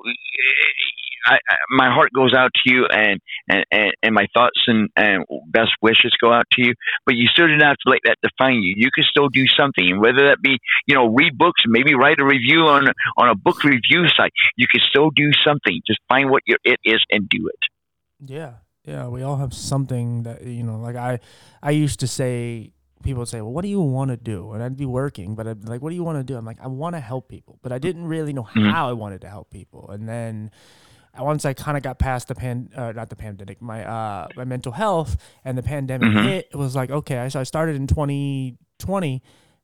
I, 1.25 1.35
I, 1.35 1.55
my 1.69 1.93
heart 1.93 2.11
goes 2.13 2.33
out 2.33 2.51
to 2.53 2.71
you, 2.71 2.85
and 2.85 3.19
and, 3.49 3.65
and, 3.71 3.91
and 4.03 4.15
my 4.15 4.27
thoughts 4.33 4.59
and, 4.67 4.89
and 4.95 5.25
best 5.47 5.71
wishes 5.81 6.13
go 6.21 6.31
out 6.31 6.45
to 6.53 6.65
you. 6.65 6.73
But 7.05 7.15
you 7.15 7.27
still 7.27 7.47
don't 7.47 7.59
have 7.61 7.77
to 7.85 7.89
let 7.89 7.99
that 8.05 8.17
define 8.21 8.61
you. 8.61 8.73
You 8.77 8.89
can 8.93 9.03
still 9.09 9.29
do 9.29 9.45
something, 9.57 9.99
whether 9.99 10.29
that 10.29 10.37
be 10.41 10.57
you 10.87 10.95
know 10.95 11.07
read 11.07 11.37
books, 11.37 11.61
maybe 11.65 11.93
write 11.93 12.19
a 12.19 12.25
review 12.25 12.61
on 12.67 12.87
on 13.17 13.29
a 13.29 13.35
book 13.35 13.63
review 13.63 14.07
site. 14.15 14.31
You 14.57 14.67
can 14.67 14.81
still 14.89 15.09
do 15.11 15.31
something. 15.45 15.81
Just 15.85 15.99
find 16.07 16.29
what 16.29 16.43
your 16.45 16.57
it 16.63 16.79
is 16.83 17.03
and 17.11 17.27
do 17.29 17.47
it. 17.47 18.29
Yeah, 18.29 18.53
yeah. 18.85 19.07
We 19.07 19.23
all 19.23 19.37
have 19.37 19.53
something 19.53 20.23
that 20.23 20.43
you 20.43 20.63
know. 20.63 20.77
Like 20.77 20.95
I, 20.95 21.19
I 21.61 21.71
used 21.71 21.99
to 22.01 22.07
say 22.07 22.71
people 23.01 23.21
would 23.21 23.27
say, 23.27 23.41
"Well, 23.41 23.51
what 23.51 23.63
do 23.63 23.67
you 23.67 23.81
want 23.81 24.11
to 24.11 24.17
do?" 24.17 24.51
And 24.51 24.63
I'd 24.63 24.77
be 24.77 24.85
working, 24.85 25.35
but 25.35 25.47
I'd 25.47 25.61
be 25.61 25.67
like, 25.67 25.81
"What 25.81 25.89
do 25.89 25.95
you 25.95 26.03
want 26.03 26.19
to 26.19 26.23
do?" 26.23 26.37
I'm 26.37 26.45
like, 26.45 26.61
"I 26.61 26.67
want 26.67 26.95
to 26.95 26.99
help 26.99 27.27
people," 27.27 27.59
but 27.61 27.71
I 27.71 27.79
didn't 27.79 28.05
really 28.05 28.33
know 28.33 28.43
mm-hmm. 28.43 28.69
how 28.69 28.89
I 28.89 28.93
wanted 28.93 29.21
to 29.21 29.29
help 29.29 29.49
people. 29.49 29.89
And 29.89 30.07
then 30.07 30.51
once 31.19 31.45
I 31.45 31.53
kind 31.53 31.77
of 31.77 31.83
got 31.83 31.99
past 31.99 32.27
the 32.27 32.35
pan, 32.35 32.69
uh, 32.75 32.91
not 32.93 33.09
the 33.09 33.15
pandemic, 33.15 33.61
my 33.61 33.85
uh, 33.85 34.27
my 34.35 34.45
mental 34.45 34.71
health 34.71 35.17
and 35.43 35.57
the 35.57 35.63
pandemic 35.63 36.09
mm-hmm. 36.09 36.27
hit, 36.27 36.49
it 36.51 36.57
was 36.57 36.75
like 36.75 36.89
okay. 36.89 37.27
So 37.29 37.39
I 37.39 37.43
started 37.43 37.75
in 37.75 37.87
2020, 37.87 39.21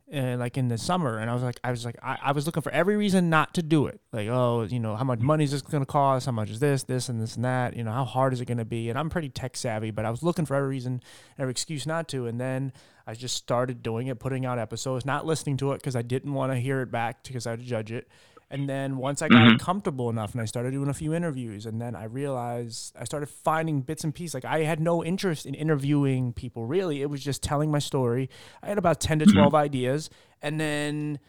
and 0.10 0.39
like 0.39 0.58
in 0.58 0.70
the 0.70 0.78
summer, 0.78 1.18
and 1.18 1.30
I 1.30 1.34
was 1.34 1.43
like, 1.43 1.60
I 1.64 1.72
was 1.72 1.84
like, 1.84 1.98
I, 2.02 2.18
I 2.22 2.32
was 2.32 2.45
looking 2.45 2.64
for 2.64 2.72
every 2.72 2.95
reason 2.95 3.30
not 3.30 3.54
to 3.56 3.64
do 3.64 3.88
it. 3.88 4.00
Like, 4.14 4.30
oh, 4.30 4.64
you 4.70 4.80
know, 4.80 4.95
how 4.95 5.04
much 5.04 5.20
money 5.20 5.43
is 5.43 5.52
this 5.52 5.62
going 5.62 5.82
to 5.82 5.86
cost? 5.86 6.26
How 6.26 6.32
much 6.32 6.50
is 6.50 6.60
this, 6.60 6.84
this, 6.84 7.10
and 7.10 7.22
this 7.22 7.36
and 7.36 7.43
that? 7.43 7.76
You 7.76 7.84
know, 7.84 7.91
how 7.91 8.06
hard 8.06 8.32
is 8.32 8.39
it 8.39 8.45
going 8.45 8.58
to 8.58 8.66
be? 8.66 8.89
And 8.89 8.98
I'm 8.98 9.10
pretty 9.10 9.30
tech 9.30 9.58
savvy, 9.58 9.91
but 9.91 10.06
I 10.06 10.10
was 10.10 10.24
looking 10.24 10.45
for 10.45 10.56
every 10.56 10.70
reason, 10.70 11.02
every 11.38 11.52
excuse 11.52 11.86
not 11.86 12.08
to. 12.10 12.26
And 12.26 12.39
then 12.39 12.72
I 13.06 13.16
just 13.16 13.36
started 13.36 13.84
doing 13.84 14.08
it, 14.08 14.18
putting 14.18 14.45
out 14.45 14.60
episodes, 14.60 15.06
not 15.06 15.26
listening 15.26 15.58
to 15.58 15.74
it 15.74 15.80
because 15.80 15.95
I 15.95 16.04
didn't 16.04 16.34
want 16.34 16.54
to 16.54 16.58
hear 16.58 16.82
it 16.82 16.91
back 16.91 17.24
because 17.24 17.45
I'd 17.45 17.62
judge 17.62 17.91
it. 17.91 18.08
And 18.50 18.70
then 18.70 18.98
once 18.98 19.22
I 19.22 19.28
got 19.28 19.41
mm-hmm. 19.41 19.58
comfortable 19.58 20.10
enough 20.10 20.32
and 20.32 20.41
I 20.41 20.45
started 20.45 20.72
doing 20.72 20.88
a 20.88 20.93
few 20.93 21.14
interviews, 21.14 21.66
and 21.66 21.82
then 21.82 21.95
I 21.95 22.06
realized 22.06 22.95
I 22.98 23.04
started 23.04 23.28
finding 23.28 23.82
bits 23.82 24.06
and 24.06 24.16
pieces. 24.16 24.34
Like 24.34 24.45
I 24.45 24.60
had 24.60 24.80
no 24.80 25.04
interest 25.04 25.45
in 25.45 25.54
interviewing 25.54 26.32
people 26.32 26.66
really. 26.66 27.02
It 27.02 27.10
was 27.10 27.22
just 27.22 27.43
telling 27.43 27.70
my 27.70 27.80
story. 27.80 28.30
I 28.64 28.68
had 28.68 28.78
about 28.78 29.02
10 29.02 29.20
to 29.20 29.26
mm-hmm. 29.26 29.38
12 29.38 29.48
mm-hmm. 29.48 29.56
ideas. 29.58 30.10
And 30.41 30.62
then, 30.62 31.20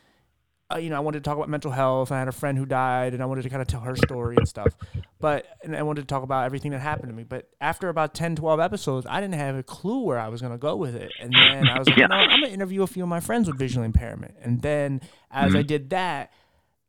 uh, 0.72 0.76
you 0.76 0.90
know, 0.90 0.96
I 0.96 1.00
wanted 1.00 1.24
to 1.24 1.28
talk 1.28 1.36
about 1.36 1.48
mental 1.48 1.72
health. 1.72 2.12
I 2.12 2.20
had 2.20 2.28
a 2.28 2.32
friend 2.32 2.56
who 2.56 2.66
died 2.66 3.14
and 3.14 3.22
I 3.22 3.26
wanted 3.26 3.42
to 3.42 3.48
kind 3.48 3.62
of 3.62 3.66
tell 3.66 3.80
her 3.80 3.96
story 3.96 4.36
and 4.36 4.46
stuff. 4.46 4.72
But, 5.18 5.46
and 5.64 5.74
I 5.74 5.82
wanted 5.82 6.02
to 6.02 6.06
talk 6.06 6.22
about 6.22 6.44
everything 6.44 6.70
that 6.70 6.80
happened 6.80 7.08
to 7.08 7.16
me. 7.16 7.24
But 7.24 7.48
after 7.60 7.88
about 7.88 8.14
10, 8.14 8.36
12 8.36 8.60
episodes, 8.60 9.08
I 9.10 9.20
didn't 9.20 9.34
have 9.34 9.56
a 9.56 9.64
clue 9.64 10.04
where 10.04 10.20
I 10.20 10.28
was 10.28 10.40
going 10.40 10.52
to 10.52 10.58
go 10.58 10.76
with 10.76 10.94
it. 10.94 11.10
And 11.20 11.32
then 11.32 11.66
I 11.68 11.80
was 11.80 11.88
like, 11.88 11.98
yeah. 11.98 12.06
know, 12.06 12.14
I'm 12.14 12.28
going 12.28 12.42
to 12.42 12.52
interview 12.52 12.84
a 12.84 12.86
few 12.86 13.02
of 13.02 13.08
my 13.08 13.18
friends 13.18 13.48
with 13.48 13.58
visual 13.58 13.84
impairment. 13.84 14.36
And 14.40 14.62
then 14.62 15.00
as 15.32 15.48
mm-hmm. 15.48 15.58
I 15.58 15.62
did 15.62 15.90
that, 15.90 16.30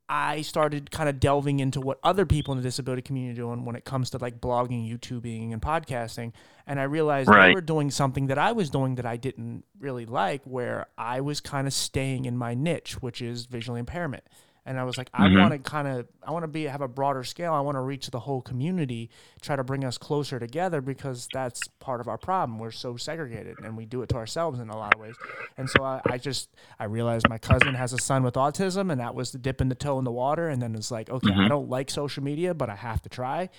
I 0.10 0.42
started 0.42 0.90
kind 0.90 1.08
of 1.08 1.20
delving 1.20 1.60
into 1.60 1.80
what 1.80 2.00
other 2.04 2.26
people 2.26 2.52
in 2.52 2.58
the 2.58 2.64
disability 2.64 3.04
community 3.04 3.40
are 3.40 3.44
doing 3.44 3.64
when 3.64 3.76
it 3.76 3.86
comes 3.86 4.10
to 4.10 4.18
like 4.18 4.42
blogging, 4.42 4.90
YouTubing, 4.90 5.54
and 5.54 5.62
podcasting. 5.62 6.34
And 6.66 6.80
I 6.80 6.84
realized 6.84 7.30
right. 7.30 7.48
they 7.48 7.54
were 7.54 7.62
doing 7.62 7.92
something 7.92 8.28
that 8.28 8.40
I 8.40 8.52
was 8.52 8.72
doing 8.72 8.96
that 8.96 9.06
I 9.06 9.18
didn't 9.18 9.66
really 9.80 10.08
like, 10.08 10.42
where 10.46 10.88
I 10.98 11.22
was 11.22 11.40
kind 11.40 11.68
of 11.68 11.74
staying 11.74 12.26
in 12.26 12.38
my 12.38 12.56
niche, 12.56 13.02
which 13.02 13.22
is 13.22 13.46
visual 13.46 13.78
impairment 13.78 14.24
and 14.66 14.80
I 14.80 14.84
was 14.84 14.98
like, 14.98 15.12
mm-hmm. 15.12 15.38
I 15.38 15.42
want 15.42 15.52
to 15.54 15.60
kind 15.60 15.88
of, 15.88 16.08
I 16.24 16.32
want 16.32 16.44
to 16.44 16.48
be 16.48 16.66
have 16.66 16.82
a 16.82 16.88
broader 16.88 17.24
scale. 17.24 17.54
I 17.54 17.62
want 17.62 17.76
to 17.76 17.82
reach 17.82 18.10
the 18.12 18.20
whole 18.20 18.42
community, 18.42 19.10
try 19.42 19.56
to 19.56 19.64
bring 19.64 19.84
us 19.84 19.98
closer 19.98 20.40
together 20.40 20.82
because 20.82 21.28
that's 21.34 21.68
part 21.80 22.02
of 22.02 22.08
our 22.08 22.18
problem. 22.18 22.60
We're 22.60 22.72
so 22.72 22.98
segregated, 22.98 23.60
and 23.64 23.76
we 23.76 23.86
do 23.86 24.02
it 24.02 24.10
to 24.10 24.16
ourselves 24.16 24.60
in 24.60 24.70
a 24.70 24.78
lot 24.78 24.96
of 24.96 25.02
ways. 25.02 25.16
And 25.58 25.70
so 25.70 25.84
I, 25.84 26.02
I 26.06 26.18
just, 26.18 26.50
I 26.80 26.86
realized 26.86 27.28
my 27.30 27.38
cousin 27.38 27.74
has 27.74 27.94
a 27.94 27.98
son 27.98 28.24
with 28.24 28.36
autism, 28.36 28.92
and 28.92 29.00
that 29.00 29.16
was 29.16 29.32
the 29.32 29.38
dipping 29.38 29.70
the 29.70 29.76
toe 29.76 29.98
in 29.98 30.06
the 30.06 30.12
water. 30.12 30.50
And 30.50 30.62
then 30.62 30.76
it's 30.76 30.92
like, 30.92 31.10
okay, 31.10 31.30
mm-hmm. 31.30 31.42
I 31.42 31.48
don't 31.48 31.70
like 31.70 31.90
social 31.90 32.24
media, 32.24 32.54
but 32.54 32.70
I 32.70 32.76
have 32.76 33.02
to 33.04 33.10
try. 33.10 33.50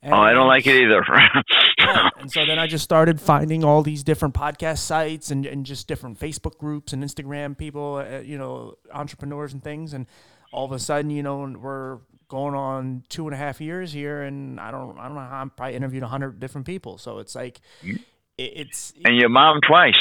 And, 0.00 0.14
oh, 0.14 0.18
I 0.18 0.32
don't 0.32 0.46
like 0.46 0.66
it 0.66 0.76
either. 0.76 1.02
yeah, 1.78 2.08
and 2.18 2.30
so 2.30 2.46
then 2.46 2.58
I 2.58 2.68
just 2.68 2.84
started 2.84 3.20
finding 3.20 3.64
all 3.64 3.82
these 3.82 4.04
different 4.04 4.34
podcast 4.34 4.78
sites 4.78 5.32
and, 5.32 5.44
and 5.44 5.66
just 5.66 5.88
different 5.88 6.20
Facebook 6.20 6.56
groups 6.56 6.92
and 6.92 7.02
Instagram 7.02 7.58
people, 7.58 7.96
uh, 7.96 8.20
you 8.20 8.38
know, 8.38 8.76
entrepreneurs 8.92 9.52
and 9.52 9.62
things. 9.62 9.94
And 9.94 10.06
all 10.52 10.64
of 10.64 10.72
a 10.72 10.78
sudden, 10.78 11.10
you 11.10 11.22
know, 11.22 11.54
we're 11.58 11.98
going 12.28 12.54
on 12.54 13.04
two 13.08 13.26
and 13.26 13.34
a 13.34 13.36
half 13.36 13.60
years 13.60 13.92
here, 13.92 14.22
and 14.22 14.60
I 14.60 14.70
don't, 14.70 14.98
I 14.98 15.06
don't 15.06 15.14
know 15.14 15.20
how 15.20 15.40
I'm 15.40 15.50
probably 15.50 15.76
interviewed 15.76 16.02
a 16.02 16.08
hundred 16.08 16.40
different 16.40 16.66
people. 16.66 16.98
So 16.98 17.18
it's 17.18 17.34
like, 17.34 17.60
it, 17.82 18.00
it's 18.36 18.92
and 19.04 19.16
your 19.16 19.28
mom 19.28 19.60
twice. 19.66 19.98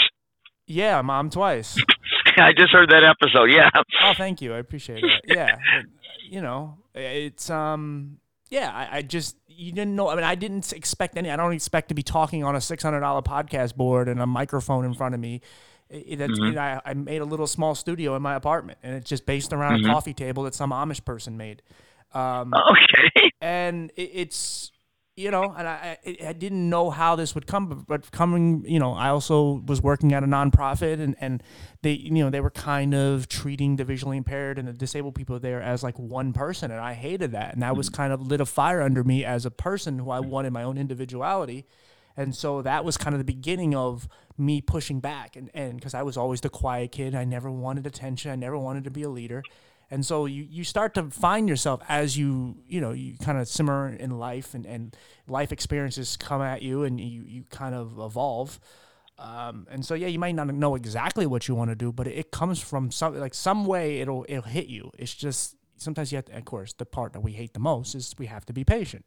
Yeah, 0.68 1.02
mom 1.02 1.30
twice. 1.30 1.78
I 2.38 2.54
just 2.54 2.72
heard 2.72 2.90
that 2.92 3.04
episode. 3.04 3.46
Yeah. 3.46 3.70
Oh, 4.04 4.14
thank 4.16 4.42
you. 4.42 4.54
I 4.54 4.58
appreciate 4.58 5.04
it. 5.04 5.22
Yeah, 5.26 5.56
but, 5.56 5.86
you 6.30 6.42
know, 6.42 6.78
it's 6.94 7.50
um, 7.50 8.20
yeah. 8.50 8.72
I, 8.72 8.98
I 8.98 9.02
just 9.02 9.38
you 9.48 9.72
didn't 9.72 9.96
know. 9.96 10.10
I 10.10 10.16
mean, 10.16 10.24
I 10.24 10.36
didn't 10.36 10.72
expect 10.74 11.18
any. 11.18 11.32
I 11.32 11.36
don't 11.36 11.54
expect 11.54 11.90
to 11.90 11.96
be 11.96 12.04
talking 12.04 12.44
on 12.44 12.56
a 12.56 12.62
six 12.62 12.84
hundred 12.84 13.00
dollar 13.00 13.22
podcast 13.22 13.76
board 13.76 14.08
and 14.08 14.22
a 14.22 14.28
microphone 14.28 14.86
in 14.86 14.94
front 14.94 15.16
of 15.16 15.22
me 15.22 15.42
it, 15.90 16.20
mm-hmm. 16.20 16.44
you 16.44 16.52
know, 16.52 16.62
I, 16.62 16.82
I, 16.86 16.94
made 16.94 17.22
a 17.22 17.26
little 17.26 17.48
small 17.48 17.76
studio 17.76 18.16
in 18.16 18.22
my 18.22 18.36
apartment, 18.36 18.80
and 18.84 18.96
it's 18.96 19.10
just 19.10 19.26
based 19.26 19.54
around 19.54 19.80
mm-hmm. 19.80 19.90
a 19.90 19.94
coffee 19.94 20.14
table 20.14 20.44
that 20.44 20.56
some 20.56 20.72
Amish 20.72 21.04
person 21.04 21.38
made. 21.38 21.62
Um, 22.14 22.54
okay. 22.72 23.32
And 23.42 23.92
it, 23.96 24.12
it's 24.14 24.72
you 25.18 25.32
know, 25.32 25.52
and 25.58 25.68
I, 25.68 25.98
I 26.24 26.34
didn't 26.34 26.70
know 26.70 26.92
how 26.92 27.16
this 27.16 27.34
would 27.34 27.48
come, 27.48 27.86
but 27.88 28.12
coming, 28.12 28.64
you 28.68 28.78
know, 28.78 28.94
I 28.94 29.10
also 29.10 29.64
was 29.66 29.82
working 29.82 30.14
at 30.14 30.24
a 30.24 30.28
nonprofit, 30.28 31.02
and 31.02 31.16
and 31.20 31.42
they, 31.82 31.94
you 31.94 32.12
know, 32.12 32.30
they 32.30 32.40
were 32.40 32.52
kind 32.52 32.94
of 32.94 33.28
treating 33.28 33.78
the 33.78 33.84
visually 33.84 34.18
impaired 34.18 34.60
and 34.60 34.68
the 34.68 34.74
disabled 34.74 35.16
people 35.16 35.40
there 35.40 35.60
as 35.60 35.82
like 35.82 35.98
one 35.98 36.34
person, 36.34 36.70
and 36.70 36.80
I 36.80 36.94
hated 36.94 37.32
that, 37.32 37.54
and 37.54 37.64
that 37.64 37.76
was 37.76 37.90
mm-hmm. 37.90 37.96
kind 37.96 38.14
of 38.14 38.22
lit 38.22 38.42
a 38.42 38.46
fire 38.46 38.82
under 38.82 39.04
me 39.04 39.26
as 39.26 39.46
a 39.46 39.52
person 39.52 39.98
who 39.98 40.12
I 40.12 40.20
wanted 40.20 40.54
my 40.54 40.62
own 40.62 40.78
individuality, 40.78 41.66
and 42.16 42.36
so 42.36 42.62
that 42.62 42.86
was 42.86 42.96
kind 42.96 43.16
of 43.16 43.20
the 43.20 43.26
beginning 43.26 43.74
of 43.74 44.08
me 44.38 44.62
pushing 44.62 45.00
back. 45.00 45.36
And 45.36 45.50
and 45.54 45.76
because 45.76 45.94
I 45.94 46.04
was 46.04 46.18
always 46.18 46.42
the 46.42 46.50
quiet 46.50 46.92
kid, 46.92 47.16
I 47.16 47.26
never 47.26 47.50
wanted 47.52 47.86
attention, 47.88 48.32
I 48.32 48.36
never 48.36 48.58
wanted 48.58 48.84
to 48.86 48.92
be 48.92 49.04
a 49.04 49.10
leader. 49.10 49.44
And 49.90 50.06
so 50.06 50.26
you, 50.26 50.46
you 50.50 50.64
start 50.64 50.94
to 50.96 51.04
find 51.04 51.48
yourself 51.48 51.82
as 51.88 52.18
you, 52.18 52.58
you 52.68 52.82
know, 52.82 52.92
you 52.92 53.16
kind 53.18 53.38
of 53.38 53.48
simmer 53.48 53.88
in 53.88 54.20
life 54.20 54.54
and, 54.54 54.66
and 54.66 54.96
life 55.28 55.54
experiences 55.54 56.18
come 56.18 56.42
at 56.42 56.62
you 56.62 56.84
and 56.84 57.00
you, 57.00 57.24
you 57.24 57.46
kind 57.50 57.74
of 57.74 57.98
evolve. 57.98 58.60
Um, 59.18 59.66
and 59.72 59.86
so 59.86 59.94
yeah, 59.94 60.08
you 60.08 60.20
might 60.20 60.36
not 60.36 60.54
know 60.54 60.76
exactly 60.76 61.26
what 61.26 61.48
you 61.48 61.56
want 61.56 61.72
to 61.72 61.76
do, 61.76 61.94
but 61.94 62.06
it, 62.06 62.16
it 62.16 62.32
comes 62.32 62.62
from 62.62 62.92
some 62.92 63.18
like 63.18 63.34
some 63.34 63.66
way 63.66 64.00
it'll 64.00 64.26
it'll 64.28 64.44
hit 64.44 64.68
you. 64.68 64.92
It's 64.98 65.16
just 65.16 65.56
sometimes 65.78 66.12
you 66.12 66.18
have 66.18 66.26
to, 66.26 66.38
of 66.38 66.46
course, 66.46 66.74
the 66.74 66.86
part 66.86 67.14
that 67.14 67.22
we 67.22 67.32
hate 67.32 67.54
the 67.54 67.60
most 67.60 67.96
is 67.96 68.14
we 68.20 68.28
have 68.28 68.46
to 68.46 68.54
be 68.54 68.64
patient. 68.64 69.06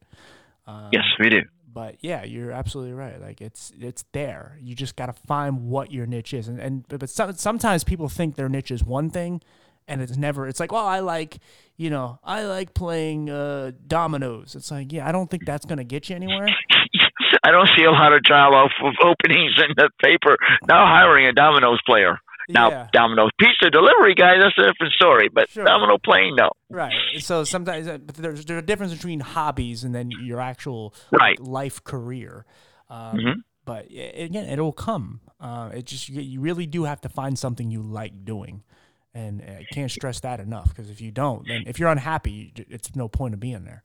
Um, 0.67 0.89
yes, 0.93 1.05
we 1.19 1.29
do 1.29 1.43
but 1.73 1.97
yeah, 2.01 2.25
you're 2.25 2.53
absolutely 2.53 2.93
right. 2.93 3.21
Like 3.21 3.41
it's 3.41 3.73
it's 3.79 4.05
there. 4.13 4.59
You 4.61 4.75
just 4.75 4.97
got 4.97 5.07
to 5.07 5.13
find 5.13 5.69
what 5.69 5.93
your 5.93 6.07
niche 6.07 6.35
is, 6.35 6.49
and 6.49 6.59
and 6.59 6.85
but 6.89 7.09
some, 7.09 7.33
sometimes 7.35 7.85
people 7.85 8.09
think 8.09 8.37
their 8.37 8.49
niche 8.49 8.71
is 8.71 8.85
one 8.85 9.11
thing, 9.11 9.41
and 9.89 10.01
it's 10.01 10.17
never. 10.17 10.47
It's 10.47 10.61
like, 10.61 10.73
well, 10.73 10.87
I 10.87 11.01
like, 11.01 11.39
you 11.77 11.91
know, 11.91 12.19
I 12.25 12.45
like 12.45 12.75
playing 12.75 13.31
uh, 13.31 13.73
dominoes. 13.87 14.55
It's 14.55 14.71
like, 14.71 14.93
yeah, 14.93 15.09
I 15.09 15.13
don't 15.13 15.31
think 15.31 15.45
that's 15.47 15.67
gonna 15.67 15.85
get 15.85 16.09
you 16.09 16.17
anywhere. 16.17 16.49
I 17.43 17.51
don't 17.53 17.71
see 17.77 17.85
a 17.85 17.91
lot 17.91 18.13
of 18.13 18.23
job 18.25 18.53
of 18.55 18.71
openings 19.03 19.53
in 19.59 19.75
the 19.77 19.91
paper 20.03 20.37
now 20.69 20.87
hiring 20.87 21.27
a 21.27 21.33
dominoes 21.33 21.81
player. 21.87 22.19
Now, 22.53 22.71
Yeah. 22.71 22.89
Domino's 22.93 23.31
pizza 23.39 23.71
delivery 23.71 24.15
guy, 24.15 24.39
that's 24.41 24.57
a 24.59 24.63
different 24.71 24.93
story. 24.95 25.29
But 25.33 25.49
Sure. 25.51 25.65
Domino 25.65 25.99
playing, 25.99 26.37
no. 26.37 26.51
Right. 26.69 26.93
So 27.19 27.45
sometimes 27.45 27.87
uh, 27.89 27.99
but 27.99 28.15
there's 28.17 28.45
there's 28.45 28.63
a 28.63 28.67
difference 28.67 28.93
between 28.95 29.21
hobbies 29.21 29.85
and 29.85 29.95
then 29.95 30.11
your 30.11 30.41
actual 30.41 30.95
Right. 31.11 31.39
like, 31.41 31.49
life 31.49 31.85
career. 31.85 32.45
Um, 32.89 33.17
Mhm. 33.19 33.35
But 33.67 33.87
again, 33.91 34.47
it'll 34.49 34.73
come. 34.73 35.21
Uh, 35.39 35.71
it 35.75 35.87
just 35.87 36.09
you, 36.09 36.21
you 36.23 36.41
really 36.41 36.67
do 36.67 36.85
have 36.85 37.01
to 37.03 37.09
find 37.09 37.39
something 37.39 37.71
you 37.71 37.83
like 37.83 38.25
doing, 38.25 38.63
and 39.15 39.43
I 39.43 39.65
can't 39.73 39.91
stress 39.91 40.19
that 40.21 40.41
enough. 40.41 40.71
Because 40.71 40.91
if 40.91 41.01
you 41.01 41.13
don't, 41.13 41.47
then 41.47 41.65
if 41.67 41.79
you're 41.79 41.91
unhappy, 41.91 42.53
it's 42.57 42.97
no 42.97 43.07
point 43.09 43.35
of 43.35 43.39
being 43.41 43.65
there. 43.65 43.83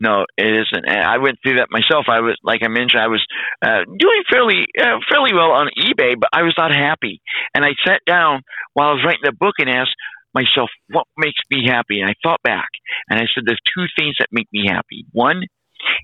No, 0.00 0.24
it 0.36 0.46
isn't. 0.46 0.84
And 0.86 1.00
I 1.00 1.18
went 1.18 1.38
through 1.42 1.56
that 1.56 1.68
myself. 1.70 2.06
I 2.08 2.20
was, 2.20 2.36
like 2.42 2.60
I 2.64 2.68
mentioned, 2.68 3.00
I 3.00 3.08
was 3.08 3.24
uh, 3.64 3.84
doing 3.84 4.22
fairly, 4.30 4.66
uh, 4.80 4.98
fairly 5.10 5.32
well 5.32 5.52
on 5.52 5.68
eBay, 5.78 6.14
but 6.18 6.30
I 6.32 6.42
was 6.42 6.54
not 6.58 6.72
happy. 6.72 7.20
And 7.54 7.64
I 7.64 7.70
sat 7.86 8.00
down 8.06 8.42
while 8.74 8.88
I 8.88 8.92
was 8.92 9.04
writing 9.04 9.24
the 9.24 9.32
book 9.32 9.54
and 9.58 9.68
asked 9.70 9.94
myself, 10.34 10.68
what 10.88 11.06
makes 11.16 11.40
me 11.50 11.64
happy? 11.66 12.00
And 12.00 12.10
I 12.10 12.14
thought 12.22 12.42
back 12.42 12.68
and 13.08 13.18
I 13.18 13.24
said, 13.34 13.44
there's 13.46 13.60
two 13.74 13.86
things 13.96 14.16
that 14.18 14.28
make 14.32 14.48
me 14.52 14.66
happy. 14.68 15.06
One 15.12 15.42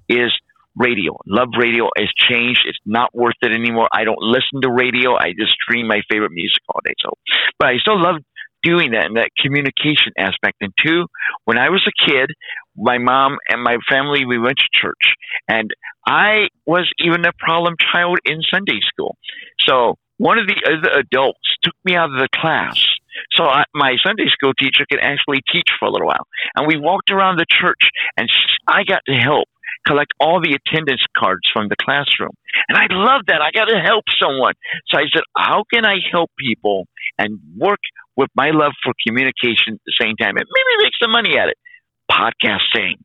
is 0.09 0.32
radio. 0.76 1.18
Love 1.26 1.49
radio 1.59 1.88
has 1.99 2.09
changed. 2.16 2.62
It's 2.64 2.78
not 2.86 3.14
worth 3.14 3.34
it 3.43 3.53
anymore. 3.53 3.88
I 3.93 4.05
don't 4.05 4.22
listen 4.22 4.62
to 4.62 4.70
radio. 4.70 5.16
I 5.16 5.32
just 5.36 5.53
stream 5.53 5.88
my 5.88 6.01
favorite 6.11 6.32
music 6.32 6.62
all 6.68 6.80
day. 6.84 6.95
So, 7.03 7.11
but 7.59 7.68
I 7.68 7.78
still 7.78 8.01
love 8.01 8.22
doing 8.62 8.92
that 8.92 9.06
and 9.06 9.16
that 9.16 9.30
communication 9.38 10.12
aspect. 10.18 10.56
And 10.61 10.72
two, 10.82 11.06
when 11.44 11.58
I 11.58 11.70
was 11.70 11.86
a 11.86 12.11
kid, 12.11 12.30
my 12.76 12.98
mom 12.98 13.36
and 13.48 13.62
my 13.62 13.76
family, 13.88 14.24
we 14.24 14.38
went 14.38 14.58
to 14.58 14.66
church. 14.72 15.14
And 15.48 15.70
I 16.06 16.48
was 16.66 16.90
even 16.98 17.24
a 17.24 17.32
problem 17.38 17.74
child 17.92 18.18
in 18.24 18.40
Sunday 18.50 18.80
school. 18.82 19.16
So 19.66 19.96
one 20.18 20.38
of 20.38 20.46
the 20.46 20.56
other 20.66 21.00
adults 21.00 21.40
took 21.62 21.74
me 21.84 21.96
out 21.96 22.12
of 22.12 22.18
the 22.18 22.28
class. 22.34 22.78
So 23.32 23.44
I, 23.44 23.64
my 23.74 23.96
Sunday 24.04 24.28
school 24.28 24.52
teacher 24.54 24.84
could 24.90 25.00
actually 25.00 25.40
teach 25.52 25.68
for 25.78 25.86
a 25.86 25.90
little 25.90 26.06
while. 26.06 26.26
And 26.56 26.66
we 26.66 26.76
walked 26.76 27.11
around 27.11 27.38
the 27.38 27.46
church 27.48 27.80
and 28.16 28.28
I 28.66 28.84
got 28.84 29.00
to 29.06 29.14
help 29.14 29.48
collect 29.86 30.12
all 30.20 30.40
the 30.40 30.58
attendance 30.58 31.02
cards 31.16 31.48
from 31.52 31.68
the 31.68 31.76
classroom. 31.80 32.32
And 32.68 32.76
I 32.76 32.86
loved 32.90 33.28
that. 33.28 33.40
I 33.40 33.50
got 33.50 33.66
to 33.66 33.80
help 33.80 34.04
someone. 34.20 34.54
So 34.88 34.98
I 34.98 35.04
said, 35.12 35.22
how 35.36 35.64
can 35.72 35.84
I 35.84 35.96
help 36.12 36.30
people 36.38 36.86
and 37.18 37.38
work 37.56 37.80
with 38.16 38.28
my 38.34 38.50
love 38.50 38.72
for 38.82 38.92
communication 39.06 39.74
at 39.74 39.80
the 39.86 39.94
same 40.00 40.16
time 40.16 40.36
and 40.36 40.46
maybe 40.46 40.84
make 40.84 40.92
some 41.02 41.11
money 41.11 41.38
at 41.38 41.48
it? 41.48 41.58
Podcasting. 42.11 42.96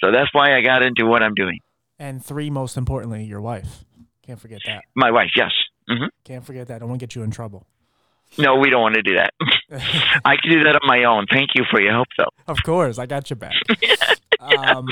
So 0.00 0.10
that's 0.12 0.28
why 0.32 0.56
I 0.56 0.62
got 0.62 0.82
into 0.82 1.06
what 1.06 1.22
I'm 1.22 1.34
doing. 1.34 1.60
And 1.98 2.24
three, 2.24 2.50
most 2.50 2.76
importantly, 2.76 3.24
your 3.24 3.40
wife. 3.40 3.84
Can't 4.22 4.40
forget 4.40 4.60
that. 4.66 4.82
My 4.94 5.10
wife, 5.10 5.30
yes. 5.36 5.50
Mm-hmm. 5.88 6.06
Can't 6.24 6.44
forget 6.44 6.68
that. 6.68 6.76
I 6.76 6.78
don't 6.80 6.88
want 6.88 7.00
to 7.00 7.06
get 7.06 7.14
you 7.14 7.22
in 7.22 7.30
trouble. 7.30 7.66
No, 8.36 8.56
we 8.56 8.68
don't 8.68 8.82
want 8.82 8.94
to 8.96 9.02
do 9.02 9.14
that. 9.14 9.32
I 10.24 10.36
can 10.36 10.52
do 10.52 10.64
that 10.64 10.78
on 10.80 10.86
my 10.86 11.04
own. 11.04 11.26
Thank 11.32 11.50
you 11.54 11.64
for 11.70 11.80
your 11.80 11.92
help, 11.92 12.08
though. 12.18 12.30
Of 12.46 12.58
course, 12.62 12.98
I 12.98 13.06
got 13.06 13.30
your 13.30 13.38
back. 13.38 13.54
um, 14.40 14.86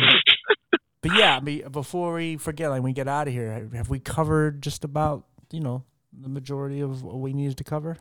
but 1.02 1.14
yeah, 1.14 1.36
I 1.36 1.40
mean, 1.40 1.68
before 1.70 2.14
we 2.14 2.36
forget, 2.38 2.70
like 2.70 2.78
when 2.78 2.90
we 2.90 2.92
get 2.94 3.08
out 3.08 3.28
of 3.28 3.34
here, 3.34 3.68
have 3.74 3.90
we 3.90 3.98
covered 3.98 4.62
just 4.62 4.84
about 4.84 5.24
you 5.52 5.60
know 5.60 5.84
the 6.12 6.28
majority 6.28 6.80
of 6.80 7.02
what 7.02 7.18
we 7.18 7.32
needed 7.32 7.58
to 7.58 7.64
cover? 7.64 7.98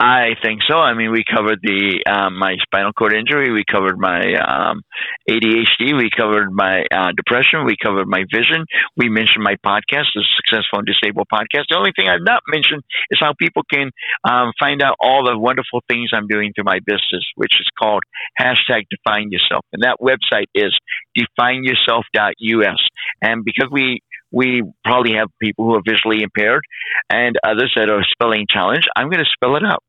I 0.00 0.30
think 0.42 0.62
so. 0.66 0.76
I 0.78 0.94
mean, 0.94 1.12
we 1.12 1.22
covered 1.28 1.58
the 1.62 2.00
um, 2.10 2.38
my 2.38 2.56
spinal 2.62 2.92
cord 2.92 3.12
injury. 3.12 3.52
We 3.52 3.64
covered 3.70 3.98
my 3.98 4.32
um, 4.40 4.80
ADHD. 5.28 5.92
We 5.92 6.08
covered 6.08 6.50
my 6.50 6.84
uh, 6.90 7.12
depression. 7.14 7.66
We 7.66 7.76
covered 7.76 8.08
my 8.08 8.24
vision. 8.32 8.64
We 8.96 9.10
mentioned 9.10 9.44
my 9.44 9.56
podcast, 9.56 10.08
the 10.14 10.24
Successful 10.36 10.78
and 10.78 10.86
Disabled 10.88 11.26
podcast. 11.30 11.68
The 11.68 11.76
only 11.76 11.92
thing 11.94 12.08
I've 12.08 12.24
not 12.24 12.40
mentioned 12.48 12.82
is 13.10 13.20
how 13.20 13.34
people 13.38 13.62
can 13.70 13.90
um, 14.24 14.52
find 14.58 14.80
out 14.80 14.96
all 15.00 15.22
the 15.22 15.36
wonderful 15.38 15.82
things 15.86 16.08
I'm 16.14 16.28
doing 16.28 16.52
through 16.54 16.64
my 16.64 16.78
business, 16.80 17.24
which 17.36 17.60
is 17.60 17.68
called 17.78 18.02
hashtag 18.40 18.84
Define 18.88 19.30
Yourself, 19.30 19.66
and 19.74 19.82
that 19.82 19.98
website 20.00 20.48
is 20.54 20.72
defineyourself.us. 21.12 22.80
And 23.20 23.44
because 23.44 23.68
we 23.70 24.00
we 24.32 24.62
probably 24.84 25.14
have 25.14 25.28
people 25.40 25.66
who 25.66 25.74
are 25.74 25.82
visually 25.86 26.22
impaired 26.22 26.62
and 27.10 27.36
others 27.44 27.72
that 27.76 27.88
are 27.88 28.04
spelling 28.04 28.46
challenged, 28.48 28.88
I'm 28.96 29.10
going 29.10 29.24
to 29.24 29.30
spell 29.32 29.56
it 29.56 29.64
out. 29.64 29.82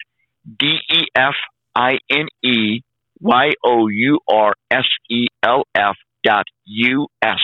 D 0.59 0.77
E 0.89 1.05
F 1.15 1.35
I 1.75 1.97
N 2.09 2.27
E 2.43 2.81
Y 3.19 3.51
O 3.63 3.87
U 3.87 4.19
R 4.29 4.53
S 4.71 4.85
E 5.09 5.27
L 5.43 5.63
F 5.75 5.95
dot 6.23 6.45
U 6.65 7.07
S. 7.21 7.39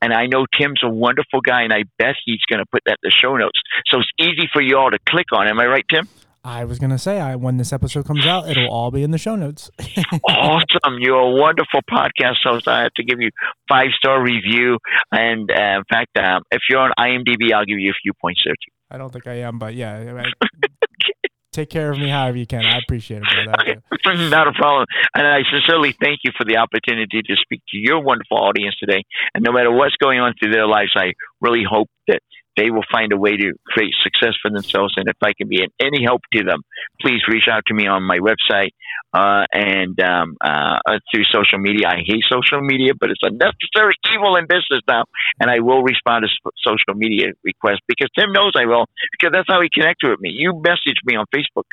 And 0.00 0.12
I 0.12 0.26
know 0.26 0.46
Tim's 0.58 0.80
a 0.82 0.88
wonderful 0.88 1.40
guy, 1.40 1.62
and 1.62 1.72
I 1.72 1.84
bet 1.98 2.14
he's 2.24 2.40
going 2.48 2.60
to 2.60 2.66
put 2.70 2.82
that 2.86 2.98
in 3.02 3.08
the 3.08 3.10
show 3.10 3.36
notes. 3.36 3.58
So 3.86 3.98
it's 4.00 4.10
easy 4.18 4.48
for 4.52 4.62
you 4.62 4.76
all 4.76 4.90
to 4.90 4.98
click 5.08 5.26
on. 5.32 5.48
Am 5.48 5.58
I 5.58 5.66
right, 5.66 5.84
Tim? 5.90 6.08
I 6.44 6.64
was 6.66 6.78
gonna 6.78 6.98
say, 6.98 7.20
I 7.20 7.36
when 7.36 7.56
this 7.56 7.72
episode 7.72 8.06
comes 8.06 8.26
out, 8.26 8.50
it'll 8.50 8.68
all 8.68 8.90
be 8.90 9.02
in 9.02 9.12
the 9.12 9.18
show 9.18 9.34
notes. 9.34 9.70
awesome. 10.28 10.98
You're 10.98 11.18
a 11.18 11.30
wonderful 11.30 11.80
podcast 11.90 12.36
host. 12.44 12.68
I 12.68 12.82
have 12.82 12.92
to 12.96 13.04
give 13.04 13.18
you 13.18 13.30
five 13.66 13.88
star 13.96 14.22
review. 14.22 14.78
And 15.10 15.50
uh, 15.50 15.78
in 15.78 15.84
fact, 15.90 16.18
um, 16.18 16.42
if 16.50 16.60
you're 16.68 16.80
on 16.80 16.92
IMDb, 16.98 17.54
I'll 17.54 17.64
give 17.64 17.78
you 17.78 17.90
a 17.90 17.98
few 18.02 18.12
points 18.20 18.42
there 18.44 18.52
too. 18.52 18.72
I 18.90 18.98
don't 18.98 19.10
think 19.10 19.26
I 19.26 19.40
am, 19.40 19.58
but 19.58 19.74
yeah, 19.74 20.22
I, 20.22 20.48
take 21.52 21.70
care 21.70 21.90
of 21.90 21.98
me 21.98 22.10
however 22.10 22.36
you 22.36 22.46
can. 22.46 22.66
I 22.66 22.78
appreciate 22.78 23.22
it, 23.22 23.46
brother. 23.46 23.80
Okay. 24.04 24.28
Not 24.28 24.46
a 24.46 24.52
problem. 24.52 24.84
And 25.14 25.26
I 25.26 25.40
sincerely 25.50 25.96
thank 25.98 26.20
you 26.24 26.32
for 26.36 26.44
the 26.44 26.58
opportunity 26.58 27.22
to 27.22 27.36
speak 27.42 27.62
to 27.70 27.78
your 27.78 28.02
wonderful 28.02 28.36
audience 28.36 28.74
today. 28.78 29.02
And 29.34 29.42
no 29.42 29.52
matter 29.52 29.72
what's 29.72 29.96
going 29.96 30.20
on 30.20 30.34
through 30.38 30.52
their 30.52 30.66
lives, 30.66 30.92
I 30.94 31.12
really 31.40 31.64
hope 31.68 31.88
that 32.08 32.20
they 32.56 32.70
will 32.70 32.84
find 32.90 33.12
a 33.12 33.16
way 33.16 33.36
to 33.36 33.52
create 33.66 33.92
success 34.02 34.34
for 34.40 34.50
themselves. 34.50 34.94
And 34.96 35.08
if 35.08 35.16
I 35.22 35.32
can 35.32 35.48
be 35.48 35.62
in 35.62 35.70
any 35.80 36.04
help 36.04 36.22
to 36.34 36.44
them, 36.44 36.62
please 37.00 37.20
reach 37.28 37.48
out 37.50 37.62
to 37.66 37.74
me 37.74 37.86
on 37.86 38.02
my 38.02 38.18
website 38.18 38.70
uh, 39.12 39.44
and 39.52 39.98
um, 40.00 40.36
uh, 40.44 40.78
uh, 40.86 40.98
through 41.10 41.24
social 41.24 41.58
media. 41.58 41.88
I 41.88 41.96
hate 42.06 42.22
social 42.30 42.60
media, 42.60 42.92
but 42.98 43.10
it's 43.10 43.22
a 43.22 43.30
necessary 43.30 43.94
evil 44.12 44.36
in 44.36 44.46
business 44.46 44.80
now. 44.88 45.04
And 45.40 45.50
I 45.50 45.60
will 45.60 45.82
respond 45.82 46.24
to 46.24 46.50
social 46.62 46.94
media 46.94 47.32
requests 47.42 47.80
because 47.88 48.08
Tim 48.18 48.32
knows 48.32 48.52
I 48.56 48.66
will, 48.66 48.86
because 49.12 49.32
that's 49.32 49.48
how 49.48 49.60
he 49.60 49.68
connected 49.72 50.10
with 50.10 50.20
me. 50.20 50.30
You 50.30 50.52
messaged 50.54 51.02
me 51.04 51.16
on 51.16 51.26
Facebook. 51.34 51.64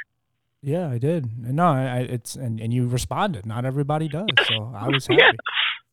Yeah, 0.64 0.90
I 0.92 1.00
did. 1.00 1.26
And 1.44 1.56
No, 1.56 1.66
I, 1.66 1.82
I- 1.82 2.00
it's 2.02 2.36
and, 2.36 2.60
and 2.60 2.72
you 2.72 2.88
responded. 2.88 3.46
Not 3.48 3.66
everybody 3.66 4.08
does, 4.08 4.28
so 4.48 4.72
I 4.76 4.90
was 4.90 5.08
happy. 5.08 5.20
Yeah. 5.20 5.32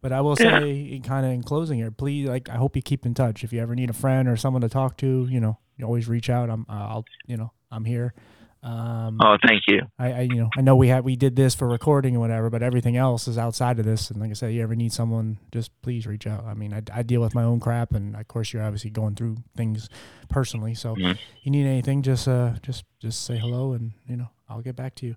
But 0.00 0.12
I 0.12 0.20
will 0.20 0.36
Yeah. 0.36 0.50
say, 0.58 1.00
kind 1.04 1.26
of 1.26 1.32
in 1.32 1.42
closing 1.42 1.78
here, 1.78 1.90
please, 1.90 2.28
like, 2.28 2.48
I 2.48 2.54
hope 2.54 2.76
you 2.76 2.82
keep 2.82 3.04
in 3.04 3.14
touch. 3.14 3.42
If 3.42 3.52
you 3.52 3.60
ever 3.60 3.74
need 3.74 3.90
a 3.90 3.94
friend 3.94 4.28
or 4.28 4.36
someone 4.36 4.62
to 4.62 4.68
talk 4.68 4.96
to, 4.98 5.26
you 5.28 5.40
know, 5.40 5.58
you 5.76 5.84
always 5.84 6.08
reach 6.08 6.30
out. 6.30 6.50
I'm, 6.50 6.66
uh, 6.68 6.72
I'll, 6.88 7.06
you 7.26 7.36
know, 7.36 7.52
I'm 7.70 7.84
here. 7.84 8.14
Um, 8.62 9.18
Oh, 9.20 9.36
thank 9.46 9.62
you. 9.68 9.82
I, 10.00 10.12
I, 10.12 10.20
you 10.22 10.40
know, 10.40 10.52
I 10.56 10.60
know 10.62 10.74
we 10.74 10.88
had 10.88 11.04
we 11.04 11.14
did 11.14 11.36
this 11.36 11.54
for 11.54 11.68
recording 11.68 12.14
and 12.14 12.20
whatever, 12.20 12.50
but 12.50 12.60
everything 12.62 12.96
else 12.96 13.28
is 13.28 13.38
outside 13.38 13.78
of 13.78 13.84
this. 13.84 14.10
And 14.10 14.20
like 14.20 14.30
I 14.30 14.34
said, 14.34 14.52
you 14.52 14.62
ever 14.64 14.74
need 14.74 14.92
someone, 14.92 15.38
just 15.52 15.70
please 15.82 16.06
reach 16.08 16.26
out. 16.26 16.44
I 16.44 16.54
mean, 16.54 16.72
I, 16.74 16.82
I 16.92 17.02
deal 17.04 17.20
with 17.20 17.34
my 17.36 17.44
own 17.44 17.60
crap, 17.60 17.92
and 17.94 18.16
of 18.16 18.26
course, 18.26 18.52
you're 18.52 18.62
obviously 18.62 18.90
going 18.90 19.14
through 19.14 19.36
things 19.56 19.88
personally. 20.28 20.74
So, 20.74 20.96
Mhm. 20.96 21.18
you 21.42 21.50
need 21.52 21.66
anything, 21.66 22.02
just 22.02 22.26
uh, 22.26 22.54
just 22.62 22.84
just 22.98 23.24
say 23.24 23.36
hello, 23.38 23.72
and 23.74 23.92
you 24.08 24.16
know, 24.16 24.28
I'll 24.48 24.60
get 24.62 24.74
back 24.74 24.96
to 24.96 25.06
you. 25.06 25.16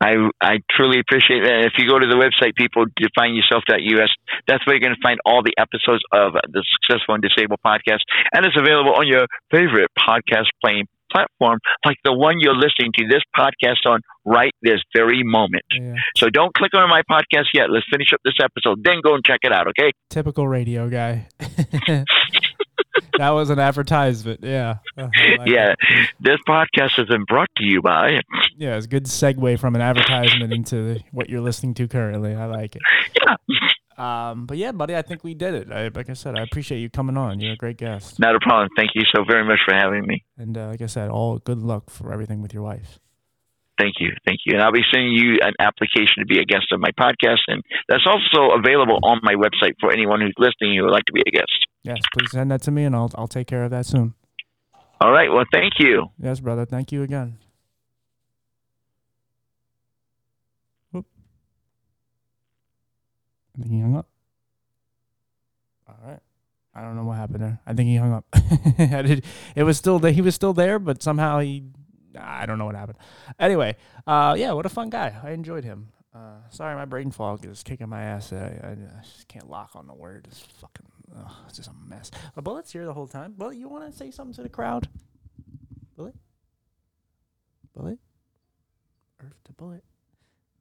I 0.00 0.30
I 0.40 0.58
truly 0.70 1.00
appreciate 1.00 1.40
that. 1.40 1.66
If 1.66 1.72
you 1.78 1.88
go 1.88 1.98
to 1.98 2.06
the 2.06 2.16
website, 2.16 2.54
people 2.56 2.84
defineyourself.us, 2.98 4.10
that's 4.46 4.66
where 4.66 4.76
you're 4.76 4.80
going 4.80 4.94
to 4.96 5.02
find 5.02 5.18
all 5.24 5.42
the 5.42 5.54
episodes 5.58 6.02
of 6.12 6.32
the 6.32 6.64
Successful 6.80 7.14
and 7.14 7.22
Disabled 7.22 7.60
podcast, 7.64 8.00
and 8.32 8.46
it's 8.46 8.56
available 8.56 8.94
on 8.94 9.06
your 9.06 9.26
favorite 9.50 9.90
podcast 9.98 10.46
playing 10.62 10.86
platform, 11.10 11.58
like 11.84 11.96
the 12.04 12.12
one 12.12 12.36
you're 12.40 12.56
listening 12.56 12.92
to 12.94 13.06
this 13.08 13.22
podcast 13.36 13.86
on 13.86 14.00
right 14.24 14.52
this 14.62 14.80
very 14.94 15.22
moment. 15.22 15.64
Yeah, 15.70 15.94
So 16.16 16.28
don't 16.30 16.52
click 16.54 16.74
on 16.74 16.88
my 16.88 17.02
podcast 17.08 17.46
yet. 17.54 17.70
Let's 17.70 17.86
finish 17.90 18.12
up 18.12 18.20
this 18.24 18.34
episode, 18.42 18.82
then 18.84 19.00
go 19.02 19.14
and 19.14 19.24
check 19.24 19.40
it 19.42 19.52
out. 19.52 19.68
Okay? 19.68 19.92
typical 20.10 20.48
radio 20.48 20.88
guy. 20.88 21.28
that 23.18 23.30
was 23.30 23.50
an 23.50 23.58
advertisement. 23.58 24.40
Yeah. 24.42 24.78
Uh, 24.96 25.08
like 25.38 25.40
Yeah. 25.46 25.74
This 26.20 26.38
podcast 26.48 26.96
has 26.96 27.06
been 27.06 27.24
brought 27.24 27.48
to 27.56 27.64
you 27.64 27.82
by. 27.82 28.20
Yeah, 28.56 28.76
it's 28.76 28.86
a 28.86 28.88
good 28.88 29.04
segue 29.04 29.58
from 29.58 29.74
an 29.74 29.80
advertisement 29.80 30.52
into 30.52 30.98
what 31.12 31.28
you're 31.28 31.40
listening 31.40 31.74
to 31.74 31.88
currently. 31.88 32.34
I 32.34 32.46
like 32.46 32.76
it. 32.76 32.82
Yeah. 33.24 33.36
Um, 33.98 34.46
but 34.46 34.58
yeah, 34.58 34.72
buddy, 34.72 34.94
I 34.94 35.02
think 35.02 35.24
we 35.24 35.34
did 35.34 35.54
it. 35.54 35.72
I, 35.72 35.88
like 35.88 36.10
I 36.10 36.12
said, 36.12 36.38
I 36.38 36.42
appreciate 36.42 36.80
you 36.80 36.90
coming 36.90 37.16
on. 37.16 37.40
You're 37.40 37.54
a 37.54 37.56
great 37.56 37.78
guest. 37.78 38.18
Not 38.18 38.34
a 38.34 38.40
problem. 38.40 38.68
Thank 38.76 38.90
you 38.94 39.02
so 39.14 39.24
very 39.26 39.44
much 39.44 39.60
for 39.66 39.74
having 39.74 40.06
me. 40.06 40.24
And 40.36 40.56
uh, 40.56 40.68
like 40.68 40.82
I 40.82 40.86
said, 40.86 41.08
all 41.08 41.38
good 41.38 41.58
luck 41.58 41.88
for 41.88 42.12
everything 42.12 42.42
with 42.42 42.52
your 42.52 42.62
wife. 42.62 42.98
Thank 43.78 43.94
you. 44.00 44.12
Thank 44.24 44.40
you. 44.46 44.54
And 44.54 44.62
I'll 44.62 44.72
be 44.72 44.84
sending 44.92 45.12
you 45.12 45.38
an 45.42 45.52
application 45.60 46.20
to 46.20 46.26
be 46.26 46.38
a 46.40 46.44
guest 46.44 46.72
of 46.72 46.80
my 46.80 46.90
podcast. 46.98 47.44
And 47.46 47.62
that's 47.88 48.06
also 48.06 48.54
available 48.56 48.98
on 49.02 49.20
my 49.22 49.34
website 49.34 49.74
for 49.80 49.92
anyone 49.92 50.20
who's 50.20 50.34
listening 50.38 50.76
who 50.76 50.84
would 50.84 50.92
like 50.92 51.04
to 51.06 51.12
be 51.12 51.22
a 51.26 51.30
guest. 51.30 51.66
Yes, 51.86 51.98
please 52.12 52.32
send 52.32 52.50
that 52.50 52.62
to 52.62 52.72
me, 52.72 52.82
and 52.84 52.96
I'll 52.96 53.12
I'll 53.14 53.28
take 53.28 53.46
care 53.46 53.62
of 53.62 53.70
that 53.70 53.86
soon. 53.86 54.14
All 55.00 55.12
right. 55.12 55.30
Well, 55.30 55.44
thank 55.52 55.74
you. 55.78 56.06
Yes, 56.18 56.40
brother. 56.40 56.64
Thank 56.64 56.90
you 56.90 57.02
again. 57.02 57.38
Oop. 60.96 61.06
I 63.56 63.62
think 63.62 63.72
he 63.72 63.80
hung 63.80 63.96
up. 63.96 64.08
All 65.88 65.96
right. 66.04 66.18
I 66.74 66.80
don't 66.82 66.96
know 66.96 67.04
what 67.04 67.18
happened 67.18 67.42
there. 67.42 67.60
I 67.66 67.72
think 67.72 67.88
he 67.88 67.96
hung 67.96 68.12
up. 68.12 68.24
it 68.34 69.62
was 69.62 69.78
still 69.78 70.00
that 70.00 70.12
He 70.12 70.22
was 70.22 70.34
still 70.34 70.52
there, 70.52 70.78
but 70.80 71.04
somehow 71.04 71.38
he. 71.38 71.64
I 72.18 72.46
don't 72.46 72.58
know 72.58 72.64
what 72.64 72.74
happened. 72.74 72.98
Anyway, 73.38 73.76
uh, 74.06 74.34
yeah, 74.36 74.52
what 74.52 74.66
a 74.66 74.70
fun 74.70 74.90
guy. 74.90 75.14
I 75.22 75.30
enjoyed 75.30 75.64
him. 75.64 75.88
Uh, 76.12 76.38
sorry, 76.48 76.74
my 76.74 76.86
brain 76.86 77.10
fog 77.10 77.44
is 77.44 77.62
kicking 77.62 77.88
my 77.90 78.02
ass. 78.02 78.32
I, 78.32 78.58
I 78.62 79.02
just 79.02 79.28
can't 79.28 79.48
lock 79.48 79.70
on 79.74 79.86
the 79.86 79.94
word. 79.94 80.26
It's 80.30 80.40
fucking 80.40 80.86
Ugh, 81.14 81.32
it's 81.48 81.56
just 81.56 81.70
a 81.70 81.88
mess. 81.88 82.10
A 82.36 82.42
Bullet's 82.42 82.72
here 82.72 82.84
the 82.84 82.92
whole 82.92 83.06
time. 83.06 83.34
Bullet, 83.36 83.56
you 83.56 83.68
want 83.68 83.90
to 83.90 83.96
say 83.96 84.10
something 84.10 84.34
to 84.34 84.42
the 84.42 84.48
crowd? 84.48 84.88
Bullet? 85.96 86.14
Bullet? 87.74 87.98
Earth 89.22 89.38
to 89.44 89.52
Bullet? 89.52 89.84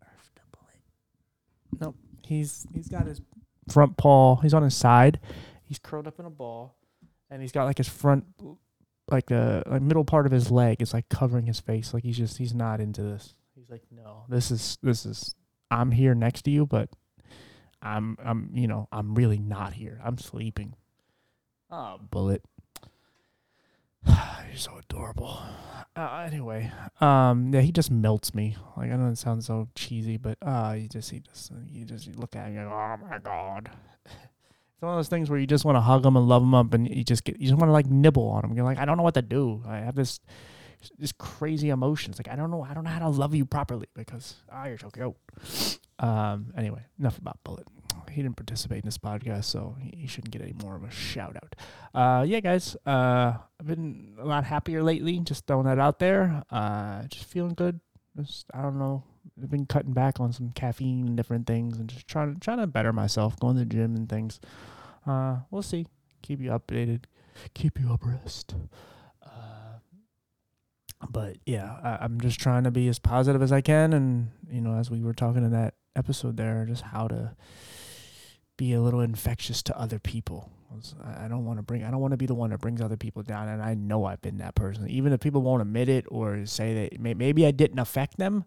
Earth 0.02 0.32
to 0.36 0.42
Bullet. 0.52 1.80
Nope. 1.80 1.96
He's 2.26 2.66
he's 2.74 2.88
got 2.88 3.06
his 3.06 3.22
front 3.70 3.98
paw. 3.98 4.38
He's 4.38 4.54
on 4.54 4.64
his 4.64 4.76
side. 4.76 5.20
He's 5.64 5.80
curled 5.80 6.08
up 6.08 6.20
in 6.20 6.26
a 6.26 6.30
ball, 6.30 6.76
and 7.30 7.42
he's 7.42 7.52
got 7.52 7.66
like 7.66 7.78
his 7.78 7.90
front, 7.90 8.26
like 9.10 9.28
the 9.28 9.64
like 9.66 9.82
middle 9.82 10.06
part 10.06 10.26
of 10.26 10.32
his 10.32 10.52
leg 10.52 10.82
is 10.82 10.94
like 10.94 11.10
covering 11.10 11.46
his 11.48 11.60
face. 11.60 11.94
Like 11.94 12.04
he's 12.04 12.18
just 12.18 12.38
he's 12.38 12.54
not 12.54 12.80
into 12.80 13.02
this. 13.02 13.34
He's 13.56 13.70
like, 13.70 13.84
no, 13.92 14.26
this 14.30 14.52
is 14.52 14.78
this 14.84 15.06
is. 15.06 15.36
I'm 15.72 15.92
here 15.92 16.14
next 16.14 16.44
to 16.44 16.52
you, 16.52 16.66
but 16.66 16.90
I'm 17.86 18.18
I'm 18.24 18.50
you 18.54 18.68
know 18.68 18.88
I'm 18.92 19.14
really 19.16 19.38
not 19.38 19.74
here. 19.74 20.02
I'm 20.04 20.18
sleeping. 20.18 20.76
Oh, 21.70 22.00
bullet. 22.10 22.44
You're 24.08 24.56
so 24.56 24.78
adorable. 24.78 25.40
Uh, 25.96 26.26
anyway, 26.26 26.72
um, 27.00 27.54
yeah, 27.54 27.62
he 27.62 27.72
just 27.72 27.90
melts 27.90 28.34
me. 28.34 28.58
Like 28.76 28.92
I 28.92 28.96
know 28.96 29.10
it 29.10 29.18
sounds 29.18 29.46
so 29.46 29.70
cheesy, 29.76 30.18
but 30.18 30.38
uh, 30.42 30.76
you 30.78 30.90
just 30.90 31.12
he 31.12 31.20
just 31.20 31.52
you 31.70 31.86
just 31.86 32.08
you 32.08 32.14
look 32.14 32.36
at 32.36 32.48
him, 32.48 32.58
and 32.58 32.70
go, 32.70 32.76
oh 32.76 32.98
my 33.10 33.20
god. 33.20 33.70
It's 34.74 34.82
one 34.82 34.92
of 34.92 34.98
those 34.98 35.08
things 35.08 35.30
where 35.30 35.40
you 35.40 35.48
just 35.48 35.64
want 35.64 35.78
to 35.78 35.82
hug 35.82 36.06
him 36.06 36.18
and 36.18 36.28
love 36.28 36.44
him 36.44 36.54
up, 36.54 36.74
and 36.74 36.86
you 36.94 37.06
just 37.06 37.24
get 37.24 37.40
you 37.40 37.48
just 37.48 37.58
want 37.58 37.70
to 37.70 37.72
like 37.72 37.86
nibble 37.86 38.28
on 38.28 38.44
him. 38.44 38.58
You're 38.58 38.66
like, 38.66 38.78
I 38.78 38.84
don't 38.84 38.98
know 38.98 39.04
what 39.04 39.14
to 39.14 39.22
do. 39.22 39.64
I 39.66 39.78
have 39.78 39.96
this 39.96 40.20
this 40.98 41.14
crazy 41.14 41.70
emotions. 41.70 42.20
Like 42.20 42.28
I 42.28 42.36
don't 42.36 42.52
know, 42.52 42.62
I 42.62 42.74
don't 42.74 42.84
know 42.84 42.90
how 42.90 43.00
to 43.00 43.08
love 43.08 43.34
you 43.34 43.46
properly 43.46 43.88
because 43.94 44.36
ah, 44.52 44.66
you're 44.66 44.78
so 44.78 44.90
cute. 44.90 45.16
Um. 45.98 46.52
Anyway, 46.58 46.84
enough 47.00 47.18
about 47.18 47.40
Bullet. 47.46 47.66
He 48.10 48.22
didn't 48.22 48.38
participate 48.38 48.84
in 48.84 48.86
this 48.86 48.98
podcast, 48.98 49.46
so 49.46 49.76
he, 49.80 50.08
shouldn't 50.08 50.32
get 50.32 50.42
any 50.42 50.54
more 50.64 50.76
of 50.76 50.84
a 50.84 50.92
shout 50.92 51.36
out. 51.36 51.56
Uh. 51.94 52.24
Yeah, 52.24 52.40
guys. 52.40 52.76
Uh. 52.86 53.34
I've 53.60 53.68
been 53.68 54.16
a 54.20 54.26
lot 54.26 54.44
happier 54.44 54.84
lately. 54.84 55.20
Just 55.20 55.48
throwing 55.48 55.66
that 55.66 55.80
out 55.80 56.00
there. 56.00 56.44
Uh. 56.50 57.04
Just 57.04 57.26
feeling 57.26 57.54
good. 57.54 57.80
Just 58.18 58.46
I 58.54 58.62
don't 58.62 58.80
know. 58.80 59.04
I've 59.42 59.50
been 59.50 59.66
cutting 59.66 59.94
back 59.94 60.20
on 60.20 60.32
some 60.32 60.52
caffeine 60.52 61.08
and 61.08 61.18
different 61.18 61.48
things, 61.48 61.78
and 61.78 61.90
just 61.90 62.08
trying 62.08 62.34
to 62.34 62.40
trying 62.40 62.60
to 62.60 62.68
better 62.68 62.94
myself, 62.94 63.40
going 63.40 63.56
to 63.56 63.60
the 63.60 63.66
gym 63.66 63.96
and 63.96 64.08
things. 64.08 64.40
Uh, 65.06 65.38
we'll 65.52 65.62
see. 65.62 65.88
Keep 66.22 66.42
you 66.42 66.50
updated. 66.52 67.06
Keep 67.54 67.80
you 67.80 67.92
abreast. 67.92 68.56
Uh, 69.24 69.80
but 71.10 71.38
yeah, 71.46 71.78
I, 71.84 72.06
I'm 72.06 72.20
just 72.22 72.40
trying 72.40 72.64
to 72.64 72.72
be 72.72 72.88
as 72.88 73.00
positive 73.00 73.42
as 73.42 73.52
I 73.52 73.62
can, 73.62 73.94
and 73.94 74.32
you 74.50 74.62
know, 74.62 74.78
as 74.78 74.90
we 74.90 75.02
were 75.02 75.14
talking 75.14 75.44
in 75.44 75.52
that 75.52 75.76
episode 75.96 76.38
there, 76.38 76.66
just 76.68 76.84
how 76.84 77.08
to 77.08 77.36
be 78.58 78.74
a 78.74 78.82
little 78.82 79.02
infectious 79.02 79.62
to 79.64 79.78
other 79.78 80.00
people. 80.00 80.52
I 81.04 81.28
don't 81.28 81.46
want 81.46 81.60
to 81.60 81.64
bring. 81.64 81.84
I 81.84 81.92
don't 81.92 82.02
want 82.02 82.12
to 82.12 82.18
be 82.18 82.26
the 82.26 82.36
one 82.36 82.50
that 82.50 82.60
brings 82.60 82.82
other 82.82 82.98
people 82.98 83.24
down, 83.24 83.48
and 83.48 83.62
I 83.62 83.76
know 83.76 84.06
I've 84.06 84.22
been 84.22 84.40
that 84.40 84.56
person. 84.56 84.90
Even 84.90 85.14
if 85.14 85.22
people 85.22 85.42
won't 85.42 85.62
admit 85.62 85.88
it 85.88 86.06
or 86.10 86.46
say 86.46 86.90
that 86.90 87.00
maybe 87.00 87.46
I 87.46 87.52
didn't 87.52 87.80
affect 87.80 88.18
them, 88.18 88.46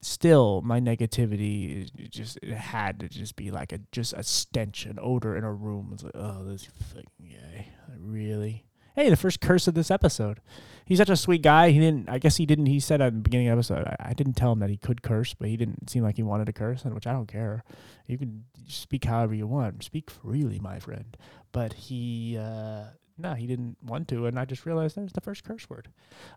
still 0.00 0.60
my 0.62 0.80
negativity 0.80 1.88
just 2.10 2.38
it 2.42 2.52
had 2.52 2.98
to 3.00 3.08
just 3.08 3.36
be 3.36 3.52
like 3.52 3.72
a 3.72 3.78
just 3.92 4.12
a 4.14 4.24
stench, 4.24 4.86
an 4.86 4.98
odor 5.00 5.36
in 5.36 5.44
a 5.44 5.52
room. 5.52 5.90
It's 5.92 6.02
like, 6.02 6.16
oh, 6.16 6.44
this 6.44 6.66
fucking 6.92 7.06
guy, 7.20 7.68
really. 7.98 8.64
Hey, 8.94 9.08
the 9.08 9.16
first 9.16 9.40
curse 9.40 9.66
of 9.66 9.74
this 9.74 9.90
episode. 9.90 10.40
He's 10.84 10.98
such 10.98 11.08
a 11.10 11.16
sweet 11.16 11.42
guy. 11.42 11.70
He 11.70 11.78
didn't. 11.78 12.08
I 12.08 12.18
guess 12.18 12.36
he 12.36 12.46
didn't. 12.46 12.66
He 12.66 12.80
said 12.80 13.00
at 13.00 13.14
the 13.14 13.20
beginning 13.20 13.48
of 13.48 13.56
the 13.56 13.58
episode, 13.58 13.86
I, 13.86 14.10
I 14.10 14.12
didn't 14.12 14.34
tell 14.34 14.52
him 14.52 14.58
that 14.58 14.70
he 14.70 14.76
could 14.76 15.02
curse, 15.02 15.32
but 15.34 15.48
he 15.48 15.56
didn't 15.56 15.88
seem 15.88 16.02
like 16.02 16.16
he 16.16 16.22
wanted 16.22 16.46
to 16.46 16.52
curse, 16.52 16.84
which 16.84 17.06
I 17.06 17.12
don't 17.12 17.28
care. 17.28 17.64
You 18.06 18.18
can 18.18 18.44
speak 18.68 19.04
however 19.04 19.34
you 19.34 19.46
want. 19.46 19.82
Speak 19.84 20.10
freely, 20.10 20.58
my 20.58 20.78
friend. 20.78 21.16
But 21.52 21.72
he, 21.72 22.36
uh, 22.38 22.84
no, 23.16 23.34
he 23.34 23.46
didn't 23.46 23.76
want 23.82 24.08
to, 24.08 24.26
and 24.26 24.38
I 24.38 24.44
just 24.44 24.66
realized 24.66 24.96
there's 24.96 25.12
the 25.12 25.20
first 25.20 25.44
curse 25.44 25.70
word. 25.70 25.88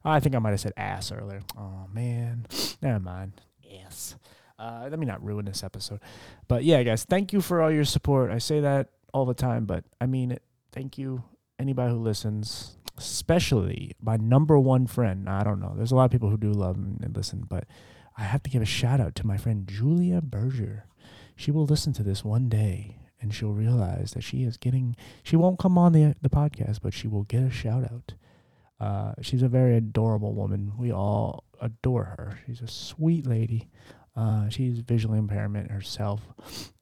I 0.03 0.19
think 0.19 0.35
I 0.35 0.39
might 0.39 0.51
have 0.51 0.59
said 0.59 0.73
ass 0.77 1.11
earlier. 1.11 1.41
Oh 1.57 1.87
man, 1.91 2.47
never 2.81 2.99
mind 2.99 3.41
ass. 3.83 4.15
Uh, 4.57 4.87
let 4.89 4.99
me 4.99 5.05
not 5.05 5.23
ruin 5.23 5.45
this 5.45 5.63
episode. 5.63 5.99
But 6.47 6.63
yeah, 6.63 6.81
guys, 6.83 7.03
thank 7.03 7.33
you 7.33 7.41
for 7.41 7.61
all 7.61 7.71
your 7.71 7.83
support. 7.85 8.31
I 8.31 8.37
say 8.37 8.61
that 8.61 8.89
all 9.13 9.25
the 9.25 9.33
time, 9.33 9.65
but 9.65 9.83
I 9.99 10.05
mean 10.05 10.31
it. 10.31 10.43
Thank 10.71 10.97
you, 10.97 11.23
anybody 11.59 11.91
who 11.91 11.99
listens, 11.99 12.77
especially 12.97 13.93
my 14.01 14.17
number 14.17 14.57
one 14.59 14.87
friend. 14.87 15.29
I 15.29 15.43
don't 15.43 15.59
know. 15.59 15.73
There's 15.75 15.91
a 15.91 15.95
lot 15.95 16.05
of 16.05 16.11
people 16.11 16.29
who 16.29 16.37
do 16.37 16.51
love 16.51 16.75
and 16.77 17.15
listen, 17.15 17.45
but 17.47 17.65
I 18.17 18.23
have 18.23 18.43
to 18.43 18.49
give 18.49 18.61
a 18.61 18.65
shout 18.65 18.99
out 18.99 19.15
to 19.15 19.27
my 19.27 19.37
friend 19.37 19.67
Julia 19.67 20.21
Berger. 20.21 20.85
She 21.35 21.51
will 21.51 21.65
listen 21.65 21.93
to 21.93 22.03
this 22.03 22.23
one 22.23 22.47
day 22.47 22.99
and 23.21 23.33
she'll 23.33 23.53
realize 23.53 24.11
that 24.11 24.23
she 24.23 24.43
is 24.43 24.57
getting, 24.57 24.95
she 25.23 25.35
won't 25.35 25.59
come 25.59 25.77
on 25.77 25.91
the, 25.93 26.15
the 26.21 26.29
podcast, 26.29 26.79
but 26.81 26.93
she 26.93 27.07
will 27.07 27.23
get 27.23 27.43
a 27.43 27.49
shout 27.49 27.83
out. 27.83 28.13
Uh, 28.79 29.13
she's 29.21 29.41
a 29.41 29.47
very 29.47 29.77
adorable 29.77 30.33
woman. 30.33 30.73
We 30.77 30.91
all 30.91 31.45
adore 31.61 32.03
her. 32.17 32.39
She's 32.45 32.61
a 32.61 32.67
sweet 32.67 33.25
lady. 33.25 33.69
Uh, 34.15 34.49
she's 34.49 34.79
visually 34.79 35.17
impairment 35.17 35.71
herself, 35.71 36.21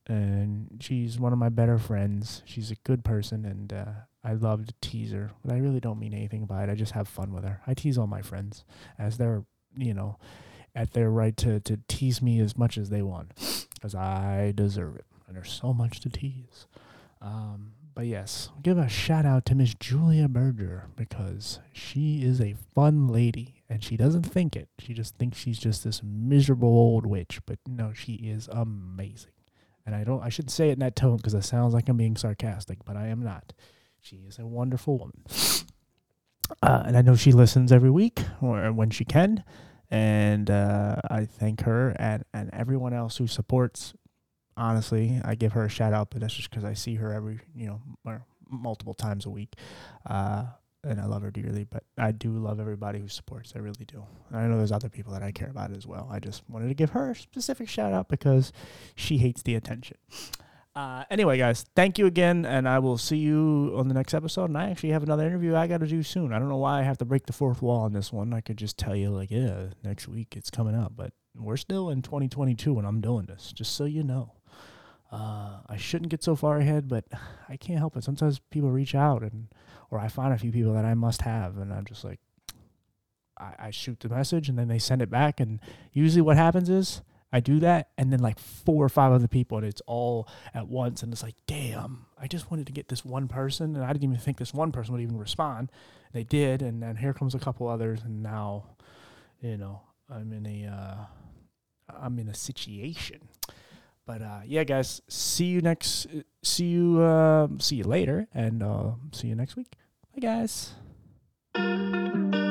and 0.06 0.68
she's 0.80 1.20
one 1.20 1.34
of 1.34 1.40
my 1.40 1.50
better 1.50 1.80
friends. 1.80 2.44
She's 2.46 2.70
a 2.70 2.76
good 2.84 3.04
person, 3.04 3.46
and 3.46 3.74
uh, 3.74 3.92
I 4.24 4.34
love 4.34 4.66
to 4.68 4.74
tease 4.82 5.12
her, 5.12 5.32
but 5.44 5.54
I 5.54 5.58
really 5.58 5.80
don't 5.80 6.00
mean 6.00 6.14
anything 6.14 6.46
by 6.46 6.64
it. 6.64 6.70
I 6.70 6.76
just 6.76 6.94
have 6.94 7.08
fun 7.08 7.34
with 7.34 7.44
her. 7.44 7.62
I 7.68 7.74
tease 7.74 7.98
all 7.98 8.08
my 8.08 8.22
friends 8.22 8.64
as 8.98 9.18
they're, 9.18 9.44
you 9.76 9.94
know, 9.94 10.18
at 10.76 10.94
their 10.94 11.10
right 11.10 11.36
to, 11.38 11.60
to 11.62 11.80
tease 11.88 12.22
me 12.22 12.40
as 12.40 12.58
much 12.58 12.78
as 12.78 12.90
they 12.90 13.02
want, 13.02 13.34
because 13.76 13.94
I 13.94 14.54
deserve 14.56 14.96
it. 14.96 15.06
And 15.28 15.36
there's 15.36 15.52
so 15.52 15.74
much 15.74 16.00
to 16.02 16.10
tease. 16.10 16.68
Um, 17.22 17.74
but 17.96 18.08
yes, 18.08 18.50
give 18.62 18.78
a 18.78 18.90
shout 18.90 19.26
out 19.26 19.46
to 19.46 19.56
Miss 19.56 19.76
Julia 19.76 20.28
Berger 20.28 20.90
because 20.96 21.60
she 21.72 22.24
is 22.24 22.42
a 22.42 22.56
fun 22.74 23.08
lady 23.08 23.62
and 23.70 23.84
she 23.84 23.98
doesn't 23.98 24.24
think 24.24 24.56
it. 24.56 24.70
She 24.80 24.94
just 24.94 25.16
thinks 25.16 25.38
she's 25.38 25.60
just 25.60 25.84
this 25.84 26.02
miserable 26.04 26.70
old 26.70 27.06
witch, 27.06 27.40
but 27.46 27.60
no, 27.68 27.94
she 27.94 28.14
is 28.14 28.48
amazing. 28.52 29.32
And 29.86 29.94
I 29.94 30.04
don't 30.04 30.24
I 30.24 30.30
should 30.30 30.50
say 30.50 30.70
it 30.70 30.74
in 30.74 30.80
that 30.80 30.96
tone 30.96 31.18
because 31.18 31.36
it 31.36 31.44
sounds 31.44 31.74
like 31.74 31.88
I'm 31.88 31.98
being 31.98 32.18
sarcastic, 32.18 32.84
but 32.84 32.98
I 32.98 33.08
am 33.08 33.24
not. 33.24 33.54
She 34.04 34.18
is 34.18 34.38
a 34.38 34.46
wonderful 34.46 34.98
woman. 34.98 35.24
Uh, 36.62 36.84
and 36.86 36.98
I 36.98 37.02
know 37.02 37.16
she 37.16 37.32
listens 37.32 37.72
every 37.72 37.90
week 37.90 38.22
or 38.42 38.72
when 38.74 38.90
she 38.90 39.06
can. 39.06 39.44
And 39.90 40.52
uh, 40.52 40.98
I 41.10 41.24
thank 41.26 41.62
her 41.62 41.96
and, 41.98 42.26
and 42.34 42.50
everyone 42.52 42.94
else 42.94 43.18
who 43.18 43.28
supports 43.28 43.94
honestly, 44.58 45.22
I 45.24 45.36
give 45.36 45.54
her 45.54 45.64
a 45.64 45.70
shout 45.70 45.94
out, 45.94 46.10
but 46.12 46.22
that's 46.22 46.34
just 46.34 46.50
because 46.50 46.66
I 46.66 46.74
see 46.74 46.96
her 46.96 47.14
every, 47.14 47.40
you 47.56 47.68
know, 47.68 48.22
multiple 48.50 48.94
times 48.94 49.26
a 49.26 49.30
week. 49.30 49.56
Uh, 50.06 50.46
and 50.84 51.00
I 51.00 51.06
love 51.06 51.22
her 51.22 51.32
dearly, 51.32 51.64
but 51.64 51.84
I 51.98 52.12
do 52.12 52.32
love 52.32 52.60
everybody 52.60 53.00
who 53.00 53.08
supports. 53.08 53.54
I 53.56 53.60
really 53.60 53.86
do. 53.86 54.06
And 54.30 54.38
I 54.38 54.48
know 54.48 54.58
there's 54.58 54.72
other 54.72 54.90
people 54.90 55.14
that 55.14 55.24
I 55.24 55.32
care 55.32 55.50
about 55.50 55.72
as 55.72 55.88
well. 55.88 56.10
I 56.12 56.20
just 56.20 56.44
wanted 56.50 56.68
to 56.68 56.74
give 56.74 56.90
her 56.90 57.12
a 57.12 57.16
specific 57.16 57.70
shout 57.70 57.94
out 57.94 58.10
because 58.10 58.52
she 58.96 59.18
hates 59.18 59.42
the 59.42 59.56
attention. 59.56 59.98
Uh, 60.76 61.04
anyway, 61.12 61.38
guys, 61.38 61.66
thank 61.76 62.00
you 62.00 62.08
again, 62.08 62.46
and 62.46 62.68
I 62.68 62.80
will 62.80 62.98
see 62.98 63.18
you 63.18 63.74
on 63.78 63.88
the 63.88 63.94
next 63.94 64.14
episode. 64.14 64.46
And 64.46 64.58
I 64.58 64.72
actually 64.72 64.90
have 64.90 65.04
another 65.04 65.26
interview 65.26 65.56
I 65.56 65.68
got 65.68 65.82
to 65.82 65.88
do 65.88 66.02
soon. 66.02 66.34
I 66.34 66.40
don't 66.40 66.50
know 66.50 66.58
why 66.58 66.80
I 66.80 66.84
have 66.84 66.98
to 66.98 67.06
break 67.06 67.28
the 67.28 67.34
fourth 67.34 67.62
wall 67.62 67.82
on 67.82 67.94
this 67.94 68.12
one. 68.12 68.34
I 68.34 68.42
could 68.42 68.58
just 68.58 68.78
tell 68.78 68.96
you, 68.96 69.12
like, 69.12 69.30
yeah, 69.30 69.68
next 69.84 70.08
week 70.08 70.36
it's 70.36 70.50
coming 70.50 70.74
up, 70.74 70.94
but 70.96 71.14
we're 71.36 71.58
still 71.58 71.90
in 71.90 72.02
2022 72.02 72.74
when 72.74 72.86
I'm 72.86 73.02
doing 73.02 73.28
this, 73.28 73.52
just 73.54 73.76
so 73.76 73.86
you 73.86 74.04
know. 74.04 74.34
Uh, 75.12 75.60
I 75.70 75.78
shouldn't 75.78 76.10
get 76.10 76.24
so 76.24 76.36
far 76.36 76.58
ahead, 76.58 76.88
but 76.88 77.06
I 77.50 77.56
can't 77.56 77.78
help 77.78 77.96
it. 77.96 78.04
Sometimes 78.04 78.40
people 78.50 78.72
reach 78.72 78.96
out 78.96 79.22
and 79.22 79.50
or 79.92 80.00
I 80.00 80.08
find 80.08 80.34
a 80.34 80.40
few 80.40 80.52
people 80.52 80.74
that 80.74 80.86
I 80.86 80.96
must 80.96 81.22
have, 81.22 81.60
and 81.60 81.72
I'm 81.72 81.86
just 81.86 82.04
like, 82.04 82.20
I, 83.38 83.54
I 83.60 83.70
shoot 83.70 84.00
the 84.00 84.10
message 84.10 84.50
and 84.50 84.58
then 84.58 84.70
they 84.70 84.80
send 84.80 85.04
it 85.04 85.12
back, 85.12 85.40
and 85.40 85.60
usually 85.92 86.24
what 86.24 86.38
happens 86.38 86.68
is 86.68 87.04
I 87.34 87.40
do 87.40 87.60
that, 87.62 87.90
and 87.98 88.14
then 88.14 88.20
like 88.20 88.38
four 88.38 88.86
or 88.86 88.90
five 88.90 89.12
other 89.12 89.28
people, 89.28 89.58
and 89.58 89.66
it's 89.66 89.82
all 89.88 90.28
at 90.54 90.68
once, 90.68 91.02
and 91.02 91.12
it's 91.12 91.24
like, 91.24 91.36
damn, 91.48 92.06
I 92.22 92.28
just 92.28 92.52
wanted 92.52 92.68
to 92.68 92.74
get 92.74 92.90
this 92.90 93.04
one 93.04 93.28
person, 93.28 93.76
and 93.76 93.84
I 93.84 93.92
didn't 93.92 94.04
even 94.04 94.18
think 94.18 94.38
this 94.38 94.54
one 94.54 94.72
person 94.72 94.94
would 94.94 95.02
even 95.02 95.18
respond. 95.18 95.72
They 96.14 96.24
did, 96.24 96.62
and 96.62 96.82
then 96.82 96.98
here 96.98 97.12
comes 97.12 97.34
a 97.34 97.40
couple 97.40 97.68
others, 97.68 98.04
and 98.04 98.22
now, 98.22 98.66
you 99.42 99.58
know, 99.58 99.82
I'm 100.08 100.32
in 100.32 100.46
a, 100.46 100.68
uh, 100.68 100.96
I'm 102.00 102.20
in 102.20 102.30
a 102.30 102.36
situation. 102.36 103.28
But 104.06 104.22
uh, 104.22 104.42
yeah, 104.46 104.64
guys, 104.64 105.02
see 105.08 105.46
you 105.46 105.62
next. 105.62 106.08
See 106.44 106.66
you. 106.66 107.02
Uh, 107.02 107.48
see 107.60 107.78
you 107.78 107.86
later, 107.86 108.28
and 108.34 108.62
uh, 108.62 108.92
see 109.12 109.28
you 109.30 109.36
next 109.36 109.56
week. 109.56 109.74
Bye, 110.14 110.20
guys. 111.56 112.43